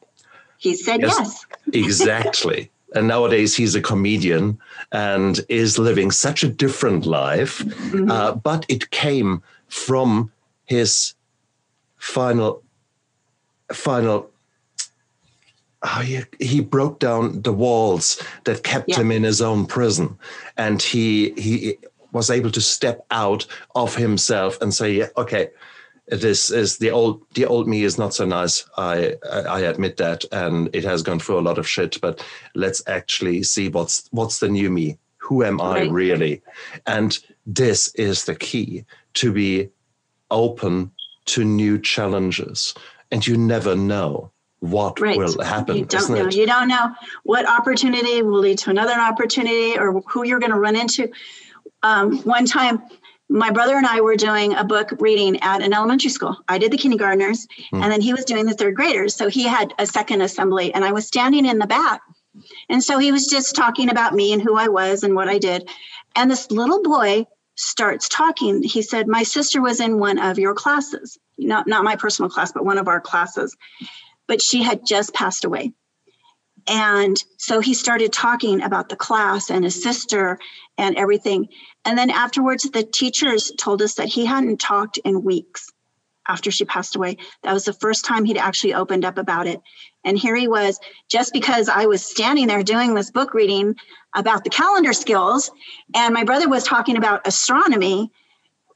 He 0.60 0.76
said 0.76 1.00
yes. 1.00 1.18
yes. 1.18 1.46
exactly. 1.72 2.70
And 2.94 3.08
nowadays 3.08 3.56
he's 3.56 3.74
a 3.74 3.80
comedian 3.80 4.58
and 4.92 5.40
is 5.48 5.78
living 5.78 6.10
such 6.10 6.42
a 6.42 6.48
different 6.48 7.06
life. 7.06 7.60
Mm-hmm. 7.60 8.10
Uh, 8.10 8.32
but 8.34 8.66
it 8.68 8.90
came 8.90 9.42
from 9.68 10.30
his 10.66 11.14
final, 11.96 12.62
final. 13.72 14.30
Oh, 15.82 16.02
he, 16.02 16.20
he 16.40 16.60
broke 16.60 16.98
down 16.98 17.40
the 17.40 17.54
walls 17.54 18.22
that 18.44 18.62
kept 18.62 18.90
yeah. 18.90 18.96
him 19.00 19.10
in 19.10 19.22
his 19.22 19.40
own 19.40 19.64
prison, 19.64 20.18
and 20.58 20.82
he 20.82 21.30
he 21.38 21.78
was 22.12 22.28
able 22.28 22.50
to 22.50 22.60
step 22.60 23.06
out 23.10 23.46
of 23.74 23.96
himself 23.96 24.60
and 24.60 24.74
say, 24.74 24.92
"Yeah, 24.92 25.08
okay, 25.16 25.48
this 26.10 26.50
is 26.50 26.78
the 26.78 26.90
old 26.90 27.22
the 27.34 27.46
old 27.46 27.68
me 27.68 27.84
is 27.84 27.98
not 27.98 28.12
so 28.14 28.24
nice. 28.24 28.64
I 28.76 29.14
I 29.48 29.60
admit 29.60 29.96
that, 29.98 30.24
and 30.32 30.68
it 30.74 30.84
has 30.84 31.02
gone 31.02 31.20
through 31.20 31.38
a 31.38 31.46
lot 31.48 31.58
of 31.58 31.68
shit. 31.68 32.00
But 32.00 32.24
let's 32.54 32.82
actually 32.86 33.42
see 33.44 33.68
what's 33.68 34.08
what's 34.10 34.40
the 34.40 34.48
new 34.48 34.70
me. 34.70 34.98
Who 35.18 35.44
am 35.44 35.60
I 35.60 35.80
right. 35.80 35.90
really? 35.90 36.42
And 36.86 37.16
this 37.46 37.94
is 37.94 38.24
the 38.24 38.34
key 38.34 38.84
to 39.14 39.32
be 39.32 39.68
open 40.30 40.90
to 41.26 41.44
new 41.44 41.78
challenges, 41.78 42.74
and 43.12 43.24
you 43.24 43.36
never 43.36 43.76
know 43.76 44.32
what 44.58 45.00
right. 45.00 45.16
will 45.16 45.40
happen. 45.42 45.76
You 45.76 45.84
don't 45.84 46.10
know. 46.10 46.26
It? 46.26 46.34
You 46.34 46.46
don't 46.46 46.68
know 46.68 46.92
what 47.22 47.48
opportunity 47.48 48.22
will 48.22 48.40
lead 48.40 48.58
to 48.58 48.70
another 48.70 48.94
opportunity, 48.94 49.78
or 49.78 50.00
who 50.08 50.24
you're 50.24 50.40
going 50.40 50.52
to 50.52 50.58
run 50.58 50.76
into. 50.76 51.10
Um, 51.82 52.18
one 52.22 52.44
time 52.44 52.82
my 53.30 53.50
brother 53.52 53.76
and 53.76 53.86
I 53.86 54.00
were 54.00 54.16
doing 54.16 54.54
a 54.54 54.64
book 54.64 54.90
reading 54.98 55.40
at 55.40 55.62
an 55.62 55.72
elementary 55.72 56.10
school. 56.10 56.36
I 56.48 56.58
did 56.58 56.72
the 56.72 56.76
kindergartners, 56.76 57.46
mm. 57.72 57.80
and 57.80 57.92
then 57.92 58.00
he 58.00 58.12
was 58.12 58.24
doing 58.24 58.44
the 58.44 58.54
third 58.54 58.74
graders. 58.74 59.14
So 59.14 59.28
he 59.28 59.44
had 59.44 59.72
a 59.78 59.86
second 59.86 60.20
assembly, 60.20 60.74
and 60.74 60.84
I 60.84 60.90
was 60.90 61.06
standing 61.06 61.46
in 61.46 61.58
the 61.58 61.66
back. 61.66 62.02
And 62.68 62.82
so 62.82 62.98
he 62.98 63.12
was 63.12 63.28
just 63.28 63.54
talking 63.54 63.88
about 63.88 64.14
me 64.14 64.32
and 64.32 64.42
who 64.42 64.56
I 64.56 64.68
was 64.68 65.04
and 65.04 65.14
what 65.14 65.28
I 65.28 65.38
did. 65.38 65.68
And 66.16 66.28
this 66.28 66.50
little 66.50 66.82
boy 66.82 67.26
starts 67.54 68.08
talking. 68.08 68.64
He 68.64 68.82
said, 68.82 69.06
My 69.06 69.22
sister 69.22 69.62
was 69.62 69.80
in 69.80 69.98
one 69.98 70.18
of 70.18 70.38
your 70.38 70.54
classes. 70.54 71.16
not 71.38 71.68
not 71.68 71.84
my 71.84 71.94
personal 71.94 72.30
class, 72.30 72.50
but 72.50 72.64
one 72.64 72.78
of 72.78 72.88
our 72.88 73.00
classes. 73.00 73.56
But 74.26 74.42
she 74.42 74.62
had 74.62 74.84
just 74.84 75.14
passed 75.14 75.44
away. 75.44 75.72
And 76.66 77.22
so 77.36 77.60
he 77.60 77.74
started 77.74 78.12
talking 78.12 78.62
about 78.62 78.88
the 78.88 78.96
class 78.96 79.50
and 79.50 79.64
his 79.64 79.82
sister 79.82 80.38
and 80.80 80.96
everything. 80.96 81.48
And 81.84 81.96
then 81.96 82.10
afterwards, 82.10 82.64
the 82.64 82.82
teachers 82.82 83.52
told 83.58 83.82
us 83.82 83.94
that 83.94 84.08
he 84.08 84.24
hadn't 84.24 84.60
talked 84.60 84.96
in 84.98 85.22
weeks 85.22 85.70
after 86.26 86.50
she 86.50 86.64
passed 86.64 86.96
away. 86.96 87.18
That 87.42 87.52
was 87.52 87.64
the 87.64 87.74
first 87.74 88.04
time 88.04 88.24
he'd 88.24 88.38
actually 88.38 88.74
opened 88.74 89.04
up 89.04 89.18
about 89.18 89.46
it. 89.46 89.60
And 90.04 90.18
here 90.18 90.34
he 90.34 90.48
was, 90.48 90.80
just 91.08 91.34
because 91.34 91.68
I 91.68 91.84
was 91.84 92.04
standing 92.04 92.46
there 92.46 92.62
doing 92.62 92.94
this 92.94 93.10
book 93.10 93.34
reading 93.34 93.76
about 94.16 94.42
the 94.42 94.50
calendar 94.50 94.94
skills, 94.94 95.50
and 95.94 96.14
my 96.14 96.24
brother 96.24 96.48
was 96.48 96.64
talking 96.64 96.96
about 96.96 97.26
astronomy. 97.26 98.10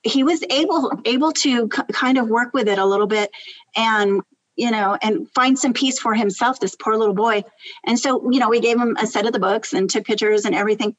He 0.02 0.22
was 0.22 0.44
able 0.50 0.92
able 1.06 1.32
to 1.32 1.68
kind 1.68 2.18
of 2.18 2.28
work 2.28 2.52
with 2.52 2.68
it 2.68 2.78
a 2.78 2.84
little 2.84 3.06
bit 3.06 3.30
and 3.74 4.20
you 4.56 4.70
know, 4.70 4.96
and 5.02 5.28
find 5.30 5.58
some 5.58 5.72
peace 5.72 5.98
for 5.98 6.14
himself, 6.14 6.60
this 6.60 6.76
poor 6.76 6.96
little 6.96 7.14
boy. 7.14 7.42
And 7.84 7.98
so, 7.98 8.30
you 8.30 8.38
know, 8.38 8.48
we 8.48 8.60
gave 8.60 8.78
him 8.78 8.96
a 9.00 9.04
set 9.04 9.26
of 9.26 9.32
the 9.32 9.40
books 9.40 9.72
and 9.72 9.90
took 9.90 10.04
pictures 10.04 10.44
and 10.44 10.54
everything. 10.54 10.94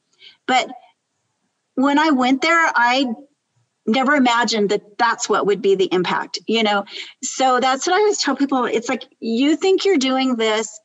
But 0.46 0.70
when 1.76 2.00
I 2.00 2.10
went 2.10 2.42
there, 2.42 2.72
I 2.76 3.06
never 3.86 4.16
imagined 4.16 4.70
that 4.70 4.98
that's 4.98 5.30
what 5.30 5.46
would 5.46 5.62
be 5.62 5.76
the 5.76 5.90
impact, 5.94 6.40
you 6.48 6.64
know? 6.64 6.86
So 7.22 7.60
that's 7.60 7.86
what 7.86 7.96
I 7.96 8.00
always 8.00 8.18
tell 8.18 8.36
people. 8.36 8.66
It's 8.66 8.90
like, 8.90 9.04
you 9.20 9.56
think 9.56 9.86
you're 9.86 9.98
doing 9.98 10.36
this, 10.36 10.80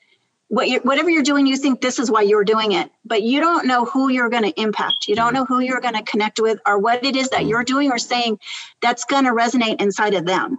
what 0.49 0.69
you're, 0.69 0.83
whatever 0.83 1.09
you're 1.09 1.23
doing, 1.23 1.47
you 1.47 1.57
think 1.57 1.81
this 1.81 1.99
is 1.99 2.11
why 2.11 2.23
you're 2.23 2.45
doing 2.45 2.73
it, 2.73 2.91
but 3.05 3.23
you 3.23 3.41
don't 3.41 3.67
know 3.67 3.85
who 3.85 4.11
you're 4.11 4.29
going 4.29 4.43
to 4.43 4.61
impact. 4.61 5.07
You 5.09 5.15
don't 5.15 5.29
mm-hmm. 5.29 5.37
know 5.37 5.45
who 5.47 5.61
you're 5.61 5.81
going 5.81 5.95
to 5.95 6.03
connect 6.03 6.41
with 6.41 6.59
or 6.67 6.79
what 6.79 7.05
it 7.05 7.17
is 7.17 7.31
that 7.31 7.41
mm-hmm. 7.41 7.49
you're 7.49 7.65
doing 7.65 7.91
or 7.91 7.99
saying 7.99 8.39
that's 8.83 9.05
going 9.05 9.25
to 9.25 9.31
resonate 9.31 9.81
inside 9.81 10.15
of 10.15 10.27
them. 10.27 10.59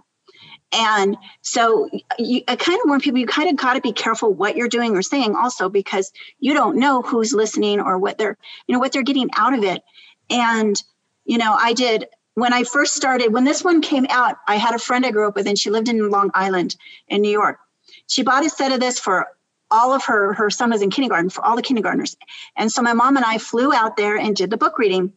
And 0.72 1.18
so 1.42 1.90
you, 2.18 2.40
I 2.48 2.56
kind 2.56 2.78
of 2.78 2.86
warn 2.86 3.00
people, 3.00 3.20
you 3.20 3.26
kind 3.26 3.50
of 3.50 3.56
got 3.56 3.74
to 3.74 3.82
be 3.82 3.92
careful 3.92 4.32
what 4.32 4.56
you're 4.56 4.68
doing 4.68 4.96
or 4.96 5.02
saying 5.02 5.36
also, 5.36 5.68
because 5.68 6.10
you 6.40 6.54
don't 6.54 6.78
know 6.78 7.02
who's 7.02 7.34
listening 7.34 7.78
or 7.78 7.98
what 7.98 8.16
they're, 8.16 8.38
you 8.66 8.72
know, 8.72 8.78
what 8.78 8.92
they're 8.92 9.02
getting 9.02 9.28
out 9.36 9.52
of 9.52 9.62
it. 9.62 9.82
And, 10.30 10.80
you 11.24 11.38
know, 11.38 11.52
I 11.52 11.72
did, 11.72 12.08
when 12.34 12.52
I 12.52 12.64
first 12.64 12.94
started, 12.94 13.32
when 13.32 13.44
this 13.44 13.62
one 13.62 13.80
came 13.80 14.06
out, 14.08 14.36
I 14.46 14.56
had 14.56 14.74
a 14.74 14.78
friend 14.78 15.04
I 15.04 15.10
grew 15.10 15.28
up 15.28 15.34
with 15.34 15.46
and 15.46 15.58
she 15.58 15.70
lived 15.70 15.88
in 15.88 16.10
Long 16.10 16.30
Island 16.34 16.76
in 17.08 17.22
New 17.22 17.30
York. 17.30 17.58
She 18.06 18.22
bought 18.22 18.44
a 18.44 18.50
set 18.50 18.72
of 18.72 18.80
this 18.80 18.98
for 18.98 19.28
all 19.70 19.92
of 19.92 20.04
her, 20.04 20.34
her 20.34 20.50
son 20.50 20.70
was 20.70 20.82
in 20.82 20.90
kindergarten 20.90 21.30
for 21.30 21.44
all 21.44 21.56
the 21.56 21.62
kindergartners. 21.62 22.16
And 22.56 22.70
so 22.70 22.82
my 22.82 22.92
mom 22.92 23.16
and 23.16 23.24
I 23.24 23.38
flew 23.38 23.72
out 23.72 23.96
there 23.96 24.16
and 24.16 24.36
did 24.36 24.50
the 24.50 24.58
book 24.58 24.78
reading. 24.78 25.14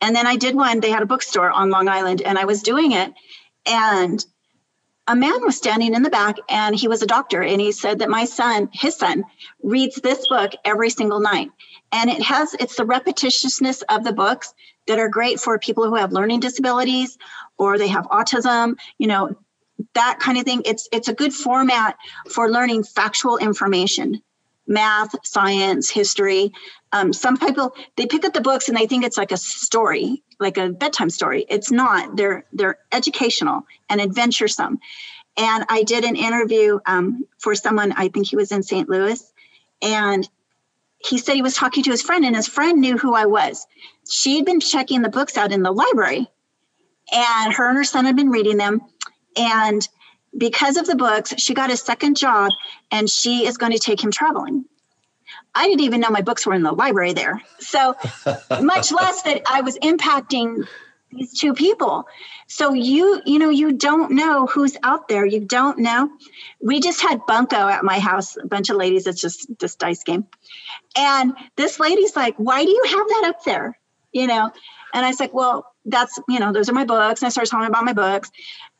And 0.00 0.14
then 0.14 0.26
I 0.26 0.36
did 0.36 0.54
one, 0.54 0.80
they 0.80 0.90
had 0.90 1.02
a 1.02 1.06
bookstore 1.06 1.50
on 1.50 1.70
Long 1.70 1.88
Island 1.88 2.22
and 2.22 2.38
I 2.38 2.44
was 2.44 2.62
doing 2.62 2.92
it 2.92 3.12
and 3.66 4.24
a 5.06 5.16
man 5.16 5.42
was 5.42 5.56
standing 5.56 5.94
in 5.94 6.02
the 6.02 6.10
back 6.10 6.36
and 6.48 6.74
he 6.74 6.88
was 6.88 7.02
a 7.02 7.06
doctor 7.06 7.42
and 7.42 7.60
he 7.60 7.72
said 7.72 7.98
that 7.98 8.08
my 8.08 8.24
son 8.24 8.68
his 8.72 8.96
son 8.96 9.24
reads 9.62 9.96
this 9.96 10.26
book 10.28 10.52
every 10.64 10.88
single 10.88 11.20
night 11.20 11.50
and 11.92 12.10
it 12.10 12.22
has 12.22 12.54
it's 12.54 12.76
the 12.76 12.84
repetitiousness 12.84 13.82
of 13.88 14.04
the 14.04 14.12
books 14.12 14.54
that 14.86 14.98
are 14.98 15.08
great 15.08 15.40
for 15.40 15.58
people 15.58 15.84
who 15.84 15.94
have 15.94 16.12
learning 16.12 16.40
disabilities 16.40 17.18
or 17.58 17.78
they 17.78 17.88
have 17.88 18.06
autism 18.06 18.76
you 18.98 19.06
know 19.06 19.36
that 19.94 20.18
kind 20.20 20.38
of 20.38 20.44
thing 20.44 20.62
it's 20.64 20.88
it's 20.92 21.08
a 21.08 21.14
good 21.14 21.32
format 21.32 21.96
for 22.30 22.50
learning 22.50 22.84
factual 22.84 23.36
information 23.38 24.22
math 24.66 25.14
science 25.24 25.90
history 25.90 26.52
um, 26.92 27.12
some 27.12 27.36
people 27.36 27.74
they 27.96 28.06
pick 28.06 28.24
up 28.24 28.32
the 28.32 28.40
books 28.40 28.68
and 28.68 28.76
they 28.76 28.86
think 28.86 29.04
it's 29.04 29.18
like 29.18 29.32
a 29.32 29.36
story 29.36 30.22
like 30.40 30.56
a 30.56 30.70
bedtime 30.70 31.10
story. 31.10 31.44
It's 31.48 31.70
not. 31.70 32.16
They're 32.16 32.44
they're 32.52 32.78
educational 32.90 33.66
and 33.88 34.00
adventuresome. 34.00 34.80
And 35.36 35.64
I 35.68 35.84
did 35.84 36.04
an 36.04 36.16
interview 36.16 36.80
um, 36.86 37.26
for 37.38 37.54
someone. 37.54 37.92
I 37.92 38.08
think 38.08 38.26
he 38.26 38.36
was 38.36 38.50
in 38.50 38.62
St. 38.62 38.88
Louis, 38.88 39.22
and 39.80 40.28
he 41.04 41.18
said 41.18 41.34
he 41.34 41.42
was 41.42 41.54
talking 41.54 41.82
to 41.84 41.90
his 41.90 42.02
friend, 42.02 42.24
and 42.24 42.36
his 42.36 42.48
friend 42.48 42.80
knew 42.80 42.98
who 42.98 43.14
I 43.14 43.26
was. 43.26 43.66
She 44.08 44.36
had 44.36 44.44
been 44.44 44.60
checking 44.60 45.02
the 45.02 45.08
books 45.08 45.36
out 45.36 45.52
in 45.52 45.62
the 45.62 45.72
library, 45.72 46.28
and 47.12 47.52
her 47.52 47.68
and 47.68 47.76
her 47.76 47.84
son 47.84 48.04
had 48.04 48.16
been 48.16 48.30
reading 48.30 48.56
them, 48.56 48.80
and 49.36 49.86
because 50.36 50.76
of 50.76 50.86
the 50.86 50.96
books, 50.96 51.34
she 51.38 51.54
got 51.54 51.70
a 51.70 51.76
second 51.76 52.16
job, 52.16 52.52
and 52.90 53.08
she 53.08 53.46
is 53.46 53.58
going 53.58 53.72
to 53.72 53.78
take 53.78 54.02
him 54.02 54.10
traveling. 54.10 54.64
I 55.54 55.66
didn't 55.66 55.80
even 55.80 56.00
know 56.00 56.10
my 56.10 56.22
books 56.22 56.46
were 56.46 56.54
in 56.54 56.62
the 56.62 56.72
library 56.72 57.12
there. 57.12 57.40
So 57.58 57.96
much 58.60 58.92
less 58.92 59.22
that 59.22 59.42
I 59.48 59.62
was 59.62 59.76
impacting 59.78 60.66
these 61.10 61.38
two 61.38 61.54
people. 61.54 62.06
So 62.46 62.72
you, 62.72 63.20
you 63.24 63.38
know, 63.38 63.50
you 63.50 63.72
don't 63.72 64.12
know 64.12 64.46
who's 64.46 64.76
out 64.82 65.08
there. 65.08 65.24
You 65.24 65.40
don't 65.40 65.78
know. 65.78 66.10
We 66.60 66.80
just 66.80 67.00
had 67.00 67.26
bunco 67.26 67.56
at 67.56 67.84
my 67.84 67.98
house, 67.98 68.36
a 68.36 68.46
bunch 68.46 68.70
of 68.70 68.76
ladies. 68.76 69.06
It's 69.06 69.20
just 69.20 69.46
this 69.58 69.76
dice 69.76 70.04
game. 70.04 70.26
And 70.96 71.34
this 71.56 71.80
lady's 71.80 72.16
like, 72.16 72.36
why 72.36 72.64
do 72.64 72.70
you 72.70 72.84
have 72.86 73.08
that 73.08 73.32
up 73.34 73.44
there? 73.44 73.78
You 74.12 74.26
know? 74.26 74.50
And 74.92 75.06
I 75.06 75.08
was 75.08 75.20
like, 75.20 75.32
well, 75.34 75.66
that's, 75.84 76.18
you 76.28 76.40
know, 76.40 76.52
those 76.52 76.68
are 76.68 76.74
my 76.74 76.84
books. 76.84 77.22
And 77.22 77.26
I 77.26 77.30
started 77.30 77.50
talking 77.50 77.68
about 77.68 77.84
my 77.84 77.92
books. 77.92 78.30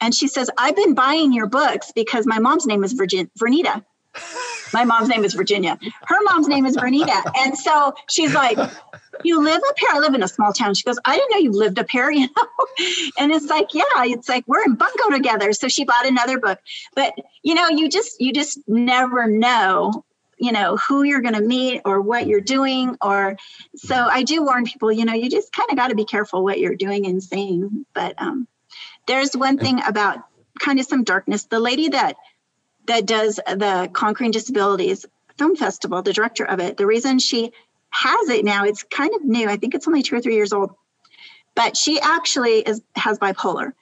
And 0.01 0.15
she 0.15 0.29
says, 0.29 0.51
I've 0.59 0.77
been 0.77 0.95
buying 0.95 1.33
your 1.33 1.47
books 1.47 1.93
because 1.95 2.27
my 2.27 2.39
mom's 2.39 2.67
name 2.67 2.85
is 2.85 2.93
Virgin 2.93 3.31
Vernita. 3.39 3.85
My 4.73 4.85
mom's 4.85 5.09
name 5.09 5.25
is 5.25 5.35
Virginia. 5.35 5.79
Her 6.07 6.23
mom's 6.23 6.49
name 6.49 6.67
is 6.67 6.77
Bernita. 6.77 7.33
And 7.39 7.57
so 7.57 7.95
she's 8.09 8.35
like, 8.35 8.59
You 9.25 9.43
live 9.43 9.61
up 9.69 9.79
here? 9.79 9.91
I 9.93 9.99
live 9.99 10.15
in 10.15 10.23
a 10.23 10.29
small 10.29 10.53
town. 10.53 10.75
She 10.75 10.85
goes, 10.85 10.99
I 11.05 11.17
didn't 11.17 11.31
know 11.31 11.39
you 11.39 11.53
lived 11.53 11.79
up 11.79 11.91
here, 11.91 12.11
you 12.11 12.27
know? 12.27 12.49
And 13.19 13.33
it's 13.33 13.47
like, 13.47 13.75
yeah, 13.75 13.85
it's 13.99 14.29
like 14.29 14.45
we're 14.47 14.65
in 14.65 14.75
bunco 14.75 15.11
together. 15.11 15.53
So 15.53 15.69
she 15.69 15.85
bought 15.85 16.07
another 16.07 16.39
book. 16.39 16.59
But 16.95 17.15
you 17.43 17.55
know, 17.55 17.69
you 17.69 17.89
just 17.89 18.21
you 18.21 18.33
just 18.33 18.61
never 18.67 19.27
know 19.27 20.05
you 20.41 20.53
know 20.53 20.77
who 20.77 21.03
you're 21.03 21.21
going 21.21 21.35
to 21.35 21.43
meet 21.43 21.83
or 21.85 22.01
what 22.01 22.27
you're 22.27 22.41
doing 22.41 22.97
or 23.03 23.37
so 23.77 23.95
i 23.95 24.23
do 24.23 24.43
warn 24.43 24.65
people 24.65 24.91
you 24.91 25.05
know 25.05 25.13
you 25.13 25.29
just 25.29 25.53
kind 25.53 25.69
of 25.71 25.77
got 25.77 25.89
to 25.89 25.95
be 25.95 26.05
careful 26.05 26.43
what 26.43 26.59
you're 26.59 26.75
doing 26.75 27.07
and 27.07 27.23
saying 27.23 27.85
but 27.95 28.15
um, 28.21 28.49
there's 29.07 29.37
one 29.37 29.59
thing 29.59 29.81
about 29.87 30.19
kind 30.59 30.81
of 30.81 30.87
some 30.87 31.05
darkness 31.05 31.45
the 31.45 31.61
lady 31.61 31.91
that 31.91 32.17
that 32.91 33.07
does 33.07 33.37
the 33.37 33.89
Conquering 33.93 34.33
Disabilities 34.33 35.07
Film 35.39 35.55
Festival, 35.55 36.03
the 36.03 36.13
director 36.13 36.45
of 36.45 36.59
it. 36.59 36.77
The 36.77 36.87
reason 36.87 37.21
she 37.21 37.53
has 37.91 38.29
it 38.29 38.45
now, 38.45 38.65
it's 38.65 38.83
kind 38.83 39.15
of 39.15 39.25
new. 39.25 39.49
I 39.49 39.57
think 39.57 39.75
it's 39.75 39.87
only 39.87 40.03
two 40.03 40.17
or 40.17 40.21
three 40.21 40.35
years 40.35 40.53
old, 40.53 40.75
but 41.55 41.77
she 41.77 42.01
actually 42.01 42.59
is 42.59 42.83
has 42.97 43.19
bipolar. 43.19 43.73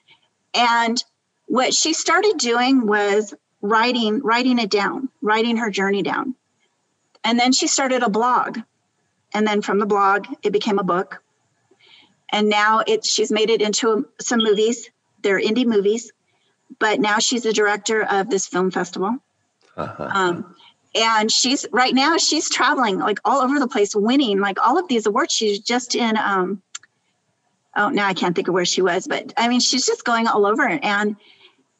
And 0.53 1.03
what 1.47 1.73
she 1.73 1.93
started 1.93 2.35
doing 2.37 2.85
was 2.85 3.33
writing, 3.61 4.21
writing 4.21 4.59
it 4.59 4.69
down, 4.69 5.09
writing 5.21 5.57
her 5.57 5.71
journey 5.71 6.03
down. 6.03 6.35
And 7.23 7.39
then 7.39 7.51
she 7.51 7.67
started 7.67 8.03
a 8.03 8.09
blog. 8.09 8.59
And 9.33 9.45
then 9.45 9.61
from 9.61 9.79
the 9.79 9.85
blog, 9.85 10.27
it 10.43 10.53
became 10.53 10.79
a 10.79 10.83
book. 10.83 11.21
And 12.31 12.47
now 12.47 12.83
it's 12.85 13.09
she's 13.11 13.31
made 13.31 13.49
it 13.49 13.61
into 13.61 14.07
some 14.21 14.39
movies. 14.39 14.89
They're 15.23 15.41
indie 15.41 15.65
movies 15.65 16.11
but 16.77 16.99
now 16.99 17.19
she's 17.19 17.43
the 17.43 17.53
director 17.53 18.03
of 18.03 18.29
this 18.29 18.45
film 18.45 18.71
festival. 18.71 19.17
Uh-huh. 19.75 20.09
Um, 20.11 20.55
and 20.95 21.31
she's 21.31 21.65
right 21.71 21.93
now 21.93 22.17
she's 22.17 22.49
traveling 22.49 22.99
like 22.99 23.19
all 23.23 23.41
over 23.41 23.59
the 23.59 23.67
place, 23.67 23.95
winning 23.95 24.39
like 24.39 24.59
all 24.59 24.77
of 24.77 24.87
these 24.87 25.05
awards. 25.05 25.33
She's 25.33 25.59
just 25.59 25.95
in 25.95 26.17
um, 26.17 26.61
oh 27.75 27.89
now 27.89 28.07
I 28.07 28.13
can't 28.13 28.35
think 28.35 28.47
of 28.47 28.53
where 28.53 28.65
she 28.65 28.81
was, 28.81 29.07
but 29.07 29.33
I 29.37 29.47
mean 29.47 29.59
she's 29.59 29.85
just 29.85 30.03
going 30.03 30.27
all 30.27 30.45
over. 30.45 30.67
And 30.67 31.15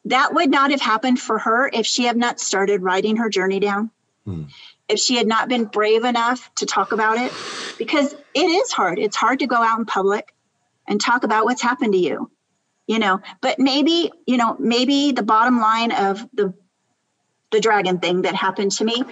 that 0.06 0.32
would 0.32 0.50
not 0.50 0.70
have 0.70 0.80
happened 0.80 1.20
for 1.20 1.38
her 1.38 1.68
if 1.72 1.86
she 1.86 2.04
had 2.04 2.16
not 2.16 2.40
started 2.40 2.82
writing 2.82 3.16
her 3.16 3.28
journey 3.28 3.60
down. 3.60 3.90
Hmm. 4.24 4.44
If 4.88 4.98
she 4.98 5.16
had 5.16 5.26
not 5.26 5.48
been 5.48 5.66
brave 5.66 6.04
enough 6.04 6.52
to 6.56 6.66
talk 6.66 6.90
about 6.92 7.16
it, 7.18 7.32
because 7.78 8.12
it 8.34 8.40
is 8.40 8.72
hard. 8.72 8.98
It's 8.98 9.16
hard 9.16 9.38
to 9.38 9.46
go 9.46 9.56
out 9.56 9.78
in 9.78 9.84
public 9.84 10.34
and 10.88 11.00
talk 11.00 11.22
about 11.22 11.44
what's 11.44 11.62
happened 11.62 11.92
to 11.92 11.98
you 11.98 12.30
you 12.90 12.98
know 12.98 13.20
but 13.40 13.60
maybe 13.60 14.10
you 14.26 14.36
know 14.36 14.56
maybe 14.58 15.12
the 15.12 15.22
bottom 15.22 15.60
line 15.60 15.92
of 15.92 16.26
the 16.34 16.52
the 17.52 17.60
dragon 17.60 18.00
thing 18.00 18.22
that 18.22 18.34
happened 18.34 18.72
to 18.72 18.84
me 18.84 19.04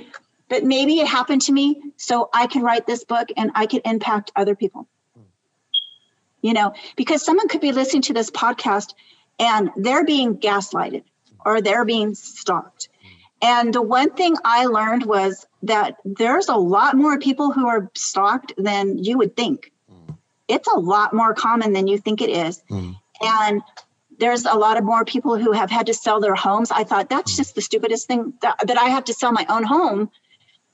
but 0.49 0.65
maybe 0.65 0.99
it 0.99 1.07
happened 1.07 1.43
to 1.43 1.53
me 1.53 1.81
so 1.97 2.29
i 2.35 2.49
can 2.49 2.63
write 2.63 2.89
this 2.89 3.05
book 3.05 3.29
and 3.37 3.53
i 3.55 3.67
can 3.67 3.81
impact 3.85 4.33
other 4.35 4.57
people. 4.57 4.89
You 6.43 6.55
know 6.55 6.75
because 6.97 7.25
someone 7.25 7.49
could 7.49 7.61
be 7.61 7.73
listening 7.73 8.03
to 8.03 8.15
this 8.15 8.31
podcast 8.31 8.95
and 9.39 9.71
they're 9.77 10.05
being 10.05 10.39
gaslighted 10.39 11.05
or 11.47 11.61
they're 11.61 11.85
being 11.85 12.15
stalked. 12.17 12.89
And 13.41 13.73
the 13.73 13.83
one 13.83 14.11
thing 14.11 14.37
i 14.45 14.67
learned 14.67 15.05
was 15.07 15.47
that 15.63 15.97
there's 16.05 16.49
a 16.49 16.57
lot 16.57 16.97
more 16.97 17.19
people 17.19 17.53
who 17.53 17.67
are 17.69 17.91
stalked 17.95 18.55
than 18.57 18.99
you 18.99 19.19
would 19.19 19.37
think. 19.37 19.73
It's 20.49 20.67
a 20.67 20.79
lot 20.79 21.13
more 21.13 21.35
common 21.35 21.75
than 21.75 21.87
you 21.87 21.99
think 21.99 22.23
it 22.23 22.31
is. 22.31 22.63
Mm. 22.71 22.97
And 23.21 23.63
there's 24.19 24.45
a 24.45 24.55
lot 24.55 24.77
of 24.79 24.85
more 24.85 25.05
people 25.05 25.39
who 25.39 25.53
have 25.53 25.71
had 25.71 25.87
to 25.87 25.95
sell 25.95 26.21
their 26.21 26.35
homes. 26.35 26.71
I 26.71 26.85
thought 26.85 27.09
that's 27.09 27.33
mm. 27.33 27.37
just 27.37 27.55
the 27.55 27.63
stupidest 27.63 28.07
thing 28.07 28.35
that, 28.43 28.59
that 28.67 28.79
I 28.79 28.87
have 28.87 29.05
to 29.05 29.15
sell 29.15 29.33
my 29.33 29.47
own 29.49 29.63
home 29.63 30.11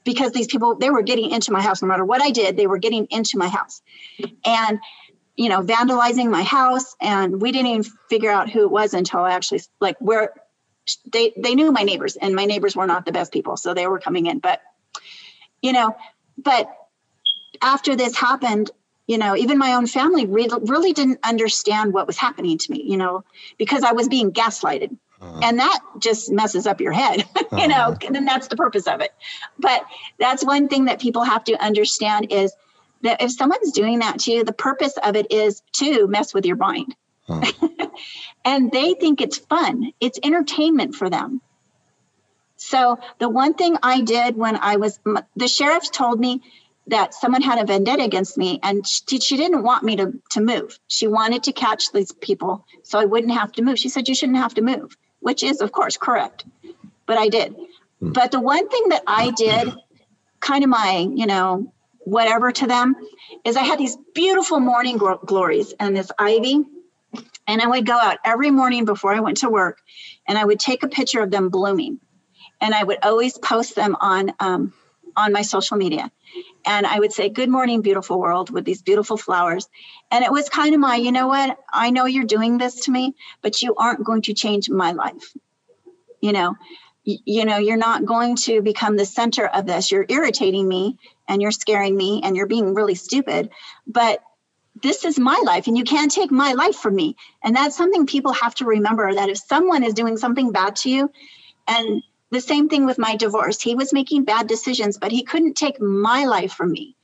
because 0.05 0.33
these 0.33 0.47
people 0.47 0.77
they 0.77 0.91
were 0.91 1.03
getting 1.03 1.31
into 1.31 1.51
my 1.51 1.63
house 1.63 1.81
no 1.81 1.89
matter 1.89 2.05
what 2.05 2.21
I 2.21 2.31
did, 2.31 2.57
they 2.57 2.67
were 2.67 2.79
getting 2.79 3.07
into 3.11 3.39
my 3.39 3.49
house. 3.49 3.81
And 4.45 4.79
you 5.37 5.49
know, 5.49 5.63
vandalizing 5.63 6.31
my 6.31 6.43
house. 6.43 6.95
And 7.01 7.41
we 7.41 7.53
didn't 7.53 7.69
even 7.69 7.83
figure 8.09 8.31
out 8.31 8.51
who 8.51 8.63
it 8.63 8.71
was 8.71 8.95
until 8.95 9.21
I 9.21 9.33
actually, 9.33 9.63
like, 9.81 9.97
where 9.99 10.33
they, 11.13 11.33
they 11.37 11.55
knew 11.55 11.73
my 11.73 11.83
neighbors, 11.83 12.17
and 12.17 12.35
my 12.35 12.45
neighbors 12.45 12.77
were 12.77 12.87
not 12.87 13.05
the 13.05 13.13
best 13.13 13.33
people. 13.33 13.57
So 13.57 13.75
they 13.75 13.87
were 13.87 13.99
coming 13.99 14.27
in. 14.27 14.39
But, 14.39 14.61
you 15.63 15.73
know, 15.73 15.97
but 16.39 16.69
after 17.63 17.97
this 17.97 18.17
happened, 18.17 18.71
you 19.07 19.19
know, 19.19 19.37
even 19.37 19.59
my 19.59 19.75
own 19.75 19.87
family 19.87 20.27
really, 20.27 20.59
really 20.65 20.93
didn't 20.93 21.21
understand 21.23 21.93
what 21.93 22.07
was 22.07 22.17
happening 22.17 22.59
to 22.59 22.73
me, 22.73 22.83
you 22.83 22.97
know, 22.97 23.25
because 23.59 23.83
I 23.83 23.93
was 23.93 24.09
being 24.09 24.33
gaslighted. 24.33 24.97
Uh-huh. 25.21 25.41
And 25.43 25.59
that 25.59 25.81
just 25.99 26.31
messes 26.31 26.67
up 26.67 26.81
your 26.81 26.93
head, 26.93 27.21
you 27.37 27.47
uh-huh. 27.51 27.67
know, 27.67 27.97
and 28.07 28.27
that's 28.27 28.49
the 28.49 28.57
purpose 28.57 28.87
of 28.87 29.01
it. 29.01 29.13
But 29.59 29.85
that's 30.19 30.45
one 30.45 30.69
thing 30.69 30.87
that 30.87 31.01
people 31.01 31.23
have 31.23 31.45
to 31.45 31.55
understand 31.55 32.29
is 32.31 32.53
that 33.03 33.23
if 33.23 33.33
someone's 33.33 33.73
doing 33.73 34.01
that 34.01 34.21
to 34.21 34.33
you, 34.33 34.45
the 34.45 34.53
purpose 34.53 34.97
of 35.03 35.17
it 35.17 35.31
is 35.31 35.63
to 35.75 36.07
mess 36.07 36.35
with 36.35 36.47
your 36.47 36.57
mind. 36.57 36.97
Uh-huh. 37.29 37.69
and 38.45 38.71
they 38.71 38.95
think 38.95 39.21
it's 39.21 39.39
fun, 39.39 39.93
it's 40.01 40.19
entertainment 40.23 40.95
for 40.95 41.09
them. 41.09 41.41
So 42.57 42.99
the 43.19 43.29
one 43.29 43.55
thing 43.55 43.77
I 43.83 44.01
did 44.01 44.37
when 44.37 44.57
I 44.57 44.77
was, 44.77 44.99
the 45.37 45.49
sheriff 45.49 45.91
told 45.91 46.19
me 46.19 46.43
that 46.87 47.15
someone 47.15 47.43
had 47.43 47.59
a 47.59 47.65
vendetta 47.65 48.03
against 48.03 48.37
me 48.37 48.61
and 48.63 48.87
she, 48.87 49.19
she, 49.19 49.37
didn't 49.37 49.63
want 49.63 49.85
me 49.85 49.97
to, 49.97 50.13
to 50.31 50.41
move. 50.41 50.79
She 50.89 51.07
wanted 51.07 51.45
to 51.45 51.53
catch 51.53 51.93
these 51.93 52.13
people 52.13 52.67
so 52.83 52.99
I 52.99 53.07
wouldn't 53.07 53.33
have 53.33 53.53
to 53.53 53.63
move. 53.63 53.79
She 53.79 53.89
said, 53.89 54.09
You 54.09 54.15
shouldn't 54.15 54.39
have 54.39 54.55
to 54.55 54.63
move, 54.63 54.97
which 55.21 55.43
is, 55.43 55.61
of 55.61 55.73
course, 55.73 55.97
correct. 55.97 56.45
But 57.07 57.19
I 57.19 57.29
did. 57.29 57.55
Hmm. 58.01 58.13
But 58.13 58.33
the 58.33 58.41
one 58.41 58.69
thing 58.69 58.89
that 58.91 59.03
I 59.07 59.31
did, 59.31 59.75
kind 60.41 60.63
of 60.63 60.71
my, 60.71 61.09
you 61.11 61.27
know, 61.27 61.73
whatever 62.01 62.53
to 62.53 62.67
them, 62.67 62.97
is 63.45 63.57
I 63.57 63.63
had 63.63 63.79
these 63.79 63.97
beautiful 64.15 64.61
morning 64.61 64.99
glories 64.99 65.73
and 65.81 65.97
this 65.97 66.11
ivy. 66.19 66.65
And 67.47 67.61
I 67.61 67.67
would 67.67 67.87
go 67.87 67.99
out 67.99 68.19
every 68.25 68.51
morning 68.51 68.85
before 68.85 69.15
I 69.15 69.21
went 69.21 69.39
to 69.39 69.51
work 69.51 69.79
and 70.27 70.39
I 70.39 70.45
would 70.45 70.59
take 70.59 70.83
a 70.83 70.89
picture 70.89 71.21
of 71.21 71.31
them 71.31 71.51
blooming. 71.51 72.01
And 72.61 72.75
I 72.75 72.83
would 72.83 72.99
always 73.03 73.37
post 73.37 73.75
them 73.75 73.97
on 74.01 74.33
um, 74.41 74.73
on 75.17 75.33
my 75.33 75.43
social 75.43 75.77
media 75.77 76.11
and 76.67 76.87
I 76.87 76.99
would 76.99 77.13
say, 77.13 77.29
Good 77.29 77.49
morning, 77.49 77.83
beautiful 77.83 78.19
world, 78.19 78.51
with 78.51 78.65
these 78.65 78.83
beautiful 78.83 79.17
flowers. 79.17 79.69
And 80.11 80.25
it 80.25 80.33
was 80.33 80.49
kind 80.49 80.75
of 80.75 80.81
my, 80.81 80.97
you 80.97 81.13
know 81.13 81.29
what? 81.29 81.59
I 81.73 81.91
know 81.91 82.07
you're 82.07 82.25
doing 82.25 82.59
this 82.59 82.85
to 82.85 82.91
me, 82.91 83.15
but 83.43 83.63
you 83.63 83.75
aren't 83.75 84.05
going 84.05 84.23
to 84.23 84.35
change 84.35 84.71
my 84.71 84.93
life. 84.93 85.33
You 86.21 86.33
know, 86.33 86.57
you 87.05 87.45
know, 87.45 87.59
you're 87.59 87.77
not 87.77 88.07
going 88.07 88.37
to 88.37 88.63
become 88.63 88.97
the 88.97 89.05
center 89.05 89.47
of 89.47 89.67
this. 89.67 89.91
You're 89.93 90.07
irritating 90.09 90.67
me 90.67 90.99
and 91.29 91.43
you're 91.43 91.51
scaring 91.51 91.95
me 91.97 92.23
and 92.25 92.35
you're 92.35 92.47
being 92.47 92.73
really 92.73 92.95
stupid. 92.95 93.51
But 93.87 94.23
this 94.83 95.05
is 95.05 95.19
my 95.19 95.41
life 95.45 95.67
and 95.67 95.77
you 95.77 95.85
can't 95.85 96.11
take 96.11 96.31
my 96.31 96.55
life 96.55 96.77
from 96.77 96.95
me. 96.95 97.17
And 97.43 97.55
that's 97.55 97.77
something 97.77 98.07
people 98.07 98.33
have 98.33 98.55
to 98.57 98.65
remember 98.65 99.13
that 99.15 99.29
if 99.29 99.37
someone 99.37 99.85
is 99.85 99.93
doing 99.93 100.17
something 100.17 100.51
bad 100.51 100.77
to 100.77 100.91
you 100.91 101.11
and 101.69 102.03
the 102.35 102.41
same 102.41 102.69
thing 102.69 102.85
with 102.85 102.99
my 102.99 103.17
divorce. 103.17 103.61
He 103.61 103.75
was 103.75 103.93
making 103.93 104.25
bad 104.25 104.47
decisions, 104.47 104.99
but 104.99 105.13
he 105.13 105.23
couldn't 105.23 105.55
take 105.55 105.81
my 105.81 106.25
life 106.25 106.53
from 106.53 106.73
me. 106.73 106.97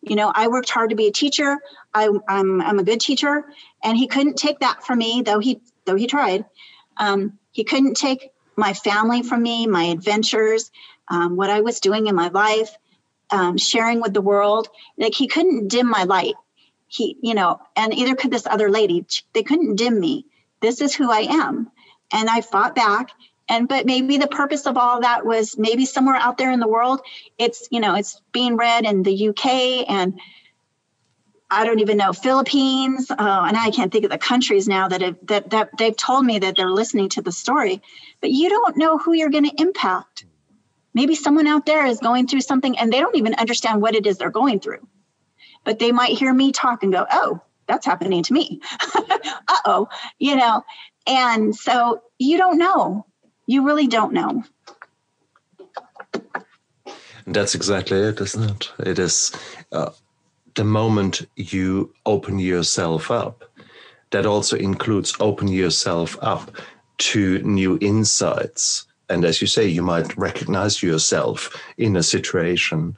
You 0.00 0.16
know, 0.16 0.32
I 0.34 0.48
worked 0.48 0.70
hard 0.70 0.90
to 0.90 0.96
be 0.96 1.08
a 1.08 1.12
teacher. 1.12 1.58
I, 1.92 2.08
I'm, 2.28 2.60
I'm 2.60 2.78
a 2.78 2.84
good 2.84 3.00
teacher, 3.00 3.44
and 3.82 3.96
he 3.96 4.06
couldn't 4.06 4.36
take 4.36 4.60
that 4.60 4.84
from 4.84 4.98
me, 4.98 5.22
though 5.22 5.38
he 5.38 5.60
though 5.84 5.96
he 5.96 6.06
tried. 6.06 6.44
Um, 6.96 7.38
he 7.52 7.64
couldn't 7.64 7.96
take 7.96 8.30
my 8.56 8.74
family 8.74 9.22
from 9.22 9.42
me, 9.42 9.66
my 9.66 9.84
adventures, 9.84 10.70
um, 11.08 11.36
what 11.36 11.50
I 11.50 11.60
was 11.60 11.80
doing 11.80 12.06
in 12.06 12.14
my 12.14 12.28
life, 12.28 12.76
um, 13.30 13.56
sharing 13.56 14.00
with 14.00 14.14
the 14.14 14.20
world. 14.20 14.68
Like 14.96 15.14
he 15.14 15.26
couldn't 15.26 15.68
dim 15.68 15.88
my 15.88 16.04
light. 16.04 16.34
He, 16.86 17.18
you 17.20 17.34
know, 17.34 17.60
and 17.76 17.92
either 17.92 18.14
could 18.14 18.30
this 18.30 18.46
other 18.46 18.70
lady. 18.70 19.06
They 19.34 19.42
couldn't 19.42 19.76
dim 19.76 19.98
me. 19.98 20.26
This 20.60 20.80
is 20.80 20.94
who 20.94 21.10
I 21.10 21.20
am, 21.20 21.70
and 22.12 22.28
I 22.28 22.40
fought 22.40 22.74
back 22.74 23.10
and 23.48 23.68
but 23.68 23.86
maybe 23.86 24.18
the 24.18 24.26
purpose 24.26 24.66
of 24.66 24.76
all 24.76 25.00
that 25.00 25.24
was 25.24 25.56
maybe 25.58 25.84
somewhere 25.84 26.16
out 26.16 26.38
there 26.38 26.50
in 26.50 26.60
the 26.60 26.68
world 26.68 27.00
it's 27.38 27.68
you 27.70 27.80
know 27.80 27.94
it's 27.94 28.20
being 28.32 28.56
read 28.56 28.84
in 28.84 29.02
the 29.02 29.28
uk 29.28 29.46
and 29.46 30.18
i 31.50 31.64
don't 31.64 31.80
even 31.80 31.96
know 31.96 32.12
philippines 32.12 33.10
uh, 33.10 33.44
and 33.46 33.56
i 33.56 33.70
can't 33.70 33.92
think 33.92 34.04
of 34.04 34.10
the 34.10 34.18
countries 34.18 34.68
now 34.68 34.88
that 34.88 35.00
have 35.00 35.16
that, 35.22 35.50
that 35.50 35.70
they've 35.78 35.96
told 35.96 36.24
me 36.24 36.38
that 36.38 36.56
they're 36.56 36.70
listening 36.70 37.08
to 37.10 37.22
the 37.22 37.32
story. 37.32 37.82
But 38.20 38.30
you 38.30 38.48
don't 38.48 38.76
know 38.76 38.98
who 38.98 39.12
you're 39.12 39.30
going 39.30 39.48
to 39.48 39.62
impact. 39.62 40.24
Maybe 40.94 41.14
someone 41.14 41.46
out 41.46 41.66
there 41.66 41.86
is 41.86 42.00
going 42.00 42.26
through 42.26 42.40
something 42.40 42.78
and 42.78 42.92
they 42.92 43.00
don't 43.00 43.16
even 43.16 43.34
understand 43.34 43.80
what 43.80 43.94
it 43.94 44.06
is 44.06 44.18
they're 44.18 44.30
going 44.30 44.60
through. 44.60 44.86
But 45.64 45.78
they 45.78 45.92
might 45.92 46.18
hear 46.18 46.32
me 46.32 46.52
talk 46.52 46.82
and 46.82 46.92
go 46.92 47.06
oh 47.10 47.40
that's 47.66 47.86
happening 47.86 48.22
to 48.24 48.32
me. 48.32 48.60
Uh-oh 48.94 49.88
you 50.18 50.36
know? 50.36 50.64
And 51.06 51.54
so 51.54 52.02
you 52.18 52.38
don't 52.38 52.58
know 52.58 53.06
you 53.48 53.64
really 53.66 53.86
don't 53.86 54.12
know. 54.12 54.44
That's 57.26 57.54
exactly 57.54 57.98
it, 57.98 58.20
isn't 58.20 58.50
it? 58.50 58.72
It 58.78 58.98
is 58.98 59.32
uh, 59.72 59.90
the 60.54 60.64
moment 60.64 61.26
you 61.34 61.92
open 62.04 62.38
yourself 62.38 63.10
up. 63.10 63.44
That 64.10 64.26
also 64.26 64.56
includes 64.56 65.14
open 65.18 65.48
yourself 65.48 66.16
up 66.20 66.50
to 66.98 67.38
new 67.42 67.78
insights. 67.80 68.86
And 69.08 69.24
as 69.24 69.40
you 69.40 69.46
say, 69.46 69.66
you 69.66 69.82
might 69.82 70.16
recognize 70.18 70.82
yourself 70.82 71.56
in 71.78 71.96
a 71.96 72.02
situation. 72.02 72.96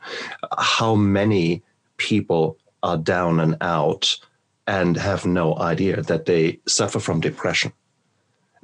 How 0.58 0.96
many 0.96 1.62
people 1.96 2.56
are 2.82 2.96
down 2.96 3.38
and 3.38 3.56
out 3.60 4.16
and 4.66 4.96
have 4.96 5.26
no 5.26 5.56
idea 5.58 6.02
that 6.02 6.26
they 6.26 6.58
suffer 6.66 6.98
from 6.98 7.20
depression? 7.20 7.72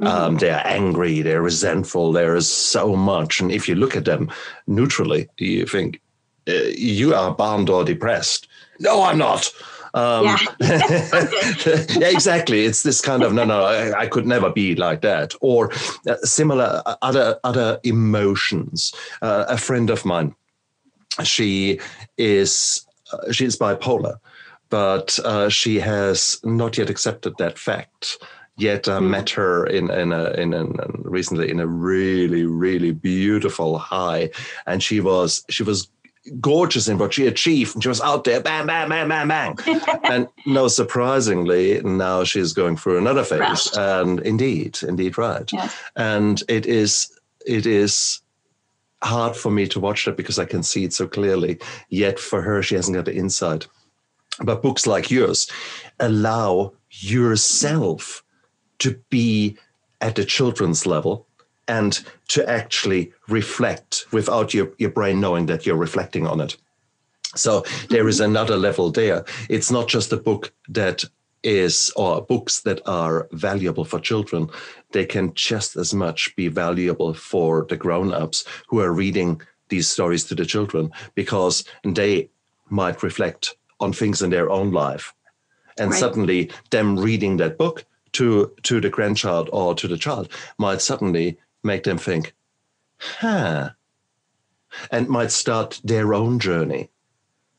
Um, 0.00 0.06
mm-hmm. 0.06 0.24
Um, 0.24 0.36
they're 0.36 0.66
angry, 0.66 1.22
they're 1.22 1.42
resentful, 1.42 2.12
there 2.12 2.36
is 2.36 2.50
so 2.50 2.94
much. 2.94 3.40
And 3.40 3.50
if 3.50 3.68
you 3.68 3.74
look 3.74 3.96
at 3.96 4.04
them 4.04 4.30
neutrally, 4.66 5.28
you 5.38 5.66
think, 5.66 6.00
uh, 6.48 6.52
you 6.76 7.14
are 7.14 7.34
bound 7.34 7.70
or 7.70 7.84
depressed. 7.84 8.48
No, 8.78 9.02
I'm 9.02 9.18
not. 9.18 9.50
Um, 9.94 10.24
yeah. 10.24 10.36
yeah, 11.98 12.08
exactly. 12.08 12.66
It's 12.66 12.82
this 12.82 13.00
kind 13.00 13.22
of 13.22 13.32
no, 13.32 13.44
no, 13.44 13.64
I, 13.64 14.00
I 14.00 14.06
could 14.06 14.26
never 14.26 14.50
be 14.50 14.74
like 14.74 15.00
that, 15.00 15.34
or 15.40 15.72
uh, 16.06 16.16
similar 16.22 16.82
uh, 16.84 16.96
other 17.00 17.40
other 17.44 17.80
emotions. 17.82 18.92
Uh, 19.22 19.46
a 19.48 19.56
friend 19.56 19.88
of 19.88 20.04
mine, 20.04 20.34
she 21.24 21.80
is 22.18 22.86
uh, 23.10 23.32
she 23.32 23.46
is 23.46 23.58
bipolar, 23.58 24.16
but 24.68 25.18
uh, 25.20 25.48
she 25.48 25.80
has 25.80 26.38
not 26.44 26.76
yet 26.76 26.90
accepted 26.90 27.34
that 27.38 27.58
fact 27.58 28.18
yet 28.56 28.88
uh, 28.88 29.00
mm. 29.00 29.08
met 29.08 29.30
her 29.30 29.66
in 29.66 29.90
in 29.90 30.12
a, 30.12 30.30
in 30.32 30.54
a, 30.54 30.66
recently 30.98 31.50
in 31.50 31.60
a 31.60 31.66
really 31.66 32.44
really 32.44 32.92
beautiful 32.92 33.78
high, 33.78 34.30
and 34.66 34.82
she 34.82 35.00
was 35.00 35.44
she 35.48 35.62
was 35.62 35.88
gorgeous 36.40 36.88
in 36.88 36.98
what 36.98 37.14
she 37.14 37.26
achieved, 37.26 37.74
and 37.74 37.82
she 37.82 37.88
was 37.88 38.00
out 38.00 38.24
there, 38.24 38.40
bang 38.40 38.66
bang 38.66 38.88
bang 38.88 39.08
bang 39.08 39.28
bang, 39.28 39.56
and 40.04 40.28
no 40.46 40.68
surprisingly 40.68 41.80
now 41.82 42.24
she's 42.24 42.52
going 42.52 42.76
through 42.76 42.98
another 42.98 43.24
phase, 43.24 43.70
and 43.76 44.20
indeed, 44.20 44.78
indeed, 44.82 45.18
right, 45.18 45.50
and 45.94 46.42
it 46.48 46.66
is 46.66 47.16
it 47.46 47.66
is 47.66 48.20
hard 49.02 49.36
for 49.36 49.50
me 49.50 49.68
to 49.68 49.80
watch 49.80 50.04
that 50.04 50.16
because 50.16 50.38
I 50.38 50.44
can 50.44 50.62
see 50.62 50.84
it 50.84 50.92
so 50.92 51.06
clearly. 51.06 51.58
Yet 51.88 52.18
for 52.18 52.42
her, 52.42 52.62
she 52.62 52.74
hasn't 52.74 52.96
got 52.96 53.04
the 53.04 53.14
insight. 53.14 53.68
But 54.42 54.62
books 54.62 54.86
like 54.86 55.10
yours 55.10 55.50
allow 56.00 56.72
yourself 56.90 58.22
to 58.78 58.98
be 59.10 59.56
at 60.00 60.14
the 60.14 60.24
children's 60.24 60.86
level 60.86 61.26
and 61.68 62.04
to 62.28 62.48
actually 62.48 63.12
reflect 63.28 64.06
without 64.12 64.54
your, 64.54 64.70
your 64.78 64.90
brain 64.90 65.20
knowing 65.20 65.46
that 65.46 65.66
you're 65.66 65.76
reflecting 65.76 66.26
on 66.26 66.40
it. 66.40 66.56
So 67.34 67.64
there 67.90 68.08
is 68.08 68.20
another 68.20 68.56
level 68.56 68.90
there. 68.90 69.24
It's 69.48 69.70
not 69.70 69.88
just 69.88 70.12
a 70.12 70.16
book 70.16 70.52
that 70.68 71.04
is, 71.42 71.92
or 71.96 72.22
books 72.22 72.60
that 72.60 72.80
are 72.86 73.28
valuable 73.32 73.84
for 73.84 74.00
children. 74.00 74.48
They 74.92 75.04
can 75.04 75.34
just 75.34 75.76
as 75.76 75.92
much 75.92 76.34
be 76.36 76.48
valuable 76.48 77.14
for 77.14 77.66
the 77.68 77.76
grown 77.76 78.12
ups 78.12 78.44
who 78.68 78.80
are 78.80 78.92
reading 78.92 79.40
these 79.68 79.88
stories 79.88 80.24
to 80.24 80.34
the 80.34 80.46
children 80.46 80.90
because 81.14 81.64
they 81.84 82.30
might 82.68 83.02
reflect 83.02 83.56
on 83.80 83.92
things 83.92 84.22
in 84.22 84.30
their 84.30 84.50
own 84.50 84.72
life. 84.72 85.12
And 85.78 85.90
right. 85.90 86.00
suddenly, 86.00 86.50
them 86.70 86.98
reading 86.98 87.36
that 87.36 87.58
book 87.58 87.84
to 88.16 88.50
to 88.62 88.80
the 88.80 88.90
grandchild 88.90 89.50
or 89.52 89.74
to 89.74 89.88
the 89.88 89.98
child 89.98 90.28
might 90.58 90.80
suddenly 90.80 91.38
make 91.62 91.82
them 91.82 91.98
think, 91.98 92.34
huh, 92.98 93.70
and 94.90 95.08
might 95.08 95.30
start 95.30 95.80
their 95.84 96.14
own 96.14 96.38
journey. 96.38 96.90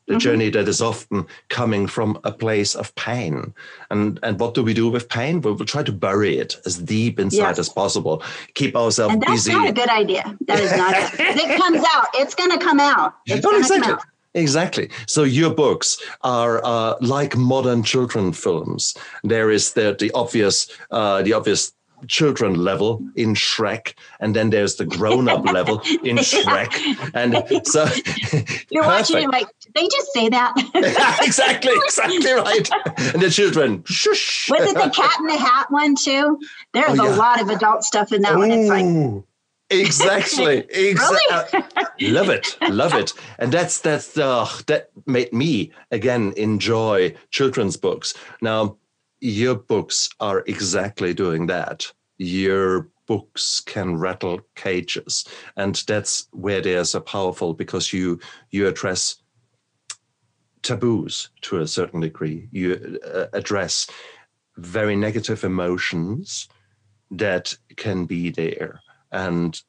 The 0.06 0.14
mm-hmm. 0.14 0.20
journey 0.20 0.50
that 0.50 0.66
is 0.66 0.80
often 0.80 1.26
coming 1.50 1.86
from 1.86 2.18
a 2.24 2.32
place 2.32 2.74
of 2.74 2.94
pain. 2.94 3.52
And 3.90 4.18
and 4.22 4.40
what 4.40 4.54
do 4.54 4.62
we 4.62 4.72
do 4.72 4.88
with 4.88 5.08
pain? 5.08 5.42
We'll, 5.42 5.54
we'll 5.54 5.66
try 5.66 5.82
to 5.82 5.92
bury 5.92 6.38
it 6.38 6.56
as 6.64 6.78
deep 6.78 7.20
inside 7.20 7.56
yes. 7.56 7.58
as 7.58 7.68
possible. 7.68 8.22
Keep 8.54 8.74
ourselves 8.74 9.14
and 9.14 9.22
that's 9.22 9.44
busy. 9.44 9.52
not 9.52 9.68
a 9.68 9.72
good 9.72 9.90
idea. 9.90 10.36
That 10.46 10.60
is 10.60 10.72
not. 10.76 10.94
it 11.18 11.60
comes 11.60 11.84
out. 11.94 12.06
It's 12.14 12.34
going 12.34 12.50
to 12.50 12.58
come 12.58 12.80
out. 12.80 13.14
It's 13.26 13.44
exactly. 13.44 13.80
Come 13.80 13.92
out. 13.92 14.02
Exactly. 14.38 14.90
So 15.06 15.24
your 15.24 15.52
books 15.52 15.98
are 16.22 16.64
uh, 16.64 16.94
like 17.00 17.36
modern 17.36 17.82
children 17.82 18.32
films. 18.32 18.94
There 19.24 19.50
is 19.50 19.72
the 19.72 19.96
the 19.98 20.10
obvious 20.12 20.68
uh, 20.90 21.22
the 21.22 21.32
obvious 21.32 21.72
children 22.06 22.54
level 22.54 23.02
in 23.16 23.34
Shrek, 23.34 23.94
and 24.20 24.36
then 24.36 24.50
there's 24.50 24.76
the 24.76 24.84
grown 24.84 25.28
up 25.28 25.44
level 25.52 25.80
in 26.04 26.18
Shrek, 26.18 26.70
and 27.14 27.66
so 27.66 27.84
you're 28.70 28.84
perfect. 28.84 29.10
watching 29.10 29.22
it 29.24 29.30
like 29.30 29.48
they 29.74 29.82
just 29.82 30.12
say 30.12 30.28
that. 30.28 30.54
exactly, 31.22 31.72
exactly 31.84 32.32
right. 32.32 32.68
And 33.14 33.22
the 33.22 33.30
children, 33.30 33.82
shush. 33.84 34.50
Was 34.50 34.70
it 34.70 34.74
the 34.74 34.90
Cat 34.90 35.20
in 35.20 35.26
the 35.26 35.36
Hat 35.36 35.66
one 35.70 35.96
too? 35.96 36.38
There's 36.72 36.98
oh, 36.98 37.04
yeah. 37.04 37.14
a 37.14 37.16
lot 37.16 37.40
of 37.40 37.48
adult 37.48 37.82
stuff 37.82 38.12
in 38.12 38.22
that 38.22 38.34
Ooh. 38.34 38.38
one. 38.38 38.50
It's 38.50 38.68
like 38.68 39.24
exactly. 39.70 40.58
Exactly 40.70 41.60
really? 42.00 42.12
love 42.12 42.28
it. 42.28 42.56
Love 42.68 42.94
it. 42.94 43.12
And 43.38 43.52
that's 43.52 43.80
that's 43.80 44.16
uh, 44.16 44.48
that 44.66 44.90
made 45.06 45.32
me 45.32 45.72
again 45.90 46.32
enjoy 46.36 47.14
children's 47.30 47.76
books. 47.76 48.14
Now 48.40 48.76
your 49.20 49.54
books 49.54 50.08
are 50.20 50.44
exactly 50.46 51.12
doing 51.14 51.46
that. 51.46 51.90
Your 52.18 52.88
books 53.06 53.60
can 53.60 53.96
rattle 53.96 54.40
cages. 54.54 55.24
And 55.56 55.74
that's 55.86 56.28
where 56.32 56.60
they're 56.60 56.84
so 56.84 57.00
powerful 57.00 57.54
because 57.54 57.92
you 57.92 58.20
you 58.50 58.68
address 58.68 59.16
taboos 60.62 61.30
to 61.42 61.60
a 61.60 61.66
certain 61.66 62.00
degree. 62.00 62.48
You 62.52 62.98
uh, 63.12 63.26
address 63.32 63.88
very 64.56 64.96
negative 64.96 65.44
emotions 65.44 66.48
that 67.10 67.56
can 67.76 68.04
be 68.04 68.30
there 68.30 68.80
and 69.12 69.60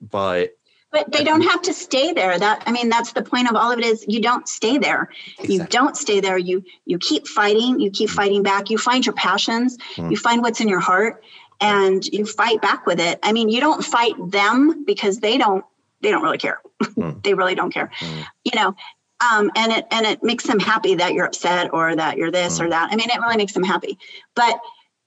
by 0.00 0.50
but 0.94 1.10
they 1.10 1.24
don't 1.24 1.42
have 1.42 1.60
to 1.62 1.74
stay 1.74 2.12
there. 2.12 2.38
That 2.38 2.62
i 2.66 2.72
mean 2.72 2.88
that's 2.88 3.12
the 3.12 3.22
point 3.22 3.50
of 3.50 3.56
all 3.56 3.72
of 3.72 3.78
it 3.80 3.84
is 3.84 4.04
you 4.06 4.22
don't 4.22 4.48
stay 4.48 4.78
there. 4.78 5.10
Exactly. 5.40 5.54
you 5.56 5.64
don't 5.64 5.96
stay 5.96 6.20
there. 6.20 6.38
You 6.38 6.64
you 6.86 6.98
keep 6.98 7.26
fighting. 7.26 7.80
You 7.80 7.90
keep 7.90 8.10
fighting 8.10 8.44
back. 8.44 8.70
You 8.70 8.78
find 8.78 9.04
your 9.04 9.14
passions. 9.14 9.76
Mm. 9.96 10.12
you 10.12 10.16
find 10.16 10.40
what's 10.40 10.60
in 10.60 10.68
your 10.68 10.80
heart 10.80 11.24
and 11.60 12.06
you 12.06 12.24
fight 12.24 12.62
back 12.62 12.86
with 12.86 13.00
it. 13.00 13.18
I 13.24 13.32
mean 13.32 13.48
you 13.48 13.60
don't 13.60 13.84
fight 13.84 14.14
them 14.30 14.84
because 14.84 15.18
they 15.18 15.36
don't 15.36 15.64
they 16.00 16.10
don't 16.10 16.22
really 16.22 16.38
care. 16.38 16.60
Mm. 16.84 17.22
they 17.24 17.34
really 17.34 17.54
don't 17.54 17.72
care. 17.72 17.90
Mm. 17.98 18.26
you 18.44 18.52
know 18.54 18.76
um, 19.32 19.50
and 19.56 19.72
it 19.72 19.86
and 19.90 20.06
it 20.06 20.22
makes 20.22 20.44
them 20.44 20.60
happy 20.60 20.96
that 20.96 21.14
you're 21.14 21.26
upset 21.26 21.72
or 21.72 21.96
that 21.96 22.18
you're 22.18 22.30
this 22.30 22.60
or 22.60 22.64
hmm. 22.64 22.70
that. 22.70 22.92
I 22.92 22.96
mean 22.96 23.10
it 23.10 23.20
really 23.20 23.36
makes 23.36 23.52
them 23.52 23.64
happy. 23.64 23.98
But 24.34 24.60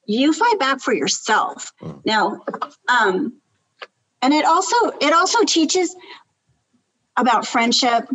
you 0.06 0.34
fight 0.34 0.60
back 0.60 0.82
for 0.82 0.94
yourself. 0.94 1.72
Now 2.04 2.42
um, 2.88 3.34
and 4.22 4.34
it 4.34 4.46
also 4.46 4.76
it 5.02 5.14
also 5.14 5.44
teaches 5.44 5.96
about 7.16 7.48
friendship 7.48 8.10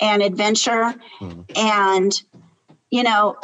and 0.00 0.22
adventure. 0.22 0.94
Mm-hmm. 1.20 1.42
and 1.56 2.22
you 2.90 3.02
know 3.02 3.36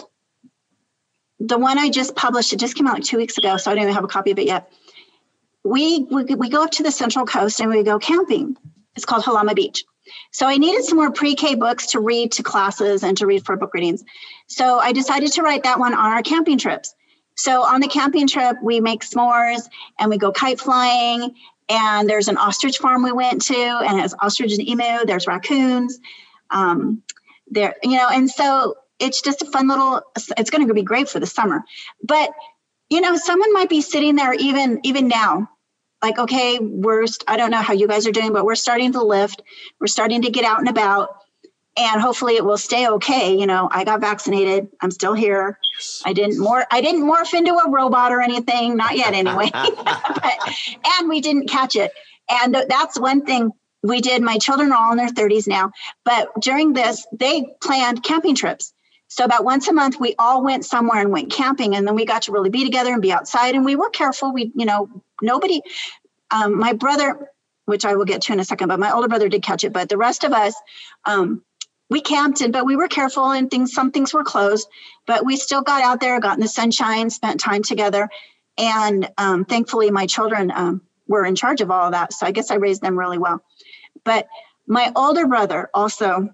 the 1.39 1.59
one 1.59 1.79
i 1.79 1.89
just 1.91 2.15
published 2.15 2.53
it 2.53 2.59
just 2.59 2.77
came 2.77 2.87
out 2.87 2.95
like 2.95 3.05
two 3.05 3.17
weeks 3.17 3.39
ago 3.39 3.57
so 3.57 3.71
i 3.71 3.75
don't 3.75 3.83
even 3.83 3.95
have 3.95 4.05
a 4.05 4.09
copy 4.09 4.31
of 4.31 4.39
it 4.39 4.47
yet. 4.47 4.73
We, 5.63 6.07
we 6.11 6.25
we 6.25 6.49
go 6.49 6.65
up 6.65 6.71
to 6.73 6.83
the 6.83 6.91
central 6.91 7.27
coast 7.27 7.61
and 7.61 7.69
we 7.69 7.83
go 7.83 7.99
camping. 7.99 8.57
It's 8.97 9.05
called 9.05 9.25
Jalama 9.25 9.55
beach. 9.55 9.85
So 10.33 10.47
i 10.47 10.57
needed 10.57 10.85
some 10.85 10.97
more 10.97 11.13
pre-k 11.13 11.55
books 11.55 11.89
to 11.89 12.01
read 12.01 12.33
to 12.33 12.43
classes 12.43 13.03
and 13.03 13.17
to 13.19 13.27
read 13.27 13.45
for 13.45 13.57
book 13.57 13.75
readings. 13.75 14.03
So 14.47 14.79
i 14.79 14.93
decided 14.93 15.33
to 15.33 15.43
write 15.43 15.65
that 15.65 15.79
one 15.79 15.93
on 15.95 16.13
our 16.13 16.23
camping 16.23 16.59
trips. 16.59 16.95
So 17.37 17.63
on 17.63 17.81
the 17.81 17.89
camping 17.89 18.27
trip, 18.29 18.57
we 18.63 18.81
make 18.81 19.03
s'mores 19.03 19.69
and 19.99 20.11
we 20.11 20.19
go 20.19 20.33
kite 20.33 20.61
flying 20.61 21.35
and 21.71 22.11
there's 22.11 22.29
an 22.29 22.37
ostrich 22.37 22.79
farm 22.79 23.03
we 23.03 23.13
went 23.13 23.43
to, 23.43 23.55
and 23.55 23.99
it 23.99 24.03
has 24.03 24.15
ostrich 24.19 24.53
and 24.53 24.69
emu. 24.69 25.07
There's 25.07 25.27
raccoons. 25.27 26.01
Um, 26.51 27.03
there, 27.49 27.75
you 27.83 27.97
know, 27.97 28.09
and 28.09 28.29
so 28.29 28.77
it's 28.99 29.23
just 29.23 29.43
a 29.43 29.47
fun 29.47 29.69
little. 29.69 30.03
It's 30.37 30.51
going 30.51 30.67
to 30.67 30.75
be 30.75 30.83
great 30.83 31.09
for 31.09 31.21
the 31.21 31.27
summer. 31.27 31.63
But 32.03 32.31
you 32.91 33.01
know, 33.01 33.17
someone 33.17 33.53
might 33.53 33.69
be 33.69 33.81
sitting 33.81 34.17
there 34.17 34.35
even 34.35 34.81
even 34.83 35.09
now, 35.09 35.49
like, 36.03 36.19
okay, 36.19 36.59
we're. 36.61 37.07
I 37.29 37.37
don't 37.37 37.51
know 37.51 37.63
how 37.63 37.75
you 37.75 37.87
guys 37.87 38.07
are 38.07 38.13
doing, 38.13 38.33
but 38.33 38.45
we're 38.45 38.57
starting 38.57 38.93
to 38.93 39.03
lift. 39.03 39.43
We're 39.81 39.87
starting 39.87 40.23
to 40.23 40.31
get 40.31 40.45
out 40.45 40.59
and 40.59 40.69
about 40.69 41.11
and 41.77 42.01
hopefully 42.01 42.37
it 42.37 42.45
will 42.45 42.59
stay 42.59 42.89
okay. 42.89 43.37
You 43.37 43.47
know 43.47 43.69
i 43.71 43.85
got 43.85 44.01
vaccinated. 44.01 44.69
I'm 44.81 44.91
still 44.91 45.15
here. 45.15 45.59
I 46.05 46.13
didn't 46.13 46.39
more 46.39 46.65
i 46.71 46.81
didn't 46.81 47.03
morph 47.03 47.35
into 47.35 47.55
a 47.55 47.71
robot 47.71 48.13
or 48.13 48.21
anything 48.21 48.77
not 48.77 48.97
yet 48.97 49.15
anyway. 49.15 49.51
But, 49.53 50.39
and 50.99 51.09
we 51.09 51.21
didn't 51.21 51.49
catch 51.49 51.77
it. 51.77 51.93
And 52.29 52.55
that's 52.69 52.99
one 52.99 53.25
thing. 53.25 53.53
We 53.83 54.01
did 54.01 54.23
my 54.23 54.39
children 54.39 54.73
are 54.73 54.87
all 54.87 54.93
in 54.93 54.99
their 54.99 55.09
30s 55.09 55.49
now 55.49 55.73
but 56.05 56.29
during 56.41 56.73
this 56.73 57.07
they 57.13 57.47
planned 57.63 58.03
camping 58.03 58.35
trips. 58.35 58.73
So 59.09 59.25
about 59.25 59.45
once 59.45 59.67
a 59.69 59.73
month 59.73 59.99
we 59.99 60.15
all 60.19 60.43
went 60.45 60.65
somewhere 60.65 61.01
and 61.01 61.11
went 61.11 61.33
camping 61.33 61.75
and 61.75 61.87
then 61.87 61.95
we 61.95 62.05
got 62.05 62.23
to 62.23 62.33
really 62.33 62.51
be 62.51 62.65
together 62.65 62.93
and 62.93 63.03
be 63.03 63.13
outside 63.13 63.55
and 63.55 63.65
we 63.65 63.77
were 63.77 63.91
careful. 63.91 64.33
We 64.33 64.53
you 64.55 64.67
know 64.67 64.89
nobody 65.23 65.63
um, 66.31 66.59
my 66.59 66.73
brother 66.73 67.29
which 67.67 67.85
i 67.85 67.95
will 67.95 68.05
get 68.05 68.23
to 68.23 68.33
in 68.33 68.41
a 68.41 68.45
second 68.45 68.69
but 68.69 68.81
my 68.81 68.93
older 68.93 69.07
brother 69.07 69.29
did 69.29 69.43
catch 69.43 69.63
it 69.63 69.73
but 69.73 69.89
the 69.89 69.97
rest 69.97 70.25
of 70.25 70.33
us 70.33 70.55
um, 71.05 71.43
we 71.91 72.01
camped 72.01 72.41
and 72.41 72.53
but 72.53 72.65
we 72.65 72.77
were 72.77 72.89
careful 72.89 73.31
and 73.33 73.51
things 73.51 73.73
some 73.73 73.91
things 73.91 74.15
were 74.15 74.25
closed 74.25 74.69
but 75.07 75.27
we 75.27 75.37
still 75.37 75.61
got 75.61 75.83
out 75.83 76.01
there 76.01 76.19
got 76.21 76.37
in 76.37 76.41
the 76.41 76.49
sunshine 76.49 77.11
spent 77.11 77.41
time 77.41 77.63
together. 77.63 78.09
And 78.57 79.11
um, 79.19 79.45
thankfully 79.45 79.91
my 79.91 80.07
children 80.07 80.51
um, 80.55 80.83
were 81.07 81.25
in 81.27 81.35
charge 81.35 81.61
of 81.61 81.71
all 81.71 81.87
of 81.87 81.93
that 81.93 82.15
so 82.15 82.27
i 82.27 82.31
guess 82.31 82.51
i 82.51 82.55
raised 82.55 82.81
them 82.81 82.99
really 82.99 83.19
well. 83.19 83.43
But 84.05 84.29
my 84.67 84.91
older 84.97 85.27
brother 85.27 85.69
also 85.75 86.31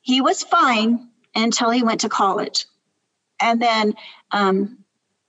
he 0.00 0.20
was 0.20 0.42
fine 0.42 1.08
until 1.34 1.70
he 1.70 1.84
went 1.84 2.00
to 2.00 2.08
college. 2.08 2.66
And 3.38 3.60
then 3.62 3.94
um, 4.32 4.78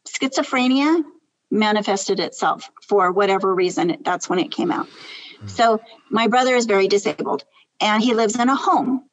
schizophrenia 0.07 1.03
manifested 1.51 2.19
itself 2.19 2.71
for 2.81 3.11
whatever 3.11 3.53
reason 3.53 3.97
that's 4.01 4.29
when 4.29 4.39
it 4.39 4.51
came 4.51 4.71
out. 4.71 4.87
Mm-hmm. 4.87 5.47
so 5.47 5.81
my 6.09 6.27
brother 6.27 6.55
is 6.55 6.65
very 6.65 6.87
disabled 6.87 7.43
and 7.81 8.03
he 8.03 8.13
lives 8.13 8.39
in 8.39 8.49
a 8.49 8.55
home. 8.55 9.03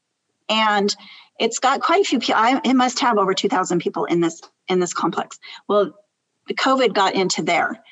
And 0.49 0.95
it's 1.39 1.59
got 1.59 1.81
quite 1.81 2.03
a 2.03 2.05
few 2.05 2.19
people 2.19 2.41
I, 2.41 2.61
it 2.64 2.75
must 2.75 3.01
have 3.01 3.19
over 3.19 3.35
2000 3.35 3.81
people 3.81 4.05
in 4.05 4.21
this 4.21 4.41
in 4.69 4.81
this 4.81 4.95
complex. 4.95 5.39
Well 5.69 5.95
the 6.47 6.55
covid 6.55 6.95
got 6.95 7.14
into 7.14 7.43
there. 7.43 7.83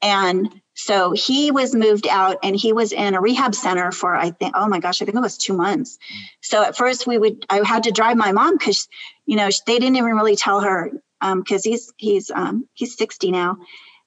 And 0.00 0.60
so 0.74 1.10
he 1.10 1.50
was 1.50 1.74
moved 1.74 2.06
out 2.06 2.38
and 2.44 2.54
he 2.54 2.72
was 2.72 2.92
in 2.92 3.14
a 3.14 3.20
rehab 3.20 3.54
center 3.54 3.90
for 3.90 4.14
i 4.14 4.30
think 4.30 4.54
oh 4.56 4.68
my 4.68 4.78
gosh 4.78 5.02
i 5.02 5.04
think 5.04 5.16
it 5.16 5.20
was 5.20 5.38
two 5.38 5.54
months. 5.54 5.98
So 6.40 6.62
at 6.62 6.76
first 6.76 7.06
we 7.06 7.18
would 7.18 7.44
i 7.50 7.66
had 7.66 7.84
to 7.84 7.92
drive 7.92 8.16
my 8.16 8.32
mom 8.32 8.56
because 8.56 8.88
you 9.26 9.36
know 9.36 9.48
they 9.66 9.78
didn't 9.78 9.96
even 9.96 10.14
really 10.14 10.36
tell 10.36 10.60
her 10.60 10.90
because 11.20 11.66
um, 11.66 11.70
he's 11.70 11.92
he's 11.96 12.30
um, 12.30 12.68
he's 12.74 12.96
60 12.96 13.30
now 13.30 13.58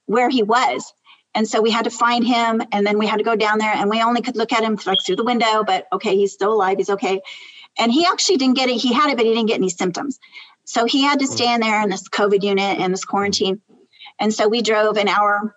where 0.06 0.30
he 0.30 0.44
was 0.44 0.94
and 1.34 1.48
so 1.48 1.62
we 1.62 1.72
had 1.72 1.86
to 1.86 1.90
find 1.90 2.26
him 2.26 2.62
and 2.72 2.86
then 2.86 2.98
we 2.98 3.08
had 3.08 3.18
to 3.18 3.24
go 3.24 3.36
down 3.36 3.58
there 3.58 3.74
and 3.74 3.90
we 3.90 4.02
only 4.02 4.22
could 4.22 4.36
look 4.36 4.52
at 4.52 4.64
him 4.64 4.78
like 4.86 5.00
through 5.06 5.16
the 5.16 5.24
window, 5.24 5.64
but 5.64 5.88
okay, 5.94 6.16
he's 6.16 6.34
still 6.34 6.54
alive, 6.54 6.78
he's 6.78 6.90
okay. 6.90 7.22
And 7.80 7.92
he 7.92 8.06
actually 8.06 8.38
didn't 8.38 8.58
get 8.58 8.70
it, 8.70 8.76
he 8.76 8.94
had 8.94 9.10
it, 9.10 9.18
but 9.18 9.26
he 9.26 9.34
didn't 9.34 9.48
get 9.48 9.56
any 9.56 9.70
symptoms. 9.70 10.20
So 10.66 10.86
he 10.86 11.02
had 11.02 11.20
to 11.20 11.28
stay 11.28 11.54
in 11.54 11.62
there 11.62 11.82
in 11.82 11.90
this 11.90 12.08
COVID 12.10 12.44
unit 12.44 12.80
and 12.80 12.94
this 12.94 13.06
quarantine. 13.06 13.62
And 14.20 14.34
so 14.34 14.48
we 14.48 14.62
drove 14.62 14.98
an 14.98 15.08
hour 15.08 15.56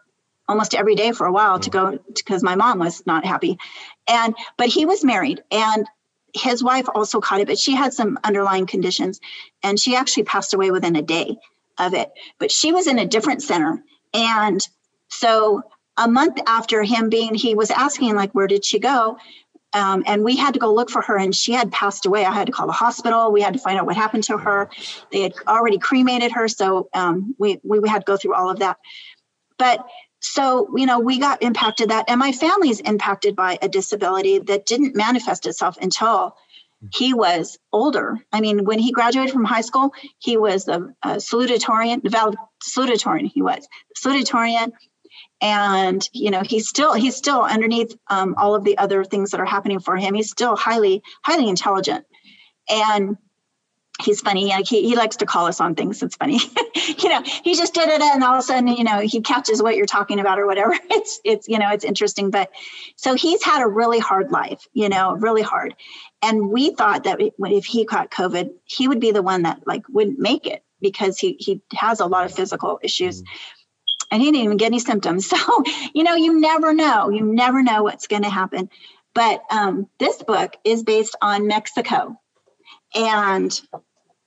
almost 0.49 0.75
every 0.75 0.95
day 0.95 1.12
for 1.12 1.27
a 1.27 1.33
while 1.33 1.59
to 1.59 1.70
go 1.70 1.99
because 2.14 2.43
my 2.43 2.55
mom 2.55 2.79
was 2.79 3.05
not 3.07 3.25
happy. 3.25 3.59
And 4.07 4.35
but 4.57 4.68
he 4.68 4.87
was 4.87 5.05
married 5.05 5.43
and 5.51 5.87
his 6.35 6.62
wife 6.62 6.87
also 6.93 7.20
caught 7.20 7.41
it, 7.41 7.47
but 7.47 7.59
she 7.59 7.75
had 7.75 7.93
some 7.93 8.18
underlying 8.25 8.66
conditions 8.66 9.20
and 9.62 9.79
she 9.79 9.97
actually 9.97 10.25
passed 10.25 10.55
away 10.55 10.70
within 10.70 10.97
a 10.97 11.03
day 11.03 11.37
of 11.79 11.95
it. 11.95 12.11
But 12.39 12.51
she 12.51 12.72
was 12.72 12.87
in 12.87 12.99
a 12.99 13.07
different 13.07 13.43
center 13.43 13.83
and 14.12 14.61
so 15.09 15.62
a 15.96 16.09
month 16.09 16.38
after 16.46 16.82
him 16.82 17.09
being, 17.09 17.34
he 17.34 17.55
was 17.55 17.70
asking, 17.70 18.16
like, 18.16 18.32
where 18.32 18.46
did 18.46 18.64
she 18.64 18.78
go? 18.78 19.16
Um, 19.72 20.05
and 20.07 20.22
we 20.22 20.36
had 20.36 20.55
to 20.55 20.61
go 20.61 20.72
look 20.72 20.88
for 20.88 21.02
her, 21.02 21.16
and 21.16 21.34
she 21.34 21.52
had 21.52 21.72
passed 21.72 22.07
away. 22.07 22.24
I 22.24 22.32
had 22.32 22.46
to 22.46 22.52
call 22.52 22.66
the 22.68 22.72
hospital. 22.72 23.32
We 23.32 23.42
had 23.42 23.55
to 23.55 23.61
find 23.61 23.78
out 23.78 23.86
what 23.86 23.96
happened 23.96 24.24
to 24.24 24.38
her. 24.38 24.70
They 25.11 25.22
had 25.22 25.34
already 25.48 25.78
cremated 25.78 26.30
her, 26.32 26.46
so 26.46 26.88
um, 26.94 27.34
we 27.38 27.59
we 27.64 27.80
had 27.88 28.00
to 28.00 28.05
go 28.05 28.16
through 28.16 28.34
all 28.34 28.50
of 28.50 28.61
that. 28.61 28.78
But 29.59 29.84
so 30.20 30.70
you 30.76 30.86
know, 30.86 31.00
we 31.00 31.18
got 31.18 31.42
impacted 31.42 31.90
that, 31.90 32.05
and 32.09 32.20
my 32.20 32.30
family's 32.30 32.78
impacted 32.80 33.34
by 33.34 33.59
a 33.61 33.68
disability 33.68 34.38
that 34.38 34.64
didn't 34.64 34.94
manifest 34.94 35.44
itself 35.44 35.76
until 35.82 36.36
he 36.92 37.12
was 37.12 37.59
older. 37.72 38.18
I 38.32 38.40
mean, 38.40 38.64
when 38.64 38.78
he 38.78 38.92
graduated 38.92 39.32
from 39.32 39.44
high 39.44 39.62
school, 39.62 39.92
he 40.18 40.36
was 40.36 40.68
a, 40.68 40.94
a 41.02 41.16
salutatorian, 41.16 42.00
salutatorian. 42.62 43.30
He 43.32 43.42
was 43.42 43.66
salutatorian 43.98 44.72
and 45.45 46.09
you 46.12 46.30
know 46.30 46.42
he's 46.42 46.68
still 46.68 46.95
he's 46.95 47.14
still 47.14 47.42
underneath 47.42 47.95
um, 48.09 48.34
all 48.38 48.55
of 48.55 48.64
the 48.64 48.78
other 48.78 49.05
things 49.05 49.30
that 49.30 49.40
are 49.40 49.45
happening 49.45 49.78
for 49.78 49.97
him 49.97 50.14
he's 50.14 50.30
still 50.30 50.57
highly 50.57 51.03
highly 51.22 51.49
intelligent 51.49 52.07
and 52.68 53.18
he's 54.03 54.20
funny. 54.20 54.47
Like 54.47 54.66
he, 54.66 54.88
he 54.88 54.97
likes 54.97 55.16
to 55.16 55.26
call 55.26 55.47
us 55.47 55.61
on 55.61 55.74
things. 55.74 56.03
It's 56.03 56.16
funny. 56.16 56.40
you 56.99 57.09
know, 57.09 57.22
he 57.22 57.55
just 57.55 57.74
did 57.74 57.88
it 57.88 58.01
and 58.01 58.24
all 58.24 58.34
of 58.34 58.40
a 58.40 58.42
sudden, 58.42 58.66
you 58.68 58.84
know, 58.84 58.99
he 58.99 59.20
catches 59.20 59.62
what 59.62 59.76
you're 59.76 59.86
talking 59.86 60.18
about 60.18 60.38
or 60.38 60.47
whatever. 60.47 60.76
It's, 60.90 61.20
it's, 61.24 61.49
you 61.49 61.59
know, 61.59 61.70
it's 61.70 61.84
interesting. 61.84 62.30
But 62.30 62.51
so 62.97 63.14
he's 63.14 63.42
had 63.42 63.62
a 63.62 63.68
really 63.68 63.99
hard 63.99 64.30
life, 64.30 64.66
you 64.72 64.88
know, 64.88 65.14
really 65.14 65.42
hard. 65.42 65.74
And 66.22 66.51
we 66.51 66.70
thought 66.70 67.05
that 67.05 67.18
if 67.20 67.64
he 67.64 67.84
caught 67.84 68.11
COVID, 68.11 68.51
he 68.64 68.88
would 68.88 69.01
be 69.01 69.11
the 69.11 69.22
one 69.22 69.42
that 69.42 69.66
like 69.66 69.82
wouldn't 69.88 70.18
make 70.18 70.47
it 70.47 70.62
because 70.80 71.18
he, 71.18 71.36
he 71.38 71.62
has 71.74 72.01
a 72.01 72.07
lot 72.07 72.26
of 72.26 72.34
physical 72.34 72.78
issues. 72.82 73.22
And 74.15 74.23
he 74.23 74.31
didn't 74.31 74.45
even 74.45 74.57
get 74.59 74.67
any 74.67 74.79
symptoms. 74.79 75.27
So, 75.35 75.65
you 75.93 76.05
know, 76.05 76.15
you 76.15 76.41
never 76.41 76.73
know. 76.73 77.11
You 77.11 77.23
never 77.25 77.65
know 77.65 77.83
what's 77.83 78.07
going 78.07 78.23
to 78.23 78.31
happen. 78.31 78.71
But 79.12 79.43
um, 79.51 79.89
this 79.99 80.23
book 80.23 80.57
is 80.65 80.85
based 80.85 81.17
on 81.21 81.49
Mexico 81.49 82.17
and 82.95 83.61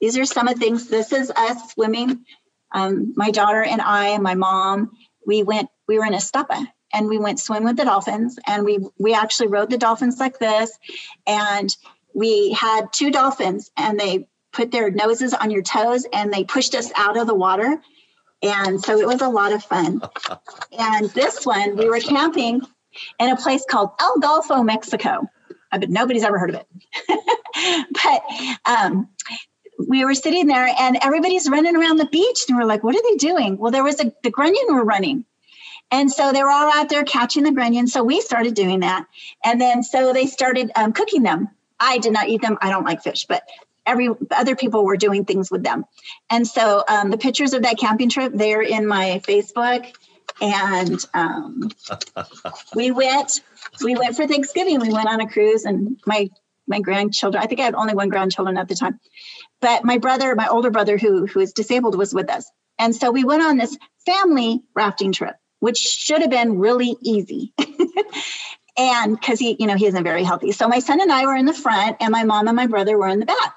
these 0.02 0.18
are 0.18 0.26
some 0.26 0.50
of 0.50 0.56
the 0.56 0.60
things. 0.60 0.90
This 0.90 1.14
is 1.14 1.32
us 1.32 1.72
swimming. 1.72 2.26
Um, 2.74 3.14
my 3.16 3.32
daughter 3.32 3.64
and 3.64 3.82
I 3.82 4.10
and 4.10 4.24
my 4.24 4.36
mom, 4.36 4.92
we 5.26 5.44
went, 5.44 5.70
we 5.88 5.98
were 5.98 6.06
in 6.06 6.14
Ixtapa 6.14 6.68
and 6.94 7.08
we 7.08 7.18
went 7.18 7.40
swim 7.40 7.64
with 7.64 7.78
the 7.78 7.86
dolphins 7.86 8.38
and 8.46 8.66
we 8.66 8.80
we 9.00 9.14
actually 9.14 9.48
rode 9.48 9.70
the 9.70 9.78
dolphins 9.78 10.20
like 10.20 10.38
this. 10.38 10.78
And 11.26 11.74
we 12.14 12.52
had 12.52 12.92
two 12.92 13.10
dolphins 13.12 13.72
and 13.78 13.98
they 13.98 14.28
put 14.52 14.72
their 14.72 14.92
noses 14.92 15.34
on 15.34 15.50
your 15.50 15.62
toes 15.62 16.06
and 16.12 16.34
they 16.34 16.44
pushed 16.44 16.76
us 16.76 16.92
out 16.96 17.18
of 17.18 17.28
the 17.28 17.36
water. 17.36 17.82
And 18.42 18.84
so 18.84 19.00
it 19.00 19.08
was 19.08 19.22
a 19.22 19.30
lot 19.30 19.54
of 19.54 19.64
fun. 19.64 20.02
and 20.78 21.10
this 21.12 21.46
one, 21.46 21.76
we 21.76 21.90
were 21.90 22.00
camping 22.00 22.62
in 23.20 23.30
a 23.30 23.36
place 23.36 23.66
called 23.70 23.92
El 24.00 24.16
Golfo, 24.18 24.64
Mexico. 24.66 25.28
I 25.72 25.78
bet 25.80 25.90
nobody's 25.90 26.24
ever 26.24 26.40
heard 26.40 26.52
of 26.52 26.56
it. 26.56 26.68
but 28.04 28.72
um, 28.72 29.10
we 29.88 30.06
were 30.06 30.16
sitting 30.16 30.48
there 30.48 30.68
and 30.80 30.98
everybody's 31.02 31.50
running 31.50 31.76
around 31.76 31.98
the 31.98 32.06
beach 32.06 32.46
and 32.48 32.58
we're 32.58 32.66
like, 32.66 32.84
what 32.84 32.96
are 32.96 33.04
they 33.04 33.16
doing? 33.16 33.58
Well, 33.58 33.72
there 33.72 33.84
was 33.84 34.00
a, 34.00 34.14
the 34.24 34.32
grunion 34.32 34.66
were 34.70 34.84
running. 34.84 35.26
And 35.90 36.12
so 36.12 36.34
they 36.34 36.44
were 36.44 36.52
all 36.52 36.72
out 36.74 36.90
there 36.90 37.04
catching 37.04 37.44
the 37.44 37.52
grunion. 37.52 37.88
So 37.88 38.04
we 38.04 38.22
started 38.22 38.54
doing 38.56 38.82
that. 38.82 39.06
And 39.44 39.60
then 39.60 39.84
so 39.84 40.12
they 40.14 40.26
started 40.26 40.72
um, 40.76 40.92
cooking 40.92 41.24
them. 41.24 41.50
I 41.80 42.00
did 42.00 42.12
not 42.12 42.28
eat 42.28 42.42
them. 42.42 42.58
I 42.62 42.70
don't 42.70 42.84
like 42.84 43.04
fish, 43.04 43.26
but 43.28 43.44
every 43.88 44.10
other 44.32 44.56
people 44.56 44.86
were 44.86 44.98
doing 44.98 45.26
things 45.26 45.50
with 45.50 45.64
them. 45.64 45.86
And 46.30 46.46
so 46.46 46.84
um, 46.88 47.10
the 47.10 47.18
pictures 47.18 47.54
of 47.54 47.64
that 47.64 47.78
camping 47.78 48.10
trip, 48.10 48.32
they're 48.36 48.62
in 48.62 48.86
my 48.86 49.22
Facebook. 49.26 49.92
And 50.40 51.04
um, 51.14 51.72
we 52.76 52.92
went, 52.92 53.42
we 53.84 53.96
went 53.96 54.16
for 54.16 54.28
Thanksgiving. 54.28 54.80
We 54.80 54.94
went 54.94 55.08
on 55.08 55.22
a 55.22 55.28
cruise 55.28 55.66
and 55.66 56.00
my 56.06 56.30
my 56.68 56.82
grandchildren. 56.82 57.42
I 57.42 57.48
think 57.48 57.62
I 57.62 57.64
had 57.64 57.76
only 57.76 57.94
one 57.94 58.10
grandchildren 58.10 58.58
at 58.58 58.68
the 58.68 58.76
time, 58.76 59.00
but 59.62 59.86
my 59.86 60.00
brother, 60.00 60.36
my 60.36 60.48
older 60.48 60.70
brother, 60.70 60.98
who 60.98 61.26
who 61.26 61.40
is 61.40 61.54
disabled, 61.54 61.98
was 61.98 62.14
with 62.14 62.30
us, 62.30 62.52
and 62.78 62.96
so 62.96 63.10
we 63.10 63.24
went 63.24 63.42
on 63.42 63.58
this 63.58 63.78
family 64.06 64.62
rafting 64.76 65.14
trip, 65.14 65.36
which 65.60 65.78
should 65.78 66.22
have 66.22 66.30
been 66.30 66.60
really 66.60 66.96
easy. 67.02 67.54
and 68.78 69.20
because 69.20 69.40
he, 69.40 69.56
you 69.60 69.68
know, 69.68 69.76
he 69.76 69.88
isn't 69.88 70.04
very 70.04 70.24
healthy. 70.24 70.52
So 70.52 70.68
my 70.68 70.80
son 70.80 71.02
and 71.02 71.12
I 71.12 71.26
were 71.26 71.36
in 71.36 71.46
the 71.46 71.54
front, 71.54 71.98
and 72.00 72.12
my 72.12 72.24
mom 72.24 72.48
and 72.48 72.56
my 72.56 72.68
brother 72.68 72.98
were 72.98 73.08
in 73.08 73.20
the 73.20 73.26
back. 73.26 73.56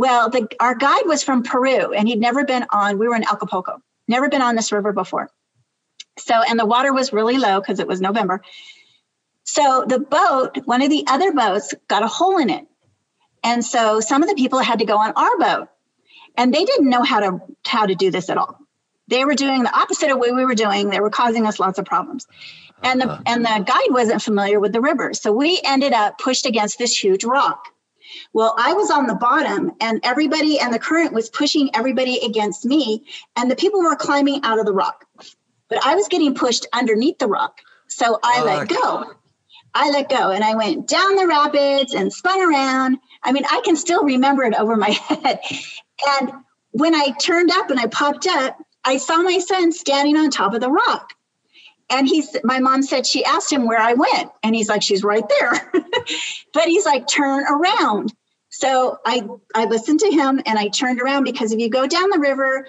Well, 0.00 0.30
the, 0.30 0.48
our 0.60 0.74
guide 0.74 1.02
was 1.04 1.22
from 1.22 1.42
Peru, 1.42 1.92
and 1.92 2.08
he'd 2.08 2.18
never 2.18 2.42
been 2.46 2.64
on. 2.70 2.96
We 2.96 3.06
were 3.06 3.14
in 3.16 3.22
Acapulco, 3.22 3.82
never 4.08 4.30
been 4.30 4.40
on 4.40 4.56
this 4.56 4.72
river 4.72 4.94
before. 4.94 5.28
So, 6.18 6.32
and 6.36 6.58
the 6.58 6.64
water 6.64 6.90
was 6.90 7.12
really 7.12 7.36
low 7.36 7.60
because 7.60 7.80
it 7.80 7.86
was 7.86 8.00
November. 8.00 8.40
So 9.44 9.84
the 9.86 9.98
boat, 9.98 10.56
one 10.64 10.80
of 10.80 10.88
the 10.88 11.04
other 11.06 11.34
boats, 11.34 11.74
got 11.86 12.02
a 12.02 12.06
hole 12.06 12.38
in 12.38 12.48
it. 12.48 12.66
And 13.44 13.62
so 13.62 14.00
some 14.00 14.22
of 14.22 14.30
the 14.30 14.36
people 14.36 14.60
had 14.60 14.78
to 14.78 14.86
go 14.86 14.96
on 14.96 15.12
our 15.16 15.36
boat. 15.36 15.68
And 16.34 16.54
they 16.54 16.64
didn't 16.64 16.88
know 16.88 17.02
how 17.02 17.20
to 17.20 17.40
how 17.66 17.84
to 17.84 17.94
do 17.94 18.10
this 18.10 18.30
at 18.30 18.38
all. 18.38 18.58
They 19.08 19.26
were 19.26 19.34
doing 19.34 19.64
the 19.64 19.78
opposite 19.78 20.10
of 20.10 20.18
what 20.18 20.34
we 20.34 20.46
were 20.46 20.54
doing. 20.54 20.88
They 20.88 21.00
were 21.00 21.10
causing 21.10 21.46
us 21.46 21.60
lots 21.60 21.78
of 21.78 21.84
problems. 21.84 22.26
And 22.82 23.02
the 23.02 23.10
uh-huh. 23.10 23.22
and 23.26 23.44
the 23.44 23.64
guide 23.66 23.90
wasn't 23.90 24.22
familiar 24.22 24.60
with 24.60 24.72
the 24.72 24.80
river. 24.80 25.12
So 25.12 25.30
we 25.30 25.60
ended 25.62 25.92
up 25.92 26.18
pushed 26.18 26.46
against 26.46 26.78
this 26.78 26.96
huge 26.96 27.22
rock. 27.22 27.66
Well, 28.32 28.54
I 28.58 28.72
was 28.72 28.90
on 28.90 29.06
the 29.06 29.14
bottom 29.14 29.72
and 29.80 30.00
everybody 30.04 30.58
and 30.58 30.72
the 30.72 30.78
current 30.78 31.12
was 31.12 31.30
pushing 31.30 31.70
everybody 31.74 32.18
against 32.24 32.64
me 32.64 33.04
and 33.36 33.50
the 33.50 33.56
people 33.56 33.80
were 33.80 33.96
climbing 33.96 34.40
out 34.44 34.58
of 34.58 34.66
the 34.66 34.72
rock. 34.72 35.06
But 35.68 35.84
I 35.84 35.94
was 35.94 36.08
getting 36.08 36.34
pushed 36.34 36.66
underneath 36.72 37.18
the 37.18 37.28
rock. 37.28 37.60
So 37.88 38.18
I 38.22 38.40
oh, 38.40 38.44
let 38.44 38.68
go. 38.68 39.14
I 39.74 39.90
let 39.90 40.08
go 40.08 40.30
and 40.30 40.42
I 40.42 40.54
went 40.54 40.88
down 40.88 41.16
the 41.16 41.26
rapids 41.26 41.94
and 41.94 42.12
spun 42.12 42.40
around. 42.40 42.98
I 43.22 43.32
mean, 43.32 43.44
I 43.50 43.60
can 43.64 43.76
still 43.76 44.02
remember 44.02 44.42
it 44.44 44.54
over 44.54 44.76
my 44.76 44.90
head. 45.08 45.40
And 46.18 46.32
when 46.72 46.94
I 46.94 47.10
turned 47.20 47.50
up 47.50 47.70
and 47.70 47.78
I 47.78 47.86
popped 47.86 48.26
up, 48.26 48.58
I 48.84 48.96
saw 48.96 49.18
my 49.22 49.38
son 49.38 49.72
standing 49.72 50.16
on 50.16 50.30
top 50.30 50.54
of 50.54 50.60
the 50.60 50.70
rock. 50.70 51.14
And 51.90 52.06
he's 52.06 52.36
my 52.44 52.60
mom 52.60 52.82
said 52.82 53.06
she 53.06 53.24
asked 53.24 53.52
him 53.52 53.66
where 53.66 53.80
I 53.80 53.94
went. 53.94 54.30
And 54.42 54.54
he's 54.54 54.68
like, 54.68 54.82
she's 54.82 55.02
right 55.02 55.24
there. 55.28 55.72
but 56.52 56.64
he's 56.64 56.86
like, 56.86 57.06
turn 57.08 57.44
around. 57.44 58.12
So 58.50 58.98
I 59.04 59.26
I 59.54 59.64
listened 59.64 60.00
to 60.00 60.10
him 60.10 60.40
and 60.46 60.58
I 60.58 60.68
turned 60.68 61.00
around 61.00 61.24
because 61.24 61.52
if 61.52 61.58
you 61.58 61.70
go 61.70 61.86
down 61.86 62.10
the 62.10 62.18
river, 62.18 62.66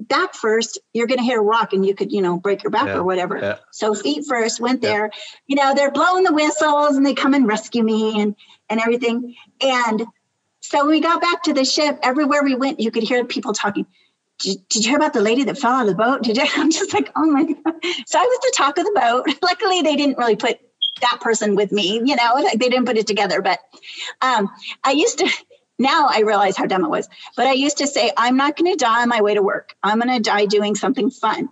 back 0.00 0.34
first, 0.34 0.78
you're 0.92 1.06
going 1.06 1.18
to 1.18 1.24
hit 1.24 1.36
a 1.36 1.40
rock 1.40 1.72
and 1.72 1.84
you 1.84 1.94
could, 1.94 2.12
you 2.12 2.22
know, 2.22 2.38
break 2.38 2.62
your 2.62 2.70
back 2.70 2.86
yeah, 2.86 2.96
or 2.96 3.04
whatever. 3.04 3.38
Yeah. 3.38 3.58
So 3.70 3.94
feet 3.94 4.24
first, 4.26 4.60
went 4.60 4.80
there. 4.80 5.10
Yeah. 5.12 5.20
You 5.46 5.56
know, 5.56 5.74
they're 5.74 5.90
blowing 5.90 6.24
the 6.24 6.32
whistles 6.32 6.96
and 6.96 7.04
they 7.04 7.14
come 7.14 7.34
and 7.34 7.46
rescue 7.46 7.82
me 7.82 8.20
and 8.20 8.34
and 8.68 8.80
everything. 8.80 9.34
And 9.60 10.06
so 10.60 10.86
we 10.86 11.00
got 11.00 11.20
back 11.20 11.42
to 11.44 11.52
the 11.52 11.64
ship, 11.64 11.98
everywhere 12.02 12.42
we 12.42 12.54
went, 12.54 12.80
you 12.80 12.90
could 12.90 13.02
hear 13.02 13.24
people 13.24 13.52
talking. 13.52 13.86
Did, 14.40 14.68
did 14.68 14.84
you 14.84 14.90
hear 14.90 14.98
about 14.98 15.12
the 15.12 15.20
lady 15.20 15.44
that 15.44 15.58
fell 15.58 15.72
out 15.72 15.82
of 15.82 15.88
the 15.88 15.94
boat? 15.94 16.22
Did 16.22 16.36
you? 16.36 16.44
I'm 16.56 16.70
just 16.70 16.92
like, 16.92 17.10
oh 17.14 17.26
my 17.26 17.44
god! 17.44 17.74
So 18.06 18.18
I 18.18 18.22
was 18.22 18.38
the 18.42 18.54
talk 18.56 18.78
of 18.78 18.84
the 18.84 18.92
boat. 18.94 19.28
Luckily, 19.42 19.82
they 19.82 19.96
didn't 19.96 20.18
really 20.18 20.36
put 20.36 20.58
that 21.02 21.18
person 21.20 21.54
with 21.54 21.72
me. 21.72 22.00
You 22.04 22.16
know, 22.16 22.32
like 22.34 22.58
they 22.58 22.68
didn't 22.68 22.86
put 22.86 22.96
it 22.96 23.06
together. 23.06 23.42
But 23.42 23.60
um, 24.22 24.48
I 24.82 24.92
used 24.92 25.18
to 25.18 25.30
now 25.78 26.08
I 26.10 26.20
realize 26.20 26.56
how 26.56 26.66
dumb 26.66 26.84
it 26.84 26.90
was. 26.90 27.08
But 27.36 27.46
I 27.46 27.52
used 27.52 27.78
to 27.78 27.86
say, 27.86 28.12
I'm 28.16 28.36
not 28.36 28.56
going 28.56 28.70
to 28.72 28.76
die 28.76 29.02
on 29.02 29.08
my 29.08 29.20
way 29.22 29.34
to 29.34 29.42
work. 29.42 29.74
I'm 29.82 30.00
going 30.00 30.14
to 30.14 30.22
die 30.22 30.46
doing 30.46 30.74
something 30.74 31.10
fun. 31.10 31.48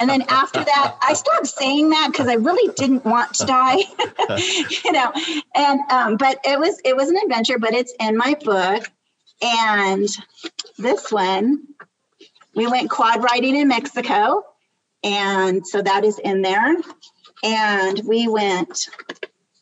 And 0.00 0.08
then 0.08 0.22
after 0.28 0.64
that, 0.64 0.96
I 1.02 1.12
stopped 1.12 1.46
saying 1.46 1.90
that 1.90 2.08
because 2.10 2.26
I 2.26 2.34
really 2.34 2.72
didn't 2.74 3.04
want 3.04 3.34
to 3.34 3.44
die, 3.44 3.76
you 4.84 4.92
know. 4.92 5.12
And 5.54 5.80
um, 5.90 6.16
but 6.16 6.38
it 6.44 6.58
was 6.58 6.80
it 6.84 6.96
was 6.96 7.10
an 7.10 7.16
adventure, 7.18 7.58
but 7.58 7.74
it's 7.74 7.92
in 8.00 8.16
my 8.16 8.34
book. 8.42 8.90
And 9.42 10.08
this 10.78 11.12
one, 11.12 11.66
we 12.58 12.66
went 12.66 12.90
quad 12.90 13.22
riding 13.22 13.56
in 13.56 13.68
Mexico, 13.68 14.42
and 15.04 15.66
so 15.66 15.80
that 15.80 16.04
is 16.04 16.18
in 16.18 16.42
there. 16.42 16.76
And 17.44 18.02
we 18.04 18.28
went 18.28 18.88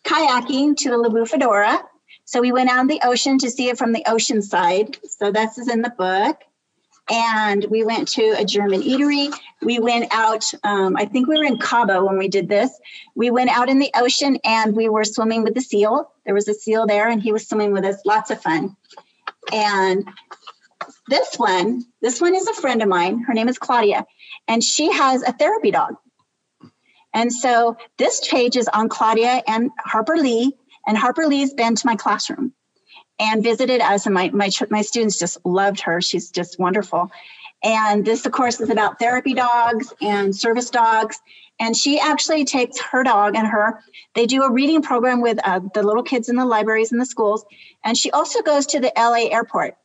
kayaking 0.04 0.76
to 0.78 0.90
the 0.90 0.96
La 0.96 1.10
Bufadora, 1.10 1.78
so 2.24 2.40
we 2.40 2.52
went 2.52 2.70
out 2.70 2.80
in 2.80 2.86
the 2.88 3.00
ocean 3.04 3.38
to 3.38 3.50
see 3.50 3.68
it 3.68 3.78
from 3.78 3.92
the 3.92 4.04
ocean 4.06 4.42
side. 4.42 4.98
So 5.08 5.30
this 5.30 5.58
is 5.58 5.68
in 5.68 5.82
the 5.82 5.90
book. 5.90 6.40
And 7.08 7.64
we 7.70 7.84
went 7.84 8.08
to 8.14 8.34
a 8.36 8.44
German 8.44 8.82
eatery. 8.82 9.32
We 9.62 9.78
went 9.78 10.12
out, 10.12 10.44
um, 10.64 10.96
I 10.96 11.04
think 11.04 11.28
we 11.28 11.36
were 11.38 11.44
in 11.44 11.58
Cabo 11.58 12.04
when 12.04 12.18
we 12.18 12.26
did 12.26 12.48
this. 12.48 12.70
We 13.14 13.30
went 13.30 13.56
out 13.56 13.68
in 13.68 13.78
the 13.78 13.92
ocean 13.94 14.38
and 14.42 14.74
we 14.74 14.88
were 14.88 15.04
swimming 15.04 15.44
with 15.44 15.54
the 15.54 15.60
seal. 15.60 16.10
There 16.24 16.34
was 16.34 16.48
a 16.48 16.54
seal 16.54 16.84
there 16.84 17.08
and 17.08 17.22
he 17.22 17.30
was 17.30 17.46
swimming 17.46 17.70
with 17.70 17.84
us. 17.84 18.00
Lots 18.04 18.32
of 18.32 18.42
fun. 18.42 18.76
And 19.52 20.04
this 21.08 21.36
one, 21.36 21.84
this 22.02 22.20
one 22.20 22.34
is 22.34 22.46
a 22.46 22.54
friend 22.54 22.82
of 22.82 22.88
mine. 22.88 23.20
Her 23.20 23.34
name 23.34 23.48
is 23.48 23.58
Claudia, 23.58 24.06
and 24.48 24.62
she 24.62 24.90
has 24.90 25.22
a 25.22 25.32
therapy 25.32 25.70
dog. 25.70 25.94
And 27.14 27.32
so 27.32 27.76
this 27.96 28.26
page 28.28 28.56
is 28.56 28.68
on 28.68 28.88
Claudia 28.88 29.42
and 29.46 29.70
Harper 29.78 30.16
Lee 30.16 30.52
and 30.86 30.96
Harper 30.96 31.26
Lee's 31.26 31.52
been 31.54 31.74
to 31.74 31.86
my 31.86 31.96
classroom 31.96 32.52
and 33.18 33.42
visited 33.42 33.80
us, 33.80 34.06
and 34.06 34.14
my, 34.14 34.30
my, 34.30 34.50
my 34.70 34.82
students 34.82 35.18
just 35.18 35.38
loved 35.44 35.80
her. 35.80 36.00
She's 36.00 36.30
just 36.30 36.58
wonderful. 36.58 37.10
And 37.62 38.04
this, 38.04 38.26
of 38.26 38.32
course, 38.32 38.60
is 38.60 38.68
about 38.68 38.98
therapy 38.98 39.32
dogs 39.32 39.92
and 40.02 40.36
service 40.36 40.70
dogs. 40.70 41.18
And 41.58 41.74
she 41.74 41.98
actually 41.98 42.44
takes 42.44 42.78
her 42.78 43.02
dog 43.02 43.34
and 43.34 43.46
her, 43.46 43.82
they 44.14 44.26
do 44.26 44.42
a 44.42 44.52
reading 44.52 44.82
program 44.82 45.22
with 45.22 45.38
uh, 45.42 45.60
the 45.72 45.82
little 45.82 46.02
kids 46.02 46.28
in 46.28 46.36
the 46.36 46.44
libraries 46.44 46.92
and 46.92 47.00
the 47.00 47.06
schools. 47.06 47.46
And 47.82 47.96
she 47.96 48.10
also 48.10 48.42
goes 48.42 48.66
to 48.66 48.80
the 48.80 48.92
LA 48.94 49.30
airport 49.30 49.76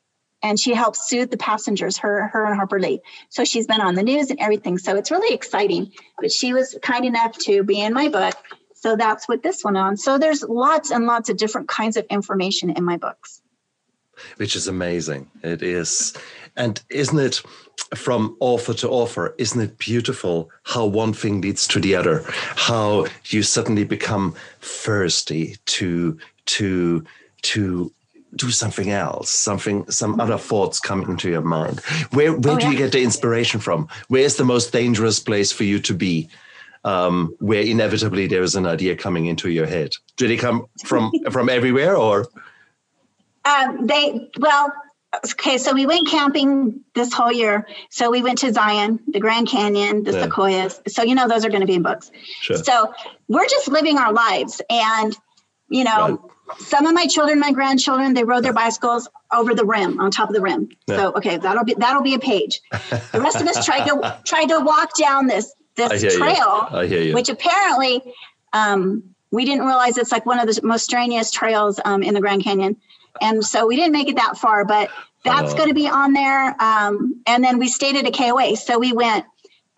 and 0.43 0.59
she 0.59 0.73
helps 0.73 1.07
soothe 1.07 1.31
the 1.31 1.37
passengers, 1.37 1.97
her, 1.97 2.27
her 2.29 2.45
and 2.45 2.55
Harper 2.55 2.79
Lee. 2.79 3.01
So 3.29 3.45
she's 3.45 3.67
been 3.67 3.81
on 3.81 3.95
the 3.95 4.03
news 4.03 4.29
and 4.29 4.39
everything. 4.39 4.77
So 4.77 4.95
it's 4.95 5.11
really 5.11 5.33
exciting. 5.33 5.91
But 6.19 6.31
she 6.31 6.53
was 6.53 6.77
kind 6.81 7.05
enough 7.05 7.37
to 7.39 7.63
be 7.63 7.79
in 7.79 7.93
my 7.93 8.09
book 8.09 8.35
so 8.81 8.95
that's 8.95 9.27
what 9.27 9.43
this 9.43 9.63
one 9.63 9.77
on. 9.77 9.95
So 9.95 10.17
there's 10.17 10.41
lots 10.41 10.89
and 10.89 11.05
lots 11.05 11.29
of 11.29 11.37
different 11.37 11.67
kinds 11.67 11.97
of 11.97 12.05
information 12.09 12.71
in 12.71 12.83
my 12.83 12.97
books. 12.97 13.41
Which 14.37 14.55
is 14.55 14.67
amazing. 14.67 15.29
It 15.43 15.61
is. 15.61 16.15
And 16.57 16.81
isn't 16.89 17.19
it 17.19 17.43
from 17.95 18.35
author 18.39 18.73
to 18.73 18.89
author, 18.89 19.35
isn't 19.37 19.61
it 19.61 19.77
beautiful 19.77 20.49
how 20.63 20.85
one 20.85 21.13
thing 21.13 21.41
leads 21.41 21.67
to 21.67 21.79
the 21.79 21.95
other? 21.95 22.23
How 22.55 23.05
you 23.27 23.43
suddenly 23.43 23.83
become 23.83 24.33
thirsty 24.61 25.57
to 25.67 26.17
to 26.47 27.03
to 27.43 27.91
do 28.36 28.49
something 28.49 28.89
else, 28.89 29.29
something, 29.29 29.89
some 29.89 30.19
other 30.19 30.38
thoughts 30.38 30.79
come 30.79 31.03
into 31.03 31.29
your 31.29 31.41
mind. 31.41 31.79
Where 32.11 32.34
where 32.34 32.55
oh, 32.55 32.59
do 32.59 32.65
yeah. 32.65 32.71
you 32.71 32.77
get 32.77 32.91
the 32.91 33.03
inspiration 33.03 33.59
from? 33.59 33.88
Where's 34.07 34.36
the 34.36 34.45
most 34.45 34.71
dangerous 34.71 35.19
place 35.19 35.51
for 35.51 35.63
you 35.63 35.79
to 35.79 35.93
be? 35.93 36.29
Um, 36.84 37.36
where 37.39 37.61
inevitably 37.61 38.25
there 38.25 38.41
is 38.41 38.55
an 38.55 38.65
idea 38.65 38.95
coming 38.95 39.27
into 39.27 39.51
your 39.51 39.67
head. 39.67 39.91
Do 40.17 40.27
they 40.27 40.38
come 40.38 40.65
from 40.84 41.11
from 41.32 41.49
everywhere 41.49 41.95
or? 41.95 42.27
Um, 43.43 43.86
they 43.86 44.29
well, 44.39 44.73
okay. 45.25 45.57
So 45.57 45.73
we 45.73 45.86
went 45.86 46.07
camping 46.07 46.82
this 46.95 47.13
whole 47.13 47.32
year. 47.32 47.67
So 47.89 48.09
we 48.09 48.23
went 48.23 48.39
to 48.39 48.53
Zion, 48.53 48.99
the 49.07 49.19
Grand 49.19 49.47
Canyon, 49.47 50.03
the 50.03 50.13
yeah. 50.13 50.23
Sequoias. 50.23 50.82
So 50.88 51.03
you 51.03 51.15
know 51.15 51.27
those 51.27 51.45
are 51.45 51.49
going 51.49 51.61
to 51.61 51.67
be 51.67 51.75
in 51.75 51.84
books. 51.84 52.11
Sure. 52.41 52.57
So 52.57 52.93
we're 53.27 53.47
just 53.47 53.67
living 53.67 53.97
our 53.97 54.13
lives, 54.13 54.61
and 54.69 55.15
you 55.69 55.84
know. 55.84 56.07
Right 56.07 56.32
some 56.60 56.86
of 56.86 56.93
my 56.93 57.08
children, 57.08 57.39
my 57.39 57.52
grandchildren, 57.52 58.14
they 58.14 58.24
rode 58.24 58.43
their 58.43 58.54
bicycles 58.54 59.10
over 59.32 59.54
the 59.54 59.66
rim, 59.66 59.99
on 59.99 60.12
top 60.12 60.30
of 60.30 60.36
the 60.36 60.41
rim. 60.41 60.70
Yeah. 60.88 60.97
So 60.97 61.14
okay, 61.14 61.38
that'll 61.38 61.64
be 61.64 61.76
that'll 61.76 62.04
be 62.04 62.14
a 62.14 62.20
page. 62.20 62.62
The 62.72 63.22
rest 63.22 63.41
of 63.41 63.47
us 63.47 63.66
tried 63.66 63.86
to 63.88 64.20
tried 64.26 64.47
to 64.47 64.60
walk 64.60 64.97
down 64.97 65.28
this 65.28 65.54
this 65.76 66.16
trail, 66.16 66.68
which 67.14 67.30
apparently 67.30 68.02
um, 68.54 69.04
we 69.32 69.45
didn't 69.45 69.66
realize 69.66 69.97
it's 69.97 70.12
like 70.12 70.26
one 70.26 70.39
of 70.39 70.54
the 70.54 70.60
most 70.66 70.84
strenuous 70.84 71.32
trails 71.32 71.80
um, 71.84 72.04
in 72.04 72.14
the 72.14 72.22
Grand 72.22 72.43
Canyon, 72.43 72.78
and 73.22 73.45
so 73.45 73.68
we 73.68 73.76
didn't 73.76 73.93
make 73.93 74.10
it 74.10 74.18
that 74.18 74.38
far. 74.38 74.66
But 74.66 74.89
that's 75.24 75.54
uh, 75.54 75.58
going 75.58 75.70
to 75.70 75.76
be 75.76 75.88
on 75.88 76.14
there. 76.14 76.56
Um, 76.62 77.22
and 77.28 77.43
then 77.43 77.60
we 77.60 77.68
stayed 77.68 77.95
at 77.95 78.08
a 78.08 78.12
KOA, 78.12 78.58
so 78.58 78.80
we 78.80 78.93
went 78.93 79.26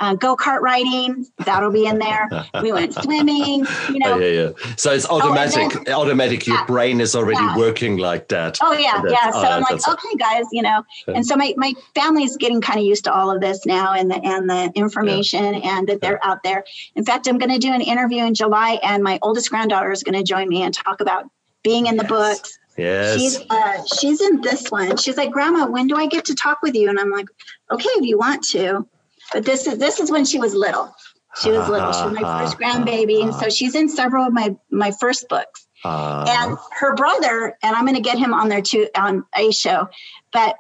uh, 0.04 0.16
go 0.16 0.36
kart 0.36 0.60
riding. 0.60 1.26
That'll 1.45 1.72
be 1.72 1.86
in 1.86 1.99
there. 1.99 2.30
We 2.62 2.72
went 2.72 2.93
swimming. 3.04 3.66
You 3.89 3.99
know. 3.99 4.18
yeah, 4.18 4.28
yeah. 4.28 4.76
So 4.76 4.91
it's 4.91 5.08
automatic. 5.10 5.76
Oh, 5.76 5.84
then, 5.84 5.93
automatic. 5.93 6.45
Your 6.45 6.58
yeah, 6.58 6.66
brain 6.66 7.01
is 7.01 7.16
already 7.16 7.39
yeah. 7.39 7.58
working 7.58 7.97
like 7.97 8.28
that. 8.30 8.58
Oh 8.62 8.74
yeah, 8.74 9.01
yeah. 9.08 9.32
So 9.32 9.39
oh, 9.39 9.43
I'm 9.43 9.62
like, 9.62 9.88
okay, 9.88 10.16
guys, 10.20 10.45
you 10.51 10.62
know. 10.62 10.84
And 11.08 11.26
so 11.26 11.36
my 11.36 11.54
my 11.58 11.74
family's 11.95 12.38
getting 12.38 12.62
kind 12.62 12.80
of 12.80 12.86
used 12.86 13.06
to 13.06 13.14
all 13.14 13.32
of 13.32 13.41
this 13.41 13.66
now, 13.66 13.93
and 13.93 14.12
the 14.12 14.16
and 14.24 14.49
the 14.49 14.72
information, 14.76 15.54
yeah. 15.56 15.78
and 15.78 15.88
that 15.88 16.01
they're 16.01 16.24
out 16.24 16.43
there. 16.43 16.64
In 16.95 17.06
fact, 17.06 17.28
I'm 17.28 17.38
going 17.38 17.51
to 17.51 17.60
do 17.60 17.72
an 17.72 17.82
interview 17.82 18.24
in 18.26 18.34
July, 18.34 18.80
and 18.84 19.04
my 19.04 19.20
oldest 19.22 19.49
granddaughter 19.49 19.91
is 19.91 20.04
going 20.04 20.16
to 20.16 20.24
join 20.24 20.49
me 20.49 20.64
and 20.64 20.74
talk 20.74 21.01
about 21.01 21.26
being 21.64 21.88
in 21.88 21.97
the 21.97 22.04
yes. 22.04 22.10
books. 22.10 22.60
Yes. 22.78 23.20
She's 23.20 23.39
uh, 23.49 23.84
she's 23.99 24.22
in 24.22 24.41
this 24.41 24.72
one. 24.72 24.97
She's 24.97 25.18
like, 25.18 25.32
Grandma, 25.32 25.68
when 25.68 25.88
do 25.88 25.95
I 25.95 26.08
get 26.08 26.26
to 26.26 26.36
talk 26.36 26.62
with 26.62 26.76
you? 26.76 26.89
And 26.89 26.99
I'm 26.99 27.12
like, 27.12 27.28
okay, 27.72 27.89
if 27.89 28.06
you 28.06 28.18
want 28.18 28.43
to. 28.49 28.88
But 29.34 29.46
this 29.46 29.68
is 29.68 29.78
this 29.80 30.00
is 30.00 30.12
when 30.12 30.26
she 30.26 30.40
was 30.40 30.54
little. 30.54 30.94
She 31.42 31.50
was 31.50 31.68
little. 31.68 31.92
She 31.92 32.04
was 32.04 32.14
my 32.14 32.40
first 32.44 32.60
grandbaby, 32.60 33.24
and 33.24 33.34
so 33.34 33.50
she's 33.50 33.76
in 33.76 33.90
several 33.90 34.28
of 34.28 34.34
my 34.34 34.56
my 34.70 34.92
first 34.92 35.28
books. 35.28 35.68
Uh, 35.84 36.26
and 36.28 36.58
her 36.72 36.96
brother, 36.96 37.58
and 37.62 37.76
I'm 37.76 37.84
going 37.84 37.96
to 37.96 38.02
get 38.02 38.18
him 38.18 38.34
on 38.34 38.48
there 38.48 38.62
too 38.62 38.88
on 38.96 39.26
a 39.36 39.52
show. 39.52 39.90
But 40.32 40.56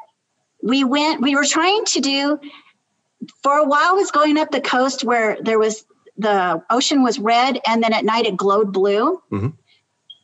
we 0.61 0.83
went. 0.83 1.21
We 1.21 1.35
were 1.35 1.45
trying 1.45 1.85
to 1.85 2.01
do 2.01 2.39
for 3.41 3.57
a 3.57 3.63
while. 3.63 3.95
Was 3.95 4.11
going 4.11 4.37
up 4.37 4.51
the 4.51 4.61
coast 4.61 5.03
where 5.03 5.37
there 5.41 5.59
was 5.59 5.85
the 6.17 6.61
ocean 6.69 7.03
was 7.03 7.19
red, 7.19 7.59
and 7.65 7.83
then 7.83 7.93
at 7.93 8.03
night 8.03 8.25
it 8.25 8.35
glowed 8.35 8.73
blue. 8.73 9.21
Mm-hmm. 9.31 9.49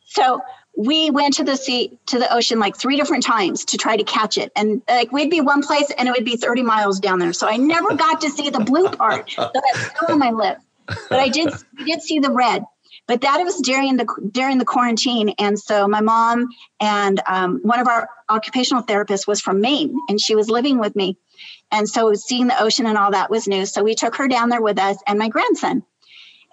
So 0.06 0.42
we 0.80 1.10
went 1.10 1.34
to 1.34 1.44
the 1.44 1.56
sea 1.56 1.98
to 2.06 2.18
the 2.18 2.34
ocean 2.34 2.58
like 2.58 2.74
three 2.74 2.96
different 2.96 3.22
times 3.22 3.66
to 3.66 3.76
try 3.76 3.98
to 3.98 4.04
catch 4.04 4.38
it. 4.38 4.50
And 4.56 4.80
like 4.88 5.12
we'd 5.12 5.28
be 5.28 5.42
one 5.42 5.62
place 5.62 5.90
and 5.90 6.08
it 6.08 6.12
would 6.12 6.24
be 6.24 6.36
30 6.36 6.62
miles 6.62 7.00
down 7.00 7.18
there. 7.18 7.34
So 7.34 7.46
i 7.46 7.58
never 7.58 7.94
got 7.94 8.22
to 8.22 8.30
see 8.30 8.48
the 8.48 8.60
blue 8.60 8.88
part 8.88 9.30
so 9.30 9.50
that's 9.52 9.94
still 9.94 10.12
on 10.12 10.18
my 10.18 10.30
list 10.30 10.66
but 11.10 11.20
i 11.20 11.28
did 11.28 11.52
we 11.76 11.84
did 11.84 12.02
see 12.02 12.18
the 12.18 12.30
red. 12.30 12.64
But 13.06 13.20
that 13.22 13.38
was 13.42 13.60
during 13.60 13.96
the 13.96 14.06
during 14.30 14.58
the 14.58 14.64
quarantine. 14.64 15.30
And 15.38 15.58
so 15.58 15.86
my 15.88 16.00
mom 16.00 16.48
and 16.80 17.20
um, 17.26 17.60
one 17.62 17.80
of 17.80 17.88
our 17.88 18.08
occupational 18.28 18.82
therapists 18.82 19.26
was 19.26 19.40
from 19.40 19.60
maine 19.60 19.94
and 20.08 20.20
she 20.20 20.34
was 20.34 20.48
living 20.48 20.78
with 20.78 20.94
me. 20.96 21.18
And 21.72 21.88
so 21.88 22.14
seeing 22.14 22.46
the 22.46 22.62
ocean 22.62 22.86
and 22.86 22.96
all 22.96 23.10
that 23.10 23.30
was 23.30 23.48
new. 23.48 23.66
So 23.66 23.82
we 23.82 23.94
took 23.94 24.16
her 24.16 24.28
down 24.28 24.48
there 24.48 24.62
with 24.62 24.78
us 24.78 24.96
and 25.06 25.18
my 25.18 25.28
grandson. 25.28 25.82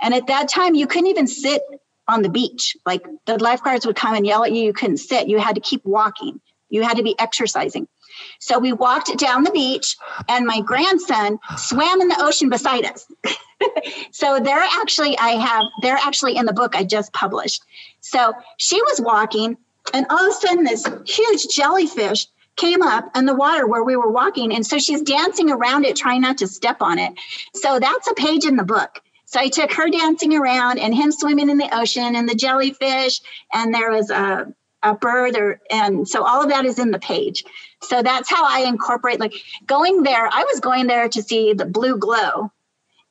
And 0.01 0.13
at 0.13 0.27
that 0.27 0.49
time 0.49 0.73
you 0.75 0.87
couldn't 0.87 1.07
even 1.07 1.27
sit 1.27 1.61
on 2.07 2.21
the 2.21 2.29
beach. 2.29 2.75
Like 2.85 3.05
the 3.25 3.37
lifeguards 3.37 3.85
would 3.85 3.95
come 3.95 4.15
and 4.15 4.25
yell 4.25 4.43
at 4.43 4.51
you, 4.51 4.63
you 4.63 4.73
couldn't 4.73 4.97
sit. 4.97 5.27
You 5.27 5.39
had 5.39 5.55
to 5.55 5.61
keep 5.61 5.85
walking. 5.85 6.39
You 6.69 6.83
had 6.83 6.97
to 6.97 7.03
be 7.03 7.17
exercising. 7.19 7.87
So 8.39 8.59
we 8.59 8.73
walked 8.73 9.15
down 9.17 9.43
the 9.43 9.51
beach, 9.51 9.95
and 10.27 10.45
my 10.45 10.61
grandson 10.61 11.39
swam 11.57 12.01
in 12.01 12.07
the 12.07 12.17
ocean 12.19 12.49
beside 12.49 12.85
us. 12.85 13.05
so 14.11 14.39
they're 14.39 14.57
actually, 14.57 15.17
I 15.17 15.31
have, 15.31 15.65
they're 15.81 15.97
actually 15.97 16.35
in 16.35 16.45
the 16.45 16.53
book 16.53 16.75
I 16.75 16.83
just 16.83 17.13
published. 17.13 17.63
So 18.01 18.33
she 18.57 18.81
was 18.81 19.01
walking, 19.01 19.57
and 19.93 20.05
all 20.09 20.25
of 20.25 20.29
a 20.29 20.33
sudden, 20.33 20.63
this 20.63 20.85
huge 21.05 21.47
jellyfish 21.49 22.27
came 22.55 22.81
up 22.81 23.15
in 23.15 23.25
the 23.25 23.35
water 23.35 23.67
where 23.67 23.83
we 23.83 23.95
were 23.95 24.11
walking. 24.11 24.53
And 24.53 24.65
so 24.65 24.79
she's 24.79 25.01
dancing 25.03 25.51
around 25.51 25.85
it, 25.85 25.95
trying 25.95 26.21
not 26.21 26.39
to 26.39 26.47
step 26.47 26.81
on 26.81 26.99
it. 26.99 27.13
So 27.53 27.79
that's 27.79 28.07
a 28.07 28.15
page 28.15 28.45
in 28.45 28.55
the 28.57 28.63
book. 28.63 28.99
So 29.27 29.41
I 29.41 29.49
took 29.49 29.73
her 29.73 29.89
dancing 29.89 30.35
around 30.35 30.79
and 30.79 30.95
him 30.95 31.11
swimming 31.11 31.49
in 31.49 31.57
the 31.57 31.69
ocean 31.77 32.15
and 32.15 32.29
the 32.29 32.33
jellyfish, 32.33 33.19
and 33.53 33.73
there 33.73 33.91
was 33.91 34.09
a, 34.09 34.53
a 34.81 34.95
bird, 34.95 35.35
or, 35.35 35.59
and 35.69 36.07
so 36.07 36.23
all 36.23 36.41
of 36.41 36.49
that 36.49 36.63
is 36.63 36.79
in 36.79 36.91
the 36.91 36.99
page. 36.99 37.43
So 37.81 38.01
that's 38.01 38.29
how 38.29 38.45
I 38.47 38.61
incorporate, 38.61 39.19
like 39.19 39.33
going 39.65 40.03
there. 40.03 40.29
I 40.31 40.45
was 40.45 40.61
going 40.61 40.87
there 40.87 41.09
to 41.09 41.21
see 41.21 41.51
the 41.51 41.65
blue 41.65 41.97
glow 41.97 42.53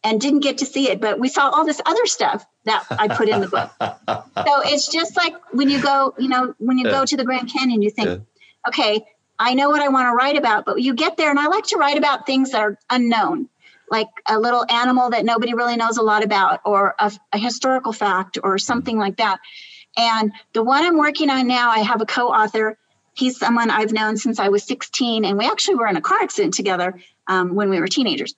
and 0.02 0.18
didn't 0.18 0.40
get 0.40 0.58
to 0.58 0.64
see 0.64 0.88
it, 0.88 1.02
but 1.02 1.20
we 1.20 1.28
saw 1.28 1.50
all 1.50 1.66
this 1.66 1.82
other 1.84 2.06
stuff 2.06 2.46
that 2.64 2.86
I 2.90 3.08
put 3.08 3.28
in 3.28 3.42
the 3.42 3.48
book. 3.48 3.70
so 3.78 4.62
it's 4.64 4.90
just 4.90 5.18
like 5.18 5.34
when 5.52 5.68
you 5.68 5.82
go, 5.82 6.14
you 6.18 6.28
know, 6.28 6.54
when 6.56 6.78
you 6.78 6.86
yeah. 6.86 6.92
go 6.92 7.04
to 7.04 7.16
the 7.16 7.24
Grand 7.24 7.52
Canyon, 7.52 7.82
you 7.82 7.90
think, 7.90 8.08
yeah. 8.08 8.68
okay, 8.68 9.04
I 9.38 9.52
know 9.52 9.68
what 9.68 9.82
I 9.82 9.88
want 9.88 10.06
to 10.06 10.12
write 10.12 10.38
about, 10.38 10.64
but 10.64 10.80
you 10.80 10.94
get 10.94 11.18
there 11.18 11.28
and 11.28 11.38
I 11.38 11.48
like 11.48 11.66
to 11.66 11.76
write 11.76 11.98
about 11.98 12.24
things 12.24 12.52
that 12.52 12.62
are 12.62 12.78
unknown 12.88 13.50
like 13.90 14.08
a 14.26 14.38
little 14.38 14.64
animal 14.68 15.10
that 15.10 15.24
nobody 15.24 15.54
really 15.54 15.76
knows 15.76 15.96
a 15.96 16.02
lot 16.02 16.24
about, 16.24 16.60
or 16.64 16.94
a, 16.98 17.12
a 17.32 17.38
historical 17.38 17.92
fact, 17.92 18.38
or 18.42 18.58
something 18.58 18.98
like 18.98 19.16
that. 19.16 19.38
And 19.96 20.32
the 20.52 20.62
one 20.62 20.84
I'm 20.84 20.98
working 20.98 21.30
on 21.30 21.46
now, 21.46 21.70
I 21.70 21.78
have 21.78 22.00
a 22.00 22.06
co 22.06 22.28
author. 22.28 22.78
He's 23.14 23.38
someone 23.38 23.70
I've 23.70 23.92
known 23.92 24.16
since 24.16 24.38
I 24.38 24.48
was 24.48 24.64
16, 24.64 25.24
and 25.24 25.38
we 25.38 25.46
actually 25.46 25.76
were 25.76 25.86
in 25.86 25.96
a 25.96 26.02
car 26.02 26.18
accident 26.20 26.54
together 26.54 27.00
um, 27.28 27.54
when 27.54 27.70
we 27.70 27.80
were 27.80 27.88
teenagers. 27.88 28.34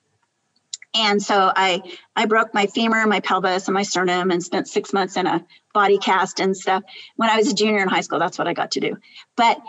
And 0.95 1.21
so 1.21 1.51
I 1.55 1.83
I 2.15 2.25
broke 2.25 2.53
my 2.53 2.65
femur, 2.65 3.05
my 3.05 3.19
pelvis, 3.19 3.67
and 3.67 3.75
my 3.75 3.83
sternum, 3.83 4.31
and 4.31 4.41
spent 4.41 4.67
six 4.67 4.91
months 4.91 5.17
in 5.17 5.27
a 5.27 5.45
body 5.73 5.99
cast 5.99 6.39
and 6.39 6.57
stuff. 6.57 6.83
When 7.15 7.29
I 7.29 7.37
was 7.37 7.51
a 7.51 7.53
junior 7.53 7.81
in 7.81 7.87
high 7.87 8.01
school, 8.01 8.19
that's 8.19 8.39
what 8.39 8.47
I 8.47 8.53
got 8.53 8.71
to 8.71 8.79
do. 8.79 8.97
But 9.35 9.59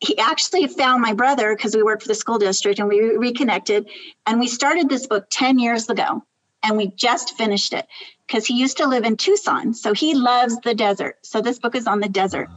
he 0.00 0.16
actually 0.18 0.66
found 0.66 1.02
my 1.02 1.12
brother 1.12 1.54
because 1.54 1.76
we 1.76 1.82
worked 1.82 2.02
for 2.02 2.08
the 2.08 2.14
school 2.14 2.38
district 2.38 2.78
and 2.78 2.88
we 2.88 3.16
reconnected 3.16 3.88
and 4.26 4.40
we 4.40 4.48
started 4.48 4.88
this 4.88 5.06
book 5.06 5.26
10 5.30 5.58
years 5.58 5.88
ago 5.88 6.24
and 6.62 6.76
we 6.76 6.88
just 6.88 7.36
finished 7.36 7.72
it 7.74 7.86
because 8.26 8.46
he 8.46 8.54
used 8.54 8.78
to 8.78 8.88
live 8.88 9.04
in 9.04 9.16
tucson 9.16 9.74
so 9.74 9.92
he 9.92 10.14
loves 10.14 10.58
the 10.60 10.74
desert. 10.74 11.18
So 11.22 11.40
this 11.40 11.58
book 11.58 11.74
is 11.74 11.86
on 11.86 12.00
the 12.00 12.08
desert. 12.08 12.48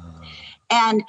And 0.70 1.04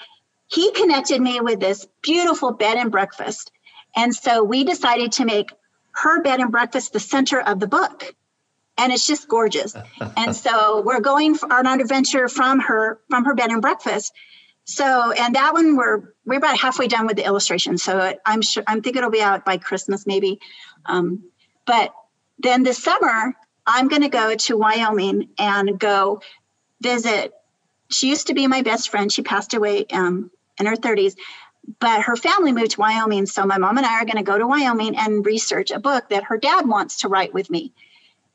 he 0.48 0.72
connected 0.72 1.20
me 1.20 1.40
with 1.40 1.60
this 1.60 1.86
beautiful 2.02 2.52
bed 2.52 2.76
and 2.76 2.90
breakfast 2.90 3.50
and 3.96 4.12
so 4.14 4.42
we 4.42 4.64
decided 4.64 5.12
to 5.12 5.24
make 5.24 5.50
her 5.92 6.20
bed 6.20 6.40
and 6.40 6.50
breakfast 6.50 6.92
the 6.92 7.00
center 7.00 7.40
of 7.40 7.60
the 7.60 7.68
book 7.68 8.14
and 8.76 8.92
it's 8.92 9.06
just 9.06 9.28
gorgeous. 9.28 9.76
And 10.16 10.34
so 10.34 10.80
we're 10.80 11.00
going 11.00 11.36
on 11.48 11.66
an 11.66 11.80
adventure 11.80 12.28
from 12.28 12.58
her 12.58 12.98
from 13.08 13.24
her 13.24 13.34
bed 13.34 13.50
and 13.50 13.62
breakfast 13.62 14.12
so, 14.64 15.12
and 15.12 15.34
that 15.34 15.52
one 15.52 15.76
we're 15.76 16.14
we're 16.24 16.38
about 16.38 16.58
halfway 16.58 16.88
done 16.88 17.06
with 17.06 17.16
the 17.16 17.24
illustration. 17.24 17.76
So 17.76 18.14
I'm 18.24 18.42
sure 18.42 18.64
I'm 18.66 18.80
thinking 18.80 18.98
it'll 18.98 19.10
be 19.10 19.22
out 19.22 19.44
by 19.44 19.58
Christmas 19.58 20.06
maybe. 20.06 20.40
Um, 20.86 21.24
but 21.66 21.94
then 22.38 22.62
this 22.62 22.82
summer 22.82 23.34
I'm 23.66 23.88
going 23.88 24.02
to 24.02 24.08
go 24.08 24.34
to 24.34 24.56
Wyoming 24.56 25.30
and 25.38 25.78
go 25.78 26.20
visit. 26.80 27.32
She 27.90 28.08
used 28.08 28.26
to 28.28 28.34
be 28.34 28.46
my 28.46 28.62
best 28.62 28.90
friend. 28.90 29.12
She 29.12 29.22
passed 29.22 29.54
away 29.54 29.86
um, 29.92 30.30
in 30.58 30.66
her 30.66 30.76
30s, 30.76 31.14
but 31.78 32.02
her 32.02 32.16
family 32.16 32.52
moved 32.52 32.72
to 32.72 32.80
Wyoming. 32.80 33.26
So 33.26 33.44
my 33.46 33.58
mom 33.58 33.78
and 33.78 33.86
I 33.86 34.00
are 34.00 34.04
going 34.04 34.16
to 34.16 34.22
go 34.22 34.36
to 34.36 34.46
Wyoming 34.46 34.96
and 34.96 35.24
research 35.24 35.70
a 35.70 35.78
book 35.78 36.08
that 36.10 36.24
her 36.24 36.36
dad 36.36 36.68
wants 36.68 37.00
to 37.00 37.08
write 37.08 37.32
with 37.32 37.50
me. 37.50 37.72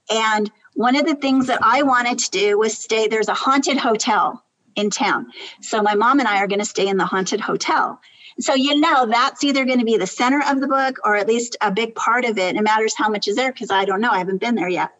And 0.10 0.50
one 0.74 0.96
of 0.96 1.06
the 1.06 1.16
things 1.16 1.48
that 1.48 1.60
I 1.62 1.84
wanted 1.84 2.20
to 2.20 2.32
do 2.32 2.58
was 2.58 2.78
stay. 2.78 3.08
There's 3.08 3.28
a 3.28 3.34
haunted 3.34 3.78
hotel 3.78 4.44
in 4.76 4.90
town. 4.90 5.28
So 5.62 5.82
my 5.82 5.96
mom 5.96 6.20
and 6.20 6.28
I 6.28 6.38
are 6.38 6.48
going 6.48 6.60
to 6.60 6.66
stay 6.66 6.88
in 6.88 6.98
the 6.98 7.06
haunted 7.06 7.40
hotel. 7.42 8.00
So 8.40 8.54
you 8.54 8.80
know 8.80 9.06
that's 9.06 9.44
either 9.44 9.66
going 9.66 9.80
to 9.80 9.86
be 9.86 9.98
the 9.98 10.08
center 10.08 10.42
of 10.48 10.62
the 10.62 10.68
book 10.68 10.98
or 11.04 11.16
at 11.16 11.28
least 11.28 11.58
a 11.62 11.72
big 11.72 11.96
part 11.96 12.26
of 12.26 12.38
it. 12.38 12.56
It 12.56 12.62
matters 12.62 12.96
how 12.96 13.10
much 13.10 13.28
is 13.28 13.36
there 13.36 13.52
because 13.52 13.72
I 13.72 13.86
don't 13.86 14.02
know. 14.02 14.12
I 14.12 14.20
haven't 14.20 14.40
been 14.40 14.56
there 14.56 14.70
yet. 14.70 14.92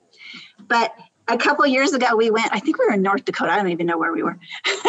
But 0.68 0.94
a 1.28 1.38
couple 1.38 1.66
years 1.66 1.94
ago 1.94 2.16
we 2.16 2.32
went. 2.32 2.50
I 2.52 2.60
think 2.60 2.78
we 2.78 2.88
were 2.88 2.94
in 2.94 3.02
North 3.02 3.26
Dakota. 3.26 3.52
I 3.52 3.58
don't 3.58 3.70
even 3.70 3.86
know 3.86 3.98
where 3.98 4.12
we 4.12 4.24
were. 4.24 4.38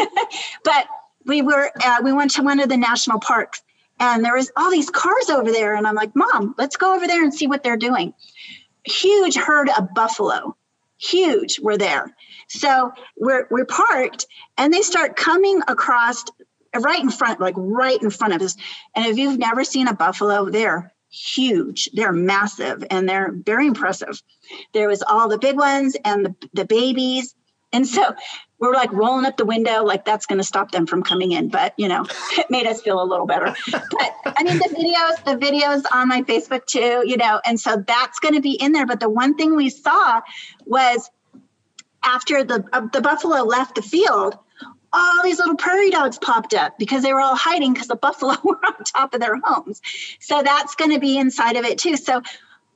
but 0.65 0.87
we 1.27 1.43
were. 1.43 1.71
Uh, 1.85 1.99
we 2.03 2.13
went 2.13 2.33
to 2.33 2.43
one 2.43 2.61
of 2.61 2.69
the 2.69 2.77
national 2.77 3.21
parks, 3.21 3.63
and 4.01 4.25
there 4.25 4.35
was 4.35 4.51
all 4.57 4.71
these 4.71 4.91
cars 4.91 5.29
over 5.29 5.53
there. 5.53 5.77
And 5.77 5.87
I'm 5.87 5.95
like, 5.95 6.17
Mom, 6.17 6.55
let's 6.59 6.77
go 6.77 6.97
over 6.97 7.07
there 7.07 7.23
and 7.23 7.33
see 7.33 7.47
what 7.47 7.63
they're 7.63 7.77
doing. 7.77 8.15
Huge 8.85 9.37
herd 9.37 9.69
of 9.69 9.95
buffalo 9.95 10.57
huge 11.01 11.59
were 11.61 11.79
there. 11.79 12.15
So 12.51 12.93
we're, 13.17 13.47
we're 13.51 13.65
parked 13.65 14.27
and 14.59 14.73
they 14.73 14.83
start 14.83 15.17
coming 15.17 15.63
across 15.69 16.25
right 16.79 17.01
in 17.01 17.11
front, 17.11 17.41
like 17.41 17.55
right 17.57 18.01
in 18.01 18.11
front 18.11 18.35
of 18.35 18.43
us. 18.43 18.57
And 18.95 19.07
if 19.07 19.19
you've 19.19 19.39
never 19.39 19.65
seen 19.65 19.87
a 19.87 19.95
buffalo, 19.95 20.51
they're 20.51 20.93
huge. 21.11 21.91
They're 21.93 22.13
massive 22.13 22.85
and 22.91 23.09
they're 23.09 23.33
very 23.33 23.67
impressive. 23.67 24.21
There 24.73 24.89
was 24.89 25.03
all 25.03 25.29
the 25.29 25.39
big 25.39 25.57
ones 25.57 25.97
and 26.05 26.27
the, 26.27 26.35
the 26.53 26.65
babies. 26.65 27.35
And 27.73 27.87
so 27.87 28.15
we're 28.59 28.75
like 28.75 28.93
rolling 28.93 29.27
up 29.27 29.37
the 29.37 29.45
window, 29.45 29.85
like 29.85 30.05
that's 30.05 30.27
going 30.27 30.39
to 30.39 30.45
stop 30.45 30.73
them 30.73 30.87
from 30.87 31.05
coming 31.05 31.31
in. 31.31 31.49
But 31.49 31.75
you 31.77 31.87
know, 31.87 32.05
it 32.33 32.47
made 32.51 32.67
us 32.67 32.83
feel 32.83 33.01
a 33.01 33.05
little 33.05 33.27
better. 33.27 33.55
But 33.71 33.85
I 34.25 34.43
mean, 34.43 34.59
the 34.59 34.69
videos, 34.69 35.25
the 35.25 35.37
videos 35.37 35.85
on 35.95 36.09
my 36.09 36.23
Facebook 36.23 36.67
too, 36.67 37.05
you 37.07 37.17
know, 37.17 37.41
and 37.45 37.61
so 37.61 37.77
that's 37.87 38.19
going 38.19 38.35
to 38.35 38.41
be 38.41 38.55
in 38.55 38.73
there. 38.73 38.87
But 38.87 38.99
the 38.99 39.09
one 39.09 39.37
thing 39.37 39.55
we 39.55 39.71
saw 39.71 40.21
was 40.67 41.09
after 42.03 42.45
the 42.45 42.65
uh, 42.73 42.87
the 42.93 43.01
buffalo 43.01 43.43
left 43.45 43.75
the 43.75 43.83
field, 43.83 44.37
all 44.93 45.23
these 45.23 45.39
little 45.39 45.57
prairie 45.57 45.91
dogs 45.91 46.19
popped 46.19 46.55
up 46.55 46.79
because 46.79 47.03
they 47.03 47.13
were 47.13 47.21
all 47.21 47.37
hiding 47.37 47.73
because 47.73 47.89
the 47.89 47.97
buffalo 47.97 48.37
were 48.45 48.61
on 48.65 48.85
top 48.85 49.15
of 49.15 49.21
their 49.21 49.37
homes. 49.43 49.81
So 50.21 50.43
that's 50.43 50.75
going 50.75 50.93
to 50.93 51.01
be 51.01 51.19
inside 51.19 51.57
of 51.57 51.65
it 51.65 51.79
too. 51.79 51.97
So 51.97 52.23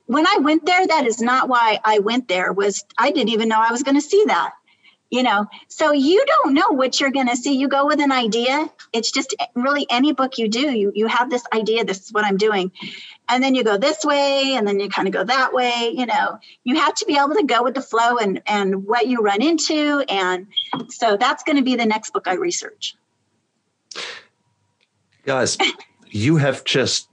when 0.05 0.27
I 0.27 0.37
went 0.39 0.65
there, 0.65 0.85
that 0.85 1.07
is 1.07 1.19
not 1.21 1.49
why 1.49 1.79
I 1.83 1.99
went 1.99 2.27
there. 2.27 2.53
Was 2.53 2.83
I 2.97 3.11
didn't 3.11 3.29
even 3.29 3.49
know 3.49 3.59
I 3.59 3.71
was 3.71 3.83
going 3.83 3.95
to 3.95 4.01
see 4.01 4.23
that 4.27 4.53
you 5.09 5.23
know 5.23 5.47
so 5.67 5.91
you 5.91 6.25
don't 6.25 6.53
know 6.53 6.69
what 6.69 6.99
you're 6.99 7.11
going 7.11 7.27
to 7.27 7.35
see 7.35 7.55
you 7.55 7.67
go 7.67 7.85
with 7.85 7.99
an 7.99 8.11
idea 8.11 8.69
it's 8.91 9.11
just 9.11 9.35
really 9.53 9.85
any 9.89 10.13
book 10.13 10.37
you 10.37 10.47
do 10.47 10.71
you 10.71 10.91
you 10.95 11.07
have 11.07 11.29
this 11.29 11.43
idea 11.53 11.85
this 11.85 12.01
is 12.01 12.11
what 12.11 12.25
i'm 12.25 12.37
doing 12.37 12.71
and 13.29 13.43
then 13.43 13.55
you 13.55 13.63
go 13.63 13.77
this 13.77 14.03
way 14.03 14.53
and 14.55 14.67
then 14.67 14.79
you 14.79 14.89
kind 14.89 15.07
of 15.07 15.13
go 15.13 15.23
that 15.23 15.53
way 15.53 15.91
you 15.95 16.05
know 16.05 16.39
you 16.63 16.75
have 16.75 16.93
to 16.93 17.05
be 17.05 17.17
able 17.17 17.35
to 17.35 17.43
go 17.43 17.63
with 17.63 17.73
the 17.73 17.81
flow 17.81 18.17
and 18.17 18.41
and 18.47 18.85
what 18.85 19.07
you 19.07 19.21
run 19.21 19.41
into 19.41 20.03
and 20.09 20.47
so 20.89 21.17
that's 21.17 21.43
going 21.43 21.57
to 21.57 21.63
be 21.63 21.75
the 21.75 21.85
next 21.85 22.11
book 22.11 22.27
i 22.27 22.33
research 22.33 22.95
guys 25.25 25.57
you 26.09 26.37
have 26.37 26.63
just 26.63 27.09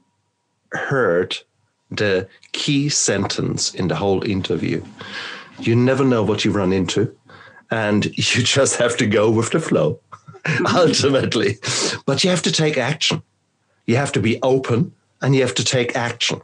heard 0.72 1.36
the 1.90 2.26
key 2.52 2.88
sentence 2.88 3.74
in 3.74 3.88
the 3.88 3.96
whole 3.96 4.24
interview 4.24 4.82
you 5.58 5.76
never 5.76 6.04
know 6.04 6.22
what 6.22 6.44
you 6.44 6.50
run 6.50 6.72
into 6.72 7.14
and 7.70 8.06
you 8.16 8.42
just 8.42 8.76
have 8.76 8.96
to 8.96 9.06
go 9.06 9.30
with 9.30 9.50
the 9.50 9.60
flow 9.60 9.98
ultimately. 10.74 11.58
But 12.06 12.24
you 12.24 12.30
have 12.30 12.42
to 12.42 12.52
take 12.52 12.78
action. 12.78 13.22
You 13.86 13.96
have 13.96 14.12
to 14.12 14.20
be 14.20 14.40
open 14.42 14.92
and 15.22 15.34
you 15.34 15.40
have 15.40 15.54
to 15.54 15.64
take 15.64 15.96
action. 15.96 16.40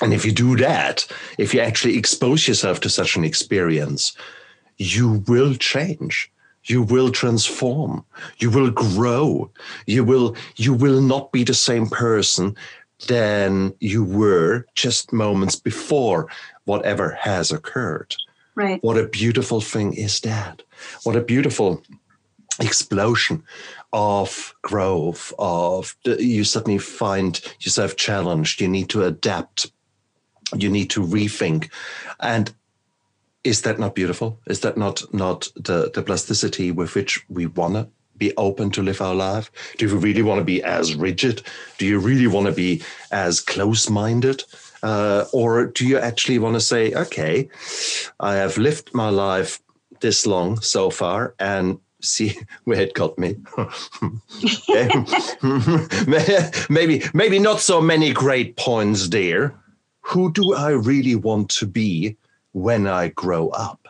And 0.00 0.12
if 0.12 0.24
you 0.24 0.32
do 0.32 0.56
that, 0.56 1.06
if 1.38 1.54
you 1.54 1.60
actually 1.60 1.96
expose 1.96 2.46
yourself 2.46 2.80
to 2.80 2.90
such 2.90 3.16
an 3.16 3.24
experience, 3.24 4.16
you 4.78 5.22
will 5.26 5.54
change. 5.54 6.30
You 6.64 6.82
will 6.82 7.10
transform. 7.10 8.04
You 8.38 8.50
will 8.50 8.70
grow. 8.70 9.50
You 9.86 10.04
will, 10.04 10.36
you 10.56 10.72
will 10.72 11.00
not 11.00 11.32
be 11.32 11.44
the 11.44 11.54
same 11.54 11.88
person 11.88 12.56
than 13.08 13.74
you 13.80 14.04
were 14.04 14.66
just 14.74 15.12
moments 15.12 15.56
before 15.56 16.28
whatever 16.64 17.18
has 17.20 17.50
occurred. 17.50 18.14
Right. 18.54 18.82
What 18.82 18.98
a 18.98 19.08
beautiful 19.08 19.60
thing 19.60 19.94
is 19.94 20.20
that? 20.20 20.62
What 21.02 21.16
a 21.16 21.20
beautiful 21.20 21.82
explosion 22.60 23.42
of 23.92 24.54
growth 24.62 25.32
of 25.38 25.94
you 26.04 26.44
suddenly 26.44 26.78
find 26.78 27.40
yourself 27.60 27.96
challenged. 27.96 28.60
You 28.60 28.68
need 28.68 28.88
to 28.90 29.04
adapt. 29.04 29.70
You 30.56 30.70
need 30.70 30.90
to 30.90 31.00
rethink. 31.00 31.70
And 32.20 32.54
is 33.44 33.62
that 33.62 33.78
not 33.78 33.94
beautiful? 33.94 34.38
Is 34.46 34.60
that 34.60 34.76
not 34.76 35.02
not 35.12 35.48
the 35.54 35.90
the 35.92 36.02
plasticity 36.02 36.70
with 36.70 36.94
which 36.94 37.24
we 37.28 37.46
want 37.46 37.74
to 37.74 37.88
be 38.16 38.32
open 38.36 38.70
to 38.70 38.82
live 38.82 39.00
our 39.00 39.14
life? 39.14 39.50
Do 39.78 39.86
you 39.86 39.96
really 39.96 40.22
want 40.22 40.38
to 40.38 40.44
be 40.44 40.62
as 40.62 40.94
rigid? 40.94 41.42
Do 41.78 41.86
you 41.86 41.98
really 41.98 42.26
want 42.26 42.46
to 42.46 42.52
be 42.52 42.82
as 43.10 43.40
close-minded? 43.40 44.44
Uh, 44.82 45.24
or 45.32 45.66
do 45.66 45.86
you 45.86 45.98
actually 45.98 46.38
want 46.38 46.54
to 46.54 46.60
say, 46.60 46.92
okay, 46.92 47.48
I 48.20 48.34
have 48.34 48.58
lived 48.58 48.92
my 48.94 49.10
life 49.10 49.60
this 50.00 50.26
long 50.26 50.60
so 50.60 50.90
far 50.90 51.34
and 51.38 51.78
see 52.02 52.38
where 52.64 52.80
it 52.80 52.94
got 52.94 53.18
me. 53.18 53.36
maybe, 56.70 57.02
maybe 57.14 57.38
not 57.38 57.60
so 57.60 57.80
many 57.80 58.12
great 58.12 58.56
points 58.56 59.08
there. 59.08 59.54
Who 60.02 60.32
do 60.32 60.54
I 60.54 60.70
really 60.70 61.14
want 61.14 61.48
to 61.50 61.66
be 61.66 62.16
when 62.52 62.86
I 62.86 63.08
grow 63.08 63.48
up? 63.50 63.88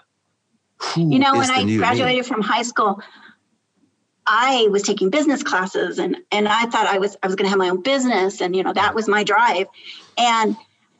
Who 0.77 1.13
you 1.13 1.19
know, 1.19 1.35
when 1.35 1.51
I 1.51 1.65
graduated 1.77 2.25
me? 2.25 2.29
from 2.29 2.43
high 2.43 2.63
school, 2.63 3.01
I 4.27 4.69
was 4.71 4.83
taking 4.83 5.11
business 5.11 5.43
classes 5.43 5.99
and 5.99 6.17
and 6.31 6.47
I 6.47 6.67
thought 6.67 6.87
I 6.87 6.99
was 6.99 7.17
I 7.23 7.27
was 7.27 7.37
going 7.37 7.47
to 7.47 7.51
have 7.51 7.59
my 7.59 7.71
own 7.71 7.83
business 7.83 8.41
and 8.41 8.55
you 8.55 8.63
know 8.63 8.73
that 8.73 8.95
was 8.95 9.09
my 9.09 9.25
drive. 9.25 9.67
And 10.19 10.57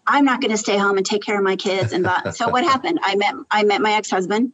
I'm 0.07 0.25
not 0.25 0.41
going 0.41 0.51
to 0.51 0.59
stay 0.59 0.77
home 0.77 0.97
and 0.97 1.07
take 1.07 1.23
care 1.23 1.37
of 1.37 1.45
my 1.45 1.57
kids. 1.57 1.93
And 1.93 2.05
but, 2.05 2.35
so 2.35 2.49
what 2.49 2.65
happened? 2.65 2.99
I 3.03 3.17
met 3.17 3.35
I 3.51 3.65
met 3.65 3.81
my 3.81 3.93
ex 3.93 4.11
husband, 4.11 4.53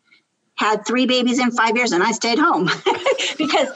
had 0.58 0.86
three 0.86 1.06
babies 1.06 1.38
in 1.38 1.50
five 1.52 1.76
years, 1.76 1.92
and 1.92 2.02
I 2.02 2.12
stayed 2.12 2.38
home 2.38 2.68
because 3.38 3.68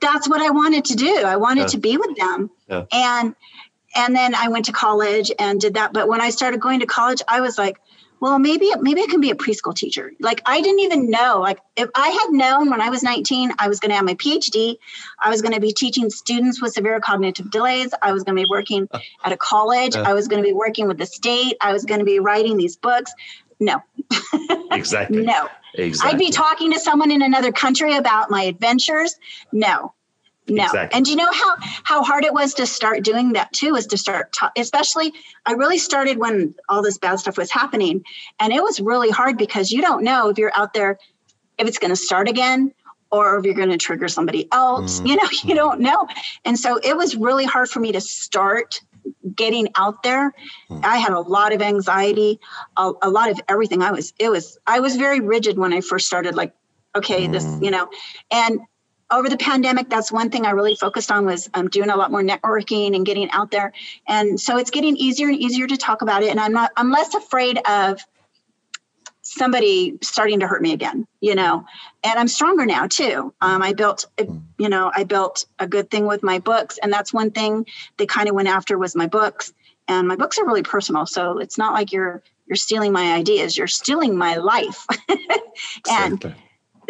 that's 0.00 0.28
what 0.28 0.40
I 0.40 0.50
wanted 0.50 0.84
to 0.86 0.94
do. 0.94 1.16
I 1.24 1.36
wanted 1.36 1.62
yeah. 1.62 1.66
to 1.68 1.78
be 1.78 1.96
with 1.96 2.16
them, 2.16 2.50
yeah. 2.68 2.84
and 2.92 3.34
and 3.96 4.14
then 4.14 4.34
I 4.34 4.48
went 4.48 4.66
to 4.66 4.72
college 4.72 5.32
and 5.38 5.60
did 5.60 5.74
that. 5.74 5.92
But 5.92 6.08
when 6.08 6.20
I 6.20 6.30
started 6.30 6.60
going 6.60 6.80
to 6.80 6.86
college, 6.86 7.22
I 7.26 7.40
was 7.40 7.58
like, 7.58 7.80
well, 8.20 8.38
maybe 8.38 8.70
maybe 8.78 9.00
I 9.00 9.06
can 9.06 9.22
be 9.22 9.30
a 9.30 9.34
preschool 9.34 9.74
teacher. 9.74 10.12
Like 10.20 10.42
I 10.44 10.60
didn't 10.60 10.80
even 10.80 11.08
know. 11.08 11.40
Like 11.40 11.58
if 11.74 11.88
I 11.94 12.08
had 12.08 12.30
known 12.30 12.68
when 12.68 12.82
I 12.82 12.90
was 12.90 13.02
19, 13.02 13.52
I 13.58 13.68
was 13.68 13.80
going 13.80 13.90
to 13.90 13.96
have 13.96 14.04
my 14.04 14.14
PhD. 14.14 14.76
I 15.18 15.30
was 15.30 15.40
going 15.40 15.54
to 15.54 15.60
be 15.60 15.72
teaching 15.72 16.10
students 16.10 16.60
with 16.60 16.74
severe 16.74 17.00
cognitive 17.00 17.50
delays. 17.50 17.94
I 18.02 18.12
was 18.12 18.22
going 18.22 18.36
to 18.36 18.42
be 18.42 18.48
working 18.50 18.86
at 19.24 19.32
a 19.32 19.36
college. 19.38 19.96
I 20.10 20.12
was 20.12 20.28
going 20.28 20.42
to 20.42 20.46
be 20.46 20.52
working 20.52 20.86
with 20.86 20.98
the 20.98 21.06
state. 21.06 21.56
I 21.62 21.72
was 21.72 21.86
going 21.86 22.00
to 22.00 22.04
be 22.04 22.18
writing 22.18 22.58
these 22.58 22.76
books. 22.76 23.12
No. 23.60 23.82
Exactly. 24.72 25.22
no. 25.22 25.48
Exactly. 25.74 26.12
I'd 26.12 26.18
be 26.18 26.30
talking 26.30 26.72
to 26.72 26.80
someone 26.80 27.10
in 27.10 27.22
another 27.22 27.52
country 27.52 27.96
about 27.96 28.30
my 28.30 28.42
adventures. 28.42 29.16
No. 29.52 29.94
No. 30.48 30.64
Exactly. 30.64 30.96
And 30.96 31.06
you 31.06 31.16
know 31.16 31.30
how 31.30 31.56
how 31.84 32.02
hard 32.02 32.24
it 32.24 32.32
was 32.32 32.54
to 32.54 32.66
start 32.66 33.04
doing 33.04 33.34
that 33.34 33.52
too 33.52 33.76
is 33.76 33.86
to 33.88 33.98
start 33.98 34.32
ta- 34.32 34.50
especially 34.56 35.12
I 35.46 35.52
really 35.52 35.78
started 35.78 36.18
when 36.18 36.54
all 36.68 36.82
this 36.82 36.98
bad 36.98 37.20
stuff 37.20 37.36
was 37.36 37.50
happening 37.50 38.04
and 38.40 38.52
it 38.52 38.62
was 38.62 38.80
really 38.80 39.10
hard 39.10 39.38
because 39.38 39.70
you 39.70 39.80
don't 39.80 40.02
know 40.02 40.28
if 40.28 40.38
you're 40.38 40.52
out 40.54 40.72
there 40.72 40.98
if 41.58 41.68
it's 41.68 41.78
going 41.78 41.90
to 41.90 41.96
start 41.96 42.28
again 42.28 42.72
or 43.12 43.38
if 43.38 43.44
you're 43.44 43.54
going 43.54 43.70
to 43.70 43.76
trigger 43.76 44.08
somebody 44.08 44.48
else. 44.52 45.00
Mm. 45.00 45.06
You 45.08 45.16
know, 45.16 45.28
you 45.44 45.54
don't 45.54 45.80
know. 45.80 46.08
And 46.44 46.58
so 46.58 46.78
it 46.82 46.96
was 46.96 47.16
really 47.16 47.44
hard 47.44 47.68
for 47.68 47.80
me 47.80 47.92
to 47.92 48.00
start 48.00 48.80
getting 49.34 49.68
out 49.76 50.02
there. 50.02 50.32
Mm. 50.70 50.84
I 50.84 50.98
had 50.98 51.12
a 51.12 51.20
lot 51.20 51.52
of 51.52 51.62
anxiety, 51.62 52.40
a, 52.76 52.92
a, 53.02 53.10
lot 53.10 53.30
of 53.30 53.40
everything. 53.48 53.82
I 53.82 53.92
was, 53.92 54.12
it 54.18 54.28
was, 54.30 54.58
I 54.66 54.80
was 54.80 54.96
very 54.96 55.20
rigid 55.20 55.58
when 55.58 55.72
I 55.72 55.80
first 55.80 56.06
started, 56.06 56.34
like, 56.34 56.52
okay, 56.94 57.26
mm. 57.26 57.32
this, 57.32 57.46
you 57.60 57.70
know, 57.70 57.88
and 58.30 58.60
over 59.10 59.28
the 59.28 59.36
pandemic, 59.36 59.88
that's 59.90 60.12
one 60.12 60.30
thing 60.30 60.46
I 60.46 60.50
really 60.50 60.76
focused 60.76 61.10
on 61.10 61.26
was 61.26 61.50
um, 61.54 61.68
doing 61.68 61.90
a 61.90 61.96
lot 61.96 62.10
more 62.10 62.22
networking 62.22 62.94
and 62.94 63.04
getting 63.04 63.30
out 63.32 63.50
there. 63.50 63.72
And 64.06 64.40
so 64.40 64.56
it's 64.56 64.70
getting 64.70 64.96
easier 64.96 65.28
and 65.28 65.36
easier 65.36 65.66
to 65.66 65.76
talk 65.76 66.02
about 66.02 66.22
it. 66.22 66.30
And 66.30 66.38
I'm 66.38 66.52
not, 66.52 66.70
I'm 66.76 66.90
less 66.90 67.14
afraid 67.14 67.58
of 67.68 68.00
somebody 69.32 69.98
starting 70.02 70.40
to 70.40 70.46
hurt 70.46 70.60
me 70.60 70.72
again, 70.72 71.06
you 71.20 71.34
know, 71.34 71.64
and 72.02 72.18
I'm 72.18 72.28
stronger 72.28 72.66
now 72.66 72.86
too. 72.86 73.32
Um, 73.40 73.62
I 73.62 73.72
built, 73.72 74.06
you 74.58 74.68
know, 74.68 74.90
I 74.94 75.04
built 75.04 75.46
a 75.58 75.66
good 75.66 75.90
thing 75.90 76.06
with 76.06 76.22
my 76.22 76.40
books. 76.40 76.78
And 76.82 76.92
that's 76.92 77.12
one 77.12 77.30
thing 77.30 77.66
they 77.96 78.06
kind 78.06 78.28
of 78.28 78.34
went 78.34 78.48
after 78.48 78.76
was 78.76 78.96
my 78.96 79.06
books. 79.06 79.52
And 79.86 80.08
my 80.08 80.16
books 80.16 80.38
are 80.38 80.46
really 80.46 80.62
personal. 80.62 81.06
So 81.06 81.38
it's 81.38 81.58
not 81.58 81.74
like 81.74 81.92
you're, 81.92 82.22
you're 82.46 82.56
stealing 82.56 82.92
my 82.92 83.14
ideas, 83.14 83.56
you're 83.56 83.68
stealing 83.68 84.16
my 84.16 84.36
life. 84.36 84.84
and 85.88 86.34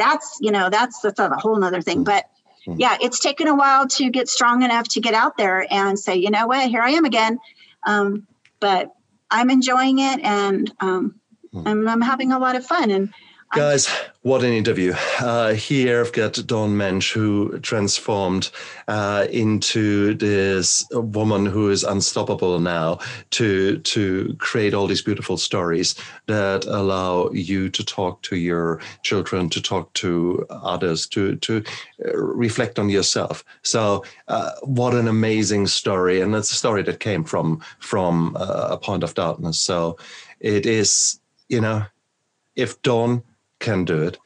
that's 0.01 0.39
you 0.41 0.51
know 0.51 0.71
that's 0.71 1.01
that's 1.01 1.21
a 1.21 1.29
whole 1.37 1.57
nother 1.57 1.83
thing 1.83 2.05
but 2.05 2.25
hmm. 2.65 2.75
yeah 2.79 2.97
it's 3.01 3.21
taken 3.21 3.47
a 3.47 3.55
while 3.55 3.87
to 3.87 4.09
get 4.11 4.29
strong 4.29 4.63
enough 4.63 4.89
to 4.89 5.01
get 5.01 5.13
out 5.13 5.37
there 5.37 5.67
and 5.71 5.99
say 5.99 6.17
you 6.17 6.31
know 6.31 6.47
what 6.47 6.69
here 6.71 6.81
i 6.81 6.91
am 6.91 7.05
again 7.05 7.39
um, 7.87 8.27
but 8.61 8.93
i'm 9.31 9.51
enjoying 9.51 9.99
it 9.99 10.21
and 10.21 10.73
um, 10.81 11.20
hmm. 11.53 11.67
I'm, 11.67 11.89
I'm 11.89 12.01
having 12.01 12.33
a 12.33 12.39
lot 12.39 12.57
of 12.57 12.65
fun 12.65 12.91
and 12.91 13.13
Guys, 13.57 13.89
what 14.23 14.45
an 14.45 14.53
interview. 14.53 14.95
Uh, 15.19 15.55
here 15.55 16.01
I've 16.01 16.13
got 16.13 16.35
Dawn 16.47 16.77
Mensch, 16.77 17.13
who 17.13 17.59
transformed 17.59 18.49
uh, 18.87 19.27
into 19.29 20.15
this 20.15 20.87
woman 20.93 21.47
who 21.47 21.69
is 21.69 21.83
unstoppable 21.83 22.61
now 22.61 23.01
to, 23.31 23.79
to 23.79 24.37
create 24.39 24.73
all 24.73 24.87
these 24.87 25.03
beautiful 25.03 25.37
stories 25.37 25.97
that 26.27 26.65
allow 26.67 27.29
you 27.31 27.69
to 27.71 27.85
talk 27.85 28.23
to 28.23 28.37
your 28.37 28.81
children, 29.03 29.51
to 29.51 29.61
talk 29.61 29.93
to 29.95 30.47
others, 30.51 31.09
to, 31.09 31.35
to 31.37 31.65
uh, 32.07 32.17
reflect 32.17 32.79
on 32.79 32.89
yourself. 32.89 33.45
So, 33.63 34.05
uh, 34.29 34.53
what 34.63 34.95
an 34.95 35.09
amazing 35.09 35.67
story. 35.67 36.21
And 36.21 36.37
it's 36.37 36.53
a 36.53 36.55
story 36.55 36.85
that 36.85 37.01
came 37.01 37.25
from, 37.25 37.61
from 37.81 38.37
uh, 38.37 38.69
a 38.71 38.79
point 38.79 39.03
of 39.03 39.15
darkness. 39.15 39.59
So, 39.59 39.99
it 40.39 40.67
is, 40.67 41.20
you 41.51 41.61
know, 41.61 41.85
if 42.57 42.81
Dawn 42.81 43.23
can 43.59 43.85
do 43.85 44.03
it, 44.05 44.17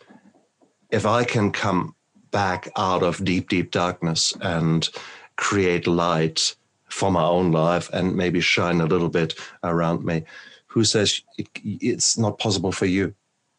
if 0.91 1.07
I 1.07 1.25
can 1.25 1.51
come 1.51 1.97
back 2.31 2.69
out 2.77 3.03
of 3.03 3.25
deep, 3.25 3.49
deep 3.49 3.71
darkness 3.71 4.33
and 4.41 4.89
create 5.37 5.87
light 5.87 6.55
for 6.89 7.11
my 7.11 7.25
own 7.25 7.51
life 7.51 7.91
and 7.93 8.15
maybe 8.15 8.41
shine 8.41 8.81
a 8.81 8.87
little 8.87 9.09
bit 9.09 9.35
around 9.65 10.05
me. 10.05 10.23
Who 10.67 10.85
says 10.85 11.23
it's 11.65 12.19
not 12.19 12.39
possible 12.39 12.73
for 12.73 12.87
you? 12.87 13.15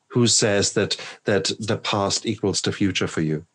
Who 0.08 0.28
says 0.28 0.74
that 0.74 0.98
that 1.26 1.52
the 1.60 1.78
past 1.78 2.26
equals 2.26 2.62
the 2.62 2.72
future 2.72 3.08
for 3.08 3.22
you? 3.22 3.46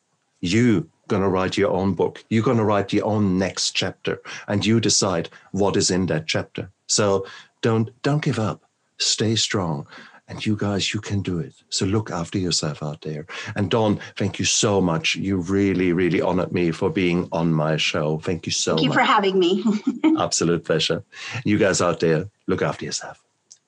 You 0.40 0.90
going 1.08 1.22
to 1.22 1.28
write 1.28 1.56
your 1.56 1.70
own 1.70 1.94
book. 1.94 2.24
You're 2.28 2.44
going 2.44 2.56
to 2.56 2.64
write 2.64 2.92
your 2.92 3.06
own 3.06 3.38
next 3.38 3.72
chapter, 3.72 4.20
and 4.48 4.64
you 4.64 4.80
decide 4.80 5.28
what 5.52 5.76
is 5.76 5.90
in 5.90 6.06
that 6.06 6.26
chapter. 6.26 6.70
So 6.86 7.26
don't 7.62 7.90
don't 8.02 8.22
give 8.22 8.38
up. 8.38 8.69
Stay 9.01 9.35
strong. 9.36 9.86
And 10.28 10.47
you 10.47 10.55
guys, 10.55 10.94
you 10.94 11.01
can 11.01 11.22
do 11.22 11.40
it. 11.40 11.55
So 11.70 11.86
look 11.86 12.12
after 12.12 12.39
yourself 12.39 12.85
out 12.85 13.01
there. 13.01 13.27
And 13.56 13.68
Dawn, 13.68 13.98
thank 14.16 14.39
you 14.39 14.44
so 14.44 14.81
much. 14.81 15.16
You 15.16 15.39
really, 15.39 15.93
really 15.93 16.20
honored 16.20 16.52
me 16.52 16.70
for 16.70 16.89
being 16.89 17.28
on 17.32 17.52
my 17.52 17.77
show. 17.77 18.18
Thank 18.18 18.47
you 18.47 18.52
so 18.52 18.74
much. 18.74 18.78
thank 18.78 18.85
you 18.85 18.89
much. 18.90 18.98
for 18.98 19.05
having 19.05 19.39
me. 19.40 19.64
Absolute 20.20 20.64
pleasure. 20.64 21.02
You 21.44 21.59
guys 21.59 21.81
out 21.81 21.98
there, 21.98 22.28
look 22.47 22.62
after 22.62 22.85
yourself. 22.85 23.20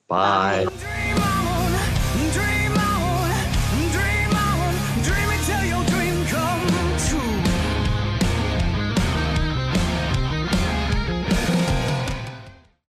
Bye. 0.07 0.67
Bye. 0.67 1.39